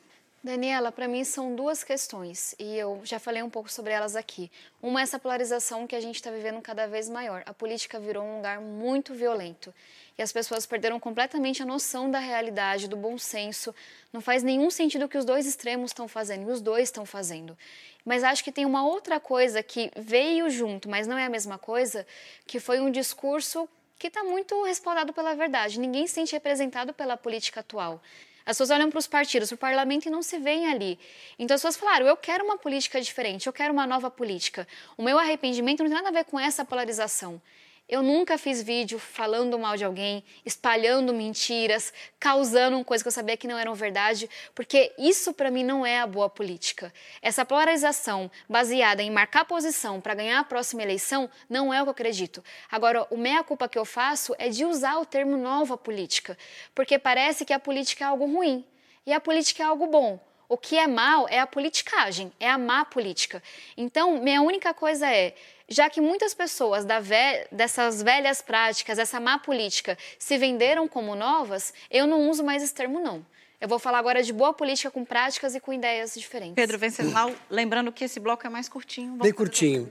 Daniela, 0.47 0.92
para 0.92 1.09
mim 1.09 1.24
são 1.24 1.57
duas 1.57 1.82
questões 1.82 2.55
e 2.57 2.78
eu 2.78 3.01
já 3.03 3.18
falei 3.18 3.42
um 3.42 3.51
pouco 3.51 3.68
sobre 3.68 3.92
elas 3.92 4.14
aqui. 4.14 4.49
Uma 4.80 5.01
é 5.01 5.03
essa 5.03 5.18
polarização 5.18 5.88
que 5.88 5.97
a 5.97 6.01
gente 6.01 6.14
está 6.14 6.30
vivendo 6.30 6.62
cada 6.62 6.86
vez 6.86 7.09
maior. 7.09 7.42
A 7.44 7.53
política 7.53 7.99
virou 7.99 8.22
um 8.22 8.36
lugar 8.36 8.61
muito 8.61 9.12
violento 9.12 9.74
e 10.16 10.22
as 10.22 10.32
pessoas 10.32 10.64
perderam 10.64 11.01
completamente 11.01 11.64
a 11.64 11.66
noção 11.66 12.09
da 12.09 12.20
realidade, 12.20 12.86
do 12.86 12.97
bom 12.97 13.18
senso. 13.18 13.74
Não 14.12 14.20
faz 14.20 14.44
nenhum 14.44 14.70
sentido 14.70 15.07
o 15.07 15.09
que 15.09 15.18
os 15.18 15.24
dois 15.24 15.47
extremos 15.47 15.90
estão 15.90 16.07
fazendo 16.07 16.49
e 16.49 16.53
os 16.53 16.61
dois 16.61 16.84
estão 16.84 17.05
fazendo. 17.05 17.59
Mas 18.05 18.22
acho 18.22 18.44
que 18.44 18.53
tem 18.53 18.64
uma 18.64 18.86
outra 18.86 19.18
coisa 19.18 19.64
que 19.64 19.90
veio 19.97 20.49
junto, 20.49 20.88
mas 20.88 21.09
não 21.09 21.18
é 21.18 21.24
a 21.24 21.28
mesma 21.28 21.59
coisa, 21.59 22.07
que 22.47 22.61
foi 22.61 22.78
um 22.78 22.88
discurso 22.88 23.68
que 23.99 24.07
está 24.07 24.22
muito 24.22 24.62
respaldado 24.62 25.12
pela 25.12 25.34
verdade. 25.34 25.80
Ninguém 25.80 26.07
se 26.07 26.14
sente 26.14 26.34
representado 26.34 26.94
pela 26.94 27.16
política 27.16 27.59
atual. 27.59 28.01
As 28.47 28.57
pessoas 28.57 28.70
olham 28.70 28.88
para 28.88 28.99
os 28.99 29.09
partidos, 29.09 29.49
para 29.49 29.57
o 29.57 29.59
parlamento 29.59 30.07
e 30.07 30.11
não 30.11 30.22
se 30.22 30.38
veem 30.38 30.70
ali. 30.70 30.99
Então 31.36 31.57
as 31.57 31.61
pessoas 31.61 31.76
falaram: 31.76 32.07
eu 32.07 32.16
quero 32.16 32.44
uma 32.44 32.57
política 32.57 33.01
diferente, 33.01 33.49
eu 33.49 33.53
quero 33.53 33.72
uma 33.72 33.86
nova 33.86 34.09
política. 34.09 34.68
O 34.97 35.03
meu 35.03 35.18
arrependimento 35.18 35.80
não 35.80 35.90
tem 35.90 35.97
nada 35.97 36.09
a 36.11 36.12
ver 36.12 36.24
com 36.24 36.38
essa 36.38 36.64
polarização. 36.64 37.42
Eu 37.89 38.03
nunca 38.03 38.37
fiz 38.37 38.61
vídeo 38.61 38.99
falando 38.99 39.57
mal 39.57 39.76
de 39.76 39.84
alguém, 39.84 40.24
espalhando 40.45 41.14
mentiras, 41.14 41.93
causando 42.18 42.84
coisas 42.84 43.01
que 43.05 43.07
eu 43.07 43.12
sabia 43.12 43.37
que 43.37 43.47
não 43.47 43.57
eram 43.57 43.76
verdade, 43.76 44.28
porque 44.57 44.93
isso 44.99 45.32
para 45.32 45.53
mim 45.53 45.62
não 45.62 45.87
é 45.87 46.01
a 46.01 46.07
boa 46.07 46.28
política. 46.28 46.93
Essa 47.22 47.45
polarização 47.45 48.28
baseada 48.49 49.05
em 49.05 49.11
marcar 49.11 49.45
posição 49.45 50.01
para 50.01 50.16
ganhar 50.16 50.41
a 50.41 50.45
próxima 50.45 50.82
eleição 50.82 51.30
não 51.49 51.72
é 51.72 51.80
o 51.80 51.84
que 51.84 51.91
eu 51.91 51.93
acredito. 51.93 52.43
Agora, 52.68 53.07
o 53.09 53.16
meia 53.16 53.45
culpa 53.45 53.68
que 53.68 53.78
eu 53.78 53.84
faço 53.84 54.34
é 54.37 54.49
de 54.49 54.64
usar 54.64 54.99
o 54.99 55.07
termo 55.07 55.37
nova 55.37 55.78
política, 55.78 56.37
porque 56.74 56.99
parece 56.99 57.45
que 57.45 57.53
a 57.53 57.61
política 57.61 58.05
é 58.05 58.09
algo 58.09 58.26
ruim 58.26 58.64
e 59.07 59.12
a 59.12 59.20
política 59.20 59.62
é 59.62 59.66
algo 59.66 59.87
bom. 59.87 60.18
O 60.49 60.57
que 60.57 60.76
é 60.76 60.87
mal 60.87 61.28
é 61.28 61.39
a 61.41 61.47
politicagem, 61.47 62.32
é 62.39 62.49
a 62.49 62.59
má 62.59 62.84
política. 62.84 63.43
Então, 63.76 64.20
minha 64.20 64.43
única 64.43 64.72
coisa 64.72 65.09
é 65.09 65.34
já 65.69 65.91
que 65.91 66.01
muitas 66.01 66.35
pessoas 66.35 66.85
da 66.85 67.01
ve 67.01 67.47
dessas 67.51 68.03
velhas 68.03 68.41
práticas, 68.41 68.99
essa 68.99 69.19
má 69.19 69.39
política, 69.39 69.99
se 70.19 70.39
venderam 70.39 70.87
como 70.87 71.14
novas, 71.14 71.75
eu 71.91 72.07
não 72.07 72.31
uso 72.31 72.45
mais 72.45 72.62
esse 72.62 72.75
termo, 72.75 73.01
não. 73.01 73.25
Eu 73.61 73.69
vou 73.69 73.79
falar 73.79 73.99
agora 73.99 74.23
de 74.23 74.33
boa 74.33 74.53
política 74.53 74.91
com 74.91 75.05
práticas 75.05 75.55
e 75.55 75.61
com 75.61 75.73
ideias 75.73 76.14
diferentes. 76.14 76.55
Pedro 76.55 76.79
Venceslau, 76.79 77.33
lembrando 77.51 77.91
que 77.91 78.05
esse 78.05 78.21
bloco 78.21 78.47
é 78.47 78.51
mais 78.51 78.69
curtinho. 78.69 79.09
Vamos 79.12 79.23
Bem 79.23 79.33
curtinho. 79.33 79.89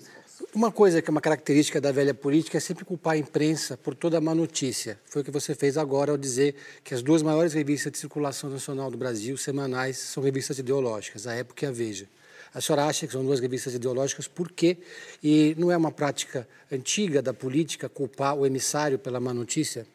Uma 0.53 0.71
coisa 0.71 1.01
que 1.01 1.09
é 1.09 1.11
uma 1.11 1.21
característica 1.21 1.81
da 1.81 1.91
velha 1.91 2.13
política 2.13 2.57
é 2.57 2.59
sempre 2.59 2.85
culpar 2.85 3.13
a 3.13 3.17
imprensa 3.17 3.75
por 3.75 3.95
toda 3.95 4.17
a 4.17 4.21
má 4.21 4.35
notícia. 4.35 4.99
Foi 5.05 5.21
o 5.21 5.25
que 5.25 5.31
você 5.31 5.55
fez 5.55 5.77
agora 5.77 6.11
ao 6.11 6.17
dizer 6.17 6.55
que 6.83 6.93
as 6.93 7.01
duas 7.01 7.23
maiores 7.23 7.53
revistas 7.53 7.91
de 7.91 7.97
circulação 7.97 8.49
nacional 8.49 8.91
do 8.91 8.97
Brasil, 8.97 9.35
semanais, 9.37 9.97
são 9.97 10.21
revistas 10.21 10.59
ideológicas, 10.59 11.25
a 11.25 11.33
Época 11.33 11.65
e 11.65 11.67
a 11.67 11.71
Veja. 11.71 12.07
A 12.55 12.61
senhora 12.61 12.85
acha 12.85 13.05
que 13.05 13.11
são 13.11 13.21
duas 13.21 13.41
revistas 13.41 13.73
ideológicas, 13.73 14.29
por 14.29 14.49
quê? 14.49 14.77
E 15.21 15.53
não 15.57 15.69
é 15.69 15.75
uma 15.75 15.91
prática 15.91 16.47
antiga 16.71 17.21
da 17.21 17.33
política 17.33 17.89
culpar 17.89 18.33
o 18.33 18.45
emissário 18.45 18.97
pela 18.97 19.19
má 19.19 19.33
notícia? 19.33 19.85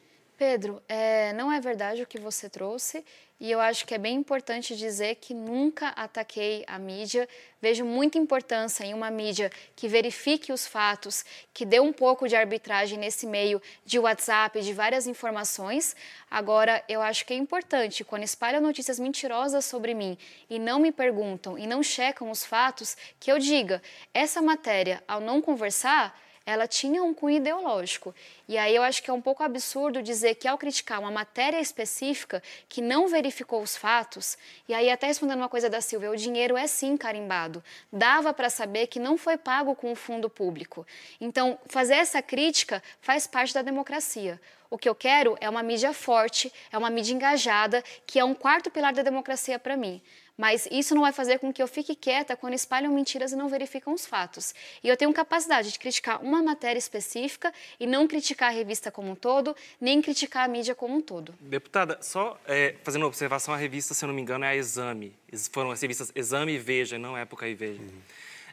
Pedro, 0.41 0.83
é, 0.89 1.35
não 1.35 1.53
é 1.53 1.61
verdade 1.61 2.03
o 2.03 2.07
que 2.07 2.19
você 2.19 2.49
trouxe 2.49 3.05
e 3.39 3.51
eu 3.51 3.61
acho 3.61 3.87
que 3.87 3.93
é 3.95 3.99
bem 3.99 4.17
importante 4.17 4.75
dizer 4.75 5.17
que 5.17 5.35
nunca 5.35 5.89
ataquei 5.89 6.65
a 6.67 6.79
mídia. 6.79 7.29
Vejo 7.61 7.85
muita 7.85 8.17
importância 8.17 8.83
em 8.83 8.95
uma 8.95 9.11
mídia 9.11 9.53
que 9.77 9.87
verifique 9.87 10.51
os 10.51 10.67
fatos, 10.67 11.27
que 11.53 11.67
dê 11.67 11.79
um 11.79 11.93
pouco 11.93 12.27
de 12.27 12.37
arbitragem 12.37 12.99
nesse 12.99 13.27
meio 13.27 13.61
de 13.85 13.99
WhatsApp, 13.99 14.63
de 14.63 14.73
várias 14.73 15.07
informações. 15.07 15.95
Agora, 16.31 16.83
eu 16.89 17.03
acho 17.03 17.27
que 17.27 17.35
é 17.35 17.37
importante, 17.37 18.03
quando 18.03 18.23
espalham 18.23 18.63
notícias 18.63 18.99
mentirosas 18.99 19.67
sobre 19.67 19.93
mim 19.93 20.17
e 20.49 20.59
não 20.59 20.79
me 20.79 20.91
perguntam 20.91 21.59
e 21.59 21.67
não 21.67 21.83
checam 21.83 22.31
os 22.31 22.47
fatos, 22.47 22.97
que 23.21 23.31
eu 23.31 23.39
diga: 23.39 23.83
essa 24.15 24.41
matéria, 24.41 25.05
ao 25.07 25.21
não 25.21 25.43
conversar, 25.43 26.19
ela 26.51 26.67
tinha 26.67 27.03
um 27.03 27.15
cunho 27.15 27.37
ideológico. 27.37 28.15
E 28.49 28.59
aí 28.59 28.75
eu 28.75 28.83
acho 28.83 29.03
que 29.03 29.11
é 29.11 29.13
um 29.13 29.21
pouco 29.21 29.43
absurdo 29.43 30.03
dizer 30.03 30.35
que 30.35 30.49
ao 30.49 30.59
criticar 30.59 31.01
uma 31.01 31.11
matéria 31.11 31.61
específica 31.61 32.43
que 32.69 32.83
não 32.83 33.09
verificou 33.09 33.63
os 33.63 33.77
fatos, 33.77 34.37
e 34.69 34.75
aí 34.75 34.91
até 34.91 35.07
respondendo 35.07 35.39
uma 35.39 35.49
coisa 35.49 35.71
da 35.71 35.81
Silvia, 35.81 36.11
o 36.11 36.17
dinheiro 36.17 36.57
é 36.57 36.67
sim 36.67 36.97
carimbado. 36.97 37.63
Dava 37.93 38.33
para 38.35 38.51
saber 38.51 38.87
que 38.89 38.99
não 38.99 39.17
foi 39.17 39.37
pago 39.37 39.75
com 39.75 39.93
o 39.93 39.97
fundo 39.97 40.29
público. 40.29 40.87
Então, 41.21 41.59
fazer 41.67 41.95
essa 41.95 42.21
crítica 42.21 42.83
faz 43.01 43.27
parte 43.27 43.55
da 43.55 43.63
democracia. 43.63 44.41
O 44.71 44.79
que 44.79 44.89
eu 44.89 44.95
quero 44.95 45.37
é 45.41 45.51
uma 45.51 45.65
mídia 45.65 45.93
forte, 45.93 46.53
é 46.71 46.79
uma 46.79 46.91
mídia 46.91 47.13
engajada, 47.13 47.83
que 48.07 48.21
é 48.21 48.25
um 48.25 48.35
quarto 48.35 48.71
pilar 48.71 48.93
da 48.93 49.03
democracia 49.03 49.59
para 49.59 49.77
mim. 49.77 50.01
Mas 50.41 50.67
isso 50.71 50.95
não 50.95 51.03
vai 51.03 51.13
fazer 51.13 51.39
com 51.39 51.53
que 51.53 51.63
eu 51.63 51.69
fique 51.69 51.95
quieta 51.95 52.35
quando 52.35 52.55
espalham 52.55 52.91
mentiras 52.95 53.31
e 53.31 53.37
não 53.37 53.47
verificam 53.47 53.93
os 53.93 54.07
fatos. 54.07 54.55
E 54.83 54.89
eu 54.89 54.97
tenho 54.97 55.13
capacidade 55.13 55.71
de 55.71 55.79
criticar 55.79 56.25
uma 56.25 56.43
matéria 56.43 56.79
específica 56.79 57.53
e 57.79 57.87
não 57.87 58.09
criticar 58.09 58.49
a 58.49 58.51
revista 58.51 58.91
como 58.91 59.11
um 59.11 59.15
todo, 59.15 59.55
nem 59.79 60.01
criticar 60.01 60.47
a 60.47 60.49
mídia 60.49 60.75
como 60.75 60.97
um 60.97 61.03
todo. 61.03 61.35
Deputada, 61.41 61.99
só 62.01 62.41
é, 62.47 62.75
fazendo 62.83 63.03
uma 63.03 63.09
observação, 63.09 63.53
a 63.53 63.57
revista, 63.59 63.93
se 63.93 64.03
eu 64.03 64.07
não 64.07 64.15
me 64.15 64.23
engano, 64.23 64.47
é 64.47 64.49
a 64.49 64.57
Exame. 64.57 65.15
Foram 65.53 65.73
as 65.73 65.83
revistas 65.83 66.11
Exame 66.15 66.55
e 66.55 66.59
Veja, 66.59 66.99
não 66.99 67.15
Época 67.19 67.47
e 67.47 67.55
Veja. 67.55 67.83
Uhum. 67.83 68.01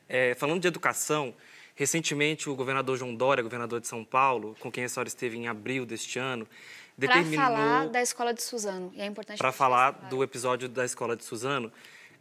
É, 0.10 0.36
falando 0.36 0.60
de 0.60 0.68
educação, 0.68 1.34
recentemente 1.74 2.50
o 2.50 2.56
governador 2.56 2.98
João 2.98 3.16
Dória, 3.16 3.42
governador 3.42 3.80
de 3.80 3.88
São 3.88 4.04
Paulo, 4.04 4.58
com 4.60 4.70
quem 4.70 4.84
a 4.84 4.90
senhora 4.90 5.08
esteve 5.08 5.38
em 5.38 5.48
abril 5.48 5.86
deste 5.86 6.20
ano. 6.20 6.46
Para 7.00 7.24
falar 7.24 7.88
da 7.90 8.02
escola 8.02 8.34
de 8.34 8.42
Suzano, 8.42 8.92
e 8.96 9.02
é 9.02 9.06
importante... 9.06 9.38
Para 9.38 9.52
falar 9.52 9.92
do 10.10 10.24
episódio 10.24 10.68
da 10.68 10.84
escola 10.84 11.16
de 11.16 11.24
Suzano, 11.24 11.72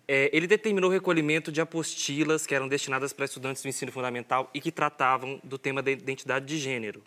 é, 0.07 0.31
ele 0.33 0.47
determinou 0.47 0.91
o 0.91 0.93
recolhimento 0.93 1.51
de 1.51 1.61
apostilas 1.61 2.47
que 2.47 2.55
eram 2.55 2.69
destinadas 2.69 3.13
para 3.13 3.25
estudantes 3.25 3.63
do 3.63 3.69
ensino 3.69 3.91
fundamental 3.91 4.51
e 4.53 4.61
que 4.61 4.71
tratavam 4.71 5.41
do 5.43 5.57
tema 5.57 5.83
da 5.83 5.91
identidade 5.91 6.45
de 6.45 6.59
gênero. 6.59 7.03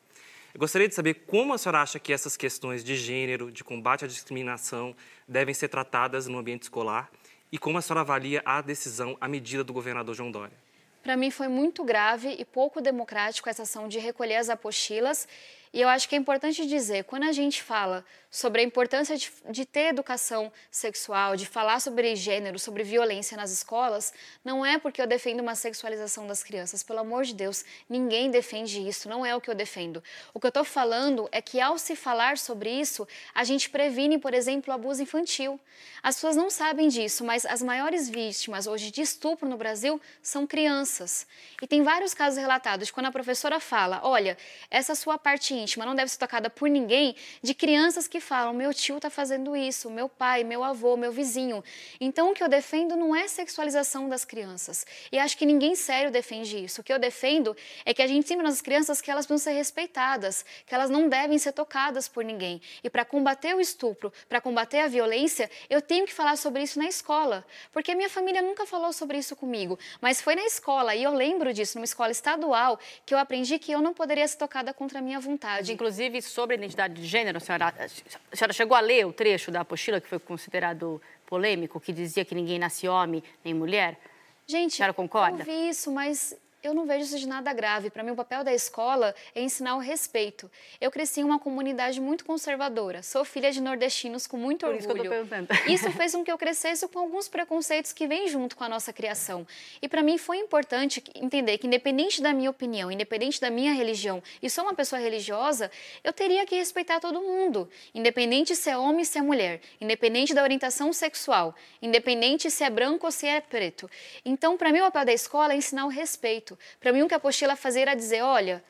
Eu 0.51 0.59
gostaria 0.59 0.88
de 0.88 0.95
saber 0.95 1.13
como 1.28 1.53
a 1.53 1.59
senhora 1.59 1.82
acha 1.82 1.99
que 1.99 2.11
essas 2.11 2.36
questões 2.36 2.84
de 2.84 2.95
gênero, 2.95 3.51
de 3.51 3.63
combate 3.63 4.03
à 4.03 4.07
discriminação, 4.07 4.95
devem 5.28 5.53
ser 5.53 5.67
tratadas 5.67 6.26
no 6.26 6.39
ambiente 6.39 6.63
escolar 6.63 7.09
e 7.51 7.57
como 7.59 7.78
a 7.78 7.82
senhora 7.82 8.01
avalia 8.01 8.41
a 8.43 8.61
decisão, 8.61 9.15
a 9.22 9.28
medida 9.28 9.63
do 9.63 9.72
governador 9.72 10.15
João 10.15 10.32
Dória. 10.32 10.57
Para 11.03 11.15
mim 11.15 11.32
foi 11.32 11.47
muito 11.47 11.84
grave 11.84 12.36
e 12.38 12.43
pouco 12.43 12.82
democrático 12.82 13.47
essa 13.47 13.61
ação 13.61 13.88
de 13.88 13.99
recolher 13.99 14.36
as 14.36 14.49
apostilas 14.49 15.28
E 15.72 15.82
eu 15.82 15.88
acho 15.88 16.09
que 16.09 16.15
é 16.15 16.17
importante 16.17 16.65
dizer, 16.65 17.03
quando 17.03 17.24
a 17.24 17.32
gente 17.32 17.61
fala 17.61 18.03
sobre 18.32 18.61
a 18.61 18.63
importância 18.63 19.17
de, 19.17 19.32
de, 19.49 19.65
ter 19.65 19.88
educação 19.88 20.51
sexual, 20.70 21.36
de 21.36 21.45
falar 21.45 21.80
sobre 21.80 22.15
gênero, 22.15 22.59
sobre 22.59 22.84
violência 22.84 23.36
nas 23.36 23.51
escolas, 23.51 24.13
não 24.45 24.63
é 24.63 24.78
porque 24.78 25.01
eu 25.01 25.07
defendo 25.07 25.39
uma 25.39 25.55
sexualização 25.55 26.28
das 26.28 26.43
crianças. 26.43 26.84
Pelo 26.84 26.99
amor 26.99 27.24
de 27.24 27.34
Deus, 27.34 27.65
ninguém 27.89 28.30
defende 28.30 28.88
isso, 28.88 29.09
não 29.09 29.26
é 29.26 29.36
o 29.36 29.41
que 29.41 29.49
eu 29.49 29.55
defendo. 29.55 30.03
O 30.34 30.39
que 30.39 30.45
eu 30.45 30.49
estou 30.49 30.63
falando 30.63 31.28
é 31.32 31.41
que 31.41 31.59
ao 31.59 31.78
se 31.78 31.95
falar 31.95 32.38
sobre 32.38 32.70
isso, 32.70 33.07
a 33.34 33.43
gente 33.43 33.70
previne, 33.70 34.17
por 34.20 34.34
exemplo, 34.34 34.72
o 34.72 34.76
abuso 34.76 35.01
infantil. 35.01 35.59
As 36.01 36.15
pessoas 36.15 36.36
não 36.36 36.49
sabem 36.49 36.88
disso, 36.88 37.24
mas 37.24 37.45
as 37.45 37.61
maiores 37.61 38.09
vítimas 38.09 38.67
hoje 38.67 38.91
de 38.91 39.01
estupro 39.01 39.49
no 39.49 39.57
Brasil 39.57 39.99
são 40.22 40.45
crianças. 40.45 41.28
E 41.61 41.67
tem 41.67 41.84
vários 41.84 42.13
casos 42.13 42.39
relatados 42.39 42.91
quando 42.91 43.07
a 43.07 43.11
professora 43.11 43.59
fala: 43.59 44.01
olha, 44.03 44.38
essa 44.70 44.93
sua 44.93 45.17
parte 45.17 45.53
íntima 45.62 45.86
não 45.86 45.95
deve 45.95 46.10
ser 46.10 46.18
tocada 46.18 46.49
por 46.49 46.70
ninguém, 46.70 47.16
de 47.41 47.53
crianças 47.53 48.07
que 48.07 48.20
falam: 48.20 48.53
meu 48.53 48.74
tio 48.74 48.97
está 48.97 49.10
fazendo 49.10 49.55
isso, 49.55 49.89
meu 49.89 50.07
pai, 50.07 50.43
meu 50.43 50.64
avô, 50.64 50.95
meu 50.95 51.12
vizinho. 51.12 51.64
Então, 51.99 52.32
o 52.32 52.34
que 52.34 52.43
eu 52.43 52.47
defendo 52.47 52.95
não 52.95 53.16
é 53.16 53.28
sexualização 53.28 54.07
das 54.07 54.26
crianças. 54.26 54.86
E 55.12 55.20
acho 55.20 55.38
que 55.38 55.45
ninguém 55.45 55.76
sério 55.76 56.12
defende 56.12 56.64
isso. 56.64 56.82
O 56.82 56.84
que 56.84 56.93
eu 56.93 56.99
defendo 56.99 57.55
é 57.86 57.93
que 57.93 58.01
a 58.01 58.07
gente 58.07 58.20
ensina 58.20 58.43
nas 58.43 58.62
crianças 58.62 59.01
que 59.01 59.10
elas 59.10 59.26
precisam 59.26 59.51
ser 59.51 59.57
respeitadas, 59.57 60.45
que 60.66 60.74
elas 60.74 60.89
não 60.89 61.10
devem 61.10 61.38
ser 61.38 61.51
tocadas 61.51 62.07
por 62.07 62.24
ninguém. 62.24 62.62
E 62.84 62.89
para 62.89 63.03
combater 63.03 63.55
o 63.55 63.60
estupro, 63.60 64.12
para 64.28 64.39
combater 64.39 64.80
a 64.80 64.88
violência, 64.88 65.49
eu 65.70 65.82
tenho 65.82 66.05
que 66.05 66.14
falar 66.14 66.38
sobre 66.38 66.64
isso 66.64 66.78
na 66.80 66.88
escola. 66.88 67.45
Porque 67.72 67.91
a 67.91 67.95
minha 67.95 68.10
família 68.10 68.41
nunca 68.41 68.66
falou 68.66 68.93
sobre 68.93 69.18
isso 69.18 69.36
comigo, 69.36 69.78
mas 70.01 70.22
foi 70.22 70.36
na 70.36 70.43
escola, 70.43 70.95
e 70.95 71.03
eu 71.03 71.14
lembro 71.14 71.53
disso, 71.53 71.78
numa 71.78 71.86
escola 71.86 72.12
estadual, 72.12 72.80
que 73.05 73.14
eu 73.14 73.18
aprendi 73.18 73.57
que 73.57 73.72
eu 73.72 73.82
não 73.82 73.93
poderia 73.93 74.28
ser 74.28 74.38
tocada 74.38 74.74
contra 74.74 74.99
a 74.99 75.01
minha 75.01 75.20
vontade. 75.20 75.49
Inclusive, 75.70 76.22
sobre 76.22 76.56
a 76.56 76.58
identidade 76.58 76.93
de 76.93 77.08
gênero, 77.08 77.38
a 77.38 77.39
senhora, 77.39 77.73
a 77.78 78.36
senhora 78.36 78.53
chegou 78.53 78.76
a 78.76 78.80
ler 78.80 79.06
o 79.06 79.14
trecho 79.14 79.52
da 79.52 79.61
apostila 79.61 79.99
que 79.99 80.07
foi 80.07 80.19
considerado 80.19 81.02
polêmico, 81.26 81.80
que 81.80 81.94
dizia 81.94 82.26
que 82.26 82.36
ninguém 82.36 82.60
nasce 82.60 82.88
homem 82.88 83.23
nem 83.44 83.53
mulher? 83.53 83.99
Gente, 84.48 84.73
a 84.73 84.78
senhora 84.78 84.94
concorda? 84.94 85.41
eu 85.41 85.45
vi 85.45 85.69
isso, 85.69 85.91
mas 85.91 86.36
eu 86.61 86.73
não 86.73 86.86
vejo 86.86 87.06
isso 87.06 87.18
de 87.18 87.27
nada 87.27 87.53
grave. 87.53 87.90
Para 87.90 88.03
mim, 88.03 88.11
o 88.11 88.15
papel 88.15 88.44
da 88.44 88.53
escola 88.53 89.15
é 89.34 89.41
ensinar 89.41 89.76
o 89.76 89.80
respeito. 89.80 90.49
Eu 90.80 90.91
cresci 90.91 91.22
em 91.22 91.23
uma 91.23 91.40
comunidade 91.40 92.02
muito 92.02 92.26
conservadora. 92.26 93.02
Sou 93.02 93.23
filha 93.23 93.52
de 93.52 93.61
nordestinos 93.61 94.27
com 94.27 94.38
muito 94.38 94.65
Por 94.65 94.76
orgulho. 94.76 94.80
Isso, 94.80 94.94
que 94.94 94.99
eu 94.99 95.03
tô 95.03 95.10
perguntando. 95.10 95.48
isso 95.72 95.91
fez 95.91 96.14
com 96.14 96.23
que 96.23 96.31
eu 96.31 96.38
crescesse 96.38 96.88
com 96.88 96.99
alguns 96.99 97.27
preconceitos 97.27 97.94
que 97.94 98.07
vêm 98.07 98.27
junto 98.27 98.56
com 98.56 98.64
a 98.64 98.69
nossa 98.69 98.91
criação. 98.91 99.48
E 99.81 99.88
para 99.88 100.03
mim 100.03 100.18
foi 100.18 100.38
importante 100.38 101.03
entender 101.15 101.57
que, 101.57 101.68
independente 101.68 102.22
da 102.22 102.34
minha 102.34 102.49
opinião, 102.49 102.91
independente 102.91 103.40
da 103.40 103.49
minha 103.49 103.73
religião, 103.73 104.22
e 104.41 104.49
sou 104.49 104.64
uma 104.65 104.73
pessoa 104.73 104.99
religiosa, 104.99 105.72
eu 106.03 106.11
teria 106.11 106.45
que 106.45 106.56
respeitar 106.56 106.99
todo 106.99 107.22
mundo, 107.22 107.69
independente 107.94 108.56
se 108.56 108.69
é 108.69 108.77
homem 108.77 108.99
ou 108.99 109.06
se 109.06 109.18
é 109.18 109.22
mulher, 109.22 109.61
independente 109.80 110.34
da 110.34 110.44
orientação 110.44 110.91
sexual, 110.91 111.56
independente 111.81 112.52
se 112.52 112.64
é 112.64 112.69
branco 112.69 113.06
ou 113.06 113.11
se 113.11 113.27
é 113.27 113.40
preto. 113.40 113.90
Então, 114.26 114.57
para 114.57 114.72
mim, 114.72 114.80
o 114.80 114.84
papel 114.84 115.06
da 115.06 115.14
escola 115.14 115.53
é 115.53 115.57
ensinar 115.57 115.86
o 115.86 115.90
respeito. 115.90 116.48
Para 116.80 116.93
mim, 116.93 117.01
o 117.01 117.07
que 117.07 117.13
a 117.13 117.17
apostila 117.17 117.55
fazia 117.55 117.81
era 117.81 117.95
dizer: 117.95 118.21
olha, 118.21 118.63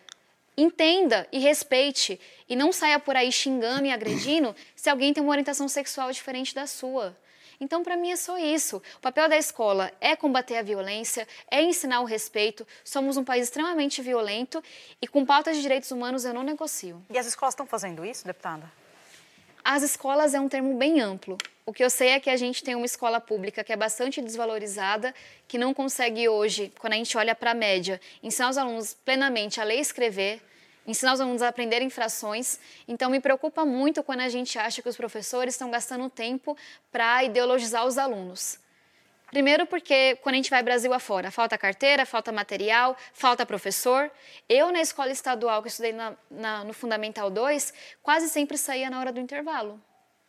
entenda 0.57 1.27
e 1.31 1.39
respeite, 1.39 2.19
e 2.47 2.56
não 2.56 2.72
saia 2.72 2.99
por 2.99 3.15
aí 3.15 3.31
xingando 3.31 3.85
e 3.85 3.91
agredindo 3.91 4.56
se 4.76 4.89
alguém 4.89 5.14
tem 5.14 5.23
uma 5.23 5.31
orientação 5.31 5.68
sexual 5.68 6.11
diferente 6.11 6.56
da 6.56 6.65
sua. 6.65 7.15
Então, 7.61 7.84
para 7.84 7.97
mim, 7.97 8.11
é 8.11 8.15
só 8.15 8.38
isso. 8.38 8.81
O 8.97 9.01
papel 9.01 9.27
da 9.27 9.38
escola 9.38 9.91
é 9.99 10.15
combater 10.15 10.57
a 10.57 10.61
violência, 10.61 11.27
é 11.51 11.61
ensinar 11.61 11.99
o 11.99 12.06
respeito. 12.06 12.65
Somos 12.85 13.18
um 13.18 13.23
país 13.23 13.43
extremamente 13.43 14.01
violento 14.01 14.64
e 15.01 15.07
com 15.07 15.26
pautas 15.26 15.57
de 15.57 15.61
direitos 15.61 15.91
humanos 15.91 16.23
eu 16.23 16.34
não 16.34 16.43
negocio. 16.43 17.03
E 17.10 17.18
as 17.18 17.26
escolas 17.26 17.53
estão 17.53 17.65
fazendo 17.65 18.06
isso, 18.06 18.26
deputada? 18.26 18.78
As 19.64 19.84
escolas 19.84 20.34
é 20.34 20.40
um 20.40 20.48
termo 20.48 20.77
bem 20.77 21.02
amplo. 21.02 21.38
O 21.65 21.73
que 21.73 21.84
eu 21.84 21.90
sei 21.90 22.10
é 22.10 22.19
que 22.19 22.30
a 22.30 22.38
gente 22.38 22.64
tem 22.64 22.76
uma 22.76 22.86
escola 22.86 23.19
pública 23.19 23.64
que 23.64 23.72
é 23.72 23.76
bastante 23.76 24.22
desvalorizada, 24.22 25.14
que 25.48 25.57
não 25.57 25.73
consegue 25.73 26.27
hoje, 26.27 26.72
quando 26.80 26.94
a 26.94 26.95
gente 26.95 27.15
olha 27.18 27.36
para 27.36 27.52
a 27.52 27.53
média, 27.53 28.02
ensinar 28.23 28.49
os 28.49 28.57
alunos 28.57 28.94
plenamente 28.94 29.61
a 29.61 29.64
ler 29.64 29.77
e 29.77 29.81
escrever, 29.81 30.41
ensinar 30.88 31.14
os 31.14 31.22
alunos 31.22 31.41
a 31.41 31.49
aprender 31.49 31.81
infrações. 31.81 32.60
Então, 32.88 33.11
me 33.11 33.19
preocupa 33.19 33.65
muito 33.65 34.02
quando 34.02 34.22
a 34.22 34.30
gente 34.30 34.57
acha 34.57 34.81
que 34.81 34.90
os 34.90 34.98
professores 34.98 35.53
estão 35.53 35.69
gastando 35.69 36.10
tempo 36.10 36.57
para 36.91 37.23
ideologizar 37.23 37.86
os 37.86 37.98
alunos. 37.98 38.57
Primeiro 39.30 39.65
porque 39.65 40.18
quando 40.22 40.34
a 40.34 40.38
gente 40.38 40.49
vai 40.49 40.64
Brasil 40.64 40.93
afora, 40.93 41.30
falta 41.31 41.57
carteira, 41.57 42.06
falta 42.06 42.31
material, 42.31 42.95
falta 43.14 43.45
professor. 43.45 44.11
Eu, 44.47 44.72
na 44.72 44.81
escola 44.81 45.11
estadual 45.11 45.61
que 45.61 45.68
estudei 45.68 45.93
na, 45.93 46.15
na, 46.30 46.64
no 46.64 46.73
Fundamental 46.73 47.30
2, 47.30 47.73
quase 48.01 48.30
sempre 48.30 48.57
saía 48.57 48.89
na 48.89 48.99
hora 48.99 49.11
do 49.11 49.19
intervalo 49.19 49.80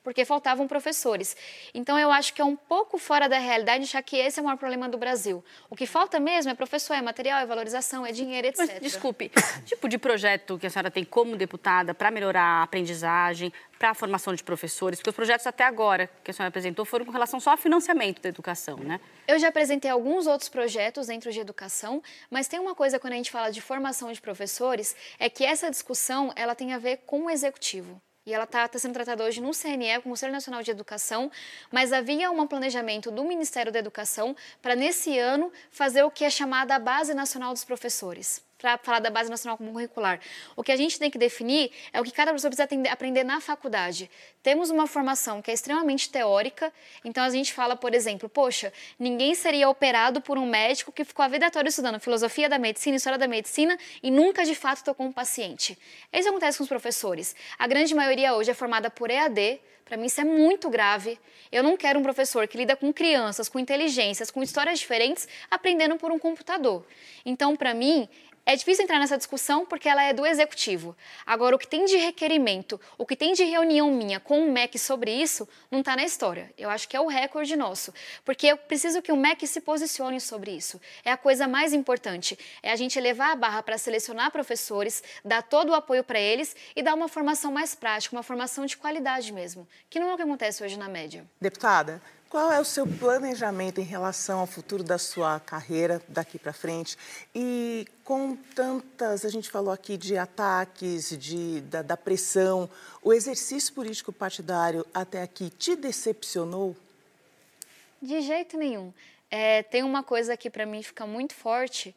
porque 0.02 0.24
faltavam 0.24 0.66
professores. 0.66 1.36
Então 1.74 1.98
eu 1.98 2.10
acho 2.10 2.32
que 2.34 2.40
é 2.40 2.44
um 2.44 2.56
pouco 2.56 2.98
fora 2.98 3.28
da 3.28 3.38
realidade 3.38 3.84
achar 3.84 4.02
que 4.02 4.16
esse 4.16 4.38
é 4.38 4.42
o 4.42 4.44
maior 4.44 4.56
problema 4.56 4.88
do 4.88 4.96
Brasil. 4.96 5.44
O 5.68 5.76
que 5.76 5.86
falta 5.86 6.18
mesmo 6.18 6.50
é 6.50 6.54
professor, 6.54 6.94
é 6.94 7.02
material, 7.02 7.40
é 7.40 7.46
valorização, 7.46 8.04
é 8.06 8.12
dinheiro, 8.12 8.48
etc. 8.48 8.58
Mas, 8.58 8.80
desculpe, 8.80 9.30
tipo 9.64 9.88
de 9.88 9.98
projeto 9.98 10.58
que 10.58 10.66
a 10.66 10.70
senhora 10.70 10.90
tem 10.90 11.04
como 11.04 11.36
deputada 11.36 11.94
para 11.94 12.10
melhorar 12.10 12.42
a 12.42 12.62
aprendizagem, 12.62 13.52
para 13.78 13.90
a 13.90 13.94
formação 13.94 14.34
de 14.34 14.42
professores? 14.42 14.98
Porque 14.98 15.10
os 15.10 15.16
projetos 15.16 15.46
até 15.46 15.64
agora 15.64 16.08
que 16.22 16.30
a 16.30 16.34
senhora 16.34 16.48
apresentou 16.48 16.84
foram 16.84 17.04
com 17.04 17.12
relação 17.12 17.40
só 17.40 17.52
ao 17.52 17.56
financiamento 17.56 18.20
da 18.20 18.28
educação, 18.28 18.76
né? 18.78 19.00
Eu 19.26 19.38
já 19.38 19.48
apresentei 19.48 19.90
alguns 19.90 20.26
outros 20.26 20.48
projetos 20.48 21.06
dentro 21.06 21.30
de 21.30 21.40
educação, 21.40 22.02
mas 22.30 22.48
tem 22.48 22.58
uma 22.58 22.74
coisa 22.74 22.98
quando 22.98 23.12
a 23.12 23.16
gente 23.16 23.30
fala 23.30 23.50
de 23.50 23.60
formação 23.60 24.12
de 24.12 24.20
professores, 24.20 24.96
é 25.18 25.28
que 25.28 25.44
essa 25.44 25.70
discussão 25.70 26.32
ela 26.36 26.54
tem 26.54 26.72
a 26.72 26.78
ver 26.78 26.98
com 27.06 27.26
o 27.26 27.30
executivo. 27.30 28.00
E 28.26 28.34
ela 28.34 28.44
está 28.44 28.68
tá 28.68 28.78
sendo 28.78 28.92
tratada 28.92 29.24
hoje 29.24 29.40
no 29.40 29.52
CNE, 29.52 29.98
o 29.98 30.02
Conselho 30.02 30.32
Nacional 30.32 30.62
de 30.62 30.70
Educação, 30.70 31.30
mas 31.70 31.92
havia 31.92 32.30
um 32.30 32.46
planejamento 32.46 33.10
do 33.10 33.24
Ministério 33.24 33.72
da 33.72 33.78
Educação 33.78 34.36
para, 34.60 34.76
nesse 34.76 35.18
ano, 35.18 35.50
fazer 35.70 36.02
o 36.02 36.10
que 36.10 36.24
é 36.24 36.30
chamada 36.30 36.74
a 36.74 36.78
Base 36.78 37.14
Nacional 37.14 37.52
dos 37.52 37.64
Professores 37.64 38.49
para 38.60 38.76
falar 38.76 38.98
da 38.98 39.08
Base 39.10 39.30
Nacional 39.30 39.56
Comum 39.56 39.72
Curricular. 39.72 40.20
O 40.54 40.62
que 40.62 40.70
a 40.70 40.76
gente 40.76 40.98
tem 40.98 41.10
que 41.10 41.16
definir 41.16 41.72
é 41.92 42.00
o 42.00 42.04
que 42.04 42.12
cada 42.12 42.30
professor 42.30 42.50
precisa 42.50 42.92
aprender 42.92 43.24
na 43.24 43.40
faculdade. 43.40 44.10
Temos 44.42 44.68
uma 44.70 44.86
formação 44.86 45.40
que 45.40 45.50
é 45.50 45.54
extremamente 45.54 46.10
teórica, 46.10 46.72
então 47.04 47.24
a 47.24 47.30
gente 47.30 47.52
fala, 47.54 47.74
por 47.74 47.94
exemplo, 47.94 48.28
poxa, 48.28 48.72
ninguém 48.98 49.34
seria 49.34 49.68
operado 49.68 50.20
por 50.20 50.36
um 50.36 50.46
médico 50.46 50.92
que 50.92 51.04
ficou 51.04 51.24
a 51.24 51.28
vida 51.28 51.50
toda 51.50 51.68
estudando 51.68 51.98
filosofia 51.98 52.48
da 52.48 52.58
medicina, 52.58 52.96
história 52.96 53.18
da 53.18 53.26
medicina 53.26 53.78
e 54.02 54.10
nunca 54.10 54.44
de 54.44 54.54
fato 54.54 54.84
tocou 54.84 55.06
um 55.06 55.12
paciente. 55.12 55.78
Isso 56.12 56.28
acontece 56.28 56.58
com 56.58 56.64
os 56.64 56.68
professores. 56.68 57.34
A 57.58 57.66
grande 57.66 57.94
maioria 57.94 58.34
hoje 58.34 58.50
é 58.50 58.54
formada 58.54 58.90
por 58.90 59.10
EAD, 59.10 59.60
para 59.90 59.96
mim 59.96 60.06
isso 60.06 60.20
é 60.20 60.24
muito 60.24 60.70
grave. 60.70 61.18
Eu 61.50 61.64
não 61.64 61.76
quero 61.76 61.98
um 61.98 62.02
professor 62.02 62.46
que 62.46 62.56
lida 62.56 62.76
com 62.76 62.92
crianças, 62.92 63.48
com 63.48 63.58
inteligências, 63.58 64.30
com 64.30 64.40
histórias 64.40 64.78
diferentes, 64.78 65.26
aprendendo 65.50 65.96
por 65.96 66.12
um 66.12 66.18
computador. 66.18 66.86
Então, 67.26 67.56
para 67.56 67.74
mim, 67.74 68.08
é 68.44 68.56
difícil 68.56 68.84
entrar 68.84 68.98
nessa 68.98 69.16
discussão 69.16 69.64
porque 69.64 69.88
ela 69.88 70.02
é 70.02 70.12
do 70.12 70.26
executivo. 70.26 70.96
Agora, 71.24 71.54
o 71.54 71.58
que 71.58 71.66
tem 71.66 71.84
de 71.84 71.96
requerimento, 71.96 72.80
o 72.98 73.06
que 73.06 73.14
tem 73.14 73.32
de 73.32 73.44
reunião 73.44 73.90
minha 73.90 74.18
com 74.18 74.40
o 74.40 74.50
MEC 74.50 74.78
sobre 74.78 75.12
isso, 75.12 75.48
não 75.70 75.80
está 75.80 75.94
na 75.94 76.04
história. 76.04 76.52
Eu 76.58 76.68
acho 76.70 76.88
que 76.88 76.96
é 76.96 77.00
o 77.00 77.06
recorde 77.06 77.54
nosso. 77.56 77.92
Porque 78.24 78.46
eu 78.46 78.56
preciso 78.56 79.02
que 79.02 79.12
o 79.12 79.16
MEC 79.16 79.46
se 79.46 79.60
posicione 79.60 80.20
sobre 80.20 80.50
isso. 80.50 80.80
É 81.04 81.12
a 81.12 81.16
coisa 81.16 81.46
mais 81.46 81.72
importante. 81.72 82.38
É 82.62 82.72
a 82.72 82.76
gente 82.76 82.98
levar 82.98 83.32
a 83.32 83.36
barra 83.36 83.62
para 83.62 83.78
selecionar 83.78 84.30
professores, 84.30 85.02
dar 85.24 85.42
todo 85.42 85.70
o 85.70 85.74
apoio 85.74 86.02
para 86.02 86.18
eles 86.18 86.56
e 86.74 86.82
dar 86.82 86.94
uma 86.94 87.08
formação 87.08 87.52
mais 87.52 87.74
prática, 87.74 88.16
uma 88.16 88.22
formação 88.22 88.66
de 88.66 88.76
qualidade 88.76 89.32
mesmo, 89.32 89.68
que 89.88 90.00
não 90.00 90.10
é 90.10 90.14
o 90.14 90.16
que 90.16 90.22
acontece 90.22 90.64
hoje 90.64 90.78
na 90.78 90.88
média. 90.88 91.24
Deputada, 91.40 92.02
qual 92.30 92.52
é 92.52 92.60
o 92.60 92.64
seu 92.64 92.86
planejamento 92.86 93.80
em 93.80 93.84
relação 93.84 94.38
ao 94.38 94.46
futuro 94.46 94.84
da 94.84 94.98
sua 94.98 95.40
carreira 95.40 96.00
daqui 96.06 96.38
para 96.38 96.52
frente? 96.52 96.96
E 97.34 97.84
com 98.04 98.36
tantas, 98.54 99.24
a 99.24 99.28
gente 99.28 99.50
falou 99.50 99.74
aqui 99.74 99.96
de 99.96 100.16
ataques, 100.16 101.10
de, 101.18 101.60
da, 101.62 101.82
da 101.82 101.96
pressão, 101.96 102.70
o 103.02 103.12
exercício 103.12 103.74
político 103.74 104.12
partidário 104.12 104.86
até 104.94 105.22
aqui 105.22 105.50
te 105.50 105.74
decepcionou? 105.74 106.76
De 108.00 108.20
jeito 108.20 108.56
nenhum. 108.56 108.92
É, 109.28 109.64
tem 109.64 109.82
uma 109.82 110.04
coisa 110.04 110.36
que 110.36 110.48
para 110.48 110.64
mim 110.64 110.84
fica 110.84 111.04
muito 111.04 111.34
forte, 111.34 111.94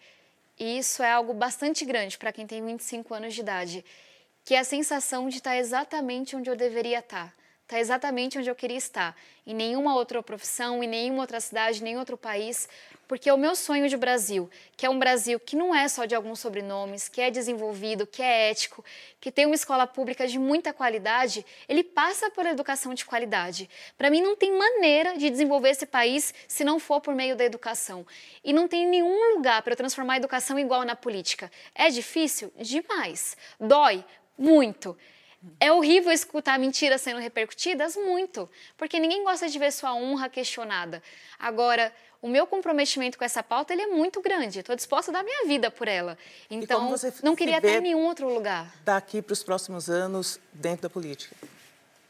e 0.60 0.80
isso 0.80 1.04
é 1.04 1.12
algo 1.12 1.36
bastante 1.36 1.86
grande 1.86 2.18
para 2.18 2.34
quem 2.34 2.48
tem 2.48 2.66
25 2.66 3.14
anos 3.14 3.36
de 3.36 3.42
idade, 3.42 3.86
que 4.44 4.56
é 4.56 4.60
a 4.60 4.64
sensação 4.64 5.30
de 5.30 5.38
estar 5.38 5.56
exatamente 5.58 6.36
onde 6.36 6.50
eu 6.50 6.56
deveria 6.56 7.00
estar 7.00 7.32
Está 7.64 7.80
exatamente 7.80 8.38
onde 8.38 8.50
eu 8.50 8.56
queria 8.56 8.78
estar. 8.78 9.16
Em 9.48 9.56
nenhuma 9.56 9.96
outra 9.96 10.22
profissão, 10.22 10.84
em 10.84 10.88
nenhuma 10.88 11.22
outra 11.22 11.40
cidade, 11.40 11.80
em 11.80 11.84
nenhum 11.84 12.00
outro 12.00 12.18
país. 12.18 12.68
Porque 13.08 13.32
o 13.32 13.38
meu 13.38 13.56
sonho 13.56 13.88
de 13.88 13.96
Brasil, 13.96 14.50
que 14.76 14.86
é 14.86 14.90
um 14.90 15.00
Brasil 15.00 15.40
que 15.40 15.56
não 15.56 15.74
é 15.74 15.88
só 15.88 16.04
de 16.04 16.14
alguns 16.14 16.40
sobrenomes, 16.40 17.08
que 17.08 17.22
é 17.22 17.32
desenvolvido, 17.32 18.06
que 18.06 18.22
é 18.22 18.50
ético, 18.50 18.84
que 19.20 19.32
tem 19.32 19.46
uma 19.46 19.56
escola 19.56 19.88
pública 19.88 20.28
de 20.28 20.38
muita 20.38 20.74
qualidade, 20.74 21.46
ele 21.68 21.84
passa 21.84 22.30
por 22.30 22.46
educação 22.46 22.94
de 22.94 23.06
qualidade. 23.06 23.70
Para 23.98 24.10
mim, 24.10 24.22
não 24.22 24.36
tem 24.36 24.52
maneira 24.52 25.18
de 25.18 25.30
desenvolver 25.30 25.70
esse 25.70 25.86
país 25.86 26.34
se 26.48 26.66
não 26.66 26.80
for 26.80 27.00
por 27.00 27.16
meio 27.16 27.36
da 27.36 27.46
educação. 27.46 28.06
E 28.44 28.52
não 28.52 28.68
tem 28.68 28.86
nenhum 28.86 29.36
lugar 29.36 29.62
para 29.62 29.72
eu 29.72 29.78
transformar 29.78 30.14
a 30.14 30.18
educação 30.18 30.60
igual 30.60 30.84
na 30.84 30.98
política. 30.98 31.50
É 31.74 31.90
difícil? 31.90 32.52
Demais. 32.58 33.38
Dói? 33.58 34.04
Muito. 34.38 34.98
É 35.60 35.72
horrível 35.72 36.12
escutar 36.12 36.58
mentiras 36.58 37.02
sendo 37.02 37.20
repercutidas? 37.20 37.96
Muito. 37.96 38.50
Porque 38.78 39.00
ninguém 39.00 39.24
gosta 39.24 39.48
de 39.50 39.60
ver 39.60 39.72
sua 39.72 39.94
honra 39.94 40.30
questionada. 40.30 41.02
Agora, 41.38 41.94
o 42.22 42.28
meu 42.28 42.48
comprometimento 42.48 43.18
com 43.18 43.26
essa 43.26 43.44
pauta 43.44 43.74
ele 43.74 43.82
é 43.82 43.88
muito 43.88 44.22
grande. 44.22 44.60
Estou 44.60 44.76
disposta 44.76 45.12
a 45.12 45.14
dar 45.14 45.24
minha 45.24 45.46
vida 45.46 45.70
por 45.70 45.88
ela. 45.88 46.18
Então, 46.50 46.96
não 47.22 47.36
queria 47.36 47.58
estar 47.58 47.70
em 47.70 47.82
nenhum 47.82 48.06
outro 48.06 48.34
lugar. 48.34 48.74
Daqui 48.86 49.22
para 49.22 49.34
os 49.34 49.44
próximos 49.44 49.90
anos, 49.90 50.40
dentro 50.54 50.84
da 50.84 50.90
política. 50.90 51.36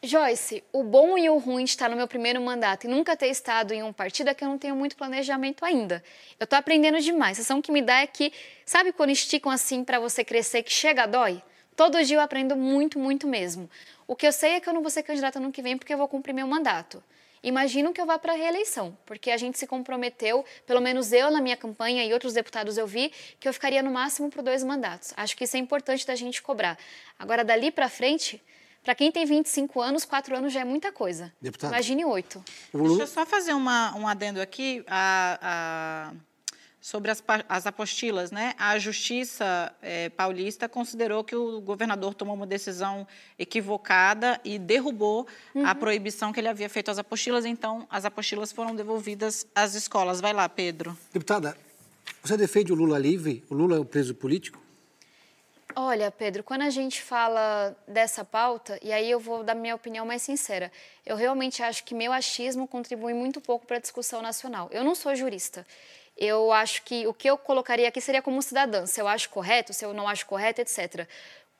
Joyce, 0.05 0.61
o 0.73 0.83
bom 0.83 1.17
e 1.17 1.29
o 1.29 1.37
ruim 1.37 1.63
de 1.63 1.69
estar 1.69 1.89
no 1.89 1.95
meu 1.95 2.07
primeiro 2.09 2.41
mandato 2.41 2.85
e 2.85 2.89
nunca 2.89 3.15
ter 3.15 3.27
estado 3.27 3.73
em 3.73 3.81
um 3.81 3.93
partido 3.93 4.29
é 4.29 4.33
que 4.33 4.43
eu 4.43 4.49
não 4.49 4.57
tenho 4.57 4.75
muito 4.75 4.97
planejamento 4.97 5.63
ainda. 5.63 6.03
Eu 6.37 6.43
estou 6.43 6.59
aprendendo 6.59 6.99
demais. 6.99 7.31
A 7.31 7.35
sensação 7.35 7.61
que 7.61 7.71
me 7.71 7.81
dá 7.81 8.01
é 8.01 8.07
que, 8.07 8.33
sabe 8.65 8.91
quando 8.91 9.11
esticam 9.11 9.49
assim 9.49 9.81
para 9.81 9.99
você 9.99 10.23
crescer 10.23 10.61
que 10.61 10.71
chega 10.73 11.03
a 11.03 11.05
dói? 11.07 11.41
Todo 11.75 12.03
dia 12.03 12.17
eu 12.17 12.21
aprendo 12.21 12.55
muito, 12.55 12.99
muito 12.99 13.27
mesmo. 13.27 13.69
O 14.07 14.15
que 14.15 14.27
eu 14.27 14.31
sei 14.31 14.51
é 14.51 14.59
que 14.59 14.69
eu 14.69 14.73
não 14.73 14.81
vou 14.81 14.91
ser 14.91 15.03
candidata 15.03 15.39
no 15.39 15.51
que 15.51 15.61
vem 15.61 15.77
porque 15.77 15.93
eu 15.93 15.97
vou 15.97 16.07
cumprir 16.07 16.33
meu 16.33 16.47
mandato. 16.47 17.03
Imagino 17.43 17.91
que 17.91 17.99
eu 17.99 18.05
vá 18.05 18.17
para 18.17 18.31
a 18.31 18.35
reeleição, 18.35 18.97
porque 19.05 19.29
a 19.29 19.35
gente 19.35 19.59
se 19.59 19.67
comprometeu, 19.67 20.45
pelo 20.65 20.79
menos 20.79 21.11
eu 21.11 21.29
na 21.29 21.41
minha 21.41 21.57
campanha 21.57 22.05
e 22.05 22.13
outros 22.13 22.33
deputados 22.33 22.77
eu 22.77 22.87
vi, 22.87 23.11
que 23.37 23.47
eu 23.47 23.53
ficaria 23.53 23.83
no 23.83 23.91
máximo 23.91 24.29
por 24.29 24.41
dois 24.41 24.63
mandatos. 24.63 25.13
Acho 25.17 25.35
que 25.35 25.43
isso 25.43 25.57
é 25.57 25.59
importante 25.59 26.07
da 26.07 26.15
gente 26.15 26.41
cobrar. 26.41 26.77
Agora, 27.19 27.43
dali 27.43 27.69
para 27.69 27.89
frente, 27.89 28.41
para 28.81 28.95
quem 28.95 29.11
tem 29.11 29.25
25 29.25 29.81
anos, 29.81 30.05
quatro 30.05 30.37
anos 30.37 30.53
já 30.53 30.61
é 30.61 30.63
muita 30.63 30.89
coisa. 30.89 31.33
Deputado. 31.41 31.71
Imagine 31.71 32.05
oito. 32.05 32.41
Deixa 32.73 33.03
eu 33.03 33.07
só 33.07 33.25
fazer 33.25 33.53
uma, 33.53 33.93
um 33.97 34.07
adendo 34.07 34.39
aqui. 34.39 34.83
a... 34.87 36.11
a 36.11 36.32
sobre 36.83 37.09
as, 37.09 37.23
as 37.47 37.65
apostilas, 37.65 38.29
né? 38.29 38.53
A 38.57 38.77
Justiça 38.77 39.73
é, 39.81 40.09
Paulista 40.09 40.67
considerou 40.67 41.23
que 41.23 41.33
o 41.33 41.61
governador 41.61 42.13
tomou 42.13 42.35
uma 42.35 42.45
decisão 42.45 43.07
equivocada 43.39 44.37
e 44.43 44.59
derrubou 44.59 45.25
uhum. 45.55 45.65
a 45.65 45.73
proibição 45.73 46.33
que 46.33 46.41
ele 46.41 46.49
havia 46.49 46.67
feito 46.67 46.91
às 46.91 46.99
apostilas. 46.99 47.45
Então, 47.45 47.87
as 47.89 48.03
apostilas 48.03 48.51
foram 48.51 48.75
devolvidas 48.75 49.47
às 49.55 49.75
escolas. 49.75 50.19
Vai 50.19 50.33
lá, 50.33 50.49
Pedro. 50.49 50.97
Deputada, 51.13 51.55
você 52.21 52.35
defende 52.35 52.73
o 52.73 52.75
Lula 52.75 52.99
livre? 52.99 53.45
O 53.49 53.53
Lula 53.53 53.77
é 53.77 53.79
o 53.79 53.85
preso 53.85 54.13
político? 54.13 54.61
Olha, 55.77 56.11
Pedro, 56.11 56.43
quando 56.43 56.63
a 56.63 56.69
gente 56.69 57.01
fala 57.01 57.73
dessa 57.87 58.25
pauta, 58.25 58.77
e 58.83 58.91
aí 58.91 59.09
eu 59.09 59.21
vou 59.21 59.41
dar 59.41 59.55
minha 59.55 59.73
opinião 59.73 60.05
mais 60.05 60.21
sincera, 60.21 60.69
eu 61.05 61.15
realmente 61.15 61.63
acho 61.63 61.85
que 61.85 61.95
meu 61.95 62.11
achismo 62.11 62.67
contribui 62.67 63.13
muito 63.13 63.39
pouco 63.39 63.65
para 63.65 63.77
a 63.77 63.79
discussão 63.79 64.21
nacional. 64.21 64.67
Eu 64.69 64.83
não 64.83 64.93
sou 64.93 65.15
jurista 65.15 65.65
eu 66.17 66.51
acho 66.51 66.83
que 66.83 67.07
o 67.07 67.13
que 67.13 67.29
eu 67.29 67.37
colocaria 67.37 67.87
aqui 67.87 67.99
seria 67.99 68.21
como 68.21 68.41
cidadã, 68.41 68.85
se 68.85 69.01
eu 69.01 69.07
acho 69.07 69.29
correto, 69.29 69.73
se 69.73 69.85
eu 69.85 69.93
não 69.93 70.07
acho 70.07 70.25
correto, 70.25 70.61
etc. 70.61 71.07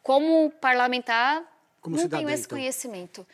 Como 0.02 0.52
parlamentar, 0.62 1.44
como 1.82 1.96
não 1.96 2.04
cidadã, 2.04 2.24
tenho 2.24 2.34
esse 2.34 2.46
então. 2.46 2.58
conhecimento. 2.58 3.28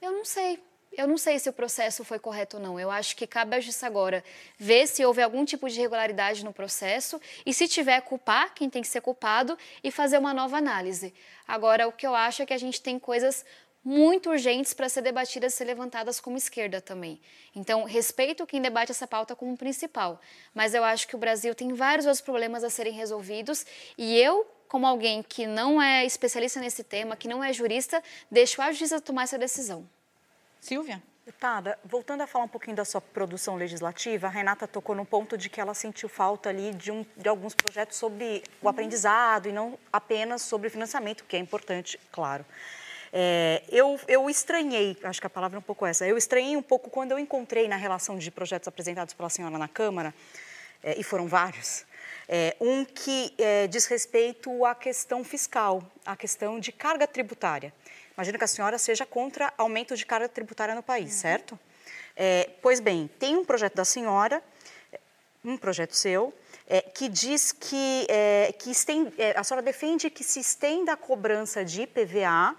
Eu 0.00 0.12
não 0.12 0.24
sei. 0.24 0.62
Eu 0.96 1.06
não 1.06 1.18
sei 1.18 1.38
se 1.38 1.48
o 1.48 1.52
processo 1.52 2.02
foi 2.02 2.18
correto 2.18 2.56
ou 2.56 2.62
não. 2.62 2.80
Eu 2.80 2.90
acho 2.90 3.14
que 3.14 3.26
cabe 3.26 3.54
à 3.54 3.60
justiça 3.60 3.86
agora 3.86 4.24
ver 4.58 4.86
se 4.86 5.04
houve 5.04 5.22
algum 5.22 5.44
tipo 5.44 5.68
de 5.68 5.78
irregularidade 5.78 6.44
no 6.44 6.52
processo 6.52 7.20
e, 7.44 7.52
se 7.52 7.68
tiver, 7.68 8.00
culpar 8.00 8.54
quem 8.54 8.70
tem 8.70 8.82
que 8.82 8.88
ser 8.88 9.00
culpado 9.00 9.56
e 9.84 9.92
fazer 9.92 10.18
uma 10.18 10.32
nova 10.32 10.56
análise. 10.56 11.14
Agora, 11.46 11.86
o 11.86 11.92
que 11.92 12.06
eu 12.06 12.14
acho 12.14 12.42
é 12.42 12.46
que 12.46 12.54
a 12.54 12.58
gente 12.58 12.80
tem 12.80 12.98
coisas 12.98 13.44
muito 13.88 14.28
urgentes 14.28 14.74
para 14.74 14.86
ser 14.86 15.00
debatidas 15.00 15.54
e 15.54 15.56
ser 15.56 15.64
levantadas 15.64 16.20
como 16.20 16.36
esquerda 16.36 16.78
também. 16.78 17.18
Então, 17.56 17.84
respeito 17.84 18.46
quem 18.46 18.60
debate 18.60 18.92
essa 18.92 19.06
pauta 19.06 19.34
como 19.34 19.56
principal, 19.56 20.20
mas 20.54 20.74
eu 20.74 20.84
acho 20.84 21.08
que 21.08 21.16
o 21.16 21.18
Brasil 21.18 21.54
tem 21.54 21.72
vários 21.72 22.04
outros 22.04 22.20
problemas 22.20 22.62
a 22.62 22.68
serem 22.68 22.92
resolvidos 22.92 23.64
e 23.96 24.20
eu, 24.20 24.46
como 24.68 24.86
alguém 24.86 25.22
que 25.22 25.46
não 25.46 25.80
é 25.80 26.04
especialista 26.04 26.60
nesse 26.60 26.84
tema, 26.84 27.16
que 27.16 27.26
não 27.26 27.42
é 27.42 27.50
jurista, 27.50 28.02
deixo 28.30 28.60
a 28.60 28.70
justiça 28.70 29.00
tomar 29.00 29.22
essa 29.22 29.38
decisão. 29.38 29.88
Silvia? 30.60 31.02
Deputada, 31.24 31.78
voltando 31.82 32.20
a 32.20 32.26
falar 32.26 32.44
um 32.44 32.48
pouquinho 32.48 32.76
da 32.76 32.84
sua 32.84 33.00
produção 33.00 33.56
legislativa, 33.56 34.26
a 34.26 34.30
Renata 34.30 34.68
tocou 34.68 34.94
no 34.94 35.06
ponto 35.06 35.38
de 35.38 35.48
que 35.48 35.62
ela 35.62 35.72
sentiu 35.72 36.10
falta 36.10 36.50
ali 36.50 36.74
de, 36.74 36.90
um, 36.90 37.06
de 37.16 37.28
alguns 37.28 37.54
projetos 37.54 37.96
sobre 37.96 38.42
o 38.60 38.68
aprendizado 38.68 39.48
e 39.48 39.52
não 39.52 39.78
apenas 39.90 40.42
sobre 40.42 40.68
financiamento, 40.68 41.24
que 41.24 41.36
é 41.36 41.38
importante, 41.38 41.98
claro. 42.12 42.44
É, 43.12 43.62
eu, 43.68 43.98
eu 44.06 44.28
estranhei, 44.28 44.96
acho 45.02 45.20
que 45.20 45.26
a 45.26 45.30
palavra 45.30 45.56
é 45.56 45.60
um 45.60 45.62
pouco 45.62 45.86
essa, 45.86 46.06
eu 46.06 46.16
estranhei 46.16 46.56
um 46.56 46.62
pouco 46.62 46.90
quando 46.90 47.12
eu 47.12 47.18
encontrei 47.18 47.66
na 47.68 47.76
relação 47.76 48.18
de 48.18 48.30
projetos 48.30 48.68
apresentados 48.68 49.14
pela 49.14 49.28
senhora 49.30 49.56
na 49.56 49.68
Câmara, 49.68 50.14
é, 50.82 50.98
e 50.98 51.02
foram 51.02 51.26
vários, 51.26 51.84
é, 52.28 52.54
um 52.60 52.84
que 52.84 53.34
é, 53.38 53.66
diz 53.66 53.86
respeito 53.86 54.64
à 54.64 54.74
questão 54.74 55.24
fiscal, 55.24 55.82
à 56.04 56.16
questão 56.16 56.60
de 56.60 56.70
carga 56.70 57.06
tributária. 57.06 57.72
Imagino 58.14 58.36
que 58.36 58.44
a 58.44 58.48
senhora 58.48 58.78
seja 58.78 59.06
contra 59.06 59.52
aumento 59.56 59.96
de 59.96 60.04
carga 60.04 60.28
tributária 60.28 60.74
no 60.74 60.82
país, 60.82 61.14
uhum. 61.14 61.20
certo? 61.20 61.58
É, 62.14 62.50
pois 62.60 62.80
bem, 62.80 63.08
tem 63.18 63.36
um 63.36 63.44
projeto 63.44 63.74
da 63.76 63.84
senhora, 63.84 64.42
um 65.44 65.56
projeto 65.56 65.94
seu, 65.94 66.34
é, 66.66 66.82
que 66.82 67.08
diz 67.08 67.52
que, 67.52 68.06
é, 68.08 68.52
que 68.58 68.70
estende, 68.70 69.14
é, 69.16 69.38
a 69.38 69.42
senhora 69.42 69.62
defende 69.62 70.10
que 70.10 70.22
se 70.22 70.40
estenda 70.40 70.92
a 70.92 70.96
cobrança 70.96 71.64
de 71.64 71.82
IPVA 71.82 72.56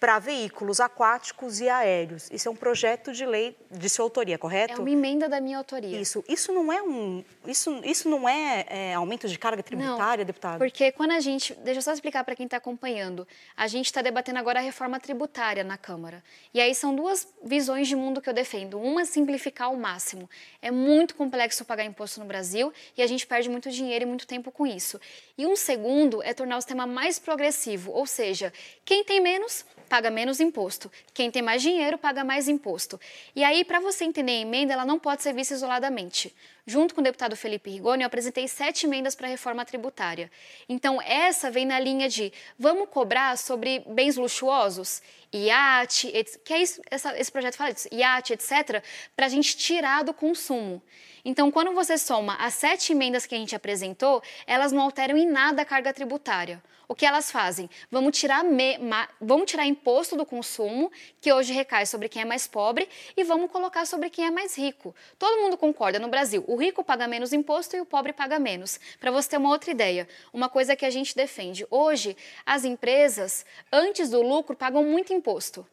para 0.00 0.18
veículos 0.18 0.80
aquáticos 0.80 1.60
e 1.60 1.68
aéreos. 1.68 2.30
Isso 2.32 2.48
é 2.48 2.50
um 2.50 2.56
projeto 2.56 3.12
de 3.12 3.26
lei 3.26 3.54
de 3.70 3.88
sua 3.90 4.06
autoria, 4.06 4.38
correto? 4.38 4.72
É 4.72 4.78
uma 4.78 4.90
emenda 4.90 5.28
da 5.28 5.42
minha 5.42 5.58
autoria. 5.58 6.00
Isso. 6.00 6.24
Isso 6.26 6.52
não 6.54 6.72
é 6.72 6.82
um, 6.82 7.22
isso, 7.46 7.80
isso 7.84 8.08
não 8.08 8.26
é, 8.26 8.64
é 8.68 8.94
aumento 8.94 9.28
de 9.28 9.38
carga 9.38 9.62
tributária, 9.62 10.22
não, 10.22 10.26
deputado? 10.26 10.58
Porque 10.58 10.90
quando 10.90 11.10
a 11.10 11.20
gente, 11.20 11.52
deixa 11.56 11.78
eu 11.78 11.82
só 11.82 11.92
explicar 11.92 12.24
para 12.24 12.34
quem 12.34 12.46
está 12.46 12.56
acompanhando, 12.56 13.28
a 13.54 13.66
gente 13.66 13.86
está 13.86 14.00
debatendo 14.00 14.38
agora 14.38 14.58
a 14.58 14.62
reforma 14.62 14.98
tributária 14.98 15.62
na 15.62 15.76
Câmara. 15.76 16.24
E 16.54 16.60
aí 16.60 16.74
são 16.74 16.96
duas 16.96 17.28
visões 17.44 17.86
de 17.86 17.94
mundo 17.94 18.22
que 18.22 18.30
eu 18.30 18.34
defendo. 18.34 18.80
Uma 18.80 19.02
é 19.02 19.04
simplificar 19.04 19.68
ao 19.68 19.76
máximo. 19.76 20.30
É 20.62 20.70
muito 20.70 21.14
complexo 21.14 21.62
pagar 21.62 21.84
imposto 21.84 22.20
no 22.20 22.26
Brasil 22.26 22.72
e 22.96 23.02
a 23.02 23.06
gente 23.06 23.26
perde 23.26 23.50
muito 23.50 23.70
dinheiro 23.70 24.04
e 24.04 24.06
muito 24.06 24.26
tempo 24.26 24.50
com 24.50 24.66
isso. 24.66 24.98
E 25.40 25.46
um 25.46 25.56
segundo 25.56 26.22
é 26.22 26.34
tornar 26.34 26.58
o 26.58 26.60
sistema 26.60 26.86
mais 26.86 27.18
progressivo, 27.18 27.92
ou 27.92 28.04
seja, 28.04 28.52
quem 28.84 29.02
tem 29.02 29.22
menos 29.22 29.64
paga 29.88 30.10
menos 30.10 30.38
imposto. 30.38 30.92
Quem 31.14 31.30
tem 31.30 31.40
mais 31.40 31.62
dinheiro 31.62 31.96
paga 31.96 32.22
mais 32.22 32.46
imposto. 32.46 33.00
E 33.34 33.42
aí, 33.42 33.64
para 33.64 33.80
você 33.80 34.04
entender 34.04 34.32
a 34.32 34.40
emenda, 34.40 34.74
ela 34.74 34.84
não 34.84 34.98
pode 34.98 35.22
ser 35.22 35.32
vista 35.32 35.54
isoladamente. 35.54 36.32
Junto 36.66 36.94
com 36.94 37.00
o 37.00 37.04
deputado 37.04 37.36
Felipe 37.36 37.70
Rigoni, 37.70 38.02
eu 38.02 38.06
apresentei 38.06 38.46
sete 38.46 38.86
emendas 38.86 39.14
para 39.14 39.26
a 39.26 39.30
reforma 39.30 39.64
tributária. 39.64 40.30
Então, 40.68 41.00
essa 41.02 41.50
vem 41.50 41.64
na 41.64 41.78
linha 41.80 42.08
de 42.08 42.32
vamos 42.58 42.88
cobrar 42.88 43.36
sobre 43.38 43.84
bens 43.88 44.16
luxuosos, 44.16 45.02
iate, 45.32 46.12
que 46.44 46.52
é 46.52 46.62
isso, 46.62 46.80
essa, 46.90 47.18
esse 47.18 47.32
projeto 47.32 47.56
fala 47.56 47.72
disso, 47.72 47.88
iate, 47.90 48.32
etc., 48.32 48.82
para 49.16 49.26
a 49.26 49.28
gente 49.28 49.56
tirar 49.56 50.04
do 50.04 50.12
consumo. 50.12 50.82
Então, 51.24 51.50
quando 51.50 51.72
você 51.72 51.98
soma 51.98 52.34
as 52.36 52.54
sete 52.54 52.92
emendas 52.92 53.26
que 53.26 53.34
a 53.34 53.38
gente 53.38 53.54
apresentou, 53.54 54.22
elas 54.46 54.72
não 54.72 54.82
alteram 54.82 55.16
em 55.16 55.26
nada 55.26 55.62
a 55.62 55.64
carga 55.64 55.92
tributária. 55.92 56.62
O 56.90 56.94
que 56.96 57.06
elas 57.06 57.30
fazem? 57.30 57.70
Vamos 57.88 58.18
tirar, 58.18 58.42
me, 58.42 58.76
ma, 58.78 59.08
vamos 59.20 59.48
tirar 59.48 59.64
imposto 59.64 60.16
do 60.16 60.26
consumo, 60.26 60.90
que 61.20 61.32
hoje 61.32 61.52
recai 61.52 61.86
sobre 61.86 62.08
quem 62.08 62.22
é 62.22 62.24
mais 62.24 62.48
pobre, 62.48 62.88
e 63.16 63.22
vamos 63.22 63.48
colocar 63.52 63.86
sobre 63.86 64.10
quem 64.10 64.26
é 64.26 64.30
mais 64.32 64.58
rico. 64.58 64.92
Todo 65.16 65.40
mundo 65.40 65.56
concorda 65.56 66.00
no 66.00 66.08
Brasil, 66.08 66.42
o 66.48 66.56
rico 66.56 66.82
paga 66.82 67.06
menos 67.06 67.32
imposto 67.32 67.76
e 67.76 67.80
o 67.80 67.86
pobre 67.86 68.12
paga 68.12 68.40
menos. 68.40 68.80
Para 68.98 69.12
você 69.12 69.28
ter 69.28 69.36
uma 69.36 69.50
outra 69.50 69.70
ideia, 69.70 70.08
uma 70.32 70.48
coisa 70.48 70.74
que 70.74 70.84
a 70.84 70.90
gente 70.90 71.14
defende. 71.14 71.64
Hoje, 71.70 72.16
as 72.44 72.64
empresas, 72.64 73.46
antes 73.72 74.10
do 74.10 74.20
lucro, 74.20 74.56
pagam 74.56 74.82
muito 74.82 75.12
imposto 75.12 75.64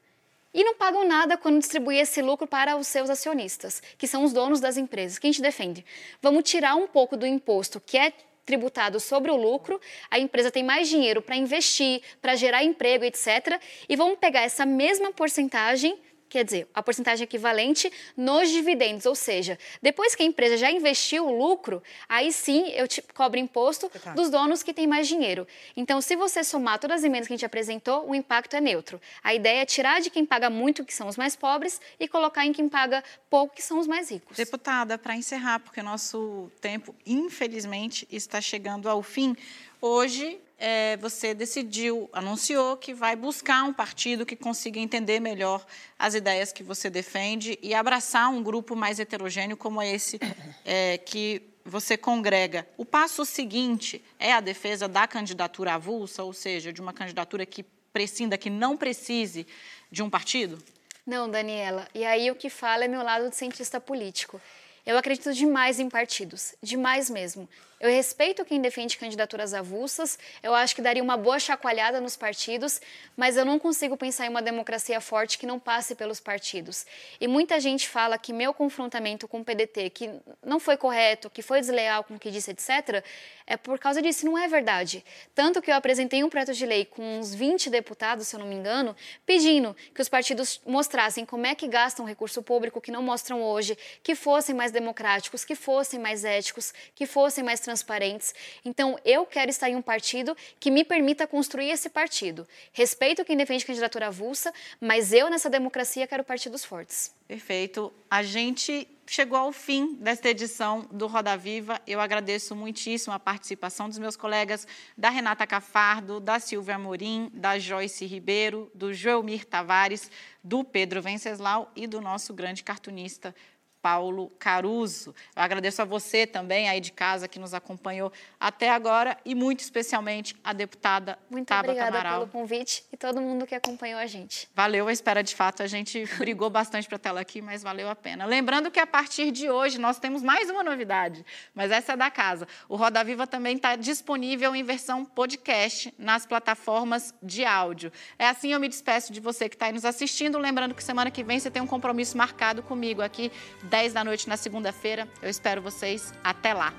e 0.54 0.64
não 0.64 0.76
pagam 0.76 1.04
nada 1.04 1.36
quando 1.36 1.58
distribuem 1.58 2.00
esse 2.00 2.22
lucro 2.22 2.46
para 2.46 2.78
os 2.78 2.86
seus 2.86 3.10
acionistas, 3.10 3.82
que 3.98 4.08
são 4.08 4.24
os 4.24 4.34
donos 4.34 4.60
das 4.60 4.78
empresas. 4.78 5.18
Que 5.18 5.26
a 5.26 5.32
gente 5.32 5.42
defende? 5.42 5.84
Vamos 6.22 6.44
tirar 6.44 6.76
um 6.76 6.86
pouco 6.86 7.18
do 7.18 7.26
imposto 7.26 7.80
que 7.80 7.98
é 7.98 8.14
tributado 8.48 8.98
sobre 9.00 9.30
o 9.30 9.36
lucro, 9.36 9.80
a 10.10 10.18
empresa 10.18 10.50
tem 10.50 10.64
mais 10.64 10.88
dinheiro 10.88 11.22
para 11.22 11.36
investir, 11.36 12.02
para 12.22 12.36
gerar 12.36 12.64
emprego, 12.64 13.04
etc. 13.04 13.62
E 13.88 13.96
vamos 13.96 14.18
pegar 14.18 14.42
essa 14.42 14.66
mesma 14.66 15.12
porcentagem 15.12 16.00
quer 16.30 16.44
dizer, 16.44 16.68
a 16.74 16.84
porcentagem 16.84 17.24
equivalente 17.24 17.92
nos 18.16 18.50
dividendos, 18.50 19.06
ou 19.06 19.16
seja, 19.16 19.58
depois 19.82 20.16
que 20.16 20.24
a 20.24 20.26
empresa 20.26 20.58
já 20.58 20.72
investiu 20.72 21.28
o 21.28 21.38
lucro, 21.38 21.82
aí 22.08 22.32
sim 22.32 22.70
eu 22.70 22.88
te 22.88 23.02
cobro 23.14 23.40
imposto 23.40 23.92
dos 24.16 24.30
donos 24.30 24.64
que 24.64 24.74
têm 24.74 24.88
mais 24.88 25.08
dinheiro. 25.08 25.48
Então, 25.76 26.02
se 26.02 26.16
você 26.16 26.44
somar 26.44 26.80
todas 26.80 27.00
as 27.00 27.04
emendas 27.04 27.28
que 27.28 27.34
a 27.34 27.38
gente 27.38 27.46
apresentou, 27.46 28.10
o 28.10 28.16
impacto 28.16 28.56
é 28.56 28.62
neutro. 28.62 29.00
A 29.24 29.34
ideia 29.34 29.62
é 29.62 29.66
tirar 29.66 30.02
de 30.02 30.10
quem 30.10 30.26
paga 30.26 30.50
muito, 30.50 30.84
que 30.84 30.94
são 30.94 31.08
os 31.08 31.18
mais 31.18 31.36
pobres, 31.36 31.80
e 32.00 32.08
colocar 32.08 32.46
em 32.46 32.54
quem 32.54 32.68
paga 32.68 33.04
pouco, 33.30 33.56
que 33.56 33.62
são 33.62 33.80
os 33.80 33.88
mais 33.88 34.12
ricos. 34.12 34.38
Deputada, 34.38 34.98
para 34.98 35.16
encerrar, 35.16 35.60
porque 35.60 35.80
o 35.80 35.84
nosso 35.84 36.52
tempo, 36.60 36.96
infelizmente, 37.06 38.08
está 38.12 38.42
chegando 38.42 38.90
ao 38.90 39.02
fim, 39.02 39.36
hoje 39.82 40.40
é, 40.58 40.98
você 40.98 41.34
decidiu, 41.34 42.10
anunciou 42.12 42.78
que 42.78 42.94
vai 42.94 43.16
buscar 43.16 43.64
um 43.64 43.74
partido 43.74 44.26
que 44.26 44.36
consiga 44.36 44.80
entender 44.80 45.20
melhor 45.20 45.66
as 45.98 46.16
ideias 46.16 46.52
que 46.52 46.64
você 46.64 46.90
defende 46.90 47.60
e 47.62 47.74
abraçar 47.74 48.30
um 48.30 48.42
grupo 48.42 48.76
mais 48.76 49.00
heterogêneo 49.00 49.56
como 49.56 49.82
esse 49.82 50.20
é, 50.66 50.98
que 50.98 51.44
você 51.64 51.98
congrega. 51.98 52.68
O 52.78 52.86
passo 52.86 53.26
seguinte 53.26 54.04
é 54.18 54.34
a 54.34 54.40
defesa 54.40 54.88
da 54.88 55.06
candidatura 55.08 55.74
avulsa, 55.76 56.24
ou 56.24 56.34
seja, 56.34 56.74
de 56.74 56.82
uma 56.82 56.94
candidatura 56.94 57.46
que 57.46 57.64
prescinda, 57.92 58.38
que 58.38 58.50
não 58.50 58.78
precise 58.78 59.46
de 59.92 60.02
um 60.02 60.10
partido? 60.10 60.58
Não, 61.06 61.30
Daniela. 61.30 61.88
E 61.94 62.06
aí 62.06 62.30
o 62.32 62.36
que 62.36 62.50
fala 62.50 62.86
é 62.86 62.88
meu 62.88 63.02
lado 63.02 63.30
de 63.30 63.36
cientista 63.36 63.80
político. 63.80 64.42
Eu 64.88 64.98
acredito 64.98 65.34
demais 65.34 65.82
em 65.82 65.90
partidos, 65.90 66.56
demais 66.64 67.10
mesmo. 67.10 67.50
Eu 67.78 67.90
respeito 67.90 68.46
quem 68.46 68.62
defende 68.62 68.98
candidaturas 68.98 69.54
avulsas, 69.54 70.18
eu 70.42 70.56
acho 70.56 70.74
que 70.74 70.82
daria 70.82 71.04
uma 71.04 71.18
boa 71.18 71.38
chacoalhada 71.40 72.00
nos 72.00 72.16
partidos, 72.16 72.80
mas 73.16 73.36
eu 73.36 73.44
não 73.44 73.60
consigo 73.60 73.98
pensar 73.98 74.26
em 74.26 74.30
uma 74.30 74.42
democracia 74.42 75.02
forte 75.02 75.38
que 75.38 75.46
não 75.46 75.60
passe 75.60 75.94
pelos 75.94 76.22
partidos. 76.22 76.86
E 77.20 77.28
muita 77.28 77.60
gente 77.60 77.86
fala 77.86 78.18
que 78.18 78.32
meu 78.32 78.54
confrontamento 78.54 79.28
com 79.28 79.42
o 79.42 79.44
PDT, 79.44 79.90
que 79.90 80.10
não 80.42 80.58
foi 80.58 80.78
correto, 80.78 81.30
que 81.30 81.42
foi 81.42 81.60
desleal 81.60 82.06
com 82.06 82.16
o 82.16 82.20
que 82.20 82.32
disse, 82.32 82.52
etc., 82.52 83.04
é 83.48 83.56
por 83.56 83.80
causa 83.80 84.02
disso. 84.02 84.26
Não 84.26 84.38
é 84.38 84.48
verdade. 84.48 85.04
Tanto 85.34 85.62
que 85.62 85.72
eu 85.72 85.76
apresentei 85.76 86.24
um 86.24 86.30
projeto 86.30 86.54
de 86.54 86.66
lei 86.66 86.84
com 86.84 87.20
uns 87.20 87.34
20 87.34 87.70
deputados, 87.70 88.28
se 88.28 88.36
eu 88.36 88.40
não 88.42 88.46
me 88.46 88.56
engano, 88.56 88.96
pedindo 89.26 89.76
que 89.96 90.02
os 90.02 90.10
partidos 90.10 90.60
mostrassem 90.66 91.26
como 91.26 91.48
é 91.48 91.56
que 91.56 91.68
gastam 91.68 92.06
recurso 92.06 92.44
público 92.44 92.82
que 92.82 92.92
não 92.92 93.02
mostram 93.02 93.42
hoje, 93.42 93.78
que 94.04 94.14
fossem 94.14 94.54
mais 94.54 94.72
democráticos, 94.72 95.46
que 95.46 95.56
fossem 95.56 95.98
mais 96.00 96.26
éticos, 96.26 96.74
que 96.94 97.06
fossem 97.06 97.44
mais 97.44 97.62
transparentes. 97.62 98.36
Então, 98.66 99.00
eu 99.06 99.26
quero 99.26 99.50
estar 99.50 99.70
em 99.70 99.76
um 99.76 99.82
partido 99.82 100.36
que 100.60 100.70
me 100.70 100.84
permita 100.84 101.26
construir 101.26 101.70
esse 101.70 101.90
partido. 101.90 102.46
Respeito 102.74 103.24
quem 103.24 103.38
defende 103.38 103.66
candidatura 103.66 104.08
avulsa, 104.08 104.54
mas 104.82 105.14
eu, 105.14 105.30
nessa 105.30 105.50
democracia, 105.50 106.06
quero 106.06 106.24
partidos 106.24 106.66
fortes. 106.66 107.17
Perfeito. 107.28 107.92
A 108.10 108.24
gente 108.24 108.88
chegou 109.06 109.38
ao 109.38 109.52
fim 109.52 109.96
desta 109.96 110.30
edição 110.30 110.88
do 110.92 111.08
Roda 111.08 111.36
Viva. 111.36 111.82
Eu 111.86 112.00
agradeço 112.00 112.56
muitíssimo 112.56 113.14
a 113.14 113.20
participação 113.20 113.90
dos 113.90 113.98
meus 113.98 114.16
colegas 114.16 114.66
da 114.98 115.10
Renata 115.10 115.46
Cafardo, 115.46 116.22
da 116.22 116.40
Silvia 116.40 116.76
Amorim, 116.76 117.30
da 117.34 117.60
Joyce 117.60 118.06
Ribeiro, 118.06 118.72
do 118.74 118.94
Joelmir 118.94 119.46
Tavares, 119.46 120.10
do 120.42 120.64
Pedro 120.64 121.02
Venceslau 121.02 121.70
e 121.76 121.86
do 121.86 122.00
nosso 122.00 122.34
grande 122.34 122.64
cartunista 122.64 123.36
Paulo 123.82 124.30
Caruso. 124.40 125.14
Eu 125.36 125.42
agradeço 125.42 125.82
a 125.82 125.86
você 125.86 126.28
também, 126.28 126.68
aí 126.68 126.82
de 126.82 126.92
casa, 126.92 127.28
que 127.28 127.40
nos 127.40 127.54
acompanhou 127.54 128.12
até 128.40 128.70
agora 128.70 129.18
e 129.24 129.34
muito 129.34 129.62
especialmente 129.62 130.36
a 130.44 130.54
deputada 130.54 131.18
Muito 131.30 131.48
Tabata 131.48 131.70
obrigada 131.70 131.98
Amaral. 131.98 132.20
pelo 132.20 132.32
convite 132.32 132.84
e 132.92 132.98
todo 132.98 133.22
mundo 133.22 133.46
que 133.46 133.56
acompanhou 133.56 134.00
a 134.00 134.06
gente. 134.06 134.50
Valeu 134.54 134.88
a 134.88 134.92
espera 134.92 135.24
de 135.24 135.36
fato. 135.36 135.64
A 135.64 135.68
gente 135.68 136.06
brigou 136.18 136.50
bastante 136.50 136.88
para 136.88 136.98
tela 136.98 137.22
aqui, 137.22 137.42
mas 137.42 137.64
valeu 137.64 137.90
a 137.90 137.96
pena. 137.96 138.26
Lembrando 138.26 138.70
que 138.70 138.80
a 138.80 138.88
partir 138.88 139.32
de 139.32 139.50
hoje 139.50 139.78
nós 139.78 140.00
temos 140.00 140.22
mais 140.22 140.50
uma 140.50 140.64
novidade, 140.64 141.26
mas 141.54 141.72
essa 141.72 141.94
é 141.94 141.98
da 141.98 142.12
casa. 142.12 142.48
O 142.68 142.76
Roda 142.76 143.04
Viva 143.04 143.26
também 143.26 143.56
está 143.56 143.76
disponível 143.76 144.56
em 144.56 144.64
versão 144.64 145.06
podcast 145.06 145.94
nas 145.98 146.26
plataformas 146.26 147.14
de 147.22 147.46
áudio. 147.46 147.92
É 148.18 148.28
assim 148.28 148.54
eu 148.54 148.60
me 148.60 148.68
despeço 148.68 149.14
de 149.14 149.20
você 149.20 149.48
que 149.48 149.56
está 149.56 149.68
aí 149.68 149.74
nos 149.74 149.86
assistindo. 149.86 150.38
Lembrando 150.38 150.76
que 150.76 150.84
semana 150.84 151.10
que 151.10 151.24
vem 151.24 151.40
você 151.40 151.50
tem 151.50 151.62
um 151.62 151.68
compromisso 151.68 152.18
marcado 152.18 152.62
comigo 152.62 153.02
aqui, 153.02 153.32
10 153.68 153.94
da 153.94 154.04
noite 154.04 154.28
na 154.28 154.38
segunda-feira. 154.38 155.08
Eu 155.22 155.30
espero 155.30 155.62
vocês. 155.62 156.14
Até 156.24 156.54
lá. 156.54 156.74